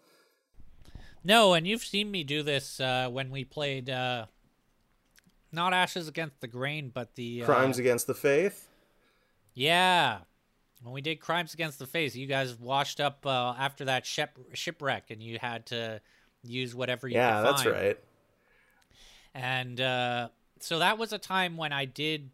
No, 1.25 1.55
and 1.55 1.67
you've 1.67 1.85
seen 1.85 2.11
me 2.11 2.25
do 2.25 2.43
this 2.43 2.81
uh, 2.81 3.09
when 3.11 3.31
we 3.31 3.45
played 3.45 3.89
uh, 3.89 4.27
not 5.53 5.73
Ashes 5.73 6.09
Against 6.09 6.41
the 6.41 6.49
Grain, 6.49 6.91
but 6.93 7.15
the 7.15 7.43
uh, 7.43 7.47
Crimes 7.47 7.79
Against 7.79 8.07
the 8.07 8.15
Faith. 8.15 8.69
Yeah, 9.55 10.19
when 10.83 10.93
we 10.93 11.01
did 11.01 11.21
Crimes 11.21 11.55
Against 11.55 11.79
the 11.79 11.87
Faith, 11.87 12.17
you 12.17 12.27
guys 12.27 12.59
washed 12.59 13.01
up 13.01 13.25
uh, 13.25 13.55
after 13.59 13.85
that 13.85 14.07
ship 14.07 14.39
shipwreck, 14.53 15.11
and 15.11 15.23
you 15.23 15.39
had 15.41 15.67
to 15.67 16.01
use 16.43 16.75
whatever 16.75 17.07
you. 17.07 17.17
Yeah, 17.17 17.43
that's 17.43 17.67
right. 17.67 17.99
And 19.35 19.81
uh, 19.81 20.29
so 20.61 20.79
that 20.81 20.99
was 20.99 21.13
a 21.13 21.19
time 21.19 21.57
when 21.57 21.73
I 21.73 21.85
did 21.85 22.31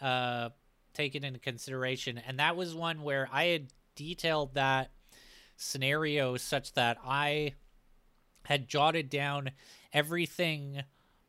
uh, 0.00 0.50
taken 0.98 1.24
into 1.24 1.38
consideration. 1.38 2.18
And 2.18 2.40
that 2.40 2.56
was 2.56 2.74
one 2.74 3.02
where 3.02 3.28
I 3.32 3.44
had 3.44 3.68
detailed 3.94 4.54
that 4.54 4.90
scenario 5.56 6.36
such 6.36 6.74
that 6.74 6.98
I 7.04 7.54
had 8.44 8.68
jotted 8.68 9.08
down 9.08 9.52
everything 9.92 10.82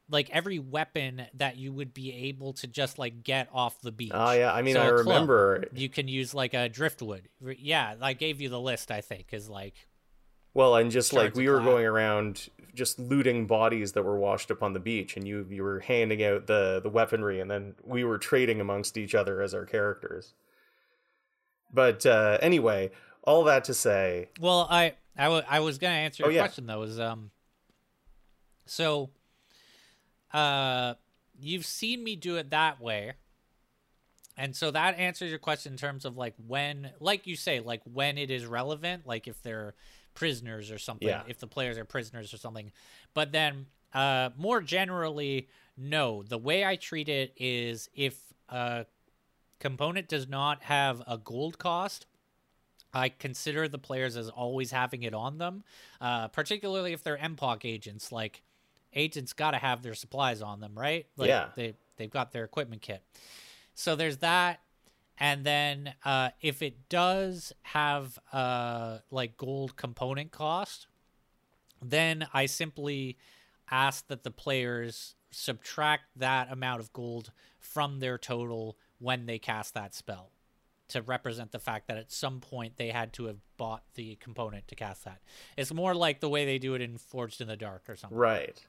like 0.10 0.30
every 0.32 0.58
weapon 0.58 1.22
that 1.36 1.58
you 1.58 1.72
would 1.72 1.94
be 1.94 2.12
able 2.30 2.54
to 2.54 2.68
just 2.68 2.98
like 2.98 3.24
get 3.24 3.48
off 3.54 3.80
the 3.82 3.92
beach. 3.92 4.12
Oh 4.14 4.32
yeah, 4.32 4.52
I 4.52 4.64
mean 4.64 4.74
so 4.74 4.82
I 4.82 4.88
remember 4.88 5.66
you 5.74 5.88
can 5.88 6.08
use 6.08 6.34
like 6.34 6.56
a 6.56 6.68
driftwood. 6.68 7.30
Yeah, 7.40 7.94
I 8.02 8.14
gave 8.14 8.42
you 8.42 8.50
the 8.50 8.60
list. 8.60 8.92
I 8.92 9.02
think 9.02 9.28
is 9.32 9.50
like. 9.50 9.76
Well, 10.60 10.76
and 10.76 10.92
just 10.92 11.14
like 11.14 11.36
we 11.36 11.48
were 11.48 11.62
going 11.62 11.86
around 11.86 12.50
just 12.76 13.00
looting 13.00 13.48
bodies 13.48 13.94
that 13.94 14.04
were 14.04 14.18
washed 14.18 14.52
up 14.52 14.62
on 14.62 14.74
the 14.74 14.80
beach 14.82 15.16
and 15.16 15.26
you 15.26 15.48
you 15.50 15.64
were 15.64 15.80
handing 15.80 16.22
out 16.22 16.48
the 16.48 16.82
the 16.84 16.90
weaponry 16.90 17.40
and 17.40 17.50
then 17.50 17.76
we 17.86 18.04
were 18.04 18.18
trading 18.18 18.60
amongst 18.60 18.98
each 18.98 19.16
other 19.16 19.42
as 19.42 19.54
our 19.54 19.66
characters. 19.66 20.34
But 21.74 22.06
uh 22.06 22.40
anyway, 22.42 22.92
all 23.24 23.46
that 23.46 23.64
to 23.66 23.74
say, 23.74 24.28
Well, 24.38 24.68
I 24.70 24.96
I, 25.18 25.24
w- 25.24 25.44
I 25.50 25.62
was 25.62 25.78
gonna 25.78 25.94
answer 25.94 26.24
your 26.24 26.32
Oh, 26.32 26.36
yeah. 26.36 26.42
question 26.42 26.66
though. 26.66 26.82
Is 26.82 27.00
um, 27.00 27.32
so, 28.66 29.12
uh, 30.34 30.96
you've 31.40 31.66
seen 31.66 32.04
me 32.04 32.18
do 32.18 32.36
it 32.36 32.50
that 32.50 32.82
way, 32.82 33.14
and 34.36 34.54
so 34.56 34.72
that 34.72 35.00
answers 35.00 35.30
your 35.30 35.40
question 35.40 35.72
in 35.72 35.78
terms 35.78 36.04
of 36.04 36.18
like 36.18 36.36
when, 36.48 36.92
like 37.00 37.28
you 37.28 37.38
say, 37.38 37.62
like 37.62 37.82
when 37.86 38.18
it 38.18 38.30
is 38.30 38.46
relevant, 38.46 39.08
like 39.08 39.26
if 39.26 39.42
they're 39.42 39.74
prisoners 40.20 40.70
or 40.70 40.78
something, 40.78 41.08
Yeah. 41.08 41.24
if 41.28 41.40
the 41.40 41.48
players 41.48 41.78
are 41.78 41.86
prisoners 41.86 42.34
or 42.34 42.38
something. 42.38 42.74
But 43.14 43.32
then, 43.32 43.68
uh, 43.94 44.32
more 44.36 44.60
generally, 44.62 45.48
no. 45.78 46.24
The 46.24 46.38
way 46.38 46.66
I 46.66 46.76
treat 46.76 47.08
it 47.08 47.34
is 47.38 47.90
if 47.94 48.22
a 48.50 48.86
component 49.60 50.10
does 50.10 50.28
not 50.28 50.62
have 50.64 51.02
a 51.08 51.18
gold 51.18 51.58
cost. 51.58 52.06
I 52.94 53.08
consider 53.10 53.68
the 53.70 53.78
players 53.78 54.18
as 54.18 54.30
always 54.30 54.72
having 54.72 55.04
it 55.04 55.14
on 55.14 55.38
them, 55.38 55.64
uh, 56.02 56.28
particularly 56.28 56.92
if 56.92 57.02
they're 57.04 57.18
MPOC 57.18 57.64
agents. 57.64 58.12
Like, 58.12 58.42
agents 58.94 59.32
got 59.34 59.52
to 59.52 59.58
have 59.58 59.84
their 59.84 59.94
supplies 59.94 60.42
on 60.42 60.60
them, 60.60 60.78
right? 60.78 61.08
Like, 61.16 61.30
Yeah. 61.30 61.50
They 61.56 61.76
they've 61.98 62.10
got 62.10 62.32
their 62.32 62.44
equipment 62.44 62.82
kit. 62.82 63.04
So 63.76 63.96
there's 63.96 64.18
that, 64.18 64.62
and 65.20 65.44
then 65.46 65.94
uh, 66.06 66.30
if 66.42 66.62
it 66.62 66.88
does 66.90 67.52
have 67.64 68.18
uh, 68.32 69.00
like 69.12 69.38
gold 69.38 69.76
component 69.76 70.32
cost, 70.32 70.88
then 71.82 72.28
I 72.34 72.46
simply 72.46 73.18
ask 73.70 74.08
that 74.08 74.24
the 74.24 74.32
players 74.32 75.16
subtract 75.32 76.04
that 76.16 76.52
amount 76.52 76.80
of 76.80 76.92
gold 76.94 77.32
from 77.60 78.00
their 78.00 78.18
total 78.18 78.78
when 79.00 79.26
they 79.26 79.38
cast 79.38 79.74
that 79.74 79.94
spell 79.94 80.32
to 80.88 81.02
represent 81.02 81.52
the 81.52 81.60
fact 81.60 81.88
that 81.88 81.98
at 81.98 82.12
some 82.12 82.40
point 82.40 82.78
they 82.78 82.90
had 82.90 83.14
to 83.14 83.26
have 83.26 83.38
bought 83.58 83.84
the 83.94 84.16
component 84.16 84.68
to 84.68 84.76
cast 84.76 85.06
that. 85.06 85.22
It's 85.56 85.72
more 85.72 85.94
like 85.94 86.20
the 86.20 86.30
way 86.30 86.46
they 86.46 86.58
do 86.58 86.74
it 86.74 86.82
in 86.82 86.98
Forged 86.98 87.42
in 87.42 87.48
the 87.48 87.56
Dark 87.56 87.84
or 87.88 87.96
something. 87.96 88.18
right. 88.18 88.60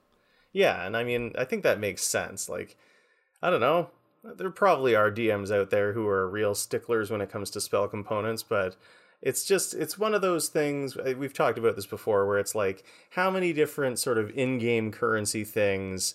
Yeah, 0.52 0.84
and 0.84 0.96
I 0.96 1.04
mean, 1.04 1.32
I 1.38 1.44
think 1.44 1.62
that 1.62 1.78
makes 1.78 2.02
sense. 2.02 2.48
Like, 2.48 2.76
I 3.40 3.50
don't 3.50 3.60
know. 3.60 3.90
There 4.22 4.50
probably 4.50 4.94
are 4.94 5.10
DMs 5.10 5.50
out 5.50 5.70
there 5.70 5.92
who 5.92 6.06
are 6.06 6.28
real 6.28 6.54
sticklers 6.54 7.10
when 7.10 7.20
it 7.20 7.30
comes 7.30 7.50
to 7.50 7.60
spell 7.60 7.88
components, 7.88 8.42
but 8.42 8.76
it's 9.22 9.44
just 9.44 9.74
it's 9.74 9.98
one 9.98 10.14
of 10.14 10.22
those 10.22 10.48
things 10.48 10.96
uh, 10.96 11.14
we've 11.16 11.34
talked 11.34 11.58
about 11.58 11.76
this 11.76 11.86
before 11.86 12.26
where 12.26 12.38
it's 12.38 12.54
like 12.54 12.84
how 13.10 13.30
many 13.30 13.52
different 13.52 13.98
sort 13.98 14.18
of 14.18 14.30
in-game 14.30 14.90
currency 14.90 15.44
things 15.44 16.14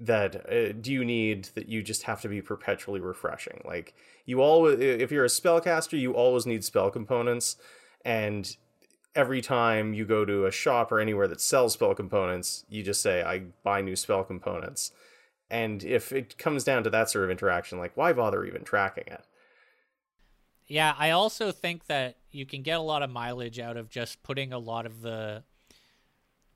that 0.00 0.50
uh, 0.50 0.72
do 0.72 0.92
you 0.92 1.04
need 1.04 1.44
that 1.54 1.68
you 1.68 1.82
just 1.82 2.02
have 2.04 2.20
to 2.20 2.28
be 2.28 2.42
perpetually 2.42 3.00
refreshing? 3.00 3.60
Like 3.64 3.94
you 4.24 4.40
always 4.40 4.78
if 4.80 5.10
you're 5.10 5.24
a 5.24 5.28
spellcaster 5.28 5.98
you 5.98 6.12
always 6.12 6.46
need 6.46 6.64
spell 6.64 6.90
components 6.90 7.56
and 8.04 8.56
every 9.14 9.42
time 9.42 9.92
you 9.94 10.04
go 10.04 10.24
to 10.24 10.46
a 10.46 10.50
shop 10.50 10.90
or 10.90 10.98
anywhere 11.00 11.28
that 11.28 11.40
sells 11.40 11.74
spell 11.74 11.94
components 11.94 12.64
you 12.70 12.82
just 12.82 13.02
say 13.02 13.22
i 13.22 13.42
buy 13.62 13.82
new 13.82 13.96
spell 13.96 14.24
components 14.24 14.92
and 15.52 15.84
if 15.84 16.10
it 16.10 16.36
comes 16.36 16.64
down 16.64 16.82
to 16.82 16.90
that 16.90 17.08
sort 17.08 17.24
of 17.24 17.30
interaction 17.30 17.78
like 17.78 17.96
why 17.96 18.12
bother 18.12 18.44
even 18.44 18.64
tracking 18.64 19.04
it 19.06 19.24
Yeah, 20.68 20.94
I 20.98 21.10
also 21.10 21.52
think 21.52 21.86
that 21.86 22.16
you 22.30 22.46
can 22.46 22.62
get 22.62 22.78
a 22.78 22.82
lot 22.82 23.02
of 23.02 23.10
mileage 23.10 23.58
out 23.58 23.76
of 23.76 23.90
just 23.90 24.22
putting 24.22 24.52
a 24.52 24.58
lot 24.58 24.86
of 24.86 25.02
the 25.02 25.42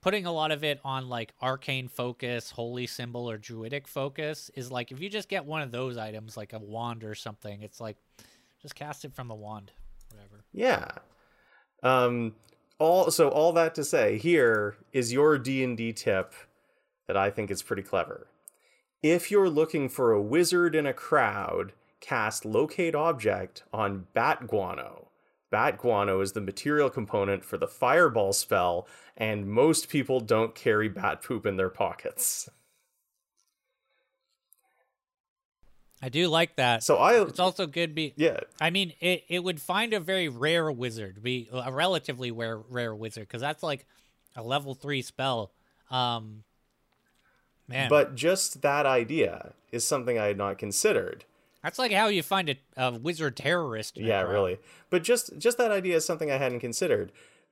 putting 0.01 0.25
a 0.25 0.33
lot 0.33 0.53
of 0.53 0.65
it 0.65 0.81
on 0.85 1.09
like 1.09 1.35
arcane 1.43 1.89
focus, 1.89 2.51
holy 2.51 2.87
symbol 2.87 3.29
or 3.29 3.37
druidic 3.37 3.89
focus 3.89 4.51
is 4.55 4.71
like 4.71 4.93
if 4.93 5.01
you 5.01 5.11
just 5.11 5.29
get 5.29 5.45
one 5.45 5.61
of 5.61 5.71
those 5.71 5.99
items 5.99 6.37
like 6.37 6.53
a 6.53 6.59
wand 6.59 7.05
or 7.05 7.15
something, 7.15 7.61
it's 7.63 7.81
like 7.81 7.97
just 8.63 8.75
cast 8.75 9.05
it 9.05 9.15
from 9.15 9.29
the 9.29 9.35
wand, 9.35 9.73
whatever. 10.11 10.45
Yeah. 10.53 10.89
Um 11.83 12.37
all 12.79 13.11
so 13.11 13.29
all 13.29 13.53
that 13.53 13.75
to 13.75 13.85
say 13.85 14.17
here 14.17 14.77
is 14.93 15.13
your 15.13 15.39
D&D 15.39 15.93
tip 15.93 16.33
that 17.07 17.17
I 17.17 17.31
think 17.31 17.51
is 17.51 17.63
pretty 17.63 17.83
clever. 17.83 18.29
If 19.03 19.31
you're 19.31 19.51
looking 19.51 19.89
for 19.89 20.13
a 20.13 20.23
wizard 20.23 20.75
in 20.75 20.87
a 20.87 20.93
crowd, 20.93 21.73
cast 22.01 22.45
locate 22.45 22.95
object 22.95 23.63
on 23.73 24.07
bat 24.15 24.47
guano. 24.47 25.09
Bat 25.51 25.79
guano 25.79 26.21
is 26.21 26.33
the 26.33 26.41
material 26.41 26.91
component 26.91 27.45
for 27.45 27.57
the 27.57 27.69
fireball 27.69 28.33
spell 28.33 28.87
and 29.17 29.49
most 29.49 29.89
people 29.89 30.21
don't 30.21 30.55
carry 30.55 30.89
bat 30.89 31.23
poop 31.23 31.47
in 31.47 31.57
their 31.57 31.71
pockets. 31.71 32.49
I 36.03 36.09
do 36.09 36.29
like 36.29 36.57
that. 36.57 36.83
So 36.83 36.97
I 36.97 37.23
it's 37.23 37.41
also 37.41 37.67
good 37.67 37.95
be 37.95 38.13
yeah, 38.17 38.41
I 38.61 38.71
mean, 38.71 38.93
it, 39.01 39.25
it 39.29 39.43
would 39.43 39.61
find 39.61 39.95
a 39.95 40.01
very 40.01 40.29
rare 40.29 40.71
wizard, 40.71 41.23
be 41.23 41.49
a 41.53 41.73
relatively 41.73 42.31
rare 42.31 42.59
rare 42.59 42.95
wizard, 42.95 43.27
because 43.27 43.41
that's 43.41 43.63
like 43.63 43.87
a 44.37 44.43
level 44.43 44.75
three 44.75 45.01
spell. 45.03 45.53
Um, 45.91 46.45
man, 47.69 47.89
but 47.89 48.15
just 48.15 48.63
that 48.63 48.87
idea 48.87 49.53
is 49.73 49.87
something 49.87 50.19
I 50.19 50.27
had 50.27 50.39
not 50.39 50.59
considered. 50.59 51.25
that's 51.63 51.79
like 51.79 51.93
how 51.93 52.09
you 52.09 52.23
find 52.23 52.49
a, 52.51 52.57
a 52.77 52.93
wizard 52.99 53.37
terrorist. 53.37 53.97
yeah 53.97 54.23
really 54.23 54.59
but 54.91 55.03
just 55.03 55.37
just 55.39 55.59
that 55.59 55.71
idea 55.73 55.97
is 55.97 56.05
something 56.05 56.31
i 56.31 56.37
hadn't 56.37 56.61
considered 56.61 57.11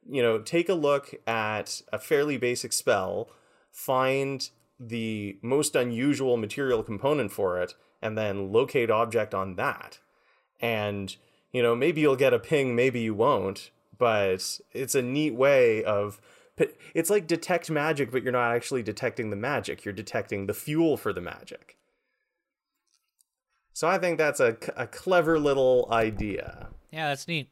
you 0.09 0.23
know 0.23 0.39
take 0.39 0.69
a 0.69 0.75
look 0.75 1.15
at 1.27 1.83
a 1.93 1.99
fairly 1.99 2.37
basic 2.37 2.73
spell 2.73 3.29
find 3.73 4.51
the 4.79 5.37
most 5.43 5.75
unusual 5.75 6.37
material 6.37 6.83
component 6.83 7.33
for 7.33 7.61
it 7.61 7.75
and 8.03 8.17
then 8.17 8.53
locate 8.53 8.91
object 8.91 9.35
on 9.35 9.57
that 9.57 9.99
and 10.61 11.17
you 11.53 11.63
know 11.63 11.75
maybe 11.75 12.01
you'll 12.01 12.17
get 12.17 12.33
a 12.35 12.39
ping 12.39 12.75
maybe 12.77 13.01
you 13.01 13.15
won't 13.15 13.71
but 13.99 14.61
it's 14.73 14.95
a 14.95 15.03
neat 15.03 15.35
way 15.35 15.83
of 15.85 16.21
it's 16.95 17.11
like 17.11 17.27
detect 17.27 17.71
magic 17.71 18.11
but 18.13 18.23
you're 18.23 18.33
not 18.33 18.55
actually 18.55 18.83
detecting 18.83 19.31
the 19.31 19.37
magic 19.37 19.85
you're 19.85 19.95
detecting 19.95 20.47
the 20.47 20.55
fuel 20.55 20.97
for 20.97 21.13
the 21.13 21.21
magic 21.21 21.77
so 23.73 23.89
i 23.89 23.99
think 23.99 24.19
that's 24.19 24.41
a, 24.41 24.57
a 24.77 24.87
clever 24.87 25.39
little 25.39 25.89
idea 25.91 26.69
Yeah, 26.93 27.09
that's 27.09 27.27
neat. 27.27 27.49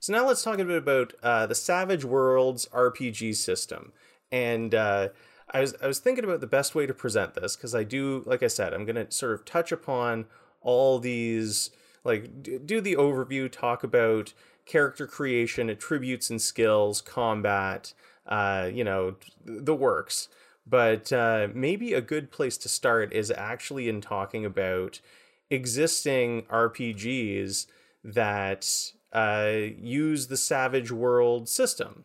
so 0.00 0.12
now 0.12 0.26
let's 0.26 0.42
talk 0.42 0.58
a 0.58 0.64
bit 0.64 0.78
about 0.78 1.12
uh, 1.22 1.46
the 1.46 1.54
Savage 1.54 2.04
Worlds 2.04 2.66
RPG 2.72 3.36
system. 3.36 3.92
And 4.32 4.74
uh, 4.74 5.08
I 5.50 5.60
was 5.60 5.74
I 5.82 5.86
was 5.86 5.98
thinking 6.00 6.24
about 6.24 6.40
the 6.40 6.46
best 6.46 6.74
way 6.74 6.86
to 6.86 6.94
present 6.94 7.34
this 7.34 7.54
because 7.56 7.74
I 7.74 7.84
do, 7.84 8.22
like 8.26 8.42
I 8.42 8.48
said, 8.48 8.72
I'm 8.74 8.84
going 8.84 8.96
to 9.06 9.10
sort 9.12 9.32
of 9.34 9.44
touch 9.44 9.70
upon 9.70 10.24
all 10.62 10.98
these, 10.98 11.70
like 12.04 12.42
d- 12.42 12.58
do 12.58 12.80
the 12.80 12.96
overview, 12.96 13.50
talk 13.50 13.84
about 13.84 14.32
character 14.66 15.06
creation, 15.06 15.70
attributes 15.70 16.28
and 16.28 16.42
skills, 16.42 17.00
combat, 17.00 17.94
uh, 18.26 18.68
you 18.72 18.84
know, 18.84 19.16
the 19.44 19.74
works. 19.74 20.28
But 20.66 21.12
uh, 21.12 21.48
maybe 21.54 21.94
a 21.94 22.00
good 22.00 22.30
place 22.30 22.56
to 22.58 22.68
start 22.68 23.12
is 23.12 23.30
actually 23.30 23.88
in 23.88 24.00
talking 24.00 24.44
about 24.44 25.00
existing 25.48 26.42
RPGs 26.42 27.66
that 28.02 28.92
uh, 29.12 29.52
use 29.78 30.26
the 30.26 30.36
Savage 30.36 30.90
World 30.90 31.48
system. 31.48 32.04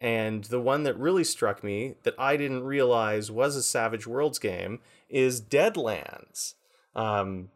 And 0.00 0.44
the 0.44 0.60
one 0.60 0.84
that 0.84 0.98
really 0.98 1.24
struck 1.24 1.62
me 1.62 1.96
that 2.04 2.14
I 2.18 2.38
didn't 2.38 2.64
realize 2.64 3.30
was 3.30 3.54
a 3.54 3.62
Savage 3.62 4.06
Worlds 4.06 4.38
game 4.38 4.80
is 5.10 5.42
Deadlands. 5.42 6.54
Um, 6.96 7.50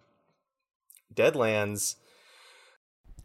Deadlands, 1.14 1.96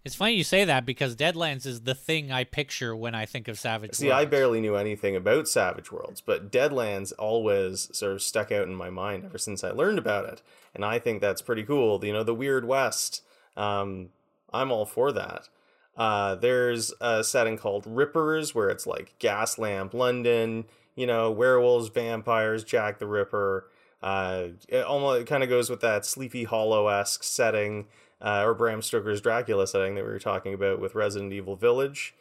It's 0.06 0.16
funny 0.16 0.34
you 0.34 0.44
say 0.44 0.64
that 0.66 0.86
because 0.86 1.16
Deadlands 1.16 1.66
is 1.66 1.82
the 1.82 1.94
thing 1.94 2.32
I 2.32 2.46
picture 2.46 2.96
when 2.96 3.16
I 3.16 3.26
think 3.26 3.48
of 3.48 3.60
Savage. 3.60 3.90
Worlds. 3.90 3.98
See, 3.98 4.12
I 4.12 4.26
barely 4.26 4.62
knew 4.62 4.76
anything 4.76 5.16
about 5.16 5.48
Savage 5.48 5.92
Worlds, 5.92 6.22
but 6.22 6.52
Deadlands 6.52 7.12
always 7.20 7.90
sort 7.96 8.14
of 8.14 8.22
stuck 8.22 8.52
out 8.52 8.68
in 8.68 8.76
my 8.76 8.90
mind 8.90 9.26
ever 9.26 9.38
since 9.38 9.64
I 9.64 9.72
learned 9.72 10.00
about 10.00 10.26
it. 10.26 10.42
And 10.74 10.86
I 10.86 11.00
think 11.00 11.20
that's 11.20 11.42
pretty 11.42 11.64
cool. 11.64 12.04
You 12.04 12.14
know, 12.14 12.24
the 12.24 12.34
Weird 12.34 12.66
West. 12.66 13.24
Um, 13.58 14.10
I'm 14.54 14.72
all 14.72 14.86
for 14.86 15.12
that. 15.12 15.50
Uh, 15.98 16.36
there's 16.36 16.94
a 17.02 17.24
setting 17.24 17.58
called 17.58 17.86
Rippers 17.86 18.56
where 18.56 18.70
it's 18.70 18.88
like 18.88 19.16
Gaslamp, 19.20 19.94
London, 19.94 20.66
you 20.96 21.06
know, 21.06 21.30
werewolves, 21.30 21.90
vampires, 21.90 22.64
Jack 22.64 23.00
the 23.00 23.08
Ripper. 23.08 23.68
Uh, 24.02 24.50
it 24.70 24.86
almost 24.86 25.28
kind 25.28 25.44
of 25.44 25.50
goes 25.50 25.70
with 25.70 25.82
that 25.82 26.06
Sleepy 26.06 26.46
Hollow 26.46 26.88
esque 26.88 27.24
setting, 27.24 27.88
uh, 28.22 28.44
or 28.46 28.54
Bram 28.54 28.82
Stoker's 28.82 29.22
Dracula 29.22 29.68
setting 29.68 29.96
that 29.96 30.04
we 30.04 30.10
were 30.10 30.20
talking 30.20 30.54
about 30.54 30.80
with 30.80 30.96
Resident 30.96 31.34
Evil 31.34 31.56
Village. 31.56 32.14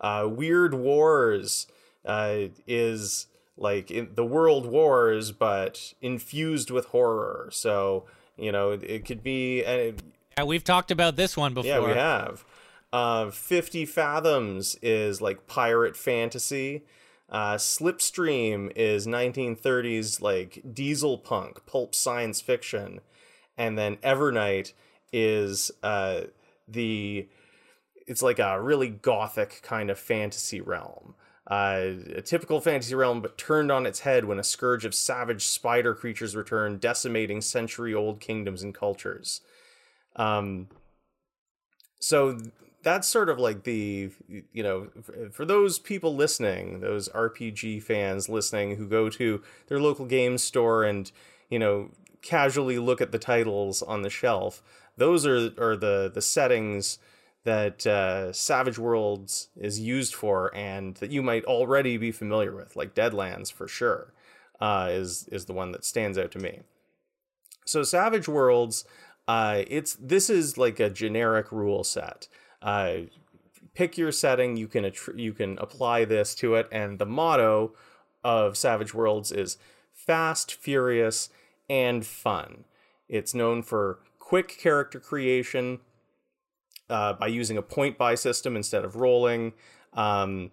Uh, 0.00 0.26
Weird 0.30 0.74
Wars 0.74 1.66
uh, 2.04 2.48
is 2.66 3.26
like 3.56 3.90
in 3.90 4.10
the 4.14 4.24
World 4.24 4.66
Wars, 4.66 5.32
but 5.32 5.94
infused 6.00 6.70
with 6.70 6.86
horror. 6.86 7.48
So 7.52 8.04
you 8.36 8.52
know, 8.52 8.72
it, 8.72 8.82
it 8.82 9.04
could 9.04 9.22
be. 9.22 9.64
Uh, 9.64 9.92
Yeah, 10.36 10.44
we've 10.44 10.64
talked 10.64 10.90
about 10.90 11.16
this 11.16 11.36
one 11.36 11.54
before. 11.54 11.70
yeah, 11.70 11.80
we 11.80 11.92
have. 11.92 12.44
Uh, 12.92 13.30
50 13.30 13.84
Fathoms 13.86 14.76
is 14.82 15.20
like 15.20 15.46
pirate 15.46 15.96
fantasy. 15.96 16.82
Uh, 17.28 17.54
Slipstream 17.56 18.70
is 18.76 19.06
1930s 19.06 20.20
like 20.22 20.62
diesel 20.72 21.18
punk, 21.18 21.66
pulp 21.66 21.94
science 21.94 22.40
fiction. 22.40 23.00
And 23.58 23.76
then 23.76 23.96
Evernight 23.96 24.72
is 25.12 25.70
uh, 25.82 26.22
the 26.68 27.28
it's 28.06 28.22
like 28.22 28.38
a 28.38 28.60
really 28.60 28.88
gothic 28.88 29.60
kind 29.62 29.90
of 29.90 29.98
fantasy 29.98 30.60
realm. 30.60 31.14
Uh, 31.48 31.92
a 32.16 32.22
typical 32.22 32.60
fantasy 32.60 32.94
realm, 32.94 33.20
but 33.20 33.38
turned 33.38 33.70
on 33.70 33.86
its 33.86 34.00
head 34.00 34.24
when 34.24 34.38
a 34.38 34.44
scourge 34.44 34.84
of 34.84 34.94
savage 34.94 35.46
spider 35.46 35.94
creatures 35.94 36.34
return, 36.34 36.78
decimating 36.78 37.40
century 37.40 37.94
old 37.94 38.20
kingdoms 38.20 38.62
and 38.62 38.74
cultures. 38.74 39.42
Um, 40.16 40.68
so 42.00 42.40
that's 42.82 43.06
sort 43.08 43.28
of 43.28 43.38
like 43.38 43.62
the, 43.62 44.10
you 44.28 44.62
know, 44.62 44.88
for 45.32 45.44
those 45.44 45.78
people 45.78 46.14
listening, 46.14 46.80
those 46.80 47.08
RPG 47.10 47.82
fans 47.82 48.28
listening 48.28 48.76
who 48.76 48.86
go 48.88 49.08
to 49.10 49.42
their 49.68 49.80
local 49.80 50.04
game 50.04 50.38
store 50.38 50.82
and, 50.84 51.10
you 51.48 51.58
know, 51.58 51.90
casually 52.22 52.78
look 52.78 53.00
at 53.00 53.12
the 53.12 53.18
titles 53.18 53.82
on 53.82 54.02
the 54.02 54.10
shelf, 54.10 54.62
those 54.96 55.26
are, 55.26 55.50
are 55.58 55.76
the, 55.76 56.10
the 56.12 56.22
settings 56.22 56.98
that 57.44 57.86
uh, 57.86 58.32
Savage 58.32 58.78
Worlds 58.78 59.48
is 59.56 59.78
used 59.78 60.14
for, 60.14 60.54
and 60.54 60.96
that 60.96 61.12
you 61.12 61.22
might 61.22 61.44
already 61.44 61.96
be 61.96 62.10
familiar 62.10 62.54
with, 62.54 62.74
like 62.74 62.94
Deadlands 62.94 63.52
for 63.52 63.68
sure, 63.68 64.12
uh, 64.60 64.88
is 64.90 65.28
is 65.30 65.44
the 65.44 65.52
one 65.52 65.70
that 65.70 65.84
stands 65.84 66.18
out 66.18 66.32
to 66.32 66.40
me. 66.40 66.62
So 67.64 67.84
Savage 67.84 68.26
Worlds, 68.26 68.84
uh, 69.28 69.62
it's 69.68 69.94
this 69.94 70.28
is 70.28 70.58
like 70.58 70.80
a 70.80 70.90
generic 70.90 71.52
rule 71.52 71.84
set. 71.84 72.26
Uh, 72.60 73.02
pick 73.74 73.96
your 73.96 74.10
setting, 74.10 74.56
you 74.56 74.66
can 74.66 74.90
you 75.14 75.32
can 75.32 75.56
apply 75.58 76.04
this 76.04 76.34
to 76.36 76.56
it, 76.56 76.68
and 76.72 76.98
the 76.98 77.06
motto 77.06 77.74
of 78.24 78.56
Savage 78.56 78.92
Worlds 78.92 79.30
is 79.30 79.56
fast, 79.92 80.52
furious, 80.52 81.28
and 81.70 82.04
fun. 82.04 82.64
It's 83.08 83.34
known 83.34 83.62
for 83.62 84.00
quick 84.26 84.58
character 84.58 84.98
creation, 84.98 85.78
uh, 86.90 87.12
by 87.12 87.28
using 87.28 87.56
a 87.56 87.62
point 87.62 87.96
buy 87.96 88.16
system 88.16 88.56
instead 88.56 88.84
of 88.84 88.96
rolling. 88.96 89.52
Um, 89.92 90.50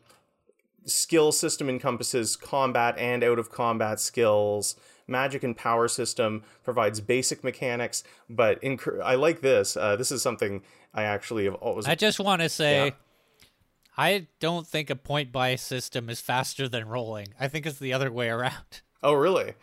skill 0.85 1.31
system 1.31 1.69
encompasses 1.69 2.35
combat 2.35 2.95
and 2.99 3.23
out 3.23 3.39
of 3.39 3.49
combat 3.51 3.99
skills. 3.99 4.75
Magic 5.07 5.43
and 5.43 5.57
power 5.57 5.87
system 5.87 6.43
provides 6.63 7.01
basic 7.01 7.43
mechanics, 7.43 8.03
but 8.29 8.61
inc- 8.61 9.01
I 9.03 9.15
like 9.15 9.41
this. 9.41 9.75
Uh, 9.75 9.95
this 9.95 10.11
is 10.11 10.21
something 10.21 10.61
I 10.93 11.03
actually 11.03 11.45
have 11.45 11.55
always. 11.55 11.87
I 11.87 11.95
just 11.95 12.19
want 12.19 12.43
to 12.43 12.49
say, 12.49 12.85
yeah. 12.85 12.91
I 13.97 14.27
don't 14.39 14.67
think 14.67 14.91
a 14.91 14.95
point 14.95 15.31
buy 15.31 15.55
system 15.55 16.11
is 16.11 16.21
faster 16.21 16.69
than 16.69 16.87
rolling. 16.87 17.29
I 17.39 17.47
think 17.47 17.65
it's 17.65 17.79
the 17.79 17.91
other 17.91 18.11
way 18.11 18.29
around. 18.29 18.81
Oh, 19.01 19.13
really? 19.13 19.55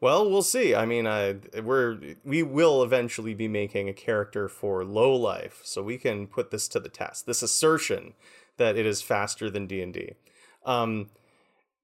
Well, 0.00 0.28
we'll 0.30 0.42
see. 0.42 0.74
I 0.74 0.84
mean, 0.84 1.06
uh, 1.06 1.34
we're 1.62 1.98
we 2.22 2.42
will 2.42 2.82
eventually 2.82 3.34
be 3.34 3.48
making 3.48 3.88
a 3.88 3.94
character 3.94 4.46
for 4.48 4.84
low 4.84 5.14
life, 5.14 5.60
so 5.64 5.82
we 5.82 5.96
can 5.96 6.26
put 6.26 6.50
this 6.50 6.68
to 6.68 6.80
the 6.80 6.90
test. 6.90 7.24
This 7.26 7.42
assertion 7.42 8.12
that 8.58 8.76
it 8.76 8.84
is 8.84 9.00
faster 9.00 9.48
than 9.50 9.66
D 9.66 9.80
and 9.80 9.94
D. 9.94 10.12
Um, 10.66 11.10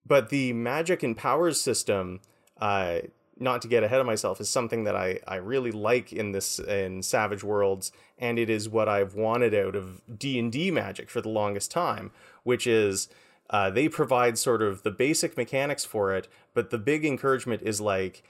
but 0.04 0.28
the 0.28 0.52
magic 0.52 1.02
and 1.02 1.16
powers 1.16 1.60
system, 1.60 2.20
uh, 2.60 2.98
not 3.38 3.62
to 3.62 3.68
get 3.68 3.82
ahead 3.82 4.00
of 4.00 4.06
myself, 4.06 4.40
is 4.42 4.50
something 4.50 4.84
that 4.84 4.96
I 4.96 5.20
I 5.26 5.36
really 5.36 5.72
like 5.72 6.12
in 6.12 6.32
this 6.32 6.58
in 6.58 7.02
Savage 7.02 7.42
Worlds, 7.42 7.92
and 8.18 8.38
it 8.38 8.50
is 8.50 8.68
what 8.68 8.90
I've 8.90 9.14
wanted 9.14 9.54
out 9.54 9.74
of 9.74 10.02
D 10.18 10.38
and 10.38 10.52
D 10.52 10.70
magic 10.70 11.08
for 11.08 11.22
the 11.22 11.30
longest 11.30 11.70
time, 11.70 12.10
which 12.42 12.66
is 12.66 13.08
uh, 13.52 13.70
they 13.70 13.88
provide 13.88 14.38
sort 14.38 14.62
of 14.62 14.82
the 14.82 14.90
basic 14.90 15.36
mechanics 15.36 15.84
for 15.84 16.14
it, 16.14 16.26
but 16.54 16.70
the 16.70 16.78
big 16.78 17.04
encouragement 17.04 17.62
is 17.62 17.80
like 17.80 18.24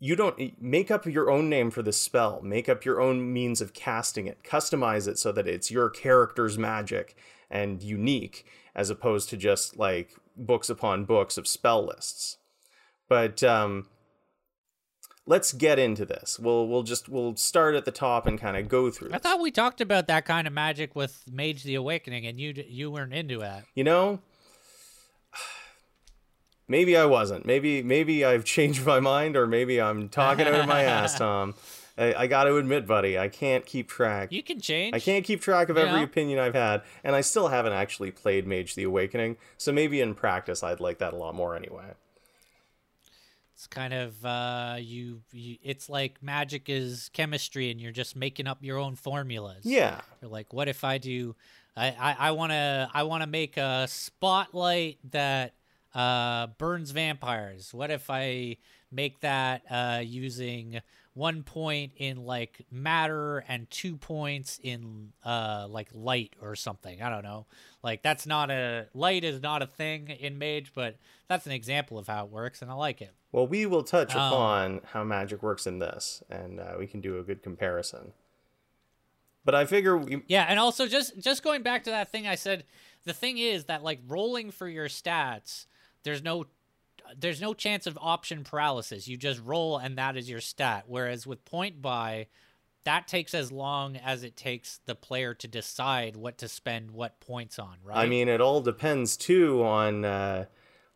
you 0.00 0.16
don't 0.16 0.60
make 0.60 0.90
up 0.90 1.06
your 1.06 1.30
own 1.30 1.48
name 1.48 1.70
for 1.70 1.82
the 1.82 1.92
spell, 1.92 2.40
make 2.42 2.68
up 2.68 2.84
your 2.84 3.00
own 3.00 3.32
means 3.32 3.60
of 3.60 3.72
casting 3.72 4.26
it, 4.26 4.42
customize 4.42 5.06
it 5.06 5.16
so 5.16 5.30
that 5.30 5.46
it's 5.46 5.70
your 5.70 5.88
character's 5.88 6.58
magic 6.58 7.14
and 7.48 7.84
unique, 7.84 8.44
as 8.74 8.90
opposed 8.90 9.28
to 9.28 9.36
just 9.36 9.76
like 9.76 10.16
books 10.36 10.68
upon 10.68 11.04
books 11.04 11.38
of 11.38 11.46
spell 11.46 11.86
lists. 11.86 12.38
But 13.08 13.44
um, 13.44 13.86
let's 15.26 15.52
get 15.52 15.78
into 15.78 16.04
this. 16.04 16.38
We'll 16.38 16.68
we'll 16.68 16.82
just 16.82 17.08
we'll 17.08 17.36
start 17.36 17.74
at 17.74 17.84
the 17.84 17.90
top 17.90 18.26
and 18.26 18.40
kind 18.40 18.56
of 18.56 18.68
go 18.68 18.90
through. 18.90 19.10
I 19.12 19.18
thought 19.18 19.40
we 19.40 19.50
talked 19.50 19.80
about 19.80 20.06
that 20.08 20.24
kind 20.24 20.46
of 20.46 20.52
magic 20.52 20.94
with 20.94 21.24
Mage 21.30 21.62
the 21.62 21.74
Awakening, 21.74 22.26
and 22.26 22.40
you 22.40 22.54
you 22.66 22.90
weren't 22.90 23.14
into 23.14 23.38
that. 23.38 23.64
You 23.74 23.84
know, 23.84 24.20
maybe 26.68 26.96
I 26.96 27.04
wasn't. 27.04 27.46
Maybe 27.46 27.82
maybe 27.82 28.24
I've 28.24 28.44
changed 28.44 28.84
my 28.84 29.00
mind, 29.00 29.36
or 29.36 29.46
maybe 29.46 29.80
I'm 29.80 30.08
talking 30.08 30.46
out 30.46 30.54
of 30.54 30.66
my 30.66 30.82
ass, 30.82 31.18
Tom. 31.18 31.54
I, 31.98 32.14
I 32.14 32.26
got 32.26 32.44
to 32.44 32.56
admit, 32.56 32.86
buddy, 32.86 33.18
I 33.18 33.28
can't 33.28 33.66
keep 33.66 33.86
track. 33.86 34.32
You 34.32 34.42
can 34.42 34.60
change. 34.60 34.94
I 34.94 34.98
can't 34.98 35.26
keep 35.26 35.42
track 35.42 35.68
of 35.68 35.76
every 35.76 35.98
know? 35.98 36.04
opinion 36.04 36.38
I've 36.38 36.54
had, 36.54 36.82
and 37.04 37.14
I 37.14 37.20
still 37.20 37.48
haven't 37.48 37.74
actually 37.74 38.10
played 38.10 38.46
Mage 38.46 38.74
the 38.74 38.84
Awakening. 38.84 39.36
So 39.58 39.72
maybe 39.72 40.00
in 40.00 40.14
practice, 40.14 40.62
I'd 40.62 40.80
like 40.80 40.98
that 40.98 41.12
a 41.12 41.16
lot 41.16 41.34
more 41.34 41.54
anyway. 41.54 41.92
It's 43.62 43.68
kind 43.68 43.94
of 43.94 44.24
uh, 44.24 44.76
you, 44.80 45.20
you. 45.32 45.56
It's 45.62 45.88
like 45.88 46.20
magic 46.20 46.64
is 46.66 47.10
chemistry, 47.12 47.70
and 47.70 47.80
you're 47.80 47.92
just 47.92 48.16
making 48.16 48.48
up 48.48 48.58
your 48.60 48.76
own 48.76 48.96
formulas. 48.96 49.64
Yeah. 49.64 50.00
You're 50.20 50.32
like, 50.32 50.52
what 50.52 50.66
if 50.66 50.82
I 50.82 50.98
do? 50.98 51.36
I 51.76 52.16
I 52.18 52.30
want 52.32 52.50
to 52.50 52.90
I 52.92 53.04
want 53.04 53.22
to 53.22 53.28
make 53.28 53.56
a 53.56 53.86
spotlight 53.86 54.98
that 55.12 55.54
uh, 55.94 56.48
burns 56.58 56.90
vampires. 56.90 57.72
What 57.72 57.92
if 57.92 58.10
I 58.10 58.56
make 58.90 59.20
that 59.20 59.62
uh, 59.70 60.02
using 60.04 60.80
one 61.14 61.42
point 61.42 61.92
in 61.96 62.24
like 62.24 62.64
matter 62.70 63.44
and 63.48 63.70
two 63.70 63.96
points 63.96 64.58
in 64.62 65.12
uh 65.24 65.66
like 65.68 65.88
light 65.92 66.34
or 66.40 66.54
something. 66.56 67.02
I 67.02 67.10
don't 67.10 67.22
know. 67.22 67.46
Like 67.82 68.02
that's 68.02 68.26
not 68.26 68.50
a 68.50 68.86
light 68.94 69.24
is 69.24 69.42
not 69.42 69.62
a 69.62 69.66
thing 69.66 70.08
in 70.08 70.38
Mage, 70.38 70.72
but 70.74 70.96
that's 71.28 71.46
an 71.46 71.52
example 71.52 71.98
of 71.98 72.06
how 72.06 72.24
it 72.24 72.30
works, 72.30 72.62
and 72.62 72.70
I 72.70 72.74
like 72.74 73.02
it. 73.02 73.12
Well, 73.30 73.46
we 73.46 73.66
will 73.66 73.82
touch 73.82 74.14
um, 74.14 74.32
upon 74.32 74.80
how 74.92 75.04
magic 75.04 75.42
works 75.42 75.66
in 75.66 75.78
this, 75.78 76.22
and 76.30 76.60
uh, 76.60 76.74
we 76.78 76.86
can 76.86 77.00
do 77.00 77.18
a 77.18 77.22
good 77.22 77.42
comparison. 77.42 78.12
But 79.44 79.54
I 79.54 79.64
figure 79.64 79.96
we... 79.96 80.22
yeah, 80.28 80.46
and 80.48 80.58
also 80.58 80.86
just 80.86 81.18
just 81.18 81.42
going 81.42 81.62
back 81.62 81.84
to 81.84 81.90
that 81.90 82.10
thing 82.10 82.26
I 82.26 82.36
said. 82.36 82.64
The 83.04 83.12
thing 83.12 83.38
is 83.38 83.64
that 83.64 83.82
like 83.82 83.98
rolling 84.06 84.52
for 84.52 84.68
your 84.68 84.88
stats, 84.88 85.66
there's 86.04 86.22
no 86.22 86.46
there's 87.18 87.40
no 87.40 87.54
chance 87.54 87.86
of 87.86 87.98
option 88.00 88.44
paralysis. 88.44 89.08
You 89.08 89.16
just 89.16 89.40
roll 89.44 89.78
and 89.78 89.98
that 89.98 90.16
is 90.16 90.28
your 90.28 90.40
stat. 90.40 90.84
Whereas 90.86 91.26
with 91.26 91.44
point 91.44 91.82
buy, 91.82 92.26
that 92.84 93.06
takes 93.06 93.34
as 93.34 93.52
long 93.52 93.96
as 93.96 94.24
it 94.24 94.36
takes 94.36 94.80
the 94.86 94.94
player 94.94 95.34
to 95.34 95.48
decide 95.48 96.16
what 96.16 96.38
to 96.38 96.48
spend 96.48 96.90
what 96.90 97.20
points 97.20 97.58
on, 97.58 97.76
right? 97.84 97.98
I 97.98 98.06
mean, 98.06 98.28
it 98.28 98.40
all 98.40 98.60
depends 98.60 99.16
too 99.16 99.62
on 99.62 100.04
uh, 100.04 100.46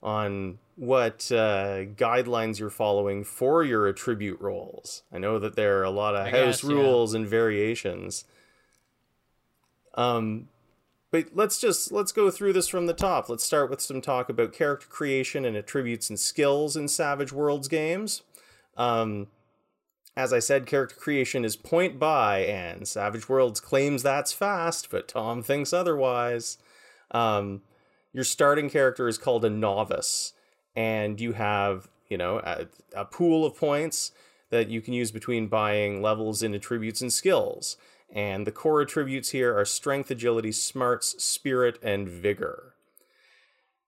on 0.02 0.58
what 0.76 1.30
uh, 1.32 1.84
guidelines 1.96 2.58
you're 2.58 2.70
following 2.70 3.24
for 3.24 3.64
your 3.64 3.86
attribute 3.86 4.40
rolls. 4.40 5.02
I 5.12 5.18
know 5.18 5.38
that 5.38 5.56
there 5.56 5.78
are 5.78 5.84
a 5.84 5.90
lot 5.90 6.14
of 6.14 6.26
I 6.26 6.30
house 6.30 6.62
guess, 6.62 6.64
rules 6.64 7.14
yeah. 7.14 7.20
and 7.20 7.28
variations. 7.28 8.24
Um, 9.94 10.48
but 11.10 11.28
let's 11.34 11.58
just 11.58 11.92
let's 11.92 12.12
go 12.12 12.30
through 12.30 12.52
this 12.52 12.68
from 12.68 12.86
the 12.86 12.94
top. 12.94 13.28
Let's 13.28 13.44
start 13.44 13.70
with 13.70 13.80
some 13.80 14.00
talk 14.00 14.28
about 14.28 14.52
character 14.52 14.86
creation 14.88 15.44
and 15.44 15.56
attributes 15.56 16.10
and 16.10 16.18
skills 16.18 16.76
in 16.76 16.88
Savage 16.88 17.32
Worlds 17.32 17.68
games. 17.68 18.22
Um, 18.76 19.28
as 20.16 20.32
I 20.32 20.38
said, 20.38 20.66
character 20.66 20.96
creation 20.96 21.44
is 21.44 21.56
point 21.56 21.98
buy, 21.98 22.38
and 22.40 22.88
Savage 22.88 23.28
Worlds 23.28 23.60
claims 23.60 24.02
that's 24.02 24.32
fast, 24.32 24.90
but 24.90 25.08
Tom 25.08 25.42
thinks 25.42 25.72
otherwise. 25.72 26.58
Um, 27.10 27.62
your 28.12 28.24
starting 28.24 28.70
character 28.70 29.08
is 29.08 29.18
called 29.18 29.44
a 29.44 29.50
novice, 29.50 30.32
and 30.74 31.20
you 31.20 31.34
have 31.34 31.88
you 32.08 32.16
know 32.16 32.38
a, 32.38 32.66
a 32.94 33.04
pool 33.04 33.44
of 33.44 33.56
points 33.56 34.12
that 34.50 34.68
you 34.68 34.80
can 34.80 34.94
use 34.94 35.10
between 35.10 35.48
buying 35.48 36.00
levels 36.00 36.42
in 36.42 36.54
attributes 36.54 37.00
and 37.00 37.12
skills. 37.12 37.76
And 38.12 38.46
the 38.46 38.52
core 38.52 38.82
attributes 38.82 39.30
here 39.30 39.56
are 39.56 39.64
strength, 39.64 40.10
agility, 40.10 40.52
smarts, 40.52 41.22
spirit, 41.22 41.78
and 41.82 42.08
vigor. 42.08 42.74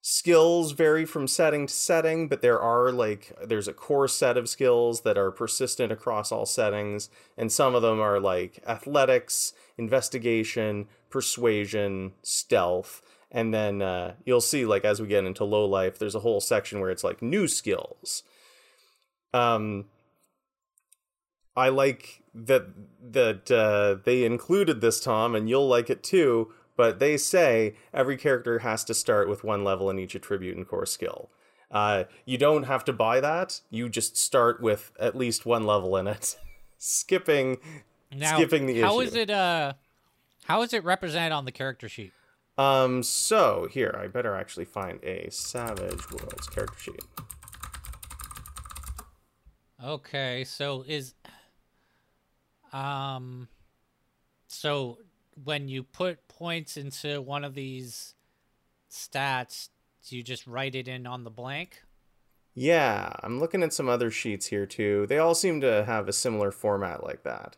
Skills 0.01 0.73
vary 0.73 1.05
from 1.05 1.27
setting 1.27 1.67
to 1.67 1.73
setting, 1.75 2.29
but 2.29 2.41
there 2.41 2.61
are 2.61 2.91
like 2.93 3.37
there's 3.45 3.69
a 3.69 3.73
core 3.73 4.09
set 4.09 4.37
of 4.37 4.49
skills 4.49 5.03
that 5.03 5.19
are 5.19 5.31
persistent 5.31 5.93
across 5.93 6.31
all 6.33 6.47
settings, 6.47 7.11
and 7.37 7.51
some 7.51 7.75
of 7.75 7.83
them 7.83 8.01
are 8.01 8.21
like 8.21 8.63
athletics, 8.67 9.53
investigation, 9.77 10.87
persuasion, 11.11 12.13
stealth, 12.23 13.03
and 13.31 13.53
then 13.53 13.83
uh, 13.83 14.15
you'll 14.25 14.41
see 14.41 14.65
like 14.65 14.85
as 14.85 15.01
we 15.01 15.09
get 15.09 15.25
into 15.25 15.45
low 15.45 15.67
life, 15.67 15.99
there's 15.99 16.15
a 16.15 16.21
whole 16.21 16.41
section 16.41 16.81
where 16.81 16.91
it's 16.91 17.05
like 17.05 17.21
new 17.21 17.49
skills. 17.49 18.23
Um, 19.35 19.87
I 21.57 21.69
like 21.69 22.23
that 22.47 22.67
that 23.03 23.51
uh, 23.51 23.97
they 24.05 24.25
included 24.25 24.81
this, 24.81 25.01
Tom, 25.01 25.35
and 25.35 25.49
you'll 25.49 25.69
like 25.69 25.91
it 25.91 26.03
too. 26.03 26.53
But 26.77 27.01
they 27.01 27.17
say 27.17 27.75
every 27.93 28.17
character 28.17 28.61
has 28.61 28.85
to 28.85 28.95
start 28.95 29.29
with 29.29 29.43
one 29.43 29.65
level 29.65 29.91
in 29.91 29.99
each 29.99 30.15
attribute 30.15 30.57
and 30.57 30.67
core 30.67 30.87
skill. 30.87 31.29
Uh, 31.71 32.05
you 32.25 32.39
don't 32.39 32.63
have 32.65 32.85
to 32.85 32.93
buy 32.93 33.21
that. 33.21 33.61
You 33.69 33.89
just 33.89 34.17
start 34.17 34.63
with 34.63 34.93
at 34.99 35.17
least 35.17 35.45
one 35.45 35.65
level 35.65 35.97
in 35.97 36.07
it, 36.07 36.39
skipping 36.79 37.59
Now, 38.15 38.37
skipping 38.37 38.67
the 38.67 38.81
how 38.81 39.01
issue. 39.01 39.09
is 39.09 39.15
it? 39.17 39.31
Uh, 39.31 39.73
how 40.45 40.63
is 40.63 40.73
it 40.73 40.85
represented 40.85 41.33
on 41.33 41.45
the 41.45 41.53
character 41.53 41.89
sheet? 41.89 42.13
Um, 42.57 43.03
so 43.03 43.69
here, 43.71 43.95
I 44.01 44.07
better 44.09 44.35
actually 44.35 44.65
find 44.65 44.99
a 45.05 45.29
Savage 45.31 46.11
Worlds 46.11 46.49
character 46.49 46.79
sheet. 46.79 47.05
Okay, 49.85 50.43
so 50.45 50.85
is 50.89 51.15
um 52.73 53.49
so 54.47 54.99
when 55.45 55.69
you 55.69 55.83
put 55.83 56.27
points 56.29 56.77
into 56.77 57.21
one 57.21 57.45
of 57.45 57.55
these 57.55 58.15
stats, 58.91 59.69
do 60.09 60.17
you 60.17 60.23
just 60.23 60.47
write 60.47 60.75
it 60.75 60.89
in 60.89 61.07
on 61.07 61.25
the 61.25 61.31
blank? 61.31 61.83
Yeah, 62.55 63.13
I'm 63.23 63.39
looking 63.39 63.63
at 63.63 63.73
some 63.73 63.89
other 63.89 64.11
sheets 64.11 64.47
here 64.47 64.67
too. 64.67 65.07
They 65.07 65.19
all 65.19 65.35
seem 65.35 65.61
to 65.61 65.85
have 65.85 66.09
a 66.09 66.13
similar 66.13 66.51
format 66.51 67.05
like 67.05 67.23
that. 67.23 67.57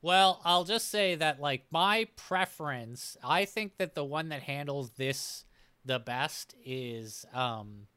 Well, 0.00 0.40
I'll 0.44 0.64
just 0.64 0.88
say 0.88 1.14
that 1.16 1.40
like 1.40 1.66
my 1.70 2.08
preference, 2.16 3.16
I 3.22 3.44
think 3.44 3.76
that 3.76 3.94
the 3.94 4.04
one 4.04 4.30
that 4.30 4.42
handles 4.42 4.90
this 4.92 5.44
the 5.84 5.98
best 5.98 6.54
is 6.64 7.26
um 7.34 7.88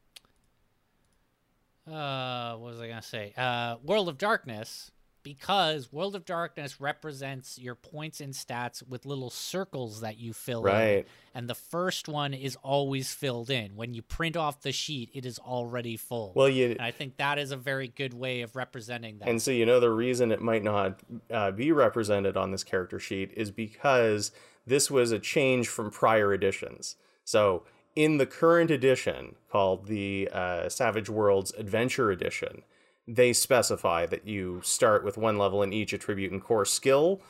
uh 1.87 2.55
what 2.55 2.71
was 2.71 2.81
I 2.81 2.87
going 2.87 3.01
to 3.01 3.07
say? 3.07 3.33
Uh 3.37 3.77
World 3.83 4.09
of 4.09 4.17
Darkness 4.17 4.91
because 5.25 5.91
World 5.91 6.15
of 6.15 6.23
Darkness 6.23 6.79
represents 6.79 7.57
your 7.57 7.73
points 7.73 8.21
and 8.21 8.31
stats 8.31 8.87
with 8.87 9.07
little 9.07 9.31
circles 9.31 10.01
that 10.01 10.19
you 10.19 10.33
fill 10.33 10.67
in. 10.67 11.03
And 11.33 11.49
the 11.49 11.55
first 11.55 12.07
one 12.07 12.33
is 12.33 12.55
always 12.61 13.11
filled 13.11 13.49
in. 13.49 13.75
When 13.75 13.95
you 13.95 14.03
print 14.03 14.37
off 14.37 14.61
the 14.61 14.71
sheet, 14.71 15.09
it 15.13 15.25
is 15.25 15.39
already 15.39 15.97
full. 15.97 16.31
Well, 16.35 16.47
you 16.47 16.71
and 16.71 16.81
I 16.81 16.91
think 16.91 17.17
that 17.17 17.39
is 17.39 17.51
a 17.51 17.57
very 17.57 17.87
good 17.87 18.13
way 18.13 18.41
of 18.41 18.55
representing 18.55 19.17
that. 19.17 19.27
and 19.27 19.41
so 19.41 19.49
you 19.49 19.65
know 19.65 19.79
the 19.79 19.89
reason 19.89 20.31
it 20.31 20.41
might 20.41 20.63
not 20.63 20.99
uh, 21.31 21.49
be 21.49 21.71
represented 21.71 22.37
on 22.37 22.51
this 22.51 22.63
character 22.63 22.99
sheet 22.99 23.31
is 23.35 23.49
because 23.49 24.31
this 24.67 24.91
was 24.91 25.11
a 25.11 25.17
change 25.17 25.67
from 25.67 25.89
prior 25.89 26.33
editions. 26.33 26.97
So 27.23 27.63
in 27.95 28.17
the 28.17 28.27
current 28.27 28.69
edition, 28.69 29.35
called 29.49 29.87
the 29.87 30.29
uh, 30.31 30.69
Savage 30.69 31.09
Worlds 31.09 31.51
Adventure 31.57 32.11
Edition, 32.11 32.61
they 33.07 33.33
specify 33.33 34.05
that 34.05 34.27
you 34.27 34.61
start 34.63 35.03
with 35.03 35.17
one 35.17 35.37
level 35.37 35.61
in 35.61 35.73
each 35.73 35.93
attribute 35.93 36.31
and 36.31 36.41
core 36.41 36.65
skill. 36.65 37.21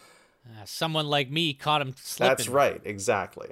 Uh, 0.46 0.64
someone 0.66 1.08
like 1.08 1.30
me 1.30 1.54
caught 1.54 1.82
him 1.82 1.94
slipping. 1.98 2.30
That's 2.30 2.48
right, 2.48 2.82
exactly. 2.86 3.50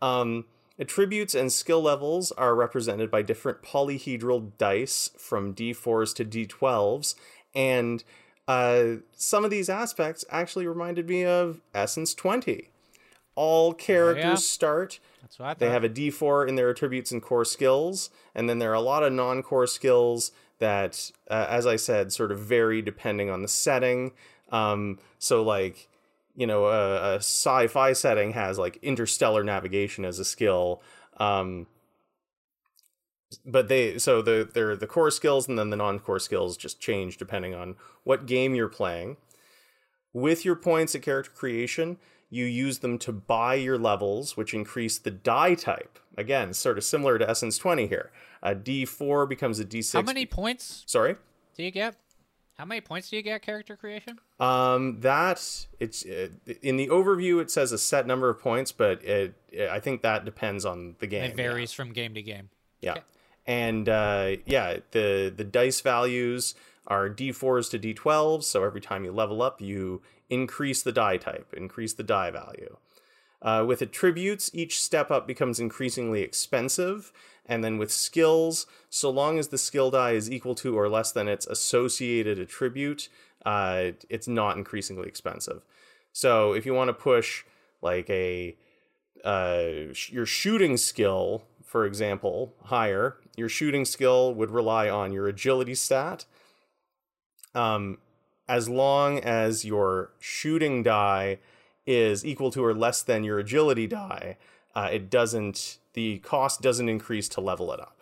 Um, 0.00 0.46
attributes 0.78 1.34
and 1.34 1.52
skill 1.52 1.82
levels 1.82 2.32
are 2.32 2.54
represented 2.54 3.10
by 3.10 3.22
different 3.22 3.62
polyhedral 3.62 4.52
dice 4.56 5.10
from 5.18 5.54
d4s 5.54 6.14
to 6.14 6.24
d12s, 6.24 7.14
and 7.54 8.04
uh, 8.48 8.96
some 9.12 9.44
of 9.44 9.50
these 9.50 9.68
aspects 9.68 10.24
actually 10.30 10.66
reminded 10.66 11.08
me 11.08 11.24
of 11.24 11.60
Essence 11.74 12.14
20. 12.14 12.70
All 13.36 13.72
characters 13.72 14.24
yeah? 14.24 14.34
start 14.34 14.98
That's 15.22 15.38
what 15.38 15.58
they 15.58 15.70
have 15.70 15.84
a 15.84 15.88
D4 15.88 16.48
in 16.48 16.56
their 16.56 16.70
attributes 16.70 17.12
and 17.12 17.22
core 17.22 17.44
skills, 17.44 18.10
and 18.34 18.48
then 18.48 18.58
there 18.58 18.70
are 18.70 18.74
a 18.74 18.80
lot 18.80 19.02
of 19.02 19.12
non 19.12 19.42
core 19.42 19.68
skills 19.68 20.32
that, 20.60 21.10
uh, 21.28 21.46
as 21.48 21.66
I 21.66 21.76
said, 21.76 22.12
sort 22.12 22.32
of 22.32 22.38
vary 22.38 22.80
depending 22.80 23.28
on 23.28 23.42
the 23.42 23.48
setting. 23.48 24.12
Um, 24.50 24.98
so, 25.18 25.42
like, 25.42 25.88
you 26.36 26.46
know, 26.46 26.66
a, 26.66 27.14
a 27.14 27.16
sci 27.16 27.66
fi 27.66 27.92
setting 27.92 28.32
has 28.32 28.58
like 28.58 28.78
interstellar 28.82 29.42
navigation 29.42 30.04
as 30.04 30.18
a 30.18 30.24
skill. 30.24 30.80
Um, 31.18 31.66
but 33.44 33.68
they 33.68 33.98
so 33.98 34.22
the 34.22 34.48
they're 34.52 34.76
the 34.76 34.86
core 34.86 35.10
skills 35.10 35.48
and 35.48 35.58
then 35.58 35.70
the 35.70 35.76
non-core 35.76 36.18
skills 36.18 36.56
just 36.56 36.80
change 36.80 37.16
depending 37.16 37.54
on 37.54 37.76
what 38.04 38.26
game 38.26 38.54
you're 38.54 38.68
playing 38.68 39.16
with 40.12 40.44
your 40.44 40.56
points 40.56 40.94
at 40.94 41.02
character 41.02 41.30
creation 41.30 41.96
you 42.28 42.44
use 42.44 42.78
them 42.78 42.98
to 42.98 43.12
buy 43.12 43.54
your 43.54 43.78
levels 43.78 44.36
which 44.36 44.52
increase 44.52 44.98
the 44.98 45.10
die 45.10 45.54
type 45.54 45.98
again 46.16 46.52
sort 46.52 46.76
of 46.76 46.84
similar 46.84 47.18
to 47.18 47.28
essence 47.28 47.56
20 47.56 47.86
here 47.86 48.10
a 48.42 48.54
d4 48.54 49.28
becomes 49.28 49.58
a 49.60 49.64
d6 49.64 49.92
How 49.92 50.02
many 50.02 50.26
points 50.26 50.84
sorry 50.86 51.16
do 51.56 51.62
you 51.62 51.70
get? 51.70 51.96
How 52.58 52.64
many 52.66 52.80
points 52.82 53.08
do 53.10 53.16
you 53.16 53.22
get 53.22 53.42
character 53.42 53.76
creation? 53.76 54.18
um 54.38 55.00
that 55.00 55.66
it's 55.78 56.04
uh, 56.06 56.28
in 56.62 56.76
the 56.76 56.88
overview 56.88 57.40
it 57.40 57.50
says 57.50 57.72
a 57.72 57.78
set 57.78 58.06
number 58.06 58.28
of 58.30 58.40
points 58.40 58.72
but 58.72 59.02
it, 59.04 59.34
i 59.70 59.78
think 59.78 60.00
that 60.02 60.24
depends 60.24 60.64
on 60.64 60.96
the 60.98 61.06
game 61.06 61.24
It 61.24 61.36
varies 61.36 61.72
from 61.72 61.92
game 61.92 62.14
to 62.14 62.22
game. 62.22 62.48
Yeah. 62.80 62.92
Okay. 62.92 63.02
And 63.46 63.88
uh, 63.88 64.36
yeah, 64.46 64.76
the 64.92 65.32
the 65.34 65.44
dice 65.44 65.80
values 65.80 66.54
are 66.86 67.08
d4s 67.10 67.70
to 67.70 67.78
d12s. 67.78 68.44
So 68.44 68.62
every 68.64 68.80
time 68.80 69.04
you 69.04 69.12
level 69.12 69.42
up, 69.42 69.60
you 69.60 70.02
increase 70.28 70.82
the 70.82 70.92
die 70.92 71.16
type, 71.16 71.52
increase 71.56 71.92
the 71.94 72.02
die 72.02 72.30
value. 72.30 72.76
Uh, 73.42 73.64
with 73.66 73.80
attributes, 73.82 74.50
each 74.52 74.80
step 74.80 75.10
up 75.10 75.26
becomes 75.26 75.58
increasingly 75.58 76.20
expensive. 76.22 77.12
And 77.46 77.64
then 77.64 77.78
with 77.78 77.90
skills, 77.90 78.66
so 78.88 79.10
long 79.10 79.38
as 79.38 79.48
the 79.48 79.58
skill 79.58 79.90
die 79.90 80.12
is 80.12 80.30
equal 80.30 80.54
to 80.56 80.78
or 80.78 80.88
less 80.88 81.10
than 81.12 81.28
its 81.28 81.46
associated 81.46 82.38
attribute, 82.38 83.08
uh, 83.44 83.92
it's 84.08 84.28
not 84.28 84.56
increasingly 84.56 85.08
expensive. 85.08 85.62
So 86.12 86.52
if 86.52 86.66
you 86.66 86.74
want 86.74 86.88
to 86.88 86.94
push 86.94 87.44
like 87.82 88.08
a 88.10 88.56
uh, 89.24 89.92
your 90.08 90.26
shooting 90.26 90.76
skill, 90.76 91.42
for 91.64 91.84
example, 91.84 92.54
higher, 92.64 93.16
your 93.36 93.48
shooting 93.48 93.84
skill 93.84 94.34
would 94.34 94.50
rely 94.50 94.88
on 94.88 95.12
your 95.12 95.28
agility 95.28 95.74
stat. 95.74 96.24
Um, 97.54 97.98
as 98.48 98.68
long 98.68 99.18
as 99.18 99.64
your 99.64 100.10
shooting 100.18 100.82
die 100.82 101.38
is 101.86 102.24
equal 102.24 102.50
to 102.52 102.64
or 102.64 102.74
less 102.74 103.02
than 103.02 103.24
your 103.24 103.38
agility 103.38 103.86
die, 103.86 104.36
uh, 104.74 104.88
it 104.92 105.10
doesn't. 105.10 105.78
The 105.94 106.18
cost 106.18 106.60
doesn't 106.60 106.88
increase 106.88 107.28
to 107.30 107.40
level 107.40 107.72
it 107.72 107.80
up. 107.80 108.00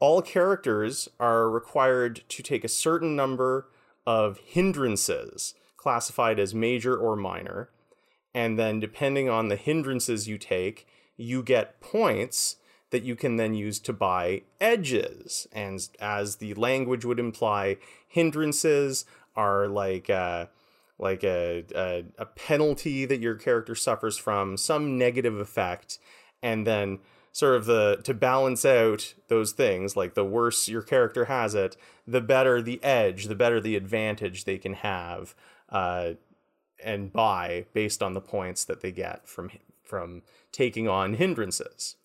All 0.00 0.22
characters 0.22 1.08
are 1.18 1.50
required 1.50 2.22
to 2.28 2.42
take 2.42 2.64
a 2.64 2.68
certain 2.68 3.16
number 3.16 3.68
of 4.06 4.38
hindrances, 4.38 5.54
classified 5.76 6.38
as 6.38 6.54
major 6.54 6.96
or 6.96 7.16
minor, 7.16 7.70
and 8.32 8.58
then 8.58 8.78
depending 8.78 9.28
on 9.28 9.48
the 9.48 9.56
hindrances 9.56 10.28
you 10.28 10.38
take, 10.38 10.86
you 11.16 11.42
get 11.42 11.80
points 11.80 12.56
that 12.90 13.02
you 13.02 13.16
can 13.16 13.36
then 13.36 13.54
use 13.54 13.78
to 13.80 13.92
buy 13.92 14.42
edges. 14.60 15.46
And 15.52 15.86
as 16.00 16.36
the 16.36 16.54
language 16.54 17.04
would 17.04 17.18
imply, 17.18 17.76
hindrances 18.06 19.04
are 19.36 19.68
like 19.68 20.08
uh, 20.08 20.46
like 20.98 21.22
a, 21.24 21.64
a 21.74 22.04
a 22.18 22.26
penalty 22.26 23.04
that 23.04 23.20
your 23.20 23.34
character 23.34 23.74
suffers 23.74 24.18
from 24.18 24.56
some 24.56 24.98
negative 24.98 25.38
effect, 25.38 25.98
and 26.42 26.66
then 26.66 26.98
sort 27.32 27.56
of 27.56 27.66
the 27.66 28.00
to 28.04 28.14
balance 28.14 28.64
out 28.64 29.14
those 29.28 29.52
things 29.52 29.96
like 29.96 30.14
the 30.14 30.24
worse 30.24 30.68
your 30.68 30.82
character 30.82 31.26
has 31.26 31.54
it 31.54 31.76
the 32.06 32.22
better 32.22 32.60
the 32.60 32.82
edge 32.82 33.26
the 33.26 33.34
better 33.34 33.60
the 33.60 33.76
advantage 33.76 34.44
they 34.44 34.58
can 34.58 34.72
have 34.72 35.34
uh, 35.68 36.12
and 36.82 37.12
buy 37.12 37.66
based 37.72 38.02
on 38.02 38.14
the 38.14 38.20
points 38.20 38.64
that 38.64 38.80
they 38.80 38.92
get 38.92 39.26
from 39.28 39.50
from 39.82 40.22
taking 40.52 40.86
on 40.88 41.14
hindrances. 41.14 41.96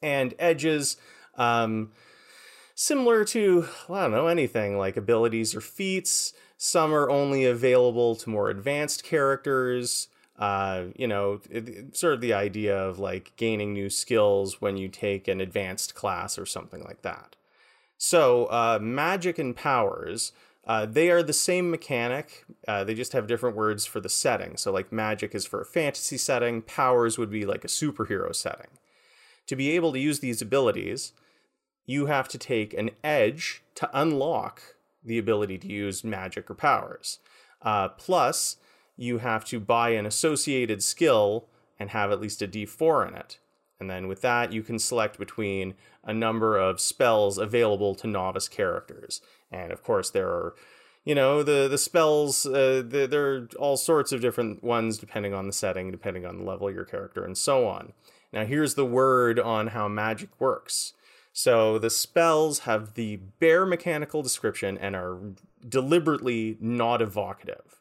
And 0.00 0.34
edges 0.38 0.96
um, 1.36 1.92
similar 2.78 3.24
to 3.24 3.66
i 3.90 4.02
don't 4.02 4.12
know 4.12 4.28
anything 4.28 4.78
like 4.78 4.96
abilities 4.96 5.54
or 5.54 5.60
feats 5.60 6.32
some 6.56 6.92
are 6.92 7.10
only 7.10 7.44
available 7.44 8.14
to 8.16 8.30
more 8.30 8.50
advanced 8.50 9.02
characters 9.04 10.08
uh, 10.38 10.84
you 10.94 11.06
know 11.08 11.40
it, 11.50 11.68
it- 11.68 11.96
sort 11.96 12.14
of 12.14 12.20
the 12.20 12.32
idea 12.32 12.76
of 12.76 12.98
like 12.98 13.32
gaining 13.36 13.72
new 13.72 13.90
skills 13.90 14.60
when 14.60 14.76
you 14.76 14.88
take 14.88 15.26
an 15.26 15.40
advanced 15.40 15.94
class 15.94 16.38
or 16.38 16.46
something 16.46 16.82
like 16.84 17.02
that 17.02 17.34
so, 17.98 18.46
uh, 18.46 18.78
magic 18.80 19.38
and 19.38 19.56
powers, 19.56 20.32
uh, 20.66 20.86
they 20.86 21.10
are 21.10 21.22
the 21.22 21.32
same 21.32 21.70
mechanic. 21.70 22.44
Uh, 22.66 22.84
they 22.84 22.94
just 22.94 23.12
have 23.12 23.26
different 23.26 23.56
words 23.56 23.86
for 23.86 24.00
the 24.00 24.08
setting. 24.08 24.56
So, 24.56 24.70
like, 24.72 24.92
magic 24.92 25.34
is 25.34 25.46
for 25.46 25.60
a 25.60 25.64
fantasy 25.66 26.16
setting, 26.16 26.62
powers 26.62 27.18
would 27.18 27.30
be 27.30 27.44
like 27.44 27.64
a 27.64 27.68
superhero 27.68 28.34
setting. 28.34 28.70
To 29.46 29.56
be 29.56 29.70
able 29.70 29.92
to 29.92 29.98
use 29.98 30.20
these 30.20 30.42
abilities, 30.42 31.12
you 31.88 32.04
have 32.04 32.28
to 32.28 32.36
take 32.36 32.74
an 32.74 32.90
edge 33.02 33.62
to 33.74 33.88
unlock 33.98 34.76
the 35.02 35.16
ability 35.16 35.56
to 35.56 35.66
use 35.66 36.04
magic 36.04 36.50
or 36.50 36.54
powers. 36.54 37.18
Uh, 37.62 37.88
plus, 37.88 38.56
you 38.94 39.18
have 39.18 39.42
to 39.46 39.58
buy 39.58 39.90
an 39.90 40.04
associated 40.04 40.82
skill 40.82 41.46
and 41.78 41.88
have 41.90 42.12
at 42.12 42.20
least 42.20 42.42
a 42.42 42.46
d4 42.46 43.08
in 43.08 43.14
it. 43.14 43.38
And 43.80 43.88
then 43.88 44.06
with 44.06 44.20
that, 44.20 44.52
you 44.52 44.62
can 44.62 44.78
select 44.78 45.18
between 45.18 45.74
a 46.04 46.12
number 46.12 46.58
of 46.58 46.78
spells 46.78 47.38
available 47.38 47.94
to 47.94 48.06
novice 48.06 48.48
characters. 48.48 49.22
And 49.50 49.72
of 49.72 49.82
course, 49.82 50.10
there 50.10 50.28
are 50.28 50.54
you 51.06 51.14
know 51.14 51.42
the 51.42 51.68
the 51.68 51.78
spells 51.78 52.44
uh, 52.44 52.82
the, 52.86 53.06
there 53.10 53.34
are 53.34 53.48
all 53.58 53.78
sorts 53.78 54.12
of 54.12 54.20
different 54.20 54.62
ones 54.62 54.98
depending 54.98 55.32
on 55.32 55.46
the 55.46 55.54
setting 55.54 55.90
depending 55.90 56.26
on 56.26 56.36
the 56.36 56.44
level 56.44 56.68
of 56.68 56.74
your 56.74 56.84
character 56.84 57.24
and 57.24 57.38
so 57.38 57.66
on 57.66 57.94
now 58.30 58.44
here's 58.44 58.74
the 58.74 58.84
word 58.84 59.38
on 59.38 59.68
how 59.68 59.88
magic 59.88 60.28
works 60.38 60.92
so 61.32 61.78
the 61.78 61.90
spells 61.90 62.60
have 62.60 62.94
the 62.94 63.16
bare 63.38 63.66
mechanical 63.66 64.22
description 64.22 64.76
and 64.78 64.96
are 64.96 65.18
deliberately 65.68 66.56
not 66.60 67.00
evocative 67.02 67.78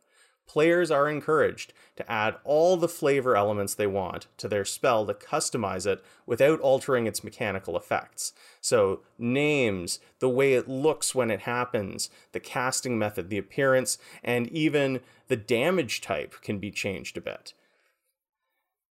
players 0.48 0.90
are 0.90 1.10
encouraged 1.10 1.74
to 1.98 2.10
add 2.12 2.36
all 2.44 2.78
the 2.78 2.88
flavor 2.88 3.36
elements 3.36 3.76
they 3.76 3.86
want 3.86 4.28
to 4.38 4.48
their 4.48 4.66
spell 4.66 5.06
to 5.06 5.14
customize 5.14 5.86
it 5.86 6.04
without 6.26 6.60
altering 6.62 7.06
its 7.06 7.24
mechanical 7.24 7.78
effects. 7.78 8.34
So, 8.62 9.02
names, 9.20 10.00
the 10.20 10.30
way 10.30 10.54
it 10.54 10.68
looks 10.68 11.14
when 11.14 11.30
it 11.30 11.42
happens, 11.42 12.10
the 12.32 12.40
casting 12.40 12.98
method, 12.98 13.30
the 13.30 13.38
appearance, 13.38 13.98
and 14.24 14.48
even 14.50 15.02
the 15.28 15.36
damage 15.36 16.02
type 16.02 16.36
can 16.42 16.60
be 16.60 16.72
changed 16.72 17.18
a 17.18 17.22
bit. 17.22 17.54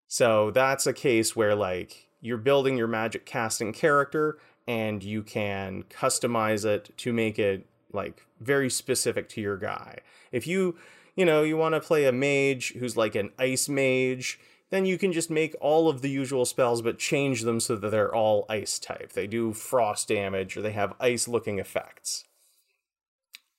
So, 0.06 0.50
that's 0.50 0.86
a 0.86 0.92
case 0.92 1.34
where, 1.34 1.54
like, 1.54 2.05
you're 2.20 2.38
building 2.38 2.76
your 2.76 2.88
magic 2.88 3.26
casting 3.26 3.72
character 3.72 4.38
and 4.66 5.02
you 5.02 5.22
can 5.22 5.84
customize 5.84 6.64
it 6.64 6.90
to 6.98 7.12
make 7.12 7.38
it 7.38 7.66
like 7.92 8.26
very 8.40 8.68
specific 8.68 9.28
to 9.30 9.40
your 9.40 9.56
guy. 9.56 9.98
If 10.32 10.46
you 10.46 10.76
you 11.16 11.24
know, 11.24 11.42
you 11.42 11.56
want 11.56 11.74
to 11.74 11.80
play 11.80 12.04
a 12.04 12.12
mage 12.12 12.74
who's 12.74 12.96
like 12.96 13.14
an 13.14 13.32
ice 13.38 13.68
mage, 13.68 14.38
then 14.70 14.84
you 14.84 14.98
can 14.98 15.12
just 15.12 15.30
make 15.30 15.56
all 15.60 15.88
of 15.88 16.02
the 16.02 16.10
usual 16.10 16.44
spells 16.44 16.82
but 16.82 16.98
change 16.98 17.42
them 17.42 17.58
so 17.58 17.76
that 17.76 17.90
they're 17.90 18.14
all 18.14 18.44
ice 18.48 18.78
type. 18.78 19.12
They 19.12 19.26
do 19.26 19.52
frost 19.52 20.08
damage 20.08 20.56
or 20.56 20.62
they 20.62 20.72
have 20.72 20.92
ice 21.00 21.26
looking 21.26 21.58
effects. 21.58 22.24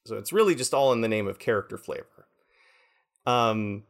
So 0.06 0.16
it's 0.18 0.32
really 0.32 0.56
just 0.56 0.74
all 0.74 0.94
in 0.94 1.02
the 1.02 1.08
name 1.08 1.28
of 1.28 1.40
character 1.40 1.78
flavor. 1.78 2.28
Um, 3.26 3.84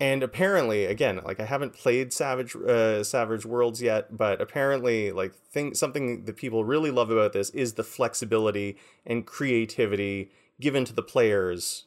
and 0.00 0.22
apparently, 0.22 0.86
again, 0.86 1.20
like 1.24 1.40
I 1.40 1.44
haven't 1.44 1.74
played 1.74 2.10
Savage 2.12 2.56
uh, 2.56 3.04
Savage 3.04 3.44
Worlds 3.44 3.82
yet, 3.82 4.16
but 4.16 4.40
apparently, 4.40 5.12
like 5.12 5.34
thing 5.34 5.74
something 5.74 6.24
that 6.24 6.38
people 6.38 6.64
really 6.64 6.90
love 6.90 7.10
about 7.10 7.34
this 7.34 7.50
is 7.50 7.74
the 7.74 7.84
flexibility 7.84 8.78
and 9.04 9.26
creativity 9.26 10.32
given 10.58 10.86
to 10.86 10.94
the 10.94 11.02
players 11.02 11.84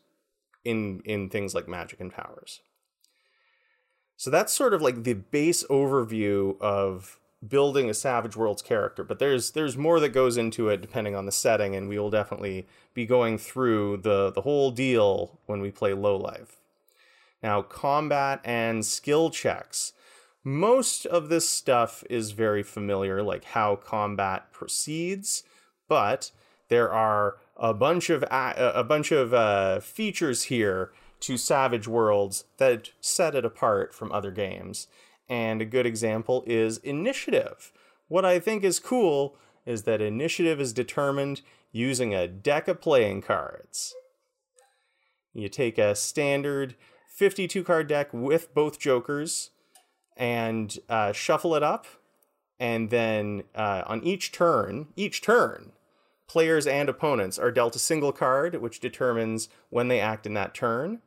in 0.64 1.02
in 1.06 1.28
things 1.28 1.56
like 1.56 1.68
magic 1.68 2.00
and 2.00 2.14
powers. 2.14 2.62
So 4.16 4.30
that's 4.30 4.54
sort 4.54 4.76
of 4.76 4.82
like 4.82 5.04
the 5.04 5.14
base 5.14 5.66
overview 5.70 6.62
of 6.62 7.20
building 7.46 7.90
a 7.90 7.96
Savage 7.96 8.36
Worlds 8.36 8.62
character, 8.62 9.04
but 9.04 9.18
there's 9.18 9.52
there's 9.52 9.76
more 9.76 10.00
that 10.00 10.10
goes 10.10 10.38
into 10.38 10.70
it 10.70 10.82
depending 10.82 11.16
on 11.16 11.26
the 11.26 11.32
setting, 11.32 11.76
and 11.76 11.90
we 11.90 11.98
will 11.98 12.12
definitely 12.12 12.68
be 12.94 13.08
going 13.08 13.40
through 13.40 13.98
the 13.98 14.32
the 14.32 14.42
whole 14.42 14.70
deal 14.70 15.40
when 15.48 15.62
we 15.62 15.72
play 15.72 15.94
Low 15.94 16.16
Life. 16.16 16.60
Now, 17.44 17.62
combat 17.62 18.40
and 18.46 18.86
skill 18.86 19.30
checks. 19.30 19.92
Most 20.46 21.06
of 21.06 21.30
this 21.30 21.48
stuff 21.50 22.04
is 22.10 22.32
very 22.32 22.64
familiar, 22.64 23.22
like 23.22 23.44
how 23.44 23.76
combat 23.76 24.52
proceeds, 24.54 25.44
but 25.88 26.32
there 26.70 26.92
are 26.92 27.38
a 27.58 27.74
bunch 27.74 28.10
of 28.10 28.24
a 28.32 28.84
bunch 28.88 29.12
of 29.12 29.34
uh, 29.34 29.80
features 29.82 30.44
here 30.44 30.92
to 31.20 31.38
Savage 31.38 31.88
Worlds 31.88 32.46
that 32.58 32.92
set 33.00 33.36
it 33.36 33.46
apart 33.46 33.94
from 33.94 34.12
other 34.12 34.32
games. 34.32 34.88
And 35.30 35.62
a 35.62 35.66
good 35.66 35.86
example 35.86 36.44
is 36.46 36.80
initiative. 36.80 37.72
What 38.08 38.26
I 38.26 38.40
think 38.40 38.64
is 38.64 38.80
cool 38.80 39.38
is 39.66 39.84
that 39.84 40.02
initiative 40.02 40.60
is 40.60 40.74
determined 40.74 41.42
using 41.72 42.14
a 42.14 42.28
deck 42.28 42.68
of 42.68 42.82
playing 42.82 43.22
cards. 43.22 43.96
You 45.34 45.48
take 45.48 45.78
a 45.78 45.96
standard 45.96 46.76
52 47.14 47.64
card 47.64 47.88
deck 47.88 48.10
with 48.12 48.54
both 48.54 48.80
jokers 48.80 49.52
and 50.18 50.78
uh, 50.90 51.12
shuffle 51.12 51.56
it 51.56 51.64
up. 51.64 51.86
And 52.60 52.90
then 52.90 53.44
uh, 53.56 53.84
on 53.86 54.04
each 54.04 54.32
turn, 54.32 54.88
each 54.96 55.22
turn, 55.22 55.74
players 56.28 56.66
and 56.66 56.90
opponents 56.90 57.38
are 57.38 57.52
dealt 57.52 57.76
a 57.76 57.80
single 57.80 58.12
card, 58.12 58.56
which 58.56 58.80
determines 58.80 59.50
when 59.70 59.88
they 59.88 60.00
act 60.00 60.26
in 60.26 60.34
that 60.34 60.54
turn. 60.54 61.02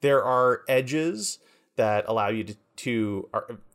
There 0.00 0.24
are 0.24 0.62
edges 0.68 1.38
that 1.76 2.04
allow 2.08 2.28
you 2.28 2.44
to, 2.44 2.56
to 2.76 3.28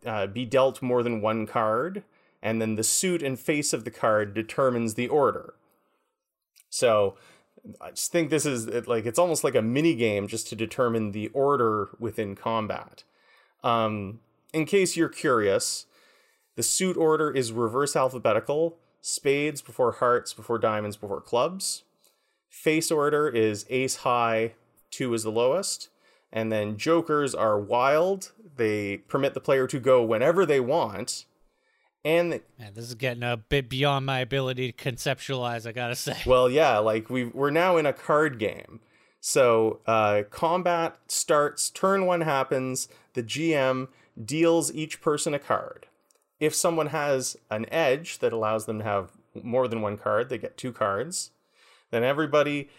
uh, 0.05 0.27
be 0.27 0.45
dealt 0.45 0.81
more 0.81 1.03
than 1.03 1.21
one 1.21 1.47
card, 1.47 2.03
and 2.41 2.61
then 2.61 2.75
the 2.75 2.83
suit 2.83 3.21
and 3.21 3.39
face 3.39 3.71
of 3.71 3.85
the 3.85 3.91
card 3.91 4.33
determines 4.33 4.95
the 4.95 5.07
order. 5.07 5.53
So 6.69 7.15
I 7.79 7.91
just 7.91 8.11
think 8.11 8.29
this 8.29 8.45
is 8.45 8.67
like 8.87 9.05
it's 9.05 9.19
almost 9.19 9.43
like 9.43 9.55
a 9.55 9.61
mini 9.61 9.95
game 9.95 10.27
just 10.27 10.47
to 10.49 10.55
determine 10.55 11.11
the 11.11 11.27
order 11.29 11.89
within 11.99 12.35
combat. 12.35 13.03
Um, 13.63 14.19
in 14.53 14.65
case 14.65 14.97
you're 14.97 15.09
curious, 15.09 15.85
the 16.55 16.63
suit 16.63 16.97
order 16.97 17.31
is 17.31 17.51
reverse 17.51 17.95
alphabetical, 17.95 18.77
spades 19.01 19.61
before 19.61 19.93
hearts 19.93 20.33
before 20.33 20.57
diamonds 20.57 20.97
before 20.97 21.21
clubs. 21.21 21.83
Face 22.49 22.91
order 22.91 23.29
is 23.29 23.65
ace 23.69 23.97
high, 23.97 24.53
two 24.89 25.13
is 25.13 25.23
the 25.23 25.31
lowest. 25.31 25.89
And 26.33 26.51
then 26.51 26.77
jokers 26.77 27.35
are 27.35 27.59
wild. 27.59 28.31
They 28.55 28.97
permit 28.97 29.33
the 29.33 29.41
player 29.41 29.67
to 29.67 29.79
go 29.79 30.03
whenever 30.03 30.45
they 30.45 30.59
want. 30.59 31.25
And 32.03 32.31
the, 32.31 32.41
Man, 32.57 32.73
this 32.73 32.85
is 32.85 32.95
getting 32.95 33.23
a 33.23 33.37
bit 33.37 33.69
beyond 33.69 34.05
my 34.05 34.19
ability 34.19 34.71
to 34.71 34.91
conceptualize, 34.91 35.67
I 35.67 35.71
gotta 35.71 35.95
say. 35.95 36.17
Well, 36.25 36.49
yeah, 36.49 36.79
like 36.79 37.09
we 37.09 37.25
we're 37.25 37.51
now 37.51 37.77
in 37.77 37.85
a 37.85 37.93
card 37.93 38.39
game. 38.39 38.79
So 39.19 39.81
uh, 39.85 40.23
combat 40.31 40.97
starts, 41.07 41.69
turn 41.69 42.07
one 42.07 42.21
happens, 42.21 42.87
the 43.13 43.21
GM 43.21 43.89
deals 44.23 44.73
each 44.73 44.99
person 44.99 45.35
a 45.35 45.39
card. 45.39 45.85
If 46.39 46.55
someone 46.55 46.87
has 46.87 47.37
an 47.51 47.67
edge 47.71 48.17
that 48.17 48.33
allows 48.33 48.65
them 48.65 48.79
to 48.79 48.83
have 48.83 49.11
more 49.43 49.67
than 49.67 49.81
one 49.81 49.97
card, 49.97 50.29
they 50.29 50.39
get 50.39 50.57
two 50.57 50.73
cards. 50.73 51.29
Then 51.91 52.03
everybody 52.03 52.69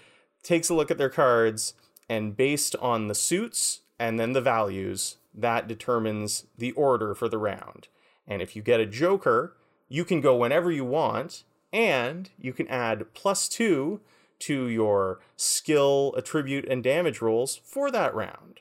takes 0.42 0.68
a 0.68 0.74
look 0.74 0.90
at 0.90 0.98
their 0.98 1.08
cards, 1.08 1.74
and 2.08 2.36
based 2.36 2.74
on 2.76 3.06
the 3.06 3.14
suits 3.14 3.82
and 3.98 4.18
then 4.18 4.32
the 4.32 4.40
values, 4.40 5.18
that 5.32 5.68
determines 5.68 6.46
the 6.58 6.72
order 6.72 7.14
for 7.14 7.28
the 7.28 7.38
round. 7.38 7.86
And 8.32 8.40
if 8.40 8.56
you 8.56 8.62
get 8.62 8.80
a 8.80 8.86
joker, 8.86 9.56
you 9.88 10.04
can 10.04 10.20
go 10.20 10.34
whenever 10.36 10.72
you 10.72 10.84
want, 10.84 11.44
and 11.72 12.30
you 12.38 12.52
can 12.52 12.66
add 12.68 13.12
plus 13.12 13.46
two 13.48 14.00
to 14.40 14.66
your 14.66 15.20
skill, 15.36 16.14
attribute, 16.16 16.64
and 16.64 16.82
damage 16.82 17.20
rolls 17.20 17.60
for 17.62 17.90
that 17.90 18.14
round. 18.14 18.60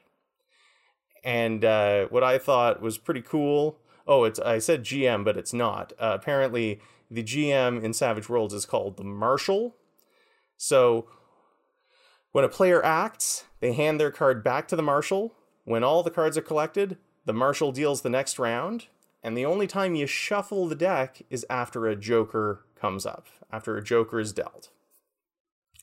And 1.23 1.63
uh, 1.63 2.07
what 2.07 2.23
I 2.23 2.37
thought 2.37 2.81
was 2.81 2.97
pretty 2.97 3.21
cool 3.21 3.77
oh, 4.07 4.25
it's 4.25 4.39
I 4.39 4.59
said 4.59 4.83
GM, 4.83 5.23
but 5.23 5.37
it's 5.37 5.53
not. 5.53 5.93
Uh, 5.93 6.17
apparently, 6.19 6.81
the 7.09 7.23
GM 7.23 7.81
in 7.81 7.93
Savage 7.93 8.27
Worlds 8.27 8.53
is 8.53 8.65
called 8.65 8.97
the 8.97 9.03
Marshal. 9.03 9.75
So 10.57 11.07
when 12.31 12.43
a 12.43 12.49
player 12.49 12.83
acts, 12.83 13.45
they 13.61 13.73
hand 13.73 13.99
their 13.99 14.11
card 14.11 14.43
back 14.43 14.67
to 14.69 14.75
the 14.75 14.83
Marshal. 14.83 15.33
When 15.63 15.83
all 15.83 16.03
the 16.03 16.11
cards 16.11 16.37
are 16.37 16.41
collected, 16.41 16.97
the 17.25 17.33
Marshal 17.33 17.71
deals 17.71 18.01
the 18.01 18.09
next 18.09 18.39
round. 18.39 18.87
And 19.23 19.37
the 19.37 19.45
only 19.45 19.67
time 19.67 19.95
you 19.95 20.07
shuffle 20.07 20.67
the 20.67 20.75
deck 20.75 21.21
is 21.29 21.45
after 21.49 21.87
a 21.87 21.95
Joker 21.95 22.65
comes 22.75 23.05
up, 23.05 23.27
after 23.51 23.77
a 23.77 23.83
Joker 23.83 24.19
is 24.19 24.33
dealt. 24.33 24.69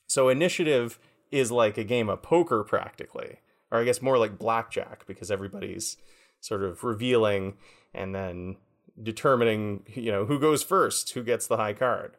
So 0.07 0.27
initiative 0.27 0.99
is 1.31 1.51
like 1.51 1.77
a 1.77 1.83
game 1.83 2.09
of 2.09 2.21
poker 2.21 2.63
practically, 2.63 3.37
or 3.71 3.79
I 3.79 3.83
guess 3.83 4.01
more 4.01 4.17
like 4.17 4.39
blackjack 4.39 5.05
because 5.05 5.31
everybody's 5.31 5.97
sort 6.41 6.63
of 6.63 6.83
revealing 6.83 7.55
and 7.93 8.13
then 8.13 8.57
determining 9.01 9.83
you 9.87 10.11
know 10.11 10.25
who 10.25 10.39
goes 10.39 10.63
first, 10.63 11.11
who 11.11 11.23
gets 11.23 11.47
the 11.47 11.57
high 11.57 11.73
card. 11.73 12.17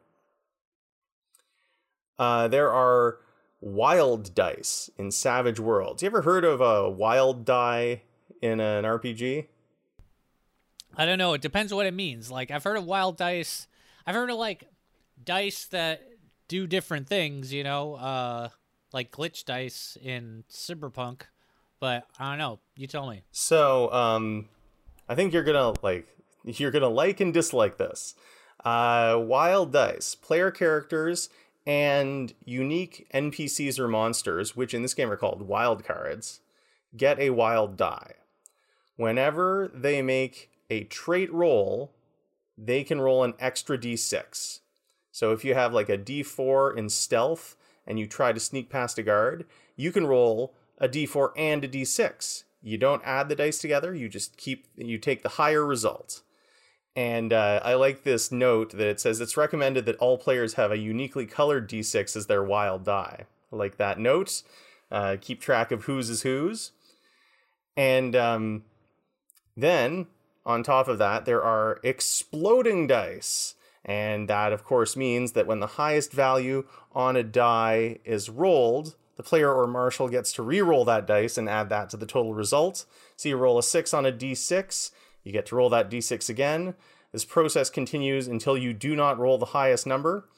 Uh, 2.19 2.49
there 2.49 2.71
are 2.71 3.19
wild 3.61 4.35
dice 4.35 4.91
in 4.97 5.11
Savage 5.11 5.61
Worlds. 5.61 6.03
You 6.03 6.07
ever 6.07 6.23
heard 6.23 6.45
of 6.45 6.61
a 6.61 6.89
wild 6.89 7.45
die 7.45 8.03
in 8.41 8.61
an 8.61 8.85
RPG? 8.85 9.47
I 11.01 11.07
don't 11.07 11.17
know. 11.17 11.33
It 11.33 11.41
depends 11.41 11.73
what 11.73 11.87
it 11.87 11.95
means. 11.95 12.31
Like 12.31 12.51
I've 12.51 12.63
heard 12.63 12.77
of 12.77 12.85
wild 12.85 13.17
dice. 13.17 13.67
I've 14.07 14.15
heard 14.15 14.29
of 14.29 14.37
like 14.37 14.65
dice 15.25 15.65
that 15.67 16.03
do 16.47 16.67
different 16.67 17.09
things. 17.09 17.55
You 17.55 17.65
know, 17.65 17.95
uh, 17.95 18.51
like 18.93 19.11
glitch 19.11 19.47
dice 19.47 19.97
in 20.03 20.45
Cyberpunk. 20.51 21.23
But 21.81 22.05
I 22.19 22.29
don't 22.29 22.39
know. 22.39 22.59
You 22.77 22.87
tell 22.87 23.09
me. 23.09 23.23
So, 23.33 23.91
um, 23.95 24.51
I 25.09 25.15
think 25.15 25.33
you're 25.33 25.43
gonna 25.43 25.73
like 25.83 26.07
you're 26.45 26.71
gonna 26.71 26.91
like 26.91 27.19
and 27.19 27.33
dislike 27.33 27.79
this. 27.79 28.15
Uh, 28.63 29.19
wild 29.19 29.73
dice, 29.73 30.15
player 30.15 30.51
characters, 30.51 31.31
and 31.67 32.35
unique 32.45 33.09
NPCs 33.15 33.79
or 33.79 33.89
monsters, 33.89 34.55
which 34.55 34.75
in 34.75 34.83
this 34.83 34.93
game 34.93 35.11
are 35.11 35.17
called 35.17 35.49
wild 35.49 35.83
cards, 35.83 36.41
get 36.95 37.19
a 37.19 37.31
wild 37.31 37.79
die. 37.79 38.17
Whenever 38.97 39.71
they 39.73 40.03
make 40.03 40.50
a 40.71 40.85
trait 40.85 41.33
roll, 41.33 41.93
they 42.57 42.85
can 42.85 43.01
roll 43.01 43.25
an 43.25 43.35
extra 43.39 43.77
d6. 43.77 44.61
So 45.11 45.33
if 45.33 45.45
you 45.45 45.55
have 45.55 45.75
like 45.75 45.89
a 45.89 45.99
d4 45.99 46.77
in 46.77 46.89
stealth 46.89 47.57
and 47.87 47.99
you 47.99 48.07
try 48.07 48.33
to 48.33 48.41
sneak 48.41 48.71
past 48.71 48.99
a 48.99 49.03
guard, 49.03 49.47
you 49.77 49.93
can 49.93 50.07
roll 50.07 50.55
a 50.79 50.89
d4 50.89 51.33
and 51.37 51.65
a 51.65 51.69
d6. 51.69 52.45
You 52.63 52.79
don't 52.79 53.03
add 53.05 53.29
the 53.29 53.37
dice 53.37 53.59
together, 53.59 53.95
you 53.95 54.09
just 54.09 54.37
keep 54.37 54.67
you 54.77 54.99
take 54.99 55.23
the 55.23 55.31
higher 55.31 55.65
result. 55.65 56.23
And 56.97 57.33
uh, 57.33 57.61
I 57.65 57.75
like 57.75 58.03
this 58.03 58.33
note 58.33 58.73
that 58.73 58.87
it 58.87 59.01
says 59.01 59.21
it's 59.21 59.37
recommended 59.37 59.87
that 59.87 59.97
all 59.97 60.19
players 60.19 60.55
have 60.55 60.73
a 60.73 60.79
uniquely 60.79 61.25
colored 61.25 61.69
d6 61.69 62.17
as 62.17 62.27
their 62.27 62.43
wild 62.43 62.85
die. 62.85 63.25
I 63.53 63.57
like 63.57 63.77
that 63.79 63.99
note. 63.99 64.43
Uh, 64.91 65.17
keep 65.21 65.41
track 65.41 65.71
of 65.73 65.85
whose 65.85 66.11
is 66.11 66.23
whose. 66.23 66.73
And 67.77 68.17
um, 68.17 68.65
then, 69.57 70.09
on 70.45 70.63
top 70.63 70.89
of 70.89 70.99
that, 70.99 71.25
there 71.25 71.43
are 71.43 71.79
exploding 71.83 72.87
dice. 72.87 73.55
And 73.85 74.29
that, 74.29 74.53
of 74.53 74.65
course, 74.65 74.97
means 74.97 75.33
that 75.33 75.47
when 75.47 75.61
the 75.61 75.67
highest 75.67 76.13
value 76.13 76.67
on 76.93 77.17
a 77.17 77.23
die 77.23 77.99
is 78.05 78.29
rolled, 78.29 78.97
the 79.17 79.23
player 79.23 79.53
or 79.53 79.67
marshal 79.67 80.09
gets 80.09 80.33
to 80.33 80.43
re-roll 80.43 80.85
that 80.87 81.07
dice 81.07 81.37
and 81.39 81.49
add 81.49 81.69
that 81.69 81.91
to 81.91 81.97
the 81.97 82.07
total 82.07 82.35
result. 82.35 82.87
So 83.17 83.29
you 83.29 83.37
roll 83.37 83.59
a 83.59 83.63
6 83.63 83.95
on 83.95 84.07
a 84.07 84.13
d6, 84.13 84.91
you 85.25 85.33
get 85.33 85.47
to 85.47 85.57
roll 85.57 85.69
that 85.71 85.91
d6 85.91 86.29
again. 86.29 86.75
This 87.13 87.25
process 87.25 87.71
continues 87.71 88.29
until 88.29 88.57
you 88.57 88.73
do 88.73 88.95
not 88.95 89.19
roll 89.19 89.37
the 89.37 89.47
highest 89.47 89.87
number. 89.87 90.29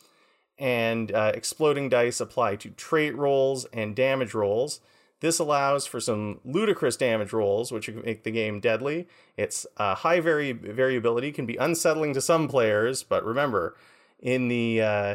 And 0.59 1.13
uh, 1.13 1.33
exploding 1.35 1.89
dice 1.89 2.21
apply 2.21 2.57
to 2.57 2.71
trait 2.71 3.17
rolls 3.17 3.67
and 3.73 3.97
damage 3.97 4.35
rolls. 4.35 4.81
This 5.23 5.39
allows 5.39 5.87
for 5.87 6.01
some 6.01 6.41
ludicrous 6.45 6.97
damage 6.97 7.33
rolls, 7.33 7.71
which 7.71 7.89
make 7.89 8.25
the 8.25 8.33
game 8.33 8.59
deadly. 8.59 9.07
Its 9.37 9.65
uh, 9.77 9.95
high 9.95 10.19
vari- 10.19 10.51
variability 10.51 11.31
can 11.31 11.47
be 11.47 11.57
unsettling 11.57 12.13
to 12.15 12.21
some 12.21 12.49
players, 12.49 13.05
but 13.05 13.25
remember, 13.25 13.77
in 14.19 14.49
the 14.49 14.83
uh, 14.83 15.15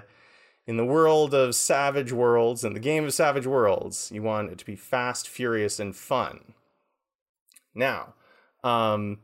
in 0.66 0.78
the 0.78 0.86
world 0.86 1.34
of 1.34 1.56
Savage 1.56 2.14
Worlds, 2.14 2.64
and 2.64 2.74
the 2.74 2.80
game 2.80 3.04
of 3.04 3.14
Savage 3.14 3.46
Worlds, 3.46 4.10
you 4.14 4.22
want 4.22 4.50
it 4.50 4.58
to 4.60 4.66
be 4.66 4.78
fast, 4.78 5.28
furious, 5.28 5.78
and 5.78 5.94
fun. 5.94 6.54
Now, 7.76 8.14
um, 8.64 9.20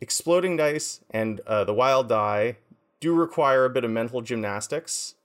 exploding 0.00 0.56
dice 0.56 1.00
and 1.10 1.40
uh, 1.40 1.64
the 1.64 1.74
wild 1.74 2.08
die 2.08 2.58
do 3.00 3.12
require 3.12 3.64
a 3.64 3.70
bit 3.70 3.82
of 3.82 3.90
mental 3.90 4.20
gymnastics. 4.20 5.16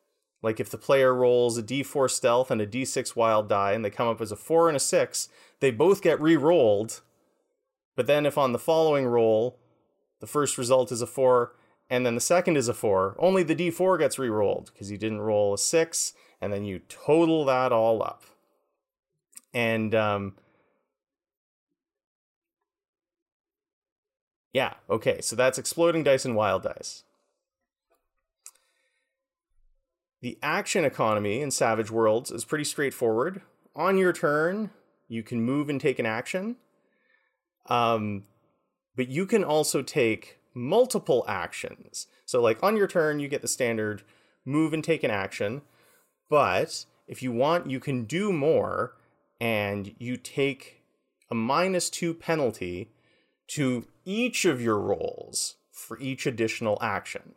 Like 0.41 0.59
if 0.59 0.69
the 0.69 0.77
player 0.77 1.13
rolls 1.13 1.57
a 1.57 1.63
d4 1.63 2.09
stealth 2.09 2.49
and 2.49 2.61
a 2.61 2.67
d6 2.67 3.15
wild 3.15 3.49
die 3.49 3.73
and 3.73 3.83
they 3.83 3.89
come 3.89 4.07
up 4.07 4.21
as 4.21 4.31
a 4.31 4.37
4 4.37 4.69
and 4.69 4.77
a 4.77 4.79
6, 4.79 5.29
they 5.59 5.71
both 5.71 6.01
get 6.01 6.21
re 6.21 6.37
rolled. 6.37 7.01
But 7.95 8.07
then 8.07 8.25
if 8.25 8.37
on 8.37 8.53
the 8.53 8.59
following 8.59 9.05
roll, 9.05 9.59
the 10.21 10.27
first 10.27 10.57
result 10.57 10.91
is 10.91 11.01
a 11.01 11.07
4 11.07 11.53
and 11.89 12.05
then 12.05 12.15
the 12.15 12.21
second 12.21 12.55
is 12.55 12.67
a 12.67 12.73
4, 12.73 13.15
only 13.17 13.41
the 13.41 13.55
d4 13.55 13.97
gets 13.97 14.19
re 14.19 14.29
rolled 14.29 14.69
because 14.71 14.91
you 14.91 14.97
didn't 14.97 15.21
roll 15.21 15.53
a 15.55 15.57
6, 15.57 16.13
and 16.39 16.53
then 16.53 16.63
you 16.63 16.79
total 16.87 17.45
that 17.45 17.71
all 17.71 18.03
up. 18.03 18.23
And 19.53 19.95
um, 19.95 20.35
yeah, 24.53 24.75
okay, 24.87 25.19
so 25.21 25.35
that's 25.35 25.57
exploding 25.57 26.03
dice 26.03 26.25
and 26.25 26.35
wild 26.35 26.63
dice. 26.63 27.03
The 30.21 30.37
action 30.43 30.83
economy 30.83 31.41
in 31.41 31.51
Savage 31.51 31.89
Worlds 31.89 32.29
is 32.29 32.43
pretty 32.43 32.65
straightforward. 32.65 33.41
On 33.75 33.97
your 33.97 34.11
turn, 34.11 34.71
you 35.07 35.23
can 35.23 35.41
move 35.41 35.69
and 35.69 35.79
take 35.79 35.97
an 35.97 36.05
action. 36.05 36.57
Um, 37.67 38.25
but 38.95 39.07
you 39.07 39.25
can 39.25 39.43
also 39.43 39.81
take 39.81 40.39
multiple 40.53 41.23
actions. 41.27 42.07
So, 42.25 42.41
like 42.41 42.61
on 42.61 42.75
your 42.75 42.87
turn, 42.87 43.19
you 43.19 43.29
get 43.29 43.41
the 43.41 43.47
standard 43.47 44.03
move 44.45 44.73
and 44.73 44.83
take 44.83 45.03
an 45.03 45.11
action. 45.11 45.61
But 46.29 46.85
if 47.07 47.23
you 47.23 47.31
want, 47.31 47.69
you 47.69 47.79
can 47.79 48.03
do 48.03 48.33
more 48.33 48.95
and 49.39 49.95
you 49.99 50.17
take 50.17 50.83
a 51.31 51.35
minus 51.35 51.89
two 51.89 52.13
penalty 52.13 52.91
to 53.47 53.87
each 54.03 54.43
of 54.45 54.61
your 54.61 54.79
rolls 54.79 55.55
for 55.71 55.97
each 55.99 56.25
additional 56.25 56.77
action. 56.81 57.35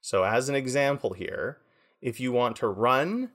So, 0.00 0.24
as 0.24 0.48
an 0.48 0.54
example 0.54 1.12
here, 1.12 1.58
if 2.00 2.20
you 2.20 2.32
want 2.32 2.56
to 2.56 2.68
run, 2.68 3.30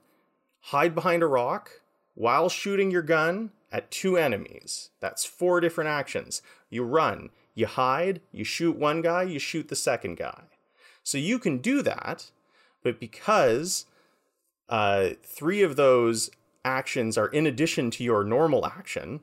hide 0.60 0.94
behind 0.94 1.22
a 1.22 1.26
rock 1.26 1.82
while 2.14 2.48
shooting 2.48 2.90
your 2.90 3.02
gun 3.02 3.50
at 3.70 3.90
two 3.90 4.16
enemies. 4.16 4.90
That's 5.00 5.24
four 5.24 5.60
different 5.60 5.90
actions. 5.90 6.42
You 6.70 6.84
run, 6.84 7.30
you 7.54 7.66
hide, 7.66 8.20
you 8.30 8.44
shoot 8.44 8.76
one 8.76 9.02
guy, 9.02 9.22
you 9.22 9.38
shoot 9.38 9.68
the 9.68 9.76
second 9.76 10.16
guy. 10.16 10.44
So 11.02 11.18
you 11.18 11.38
can 11.38 11.58
do 11.58 11.82
that, 11.82 12.30
but 12.82 13.00
because 13.00 13.86
uh, 14.68 15.10
three 15.22 15.62
of 15.62 15.76
those 15.76 16.30
actions 16.64 17.18
are 17.18 17.28
in 17.28 17.46
addition 17.46 17.90
to 17.92 18.04
your 18.04 18.24
normal 18.24 18.64
action, 18.64 19.20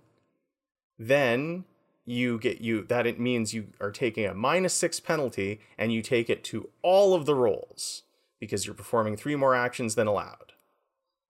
then 0.97 1.63
you 2.05 2.39
get 2.39 2.59
you 2.59 2.83
that 2.83 3.05
it 3.05 3.19
means 3.19 3.53
you 3.53 3.67
are 3.79 3.91
taking 3.91 4.25
a 4.25 4.33
minus 4.33 4.73
six 4.73 4.99
penalty 4.99 5.61
and 5.77 5.93
you 5.93 6.01
take 6.01 6.29
it 6.29 6.43
to 6.43 6.69
all 6.81 7.13
of 7.13 7.25
the 7.25 7.35
rolls 7.35 8.03
because 8.39 8.65
you're 8.65 8.75
performing 8.75 9.15
three 9.15 9.35
more 9.35 9.55
actions 9.55 9.95
than 9.95 10.07
allowed. 10.07 10.53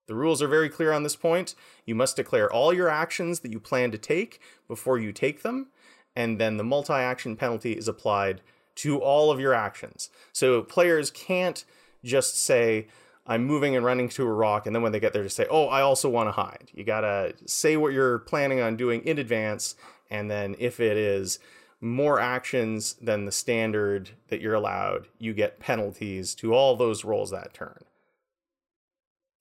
The 0.07 0.15
rules 0.15 0.41
are 0.41 0.47
very 0.47 0.69
clear 0.69 0.91
on 0.91 1.03
this 1.03 1.15
point. 1.15 1.53
You 1.85 1.93
must 1.93 2.15
declare 2.15 2.51
all 2.51 2.73
your 2.73 2.89
actions 2.89 3.41
that 3.41 3.51
you 3.51 3.59
plan 3.59 3.91
to 3.91 3.97
take 3.97 4.41
before 4.67 4.97
you 4.97 5.11
take 5.11 5.43
them, 5.43 5.67
and 6.15 6.39
then 6.39 6.57
the 6.57 6.63
multi 6.63 6.93
action 6.93 7.35
penalty 7.35 7.73
is 7.73 7.87
applied 7.87 8.41
to 8.75 8.97
all 8.97 9.29
of 9.29 9.39
your 9.39 9.53
actions. 9.53 10.09
So 10.33 10.63
players 10.63 11.11
can't 11.11 11.63
just 12.03 12.41
say, 12.41 12.87
I'm 13.27 13.45
moving 13.45 13.75
and 13.75 13.85
running 13.85 14.09
to 14.09 14.23
a 14.23 14.33
rock, 14.33 14.65
and 14.65 14.75
then 14.75 14.81
when 14.81 14.91
they 14.91 14.99
get 14.99 15.13
there, 15.13 15.21
to 15.21 15.29
say, 15.29 15.45
Oh, 15.49 15.67
I 15.67 15.81
also 15.81 16.09
want 16.09 16.27
to 16.27 16.31
hide. 16.31 16.71
You 16.73 16.83
gotta 16.83 17.35
say 17.45 17.77
what 17.77 17.93
you're 17.93 18.19
planning 18.19 18.61
on 18.61 18.75
doing 18.75 19.01
in 19.05 19.19
advance, 19.19 19.75
and 20.09 20.31
then 20.31 20.55
if 20.57 20.79
it 20.79 20.97
is 20.97 21.37
more 21.81 22.19
actions 22.19 22.95
than 23.01 23.25
the 23.25 23.31
standard 23.31 24.11
that 24.27 24.41
you're 24.41 24.53
allowed, 24.53 25.07
you 25.17 25.33
get 25.33 25.59
penalties 25.59 26.35
to 26.35 26.53
all 26.53 26.75
those 26.75 27.05
rolls 27.05 27.31
that 27.31 27.53
turn. 27.53 27.83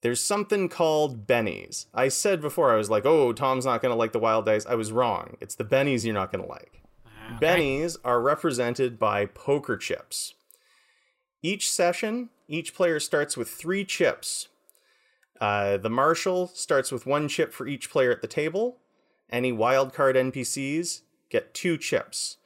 There's 0.01 0.21
something 0.21 0.69
called 0.69 1.27
bennies. 1.27 1.87
I 1.93 2.07
said 2.07 2.39
before, 2.39 2.71
I 2.71 2.77
was 2.77 2.89
like, 2.89 3.05
oh, 3.05 3.33
Tom's 3.33 3.65
not 3.65 3.81
going 3.81 3.91
to 3.91 3.97
like 3.97 4.13
the 4.13 4.19
wild 4.19 4.45
dice. 4.45 4.65
I 4.65 4.75
was 4.75 4.93
wrong. 4.93 5.35
It's 5.41 5.55
the 5.55 5.65
bennies 5.65 6.05
you're 6.05 6.13
not 6.13 6.31
going 6.31 6.43
to 6.43 6.49
like. 6.49 6.81
Okay. 7.35 7.45
Bennies 7.45 7.97
are 8.05 8.21
represented 8.21 8.97
by 8.97 9.25
poker 9.25 9.75
chips. 9.75 10.35
Each 11.41 11.69
session, 11.69 12.29
each 12.47 12.73
player 12.73 12.99
starts 12.99 13.35
with 13.35 13.49
three 13.49 13.83
chips. 13.83 14.47
Uh, 15.41 15.77
the 15.77 15.89
marshal 15.89 16.47
starts 16.47 16.91
with 16.91 17.05
one 17.05 17.27
chip 17.27 17.53
for 17.53 17.67
each 17.67 17.89
player 17.89 18.11
at 18.11 18.21
the 18.21 18.27
table. 18.27 18.77
Any 19.29 19.51
wildcard 19.51 20.15
NPCs 20.15 21.01
get 21.29 21.53
two 21.53 21.77
chips. 21.77 22.37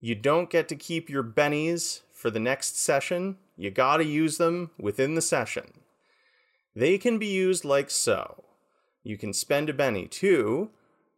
You 0.00 0.14
don't 0.14 0.50
get 0.50 0.68
to 0.68 0.76
keep 0.76 1.10
your 1.10 1.24
bennies 1.24 2.00
for 2.12 2.30
the 2.30 2.40
next 2.40 2.78
session. 2.78 3.36
You 3.56 3.70
gotta 3.70 4.04
use 4.04 4.38
them 4.38 4.70
within 4.78 5.14
the 5.14 5.22
session. 5.22 5.72
They 6.74 6.98
can 6.98 7.18
be 7.18 7.26
used 7.26 7.64
like 7.64 7.90
so. 7.90 8.44
You 9.02 9.16
can 9.16 9.32
spend 9.32 9.68
a 9.68 9.74
benny 9.74 10.06
to 10.06 10.70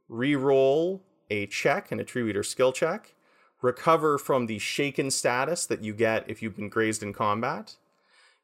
re-roll 0.08 1.02
a 1.30 1.46
check, 1.46 1.90
an 1.90 2.00
attributor 2.00 2.42
skill 2.42 2.72
check, 2.72 3.14
recover 3.60 4.18
from 4.18 4.46
the 4.46 4.58
shaken 4.58 5.10
status 5.10 5.66
that 5.66 5.82
you 5.82 5.92
get 5.92 6.28
if 6.28 6.42
you've 6.42 6.56
been 6.56 6.68
grazed 6.68 7.02
in 7.02 7.12
combat. 7.12 7.76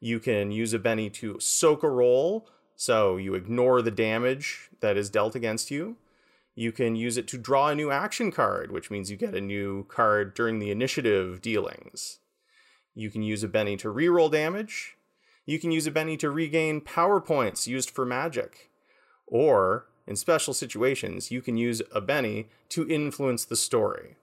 You 0.00 0.20
can 0.20 0.50
use 0.50 0.72
a 0.72 0.78
benny 0.78 1.10
to 1.10 1.38
soak 1.40 1.82
a 1.82 1.88
roll, 1.88 2.48
so 2.76 3.16
you 3.16 3.34
ignore 3.34 3.82
the 3.82 3.90
damage 3.90 4.70
that 4.80 4.96
is 4.96 5.10
dealt 5.10 5.34
against 5.34 5.70
you. 5.70 5.96
You 6.58 6.72
can 6.72 6.96
use 6.96 7.16
it 7.16 7.28
to 7.28 7.38
draw 7.38 7.68
a 7.68 7.74
new 7.76 7.92
action 7.92 8.32
card, 8.32 8.72
which 8.72 8.90
means 8.90 9.12
you 9.12 9.16
get 9.16 9.32
a 9.32 9.40
new 9.40 9.84
card 9.84 10.34
during 10.34 10.58
the 10.58 10.72
initiative 10.72 11.40
dealings. 11.40 12.18
You 12.96 13.10
can 13.10 13.22
use 13.22 13.44
a 13.44 13.48
Benny 13.48 13.76
to 13.76 13.94
reroll 13.94 14.28
damage. 14.28 14.96
You 15.46 15.60
can 15.60 15.70
use 15.70 15.86
a 15.86 15.92
Benny 15.92 16.16
to 16.16 16.30
regain 16.30 16.80
power 16.80 17.20
points 17.20 17.68
used 17.68 17.90
for 17.90 18.04
magic. 18.04 18.70
Or, 19.24 19.86
in 20.04 20.16
special 20.16 20.52
situations, 20.52 21.30
you 21.30 21.42
can 21.42 21.56
use 21.56 21.80
a 21.94 22.00
Benny 22.00 22.48
to 22.70 22.90
influence 22.90 23.44
the 23.44 23.54
story. 23.54 24.16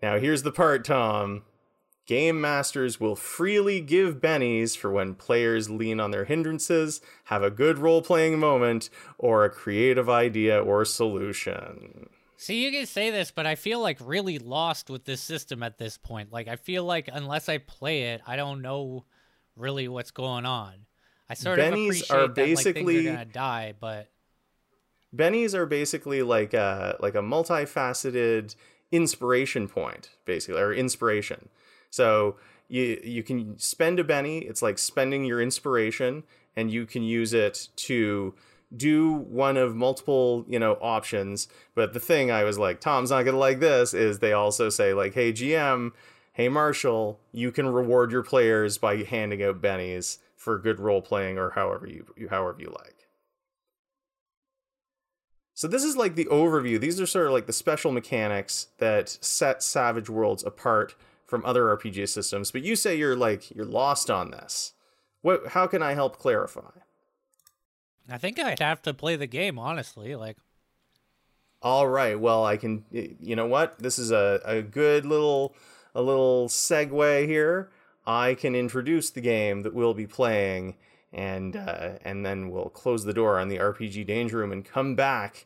Now, 0.00 0.20
here's 0.20 0.44
the 0.44 0.52
part, 0.52 0.84
Tom. 0.84 1.42
Game 2.08 2.40
masters 2.40 2.98
will 2.98 3.14
freely 3.14 3.82
give 3.82 4.18
bennies 4.18 4.74
for 4.74 4.90
when 4.90 5.14
players 5.14 5.68
lean 5.68 6.00
on 6.00 6.10
their 6.10 6.24
hindrances, 6.24 7.02
have 7.24 7.42
a 7.42 7.50
good 7.50 7.76
role 7.76 8.00
playing 8.00 8.38
moment, 8.38 8.88
or 9.18 9.44
a 9.44 9.50
creative 9.50 10.08
idea 10.08 10.58
or 10.58 10.86
solution. 10.86 12.08
See, 12.38 12.64
you 12.64 12.72
can 12.72 12.86
say 12.86 13.10
this, 13.10 13.30
but 13.30 13.46
I 13.46 13.56
feel 13.56 13.80
like 13.80 13.98
really 14.00 14.38
lost 14.38 14.88
with 14.88 15.04
this 15.04 15.20
system 15.20 15.62
at 15.62 15.76
this 15.76 15.98
point. 15.98 16.32
Like, 16.32 16.48
I 16.48 16.56
feel 16.56 16.82
like 16.82 17.10
unless 17.12 17.46
I 17.46 17.58
play 17.58 18.04
it, 18.14 18.22
I 18.26 18.36
don't 18.36 18.62
know 18.62 19.04
really 19.54 19.86
what's 19.86 20.10
going 20.10 20.46
on. 20.46 20.86
I 21.28 21.34
sort 21.34 21.58
bennies 21.58 21.64
of 21.64 21.74
appreciate 21.74 22.10
are 22.10 22.28
basically, 22.28 22.72
that 22.72 22.74
like, 22.74 22.74
things 22.74 23.06
are 23.06 23.12
gonna 23.12 23.24
die, 23.26 23.74
but 23.78 24.08
bennies 25.14 25.52
are 25.52 25.66
basically 25.66 26.22
like 26.22 26.54
a 26.54 26.96
like 27.00 27.14
a 27.14 27.20
multifaceted 27.20 28.56
inspiration 28.90 29.68
point, 29.68 30.08
basically, 30.24 30.58
or 30.58 30.72
inspiration. 30.72 31.50
So 31.90 32.36
you 32.68 33.00
you 33.02 33.22
can 33.22 33.58
spend 33.58 33.98
a 33.98 34.04
Benny. 34.04 34.38
It's 34.38 34.62
like 34.62 34.78
spending 34.78 35.24
your 35.24 35.40
inspiration, 35.40 36.24
and 36.56 36.70
you 36.70 36.86
can 36.86 37.02
use 37.02 37.32
it 37.32 37.68
to 37.76 38.34
do 38.76 39.12
one 39.12 39.56
of 39.56 39.74
multiple, 39.74 40.44
you 40.48 40.58
know, 40.58 40.74
options. 40.74 41.48
But 41.74 41.94
the 41.94 42.00
thing 42.00 42.30
I 42.30 42.44
was 42.44 42.58
like, 42.58 42.80
Tom's 42.80 43.10
not 43.10 43.24
gonna 43.24 43.38
like 43.38 43.60
this 43.60 43.94
is 43.94 44.18
they 44.18 44.32
also 44.32 44.68
say 44.68 44.92
like, 44.92 45.14
hey 45.14 45.32
GM, 45.32 45.92
hey 46.32 46.48
Marshal, 46.48 47.18
you 47.32 47.50
can 47.50 47.68
reward 47.68 48.12
your 48.12 48.22
players 48.22 48.78
by 48.78 48.98
handing 48.98 49.42
out 49.42 49.62
bennies 49.62 50.18
for 50.36 50.58
good 50.58 50.78
role 50.78 51.02
playing 51.02 51.38
or 51.38 51.50
however 51.50 51.86
you, 51.86 52.06
however 52.30 52.60
you 52.60 52.68
like. 52.78 53.08
So 55.54 55.66
this 55.66 55.82
is 55.82 55.96
like 55.96 56.14
the 56.14 56.26
overview. 56.26 56.78
These 56.78 57.00
are 57.00 57.06
sort 57.06 57.26
of 57.26 57.32
like 57.32 57.46
the 57.46 57.52
special 57.52 57.90
mechanics 57.90 58.68
that 58.78 59.08
set 59.08 59.60
Savage 59.60 60.08
Worlds 60.08 60.44
apart 60.44 60.94
from 61.28 61.44
other 61.44 61.64
RPG 61.76 62.08
systems. 62.08 62.50
But 62.50 62.62
you 62.62 62.74
say 62.74 62.96
you're 62.96 63.14
like 63.14 63.54
you're 63.54 63.64
lost 63.64 64.10
on 64.10 64.32
this. 64.32 64.72
What 65.22 65.48
how 65.48 65.68
can 65.68 65.82
I 65.82 65.92
help 65.92 66.18
clarify? 66.18 66.70
I 68.10 68.18
think 68.18 68.38
I'd 68.38 68.58
have 68.58 68.82
to 68.82 68.94
play 68.94 69.16
the 69.16 69.26
game, 69.26 69.58
honestly. 69.58 70.16
Like, 70.16 70.38
all 71.60 71.86
right. 71.86 72.18
Well, 72.18 72.44
I 72.44 72.56
can. 72.56 72.84
You 72.90 73.36
know 73.36 73.46
what? 73.46 73.78
This 73.78 73.98
is 73.98 74.10
a, 74.10 74.40
a 74.44 74.62
good 74.62 75.04
little 75.04 75.54
a 75.94 76.02
little 76.02 76.48
segue 76.48 77.26
here. 77.26 77.70
I 78.06 78.34
can 78.34 78.54
introduce 78.54 79.10
the 79.10 79.20
game 79.20 79.62
that 79.62 79.74
we'll 79.74 79.92
be 79.92 80.06
playing, 80.06 80.76
and 81.12 81.54
uh, 81.54 81.98
and 82.02 82.24
then 82.24 82.50
we'll 82.50 82.70
close 82.70 83.04
the 83.04 83.12
door 83.12 83.38
on 83.38 83.48
the 83.48 83.58
RPG 83.58 84.06
Danger 84.06 84.38
Room 84.38 84.52
and 84.52 84.64
come 84.64 84.94
back 84.94 85.44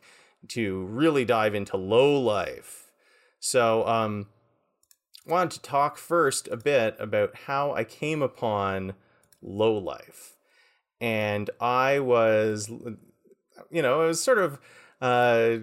to 0.49 0.85
really 0.85 1.25
dive 1.25 1.55
into 1.55 1.75
low 1.75 2.17
life. 2.19 2.91
So, 3.39 3.85
um, 3.87 4.27
wanted 5.25 5.51
to 5.51 5.61
talk 5.61 5.97
first 5.97 6.47
a 6.49 6.57
bit 6.57 6.95
about 6.99 7.35
how 7.45 7.73
I 7.73 7.83
came 7.83 8.21
upon 8.21 8.93
low 9.41 9.77
life, 9.77 10.35
and 10.99 11.49
I 11.59 11.99
was, 11.99 12.69
you 13.71 13.81
know, 13.81 14.01
I 14.01 14.07
was 14.07 14.21
sort 14.21 14.37
of 14.39 14.59
uh, 15.01 15.57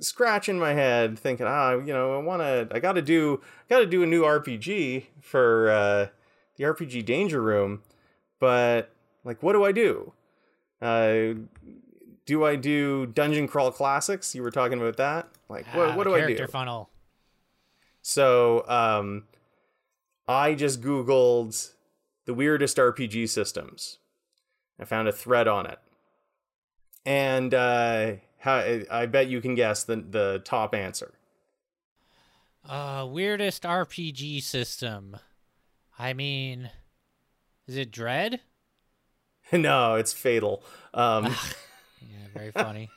scratching 0.00 0.58
my 0.58 0.72
head, 0.72 1.18
thinking, 1.18 1.46
ah, 1.46 1.72
you 1.72 1.92
know, 1.92 2.16
I 2.16 2.22
want 2.22 2.42
to, 2.42 2.68
I 2.74 2.80
got 2.80 2.92
to 2.92 3.02
do, 3.02 3.40
I 3.42 3.74
got 3.74 3.80
to 3.80 3.86
do 3.86 4.02
a 4.02 4.06
new 4.06 4.22
RPG 4.22 5.04
for 5.20 5.70
uh, 5.70 6.06
the 6.56 6.64
RPG 6.64 7.04
Danger 7.04 7.40
Room, 7.42 7.82
but 8.38 8.90
like, 9.24 9.42
what 9.42 9.52
do 9.52 9.64
I 9.64 9.72
do? 9.72 10.12
Uh, 10.80 11.34
do 12.26 12.44
I 12.44 12.56
do 12.56 13.06
Dungeon 13.06 13.46
Crawl 13.48 13.70
Classics? 13.70 14.34
You 14.34 14.42
were 14.42 14.50
talking 14.50 14.80
about 14.80 14.96
that. 14.96 15.28
Like, 15.48 15.66
what, 15.74 15.90
ah, 15.90 15.96
what 15.96 16.04
do 16.04 16.14
I 16.14 16.20
do? 16.20 16.26
Character 16.26 16.48
funnel. 16.48 16.90
So, 18.08 18.64
um, 18.68 19.24
I 20.28 20.54
just 20.54 20.80
Googled 20.80 21.72
the 22.24 22.34
weirdest 22.34 22.76
RPG 22.76 23.28
systems. 23.28 23.98
I 24.78 24.84
found 24.84 25.08
a 25.08 25.12
thread 25.12 25.48
on 25.48 25.66
it. 25.66 25.80
And 27.04 27.52
uh, 27.52 28.12
how, 28.38 28.62
I 28.92 29.06
bet 29.06 29.26
you 29.26 29.40
can 29.40 29.56
guess 29.56 29.82
the, 29.82 29.96
the 29.96 30.40
top 30.44 30.72
answer. 30.72 31.14
Uh, 32.64 33.08
weirdest 33.10 33.64
RPG 33.64 34.40
system. 34.40 35.16
I 35.98 36.12
mean, 36.12 36.70
is 37.66 37.76
it 37.76 37.90
Dread? 37.90 38.38
no, 39.52 39.96
it's 39.96 40.12
Fatal. 40.12 40.62
Um, 40.94 41.24
yeah, 42.00 42.28
very 42.32 42.52
funny. 42.52 42.88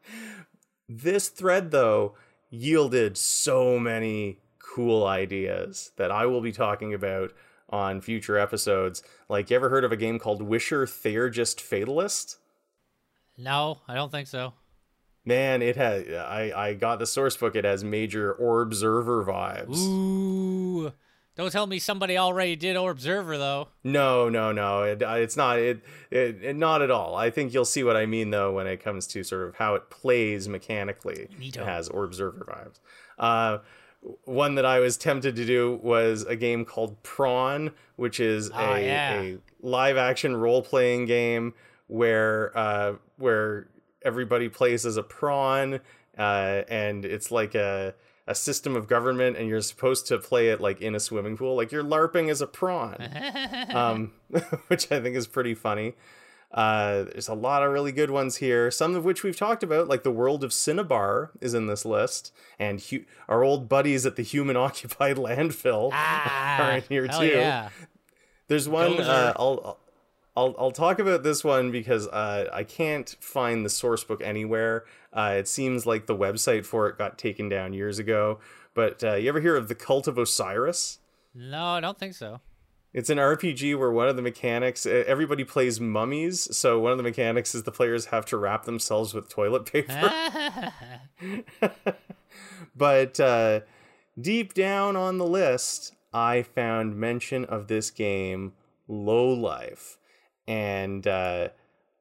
this 0.88 1.28
thread, 1.28 1.70
though, 1.70 2.16
yielded 2.54 3.16
so 3.16 3.78
many 3.78 4.38
cool 4.58 5.06
ideas 5.06 5.92
that 5.96 6.10
I 6.10 6.26
will 6.26 6.40
be 6.40 6.52
talking 6.52 6.94
about 6.94 7.32
on 7.68 8.00
future 8.00 8.38
episodes. 8.38 9.02
Like, 9.28 9.50
you 9.50 9.56
ever 9.56 9.68
heard 9.68 9.84
of 9.84 9.92
a 9.92 9.96
game 9.96 10.18
called 10.18 10.42
Wisher 10.42 10.86
Theurgist 10.86 11.60
Fatalist? 11.60 12.36
No, 13.36 13.80
I 13.88 13.94
don't 13.94 14.10
think 14.12 14.28
so. 14.28 14.54
Man, 15.24 15.62
it 15.62 15.76
has. 15.76 16.06
I 16.08 16.52
I 16.54 16.74
got 16.74 16.98
the 16.98 17.06
source 17.06 17.36
book. 17.36 17.56
It 17.56 17.64
has 17.64 17.82
major 17.82 18.34
Orbserver 18.34 19.24
vibes. 19.24 19.78
Ooh, 19.78 20.92
don't 21.36 21.50
tell 21.50 21.66
me 21.66 21.78
somebody 21.78 22.16
already 22.16 22.56
did 22.56 22.76
or 22.76 22.90
Observer 22.90 23.36
though. 23.38 23.68
No, 23.82 24.28
no, 24.28 24.52
no. 24.52 24.82
It, 24.82 25.02
it's 25.02 25.36
not. 25.36 25.58
It, 25.58 25.82
it, 26.10 26.42
it, 26.42 26.56
not 26.56 26.80
at 26.82 26.90
all. 26.90 27.16
I 27.16 27.30
think 27.30 27.52
you'll 27.52 27.64
see 27.64 27.82
what 27.84 27.96
I 27.96 28.06
mean 28.06 28.30
though 28.30 28.52
when 28.52 28.66
it 28.66 28.82
comes 28.82 29.06
to 29.08 29.24
sort 29.24 29.48
of 29.48 29.56
how 29.56 29.74
it 29.74 29.90
plays 29.90 30.48
mechanically. 30.48 31.28
Neato. 31.40 31.58
It 31.58 31.64
has 31.64 31.88
Orbserver 31.88 32.44
vibes. 32.46 32.78
Uh, 33.18 33.58
one 34.24 34.54
that 34.56 34.66
I 34.66 34.80
was 34.80 34.96
tempted 34.96 35.34
to 35.36 35.46
do 35.46 35.80
was 35.82 36.22
a 36.24 36.36
game 36.36 36.64
called 36.64 37.02
Prawn, 37.02 37.70
which 37.96 38.20
is 38.20 38.50
Oh, 38.54 38.74
a, 38.74 38.84
yeah. 38.84 39.20
a 39.20 39.38
live 39.62 39.96
action 39.96 40.36
role 40.36 40.62
playing 40.62 41.06
game 41.06 41.54
where 41.86 42.56
uh, 42.56 42.94
where 43.16 43.68
everybody 44.02 44.48
plays 44.50 44.84
as 44.84 44.96
a 44.98 45.02
prawn, 45.02 45.80
uh, 46.18 46.62
and 46.68 47.04
it's 47.06 47.30
like 47.30 47.54
a 47.54 47.94
a 48.26 48.34
system 48.34 48.74
of 48.74 48.86
government, 48.86 49.36
and 49.36 49.48
you're 49.48 49.60
supposed 49.60 50.06
to 50.06 50.18
play 50.18 50.48
it 50.48 50.60
like 50.60 50.80
in 50.80 50.94
a 50.94 51.00
swimming 51.00 51.36
pool, 51.36 51.56
like 51.56 51.70
you're 51.70 51.84
larping 51.84 52.30
as 52.30 52.40
a 52.40 52.46
prawn, 52.46 52.96
um, 53.74 54.12
which 54.68 54.90
I 54.90 55.00
think 55.00 55.16
is 55.16 55.26
pretty 55.26 55.54
funny. 55.54 55.94
Uh, 56.54 57.02
there's 57.02 57.26
a 57.26 57.34
lot 57.34 57.64
of 57.64 57.72
really 57.72 57.90
good 57.90 58.10
ones 58.10 58.36
here, 58.36 58.70
some 58.70 58.94
of 58.94 59.04
which 59.04 59.24
we've 59.24 59.36
talked 59.36 59.64
about, 59.64 59.88
like 59.88 60.04
the 60.04 60.12
world 60.12 60.44
of 60.44 60.52
Cinnabar 60.52 61.32
is 61.40 61.52
in 61.52 61.66
this 61.66 61.84
list, 61.84 62.32
and 62.60 62.80
hu- 62.80 63.04
our 63.28 63.42
old 63.42 63.68
buddies 63.68 64.06
at 64.06 64.14
the 64.14 64.22
human 64.22 64.56
occupied 64.68 65.16
landfill 65.16 65.90
ah, 65.92 66.62
are 66.62 66.76
in 66.76 66.82
here 66.88 67.08
too. 67.08 67.26
Yeah. 67.26 67.70
There's 68.46 68.68
one. 68.68 69.00
Uh, 69.00 69.32
I'll 69.36 69.78
I'll 70.36 70.54
I'll 70.58 70.70
talk 70.70 71.00
about 71.00 71.24
this 71.24 71.42
one 71.42 71.72
because 71.72 72.06
uh, 72.08 72.48
I 72.52 72.62
can't 72.62 73.08
find 73.20 73.64
the 73.64 73.70
source 73.70 74.04
book 74.04 74.22
anywhere. 74.22 74.84
Uh, 75.14 75.36
it 75.38 75.48
seems 75.48 75.86
like 75.86 76.06
the 76.06 76.16
website 76.16 76.66
for 76.66 76.88
it 76.88 76.98
got 76.98 77.16
taken 77.16 77.48
down 77.48 77.72
years 77.72 77.98
ago. 77.98 78.40
But 78.74 79.04
uh, 79.04 79.14
you 79.14 79.28
ever 79.28 79.40
hear 79.40 79.56
of 79.56 79.68
the 79.68 79.74
Cult 79.74 80.08
of 80.08 80.18
Osiris? 80.18 80.98
No, 81.34 81.64
I 81.64 81.80
don't 81.80 81.98
think 81.98 82.14
so. 82.14 82.40
It's 82.92 83.10
an 83.10 83.18
RPG 83.18 83.76
where 83.78 83.90
one 83.90 84.08
of 84.08 84.14
the 84.14 84.22
mechanics, 84.22 84.86
everybody 84.86 85.42
plays 85.42 85.80
mummies. 85.80 86.56
So 86.56 86.78
one 86.78 86.92
of 86.92 86.98
the 86.98 87.02
mechanics 87.02 87.54
is 87.54 87.64
the 87.64 87.72
players 87.72 88.06
have 88.06 88.24
to 88.26 88.36
wrap 88.36 88.64
themselves 88.64 89.14
with 89.14 89.28
toilet 89.28 89.66
paper. 89.72 90.72
but 92.76 93.18
uh, 93.18 93.60
deep 94.20 94.54
down 94.54 94.94
on 94.94 95.18
the 95.18 95.26
list, 95.26 95.94
I 96.12 96.42
found 96.42 96.96
mention 96.96 97.44
of 97.44 97.66
this 97.66 97.90
game, 97.90 98.52
Low 98.86 99.28
Life, 99.28 99.98
and 100.46 101.04
uh, 101.04 101.48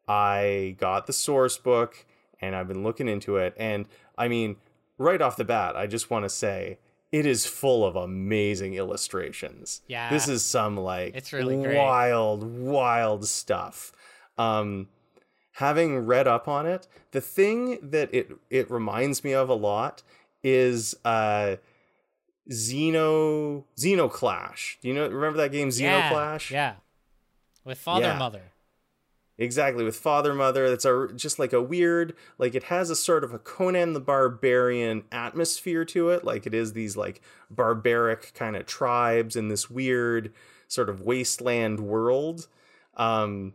I 0.07 0.75
got 0.77 1.07
the 1.07 1.13
source 1.13 1.57
book 1.57 2.05
and 2.43 2.55
I've 2.55 2.67
been 2.67 2.83
looking 2.83 3.07
into 3.07 3.37
it. 3.37 3.53
And 3.57 3.87
I 4.17 4.27
mean, 4.27 4.57
right 4.97 5.21
off 5.21 5.35
the 5.37 5.43
bat, 5.45 5.75
I 5.75 5.87
just 5.87 6.09
want 6.09 6.25
to 6.25 6.29
say 6.29 6.77
it 7.11 7.25
is 7.25 7.45
full 7.45 7.85
of 7.85 7.95
amazing 7.95 8.73
illustrations. 8.73 9.81
Yeah. 9.87 10.09
this 10.09 10.27
is 10.27 10.43
some 10.43 10.77
like 10.77 11.15
It's 11.15 11.31
really 11.33 11.61
great. 11.61 11.77
wild, 11.77 12.43
wild 12.43 13.25
stuff. 13.27 13.91
Um, 14.37 14.87
having 15.53 15.99
read 15.99 16.27
up 16.27 16.47
on 16.47 16.65
it, 16.65 16.87
the 17.11 17.21
thing 17.21 17.77
that 17.81 18.13
it 18.13 18.31
it 18.49 18.69
reminds 18.71 19.23
me 19.23 19.33
of 19.33 19.49
a 19.49 19.53
lot 19.53 20.01
is 20.43 20.95
uh 21.05 21.57
Xeno 22.49 23.63
Xenoclash. 23.77 24.79
Do 24.81 24.87
you 24.87 24.93
know 24.93 25.07
remember 25.07 25.37
that 25.37 25.51
game 25.51 25.69
yeah, 25.73 26.11
Xenoclash? 26.11 26.49
Yeah. 26.51 26.73
With 27.63 27.77
father 27.77 28.07
Yeah. 28.07 28.17
mother. 28.19 28.41
Exactly, 29.37 29.83
with 29.83 29.95
Father 29.95 30.33
Mother, 30.33 30.69
that's 30.69 30.85
a 30.85 31.07
just 31.15 31.39
like 31.39 31.53
a 31.53 31.61
weird, 31.61 32.13
like 32.37 32.53
it 32.53 32.63
has 32.63 32.89
a 32.89 32.95
sort 32.95 33.23
of 33.23 33.33
a 33.33 33.39
Conan 33.39 33.93
the 33.93 33.99
Barbarian 33.99 35.03
atmosphere 35.11 35.85
to 35.85 36.09
it. 36.09 36.23
Like 36.23 36.45
it 36.45 36.53
is 36.53 36.73
these 36.73 36.95
like 36.95 37.21
barbaric 37.49 38.33
kind 38.35 38.55
of 38.55 38.67
tribes 38.67 39.35
in 39.35 39.47
this 39.47 39.69
weird 39.69 40.31
sort 40.67 40.87
of 40.87 41.01
wasteland 41.01 41.79
world. 41.79 42.47
Um, 42.95 43.53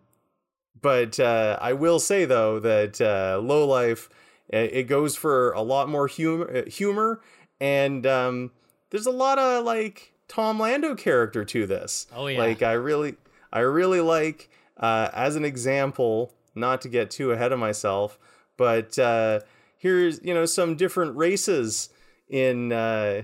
but 0.80 1.20
uh, 1.20 1.58
I 1.60 1.74
will 1.74 2.00
say 2.00 2.24
though 2.24 2.58
that 2.58 3.00
uh, 3.00 3.40
Low 3.40 3.66
Life 3.66 4.08
it 4.50 4.84
goes 4.84 5.14
for 5.14 5.52
a 5.52 5.60
lot 5.60 5.88
more 5.88 6.06
humor, 6.06 6.64
humor, 6.66 7.20
and 7.60 8.06
um, 8.06 8.50
there's 8.90 9.06
a 9.06 9.10
lot 9.10 9.38
of 9.38 9.64
like 9.64 10.14
Tom 10.26 10.58
Lando 10.58 10.94
character 10.94 11.44
to 11.44 11.66
this. 11.66 12.06
Oh, 12.14 12.26
yeah. 12.26 12.38
like 12.38 12.62
I 12.62 12.72
really, 12.72 13.16
I 13.52 13.60
really 13.60 14.00
like 14.00 14.48
uh, 14.78 15.10
as 15.12 15.36
an 15.36 15.44
example, 15.44 16.32
not 16.54 16.80
to 16.82 16.88
get 16.88 17.10
too 17.10 17.32
ahead 17.32 17.52
of 17.52 17.58
myself, 17.58 18.18
but 18.56 18.98
uh, 18.98 19.40
here's 19.76 20.22
you 20.22 20.34
know 20.34 20.46
some 20.46 20.76
different 20.76 21.16
races 21.16 21.90
in 22.28 22.72
uh, 22.72 23.22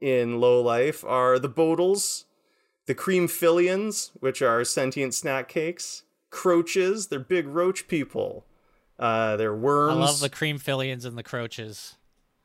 in 0.00 0.40
Low 0.40 0.60
Life 0.60 1.04
are 1.04 1.38
the 1.38 1.48
Bodals, 1.48 2.24
the 2.86 2.94
Cream 2.94 3.28
Fillions, 3.28 4.10
which 4.20 4.42
are 4.42 4.64
sentient 4.64 5.14
snack 5.14 5.48
cakes, 5.48 6.02
Croaches, 6.32 7.08
they're 7.08 7.20
big 7.20 7.46
roach 7.46 7.86
people. 7.88 8.46
Uh, 8.98 9.36
they're 9.36 9.54
worms. 9.54 9.96
I 9.96 10.00
love 10.00 10.20
the 10.20 10.30
cream 10.30 10.58
fillions 10.58 11.04
and 11.04 11.16
the 11.16 11.22
croaches. 11.22 11.96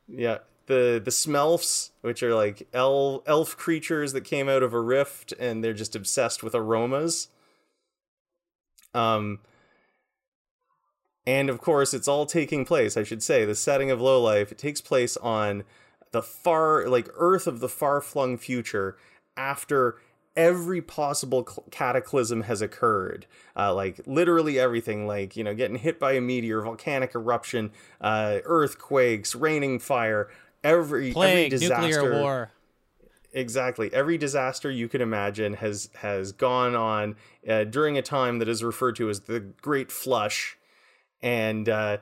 Yeah, 0.06 0.38
the 0.66 1.00
the 1.02 1.10
Smelfs, 1.10 1.90
which 2.02 2.22
are 2.22 2.34
like 2.34 2.68
elf 2.74 3.22
elf 3.26 3.56
creatures 3.56 4.12
that 4.12 4.24
came 4.24 4.48
out 4.48 4.62
of 4.62 4.74
a 4.74 4.80
rift, 4.80 5.32
and 5.40 5.64
they're 5.64 5.72
just 5.72 5.96
obsessed 5.96 6.42
with 6.42 6.54
aromas. 6.54 7.28
Um, 8.94 9.40
and 11.26 11.50
of 11.50 11.60
course, 11.60 11.92
it's 11.92 12.08
all 12.08 12.24
taking 12.26 12.64
place. 12.64 12.96
I 12.96 13.02
should 13.02 13.22
say 13.22 13.44
the 13.44 13.54
setting 13.54 13.90
of 13.90 14.00
Low 14.00 14.22
Life. 14.22 14.50
It 14.50 14.58
takes 14.58 14.80
place 14.80 15.16
on 15.18 15.64
the 16.10 16.22
far, 16.22 16.88
like 16.88 17.08
Earth 17.16 17.46
of 17.46 17.60
the 17.60 17.68
far 17.68 18.00
flung 18.00 18.38
future, 18.38 18.96
after 19.36 19.96
every 20.36 20.80
possible 20.80 21.42
cataclysm 21.70 22.42
has 22.42 22.62
occurred. 22.62 23.26
Uh, 23.56 23.74
like 23.74 24.00
literally 24.06 24.58
everything, 24.58 25.06
like 25.06 25.36
you 25.36 25.44
know, 25.44 25.54
getting 25.54 25.76
hit 25.76 25.98
by 26.00 26.12
a 26.12 26.20
meteor, 26.20 26.62
volcanic 26.62 27.14
eruption, 27.14 27.72
uh, 28.00 28.38
earthquakes, 28.44 29.34
raining 29.34 29.78
fire, 29.78 30.30
every 30.64 31.12
Plague, 31.12 31.52
every 31.52 31.58
disaster, 31.58 32.02
nuclear 32.02 32.22
war. 32.22 32.50
Exactly, 33.38 33.88
every 33.94 34.18
disaster 34.18 34.68
you 34.68 34.88
can 34.88 35.00
imagine 35.00 35.54
has 35.54 35.90
has 36.00 36.32
gone 36.32 36.74
on 36.74 37.14
uh, 37.48 37.62
during 37.62 37.96
a 37.96 38.02
time 38.02 38.40
that 38.40 38.48
is 38.48 38.64
referred 38.64 38.96
to 38.96 39.08
as 39.08 39.20
the 39.20 39.38
Great 39.38 39.92
Flush, 39.92 40.58
and 41.22 41.68
uh, 41.68 41.98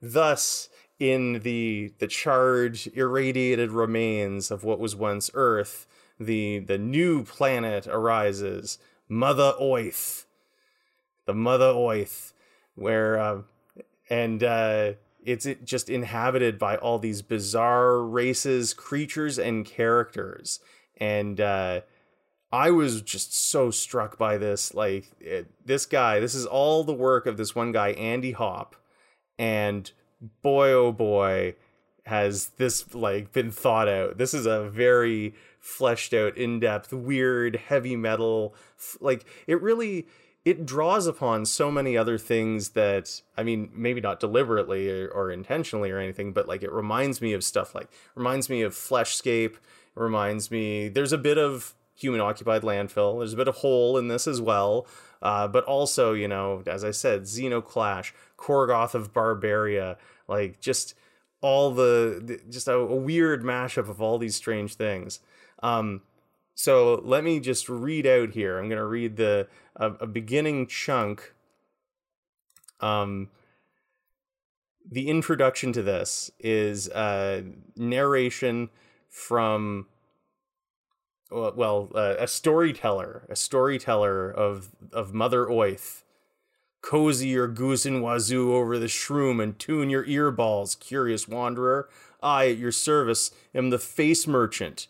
thus 0.00 0.68
in 0.98 1.34
the 1.44 1.92
the 2.00 2.08
charred, 2.08 2.80
irradiated 2.94 3.70
remains 3.70 4.50
of 4.50 4.64
what 4.64 4.80
was 4.80 4.96
once 4.96 5.30
Earth, 5.34 5.86
the 6.18 6.58
the 6.58 6.78
new 6.78 7.22
planet 7.22 7.86
arises, 7.86 8.80
Mother 9.08 9.54
Oith, 9.60 10.24
the 11.26 11.34
Mother 11.34 11.72
Oith, 11.72 12.32
where 12.74 13.20
uh, 13.20 13.42
and 14.10 14.42
uh, 14.42 14.94
it's 15.24 15.46
just 15.64 15.88
inhabited 15.88 16.58
by 16.58 16.76
all 16.76 16.98
these 16.98 17.22
bizarre 17.22 18.02
races, 18.02 18.74
creatures, 18.74 19.38
and 19.38 19.64
characters. 19.64 20.60
And 20.96 21.40
uh, 21.40 21.80
I 22.52 22.70
was 22.70 23.02
just 23.02 23.34
so 23.34 23.70
struck 23.70 24.18
by 24.18 24.36
this. 24.36 24.74
Like, 24.74 25.10
it, 25.20 25.50
this 25.64 25.86
guy, 25.86 26.20
this 26.20 26.34
is 26.34 26.46
all 26.46 26.84
the 26.84 26.92
work 26.92 27.26
of 27.26 27.36
this 27.36 27.54
one 27.54 27.72
guy, 27.72 27.90
Andy 27.90 28.32
Hopp. 28.32 28.76
And 29.38 29.90
boy, 30.42 30.70
oh 30.72 30.92
boy, 30.92 31.54
has 32.06 32.48
this 32.58 32.94
like 32.94 33.32
been 33.32 33.50
thought 33.50 33.88
out. 33.88 34.18
This 34.18 34.34
is 34.34 34.46
a 34.46 34.68
very 34.68 35.34
fleshed 35.60 36.12
out, 36.12 36.36
in 36.36 36.60
depth, 36.60 36.92
weird, 36.92 37.56
heavy 37.56 37.96
metal. 37.96 38.54
Like, 39.00 39.24
it 39.46 39.62
really 39.62 40.06
it 40.44 40.66
draws 40.66 41.06
upon 41.06 41.46
so 41.46 41.70
many 41.70 41.96
other 41.96 42.18
things 42.18 42.70
that 42.70 43.22
I 43.36 43.44
mean, 43.44 43.70
maybe 43.72 44.00
not 44.00 44.20
deliberately 44.20 44.90
or, 44.90 45.08
or, 45.08 45.30
intentionally 45.30 45.90
or 45.90 45.98
anything, 45.98 46.32
but 46.32 46.48
like 46.48 46.62
it 46.62 46.72
reminds 46.72 47.20
me 47.20 47.32
of 47.32 47.44
stuff 47.44 47.74
like 47.74 47.88
reminds 48.14 48.50
me 48.50 48.62
of 48.62 48.74
Fleshscape. 48.74 49.56
Reminds 49.94 50.50
me, 50.50 50.88
there's 50.88 51.12
a 51.12 51.18
bit 51.18 51.38
of 51.38 51.74
human 51.94 52.20
occupied 52.20 52.62
landfill. 52.62 53.18
There's 53.18 53.34
a 53.34 53.36
bit 53.36 53.48
of 53.48 53.56
hole 53.56 53.98
in 53.98 54.08
this 54.08 54.26
as 54.26 54.40
well, 54.40 54.86
uh, 55.20 55.46
but 55.48 55.64
also 55.64 56.12
you 56.12 56.28
know, 56.28 56.62
as 56.66 56.82
I 56.82 56.90
said, 56.90 57.22
Xenoclash, 57.22 58.12
Korgoth 58.38 58.94
of 58.94 59.12
Barbaria, 59.12 59.96
like 60.28 60.60
just 60.60 60.94
all 61.40 61.70
the 61.70 62.40
just 62.48 62.68
a, 62.68 62.74
a 62.74 62.96
weird 62.96 63.42
mashup 63.42 63.88
of 63.88 64.00
all 64.00 64.18
these 64.18 64.34
strange 64.34 64.74
things. 64.74 65.20
Um, 65.62 66.00
so 66.54 67.00
let 67.04 67.24
me 67.24 67.40
just 67.40 67.68
read 67.68 68.06
out 68.06 68.30
here. 68.30 68.58
I'm 68.58 68.68
going 68.68 68.78
to 68.78 68.86
read 68.86 69.16
the 69.16 69.48
a, 69.76 69.92
a 69.92 70.06
beginning 70.06 70.66
chunk. 70.66 71.34
Um, 72.80 73.30
the 74.90 75.08
introduction 75.08 75.72
to 75.72 75.82
this 75.82 76.30
is 76.38 76.88
a 76.88 77.44
narration 77.76 78.70
from 79.08 79.86
well 81.30 81.90
uh, 81.94 82.14
a 82.18 82.26
storyteller 82.26 83.24
a 83.30 83.36
storyteller 83.36 84.30
of 84.30 84.70
of 84.92 85.14
mother 85.14 85.46
oith 85.46 86.02
cozy 86.82 87.28
your 87.28 87.48
goose 87.48 87.86
and 87.86 88.02
wazoo 88.02 88.54
over 88.54 88.78
the 88.78 88.86
shroom 88.86 89.42
and 89.42 89.58
tune 89.58 89.88
your 89.88 90.04
earballs 90.04 90.78
curious 90.78 91.26
wanderer 91.26 91.88
i 92.22 92.48
at 92.48 92.58
your 92.58 92.72
service 92.72 93.30
am 93.54 93.70
the 93.70 93.78
face 93.78 94.26
merchant 94.26 94.88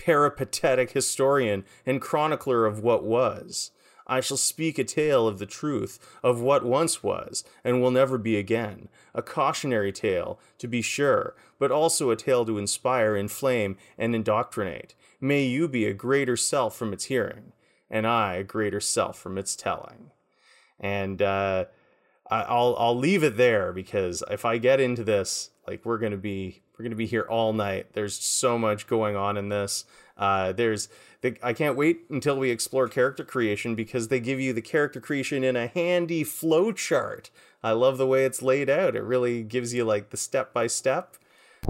peripatetic 0.00 0.92
historian 0.92 1.64
and 1.84 2.00
chronicler 2.00 2.64
of 2.64 2.80
what 2.80 3.04
was 3.04 3.70
I 4.10 4.20
shall 4.20 4.36
speak 4.36 4.76
a 4.76 4.84
tale 4.84 5.28
of 5.28 5.38
the 5.38 5.46
truth 5.46 6.00
of 6.24 6.40
what 6.40 6.64
once 6.64 7.00
was 7.00 7.44
and 7.62 7.80
will 7.80 7.92
never 7.92 8.18
be 8.18 8.36
again. 8.36 8.88
A 9.14 9.22
cautionary 9.22 9.92
tale, 9.92 10.40
to 10.58 10.66
be 10.66 10.82
sure, 10.82 11.36
but 11.60 11.70
also 11.70 12.10
a 12.10 12.16
tale 12.16 12.44
to 12.44 12.58
inspire, 12.58 13.14
inflame, 13.14 13.76
and 13.96 14.12
indoctrinate. 14.12 14.96
May 15.20 15.44
you 15.44 15.68
be 15.68 15.86
a 15.86 15.94
greater 15.94 16.36
self 16.36 16.74
from 16.74 16.92
its 16.92 17.04
hearing, 17.04 17.52
and 17.88 18.04
I 18.04 18.34
a 18.34 18.44
greater 18.44 18.80
self 18.80 19.16
from 19.16 19.38
its 19.38 19.54
telling. 19.54 20.10
And 20.80 21.22
uh, 21.22 21.66
I'll 22.28 22.74
I'll 22.78 22.96
leave 22.96 23.22
it 23.22 23.36
there 23.36 23.72
because 23.72 24.24
if 24.28 24.44
I 24.44 24.58
get 24.58 24.80
into 24.80 25.04
this, 25.04 25.50
like 25.68 25.84
we're 25.84 25.98
gonna 25.98 26.16
be 26.16 26.62
we're 26.80 26.84
gonna 26.84 26.96
be 26.96 27.04
here 27.04 27.26
all 27.28 27.52
night. 27.52 27.88
There's 27.92 28.18
so 28.18 28.56
much 28.58 28.86
going 28.86 29.14
on 29.14 29.36
in 29.36 29.50
this. 29.50 29.84
Uh, 30.16 30.52
there's 30.52 30.88
the, 31.20 31.36
I 31.42 31.52
can't 31.52 31.76
wait 31.76 32.06
until 32.08 32.38
we 32.38 32.50
explore 32.50 32.88
character 32.88 33.22
creation 33.22 33.74
because 33.74 34.08
they 34.08 34.18
give 34.18 34.40
you 34.40 34.54
the 34.54 34.62
character 34.62 34.98
creation 34.98 35.44
in 35.44 35.56
a 35.56 35.66
handy 35.66 36.24
flow 36.24 36.72
chart. 36.72 37.28
I 37.62 37.72
love 37.72 37.98
the 37.98 38.06
way 38.06 38.24
it's 38.24 38.40
laid 38.40 38.70
out. 38.70 38.96
It 38.96 39.02
really 39.02 39.42
gives 39.42 39.74
you 39.74 39.84
like 39.84 40.08
the 40.08 40.16
step 40.16 40.54
by 40.54 40.68
step. 40.68 41.16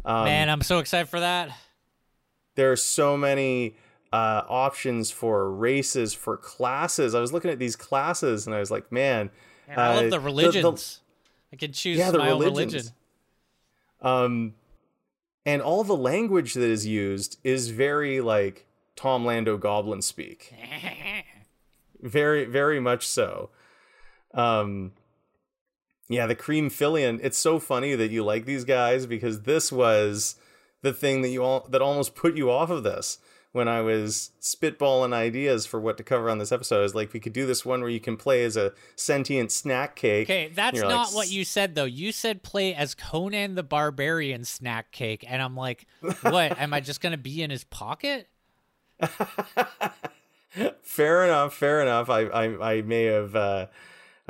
Man, 0.06 0.48
I'm 0.48 0.62
so 0.62 0.78
excited 0.78 1.08
for 1.08 1.18
that. 1.18 1.50
There 2.54 2.70
are 2.70 2.76
so 2.76 3.16
many 3.16 3.74
uh, 4.12 4.42
options 4.48 5.10
for 5.10 5.50
races, 5.50 6.14
for 6.14 6.36
classes. 6.36 7.16
I 7.16 7.20
was 7.20 7.32
looking 7.32 7.50
at 7.50 7.58
these 7.58 7.74
classes 7.74 8.46
and 8.46 8.54
I 8.54 8.60
was 8.60 8.70
like, 8.70 8.92
man, 8.92 9.30
man 9.66 9.78
I 9.80 9.94
love 9.96 10.04
uh, 10.04 10.10
the 10.10 10.20
religions. 10.20 10.62
The, 10.62 10.70
the, 10.70 11.54
I 11.54 11.56
can 11.56 11.72
choose 11.72 11.98
yeah, 11.98 12.12
my 12.12 12.30
own 12.30 12.40
religion. 12.40 12.84
Um, 14.00 14.54
and 15.46 15.62
all 15.62 15.84
the 15.84 15.96
language 15.96 16.54
that 16.54 16.68
is 16.68 16.86
used 16.86 17.38
is 17.44 17.70
very 17.70 18.20
like 18.20 18.66
Tom 18.96 19.24
Lando 19.24 19.56
goblin 19.56 20.02
speak. 20.02 20.54
very, 22.00 22.44
very 22.44 22.80
much 22.80 23.06
so. 23.06 23.50
Um, 24.34 24.92
yeah, 26.08 26.26
the 26.26 26.34
cream 26.34 26.70
fillion. 26.70 27.20
It's 27.22 27.38
so 27.38 27.58
funny 27.58 27.94
that 27.94 28.10
you 28.10 28.24
like 28.24 28.44
these 28.44 28.64
guys 28.64 29.06
because 29.06 29.42
this 29.42 29.70
was 29.70 30.36
the 30.82 30.92
thing 30.92 31.22
that 31.22 31.28
you 31.28 31.42
all 31.42 31.66
that 31.70 31.82
almost 31.82 32.14
put 32.14 32.36
you 32.36 32.50
off 32.50 32.70
of 32.70 32.82
this 32.82 33.18
when 33.52 33.66
I 33.66 33.80
was 33.80 34.30
spitballing 34.40 35.12
ideas 35.12 35.66
for 35.66 35.80
what 35.80 35.96
to 35.96 36.04
cover 36.04 36.30
on 36.30 36.38
this 36.38 36.52
episode. 36.52 36.78
I 36.78 36.82
was 36.82 36.94
like, 36.94 37.12
we 37.12 37.20
could 37.20 37.32
do 37.32 37.46
this 37.46 37.64
one 37.64 37.80
where 37.80 37.90
you 37.90 38.00
can 38.00 38.16
play 38.16 38.44
as 38.44 38.56
a 38.56 38.72
sentient 38.94 39.50
snack 39.50 39.96
cake. 39.96 40.28
Okay, 40.28 40.52
that's 40.54 40.80
not 40.80 41.08
like, 41.08 41.14
what 41.14 41.30
you 41.30 41.44
said 41.44 41.74
though. 41.74 41.84
You 41.84 42.12
said 42.12 42.42
play 42.42 42.74
as 42.74 42.94
Conan 42.94 43.56
the 43.56 43.62
Barbarian 43.62 44.44
snack 44.44 44.92
cake, 44.92 45.24
and 45.28 45.42
I'm 45.42 45.56
like, 45.56 45.86
what? 46.22 46.58
Am 46.58 46.72
I 46.72 46.80
just 46.80 47.00
gonna 47.00 47.18
be 47.18 47.42
in 47.42 47.50
his 47.50 47.64
pocket? 47.64 48.28
fair 50.82 51.24
enough. 51.24 51.54
Fair 51.54 51.82
enough. 51.82 52.08
I 52.08 52.20
I, 52.26 52.72
I 52.74 52.82
may 52.82 53.04
have 53.04 53.34
uh, 53.34 53.66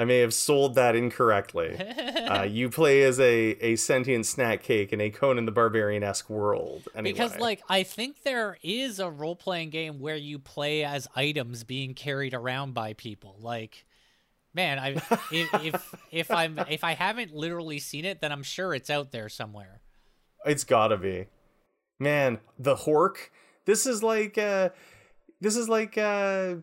I 0.01 0.05
may 0.05 0.21
have 0.21 0.33
sold 0.33 0.77
that 0.77 0.97
incorrectly. 0.97 1.77
uh, 1.79 2.45
you 2.45 2.71
play 2.71 3.03
as 3.03 3.21
a 3.21 3.51
a 3.61 3.77
sentient 3.77 4.25
snack 4.25 4.63
cake 4.63 4.95
in 4.95 5.01
a 5.01 5.11
Conan 5.11 5.45
the 5.45 5.53
Barbarian 5.53 6.03
esque 6.03 6.31
world. 6.31 6.89
Anyway. 6.95 7.13
Because 7.13 7.39
like 7.39 7.61
I 7.69 7.83
think 7.83 8.23
there 8.23 8.57
is 8.63 8.99
a 8.99 9.11
role 9.11 9.37
playing 9.37 9.71
game 9.71 10.01
where 10.01 10.17
you 10.17 10.39
play 10.39 10.85
as 10.85 11.07
items 11.15 11.65
being 11.65 11.93
carried 11.93 12.33
around 12.33 12.73
by 12.73 12.95
people. 12.95 13.37
Like 13.41 13.85
man 14.55 14.79
i 14.79 14.89
if, 15.33 15.55
if 15.65 15.95
if 16.11 16.31
i'm 16.31 16.59
if 16.69 16.85
i 16.85 16.95
haven't 16.95 17.35
literally 17.35 17.79
seen 17.79 18.05
it 18.05 18.21
then 18.21 18.33
i'm 18.33 18.43
sure 18.43 18.75
it's 18.75 18.91
out 18.91 19.13
there 19.13 19.29
somewhere 19.29 19.81
it's 20.45 20.65
gotta 20.65 20.97
be 20.97 21.27
man 21.99 22.39
the 22.59 22.75
hork 22.75 23.29
this 23.65 23.87
is 23.87 24.03
like 24.03 24.37
uh 24.39 24.69
this 25.41 25.57
is 25.57 25.69
like 25.69 25.97
uh 25.97 26.55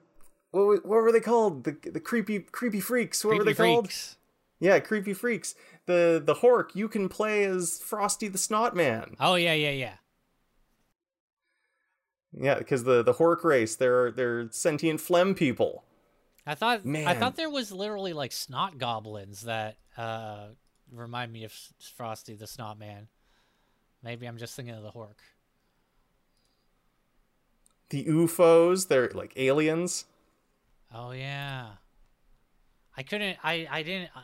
what 0.65 0.85
what 0.85 1.01
were 1.01 1.11
they 1.11 1.19
called? 1.19 1.63
The 1.63 1.77
the 1.89 1.99
creepy 1.99 2.39
creepy 2.39 2.79
freaks. 2.79 3.23
What 3.23 3.31
creepy 3.31 3.39
were 3.39 3.45
they 3.45 3.53
freaks. 3.53 4.15
called? 4.15 4.17
Yeah, 4.59 4.79
creepy 4.79 5.13
freaks. 5.13 5.55
The 5.85 6.21
the 6.23 6.35
hork 6.35 6.69
you 6.73 6.87
can 6.87 7.09
play 7.09 7.43
as 7.43 7.79
Frosty 7.79 8.27
the 8.27 8.37
Snot 8.37 8.75
Man. 8.75 9.15
Oh 9.19 9.35
yeah, 9.35 9.53
yeah, 9.53 9.71
yeah. 9.71 9.93
Yeah, 12.33 12.55
because 12.55 12.83
the 12.83 13.03
the 13.03 13.13
hork 13.13 13.43
race, 13.43 13.75
they're 13.75 14.11
they're 14.11 14.51
sentient 14.51 15.01
phlegm 15.01 15.35
people. 15.35 15.83
I 16.45 16.55
thought 16.55 16.85
Man. 16.85 17.07
I 17.07 17.13
thought 17.13 17.35
there 17.35 17.49
was 17.49 17.71
literally 17.71 18.13
like 18.13 18.31
snot 18.31 18.77
goblins 18.77 19.41
that 19.41 19.77
uh 19.97 20.47
remind 20.91 21.33
me 21.33 21.43
of 21.43 21.53
Frosty 21.95 22.35
the 22.35 22.47
Snot 22.47 22.79
Man. 22.79 23.07
Maybe 24.03 24.27
I'm 24.27 24.37
just 24.37 24.55
thinking 24.55 24.75
of 24.75 24.83
the 24.83 24.91
hork 24.91 25.15
the 27.89 28.05
UFOs. 28.05 28.87
They're 28.87 29.09
like 29.13 29.33
aliens. 29.35 30.05
Oh 30.93 31.11
yeah. 31.11 31.67
I 32.95 33.03
couldn't. 33.03 33.37
I 33.43 33.67
I 33.69 33.83
didn't. 33.83 34.09
Uh, 34.15 34.21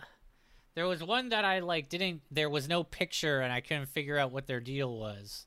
there 0.76 0.88
was 0.88 1.04
one 1.04 1.30
that 1.30 1.46
I 1.46 1.60
like 1.60 1.90
didn't. 1.90 2.22
There 2.32 2.50
was 2.50 2.68
no 2.68 2.84
picture, 2.84 3.42
and 3.42 3.54
I 3.54 3.62
couldn't 3.62 3.88
figure 3.90 4.18
out 4.18 4.32
what 4.32 4.48
their 4.48 4.60
deal 4.60 4.98
was. 4.98 5.46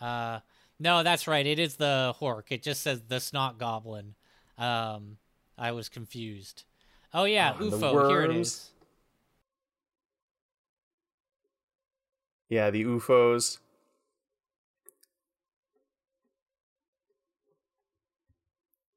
Uh, 0.00 0.40
no, 0.78 1.02
that's 1.02 1.26
right. 1.26 1.44
It 1.44 1.58
is 1.58 1.76
the 1.76 2.14
Hork. 2.20 2.44
It 2.50 2.62
just 2.62 2.82
says 2.82 3.02
the 3.08 3.20
Snot 3.20 3.58
Goblin. 3.58 4.14
Um, 4.56 5.16
I 5.58 5.72
was 5.72 5.88
confused. 5.88 6.64
Oh 7.12 7.24
yeah, 7.24 7.54
Oh, 7.58 7.64
UFO. 7.64 8.08
Here 8.10 8.22
it 8.22 8.36
is. 8.36 8.70
Yeah, 12.48 12.70
the 12.70 12.84
UFOs. 12.84 13.58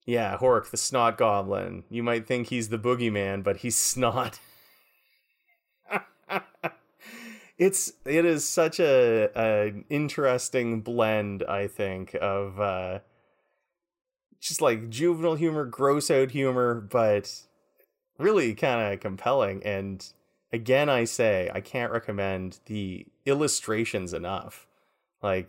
Yeah, 0.06 0.38
Hork, 0.38 0.70
the 0.70 0.78
snot 0.78 1.18
goblin. 1.18 1.84
You 1.90 2.04
might 2.04 2.28
think 2.28 2.48
he's 2.48 2.70
the 2.70 2.80
boogeyman, 2.80 3.44
but 3.44 3.58
he's 3.58 3.76
snot. 3.78 4.40
it's 7.58 7.94
it 8.06 8.26
is 8.26 8.48
such 8.48 8.80
a 8.80 9.30
an 9.36 9.86
interesting 9.90 10.82
blend, 10.82 11.44
I 11.44 11.68
think, 11.68 12.16
of 12.20 12.60
uh 12.60 13.00
just 14.42 14.62
like 14.62 14.90
juvenile 14.90 15.36
humor, 15.36 15.66
gross 15.66 16.12
out 16.12 16.32
humor, 16.32 16.82
but 16.82 17.44
really 18.18 18.54
kind 18.56 18.94
of 18.94 19.00
compelling. 19.00 19.64
And 19.64 20.06
again, 20.52 20.90
I 20.90 21.06
say 21.06 21.50
I 21.54 21.62
can't 21.62 21.94
recommend 21.94 22.60
the 22.66 23.06
illustrations 23.26 24.14
enough. 24.14 24.68
Like, 25.22 25.48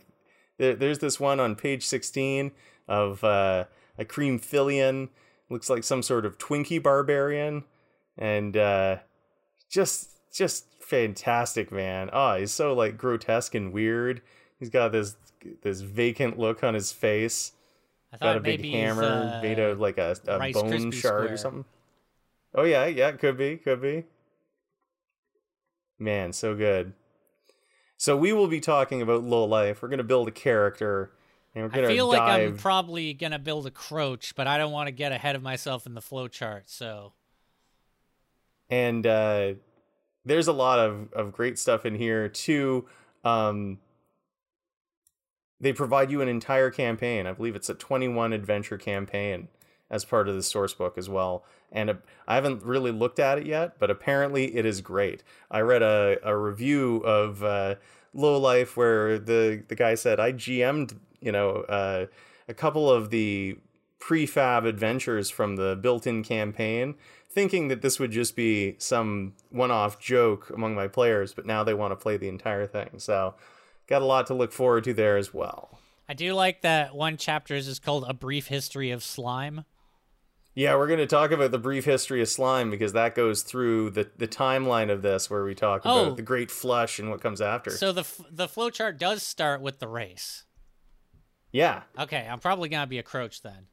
there, 0.57 0.75
there's 0.75 0.99
this 0.99 1.19
one 1.19 1.41
on 1.41 1.55
page 1.55 1.85
16 1.85 2.51
of 2.87 3.21
uh, 3.23 3.65
a 3.97 4.05
cream 4.05 4.39
fillion, 4.39 5.09
looks 5.49 5.69
like 5.69 5.83
some 5.83 6.03
sort 6.03 6.25
of 6.25 6.37
Twinkie 6.37 6.81
barbarian, 6.81 7.63
and 8.17 8.55
uh, 8.55 8.97
just 9.69 10.09
just 10.33 10.65
fantastic, 10.81 11.71
man. 11.71 12.09
Oh, 12.11 12.35
he's 12.35 12.51
so 12.51 12.73
like 12.73 12.97
grotesque 12.97 13.55
and 13.55 13.71
weird. 13.73 14.21
He's 14.59 14.69
got 14.69 14.91
this 14.91 15.15
this 15.61 15.81
vacant 15.81 16.39
look 16.39 16.63
on 16.63 16.73
his 16.73 16.91
face 16.91 17.51
I 18.15 18.17
got 18.17 18.25
thought 18.25 18.37
a 18.37 18.39
big 18.39 18.63
hammer 18.63 19.03
uh, 19.37 19.41
made 19.41 19.59
of 19.59 19.79
like 19.79 19.97
a, 19.97 20.15
a 20.27 20.51
bone 20.51 20.91
shard 20.91 20.93
square. 20.93 21.33
or 21.33 21.37
something. 21.37 21.65
Oh 22.53 22.63
yeah, 22.63 22.85
yeah, 22.85 23.11
could 23.11 23.37
be, 23.37 23.57
could 23.57 23.81
be. 23.81 24.05
Man, 25.99 26.31
so 26.31 26.55
good. 26.55 26.93
So 27.97 28.15
we 28.15 28.31
will 28.31 28.47
be 28.47 28.61
talking 28.61 29.01
about 29.01 29.23
low 29.23 29.43
life. 29.43 29.81
We're 29.81 29.89
gonna 29.89 30.03
build 30.03 30.29
a 30.29 30.31
character, 30.31 30.61
and 30.91 30.95
we're 30.95 31.03
gonna 31.03 31.14
I 31.55 31.85
feel 31.85 32.07
like 32.07 32.21
I'm 32.21 32.57
probably 32.57 33.13
gonna 33.13 33.39
build 33.39 33.65
a 33.65 33.71
croach, 33.71 34.33
but 34.35 34.47
I 34.47 34.57
don't 34.57 34.71
want 34.71 34.87
to 34.87 34.91
get 34.91 35.11
ahead 35.11 35.35
of 35.35 35.41
myself 35.41 35.85
in 35.85 35.93
the 35.93 36.01
flowchart. 36.01 36.63
So 36.65 37.13
and 38.69 39.05
uh, 39.05 39.53
there's 40.25 40.47
a 40.47 40.53
lot 40.53 40.79
of 40.79 41.13
of 41.13 41.31
great 41.31 41.57
stuff 41.57 41.85
in 41.85 41.95
here 41.95 42.27
too. 42.27 42.85
Um, 43.23 43.79
they 45.59 45.73
provide 45.73 46.11
you 46.11 46.21
an 46.21 46.27
entire 46.27 46.69
campaign. 46.69 47.25
I 47.25 47.31
believe 47.31 47.55
it's 47.55 47.69
a 47.69 47.73
21 47.73 48.33
adventure 48.33 48.77
campaign 48.77 49.47
as 49.89 50.03
part 50.03 50.27
of 50.27 50.35
the 50.35 50.43
source 50.43 50.73
book 50.73 50.97
as 50.97 51.07
well. 51.07 51.45
And 51.71 51.89
uh, 51.89 51.93
I 52.27 52.35
haven't 52.35 52.63
really 52.63 52.91
looked 52.91 53.19
at 53.19 53.37
it 53.37 53.45
yet, 53.45 53.79
but 53.79 53.89
apparently 53.89 54.55
it 54.55 54.65
is 54.65 54.81
great. 54.81 55.23
I 55.49 55.61
read 55.61 55.81
a, 55.81 56.17
a 56.23 56.35
review 56.35 56.97
of 56.97 57.43
uh, 57.43 57.75
Low 58.13 58.37
Life 58.37 58.75
where 58.75 59.19
the 59.19 59.63
the 59.67 59.75
guy 59.75 59.95
said 59.95 60.19
I 60.19 60.33
GM'd 60.33 60.99
you 61.25 61.31
know 61.31 61.49
uh, 61.67 62.05
a 62.47 62.53
couple 62.53 62.89
of 62.89 63.09
the 63.09 63.57
prefab 63.99 64.65
adventures 64.65 65.29
from 65.29 65.55
the 65.55 65.75
built-in 65.75 66.23
campaign 66.23 66.95
thinking 67.29 67.67
that 67.69 67.81
this 67.81 67.99
would 67.99 68.11
just 68.11 68.35
be 68.35 68.75
some 68.77 69.33
one-off 69.49 69.99
joke 69.99 70.49
among 70.51 70.75
my 70.75 70.87
players 70.87 71.33
but 71.33 71.45
now 71.45 71.63
they 71.63 71.73
want 71.73 71.91
to 71.91 71.95
play 71.95 72.15
the 72.15 72.29
entire 72.29 72.67
thing 72.67 72.91
so 72.97 73.33
got 73.87 74.01
a 74.01 74.05
lot 74.05 74.27
to 74.27 74.33
look 74.33 74.51
forward 74.51 74.83
to 74.83 74.93
there 74.93 75.17
as 75.17 75.33
well 75.33 75.79
I 76.07 76.13
do 76.13 76.33
like 76.33 76.61
that 76.61 76.95
one 76.95 77.17
chapter 77.17 77.55
is 77.55 77.79
called 77.79 78.05
"A 78.07 78.13
Brief 78.13 78.45
History 78.47 78.91
of 78.91 79.03
Slime." 79.03 79.65
yeah 80.53 80.75
we're 80.75 80.87
going 80.87 80.99
to 80.99 81.07
talk 81.07 81.31
about 81.31 81.51
the 81.51 81.57
brief 81.57 81.83
history 81.85 82.21
of 82.21 82.29
slime 82.29 82.69
because 82.69 82.93
that 82.93 83.13
goes 83.15 83.41
through 83.41 83.89
the, 83.89 84.09
the 84.17 84.27
timeline 84.27 84.89
of 84.91 85.01
this 85.01 85.29
where 85.29 85.43
we 85.43 85.53
talk 85.55 85.81
Oh. 85.83 86.03
about 86.05 86.15
the 86.17 86.21
great 86.21 86.49
flush 86.51 86.99
and 86.99 87.09
what 87.09 87.21
comes 87.21 87.41
after 87.41 87.71
So 87.71 87.91
the 87.91 88.01
f- 88.01 88.21
the 88.31 88.47
flowchart 88.47 88.97
does 88.99 89.21
start 89.23 89.59
with 89.61 89.79
the 89.79 89.87
race. 89.87 90.44
Yeah 91.55 91.83
Okay, 91.97 92.27
I'm 92.29 92.39
probably 92.39 92.67
gonna 92.67 92.85
be 92.87 92.99
a 92.99 93.03
croach 93.03 93.41
then. 93.41 93.67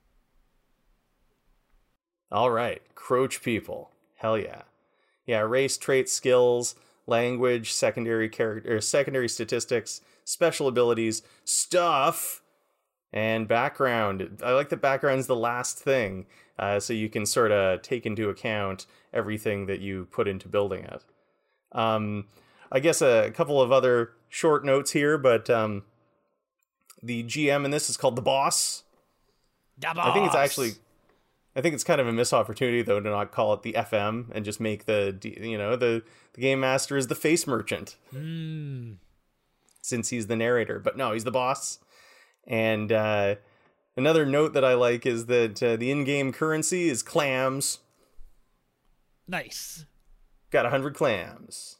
All 2.30 2.50
right, 2.50 2.80
Croach 2.94 3.42
people. 3.42 3.90
Hell 4.16 4.38
yeah. 4.38 4.62
Yeah, 5.26 5.40
race, 5.40 5.76
traits, 5.76 6.12
skills, 6.12 6.76
language, 7.06 7.72
secondary 7.72 8.28
character, 8.28 8.80
secondary 8.80 9.28
statistics, 9.28 10.00
special 10.24 10.68
abilities, 10.68 11.22
stuff, 11.44 12.40
and 13.12 13.46
background. 13.48 14.40
I 14.42 14.52
like 14.52 14.68
that 14.70 14.80
background's 14.80 15.26
the 15.26 15.36
last 15.36 15.78
thing, 15.78 16.26
uh, 16.58 16.80
so 16.80 16.92
you 16.92 17.08
can 17.08 17.26
sort 17.26 17.52
of 17.52 17.82
take 17.82 18.06
into 18.06 18.30
account 18.30 18.86
everything 19.12 19.66
that 19.66 19.80
you 19.80 20.06
put 20.10 20.28
into 20.28 20.48
building 20.48 20.84
it. 20.84 21.04
Um, 21.72 22.28
I 22.70 22.80
guess 22.80 23.02
a 23.02 23.30
couple 23.32 23.60
of 23.60 23.72
other 23.72 24.12
short 24.28 24.64
notes 24.64 24.92
here, 24.92 25.18
but 25.18 25.50
um, 25.50 25.82
the 27.02 27.24
GM 27.24 27.64
in 27.64 27.70
this 27.70 27.90
is 27.90 27.96
called 27.96 28.16
the 28.16 28.22
boss. 28.22 28.84
I 29.84 30.12
think 30.12 30.26
it's 30.26 30.34
actually 30.36 30.72
I 31.56 31.60
think 31.60 31.74
it's 31.74 31.84
kind 31.84 32.00
of 32.00 32.06
a 32.06 32.12
missed 32.12 32.32
opportunity 32.32 32.82
though 32.82 33.00
to 33.00 33.10
not 33.10 33.32
call 33.32 33.52
it 33.54 33.62
the 33.62 33.72
FM 33.74 34.26
and 34.32 34.44
just 34.44 34.60
make 34.60 34.84
the 34.86 35.16
you 35.22 35.58
know 35.58 35.76
the 35.76 36.02
the 36.34 36.40
game 36.40 36.60
master 36.60 36.96
is 36.96 37.08
the 37.08 37.14
face 37.14 37.46
merchant 37.46 37.96
Hmm. 38.10 38.92
since 39.82 40.10
he's 40.10 40.28
the 40.28 40.36
narrator. 40.36 40.78
But 40.78 40.96
no, 40.96 41.12
he's 41.12 41.24
the 41.24 41.30
boss. 41.30 41.78
And 42.46 42.90
uh, 42.92 43.36
another 43.96 44.24
note 44.26 44.52
that 44.54 44.64
I 44.64 44.74
like 44.74 45.04
is 45.06 45.26
that 45.26 45.62
uh, 45.62 45.76
the 45.76 45.90
in-game 45.90 46.32
currency 46.32 46.88
is 46.88 47.02
clams. 47.02 47.78
Nice. 49.28 49.84
Got 50.50 50.66
a 50.66 50.70
hundred 50.70 50.94
clams. 50.94 51.76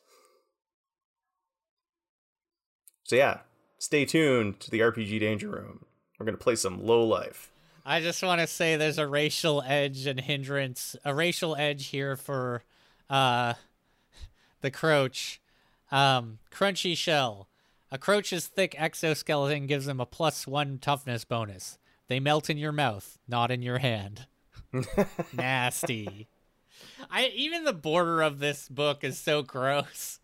So 3.05 3.17
yeah, 3.17 3.39
stay 3.83 4.05
tuned 4.05 4.61
to 4.61 4.71
the 4.71 4.79
RPG 4.79 5.19
Danger 5.19 5.49
Room. 5.49 5.85
We're 6.17 6.27
gonna 6.27 6.39
play 6.39 6.55
some 6.55 6.87
low 6.87 7.05
life. 7.05 7.51
I 7.85 8.01
just 8.01 8.23
want 8.23 8.41
to 8.41 8.47
say 8.47 8.77
there's 8.77 8.97
a 8.97 9.09
racial 9.09 9.61
edge 9.67 10.07
and 10.07 10.21
hindrance, 10.21 10.95
a 11.05 11.13
racial 11.13 11.57
edge 11.57 11.89
here 11.89 12.17
for 12.17 12.63
uh 13.11 13.55
the 14.61 14.71
croach. 14.71 15.39
Um 15.91 16.39
crunchy 16.53 16.97
shell. 16.97 17.49
A 17.91 17.99
croach's 17.99 18.47
thick 18.47 18.77
exoskeleton 18.79 19.67
gives 19.67 19.87
them 19.87 20.01
a 20.01 20.07
plus 20.07 20.47
1 20.47 20.79
toughness 20.79 21.25
bonus. 21.25 21.77
They 22.07 22.21
melt 22.21 22.49
in 22.49 22.57
your 22.57 22.73
mouth, 22.73 23.19
not 23.27 23.51
in 23.51 23.63
your 23.63 23.79
hand. 23.79 24.27
Nasty. 25.33 26.29
I 27.11 27.27
even 27.35 27.65
the 27.65 27.73
border 27.73 28.23
of 28.23 28.39
this 28.39 28.69
book 28.69 29.03
is 29.03 29.19
so 29.19 29.43
gross. 29.43 30.21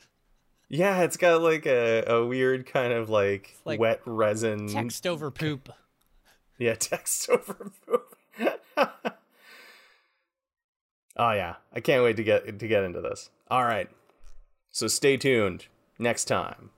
Yeah, 0.69 1.03
it's 1.03 1.17
got 1.17 1.41
like 1.41 1.67
a, 1.67 2.05
a 2.07 2.27
weird 2.27 2.67
kind 2.67 2.93
of 2.93 3.09
like, 3.09 3.57
like 3.65 3.81
wet 3.81 4.01
resin 4.05 4.69
Text 4.69 5.07
over 5.07 5.31
poop. 5.31 5.71
Yeah, 6.61 6.75
text 6.75 7.31
over 7.31 7.71
poop. 7.87 8.17
oh 11.17 11.31
yeah, 11.31 11.55
I 11.73 11.79
can't 11.79 12.03
wait 12.03 12.17
to 12.17 12.25
get 12.25 12.59
to 12.59 12.67
get 12.67 12.83
into 12.83 13.01
this. 13.01 13.31
All 13.49 13.63
right, 13.63 13.89
so 14.73 14.89
stay 14.89 15.17
tuned 15.17 15.67
next 16.01 16.25
time. 16.25 16.71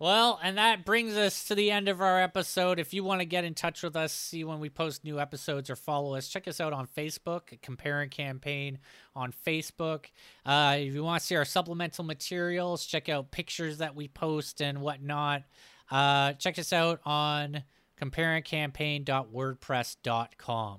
Well, 0.00 0.38
and 0.44 0.58
that 0.58 0.84
brings 0.84 1.16
us 1.16 1.42
to 1.46 1.56
the 1.56 1.72
end 1.72 1.88
of 1.88 2.00
our 2.00 2.22
episode. 2.22 2.78
If 2.78 2.94
you 2.94 3.02
want 3.02 3.20
to 3.20 3.24
get 3.24 3.42
in 3.42 3.54
touch 3.54 3.82
with 3.82 3.96
us, 3.96 4.12
see 4.12 4.44
when 4.44 4.60
we 4.60 4.70
post 4.70 5.02
new 5.02 5.18
episodes 5.18 5.70
or 5.70 5.76
follow 5.76 6.14
us, 6.14 6.28
check 6.28 6.46
us 6.46 6.60
out 6.60 6.72
on 6.72 6.86
Facebook, 6.86 7.60
Comparing 7.62 8.08
Campaign 8.08 8.78
on 9.16 9.32
Facebook. 9.32 10.04
Uh, 10.46 10.76
if 10.78 10.94
you 10.94 11.02
want 11.02 11.20
to 11.20 11.26
see 11.26 11.34
our 11.34 11.44
supplemental 11.44 12.04
materials, 12.04 12.86
check 12.86 13.08
out 13.08 13.32
pictures 13.32 13.78
that 13.78 13.96
we 13.96 14.06
post 14.06 14.60
and 14.60 14.80
whatnot. 14.80 15.42
Uh, 15.90 16.34
check 16.34 16.60
us 16.60 16.72
out 16.72 17.00
on 17.04 17.64
comparingcampaign.wordpress.com. 18.00 20.78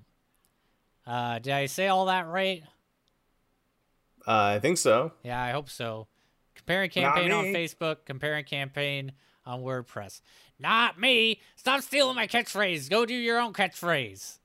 Uh, 1.05 1.39
did 1.39 1.53
I 1.53 1.65
say 1.65 1.89
all 1.89 2.05
that 2.05 2.25
right? 2.27 2.63
Uh, 4.25 4.53
I 4.55 4.59
think 4.59 4.77
so. 4.77 5.11
Yeah, 5.23 5.41
I 5.41 5.51
hope 5.51 5.69
so. 5.69 6.07
Compare 6.69 6.83
and 6.83 6.91
campaign 6.91 7.31
on. 7.31 7.45
Facebook, 7.45 7.97
comparing 8.05 8.45
campaign 8.45 9.13
on 9.43 9.61
WordPress. 9.61 10.21
Not 10.59 10.99
me. 10.99 11.41
Stop 11.55 11.81
stealing 11.81 12.15
my 12.15 12.27
catchphrase. 12.27 12.91
Go 12.91 13.07
do 13.07 13.15
your 13.15 13.39
own 13.39 13.53
catchphrase. 13.53 14.37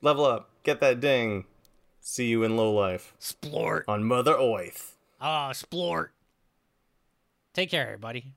Level 0.00 0.24
up, 0.24 0.50
get 0.62 0.78
that 0.80 1.00
ding. 1.00 1.46
See 2.00 2.26
you 2.26 2.44
in 2.44 2.56
low 2.56 2.72
life 2.72 3.14
Splort. 3.20 3.82
on 3.88 4.04
Mother 4.04 4.34
Oith. 4.34 4.92
Ah, 5.20 5.50
splort. 5.50 6.10
Take 7.52 7.70
care, 7.70 7.84
everybody. 7.86 8.32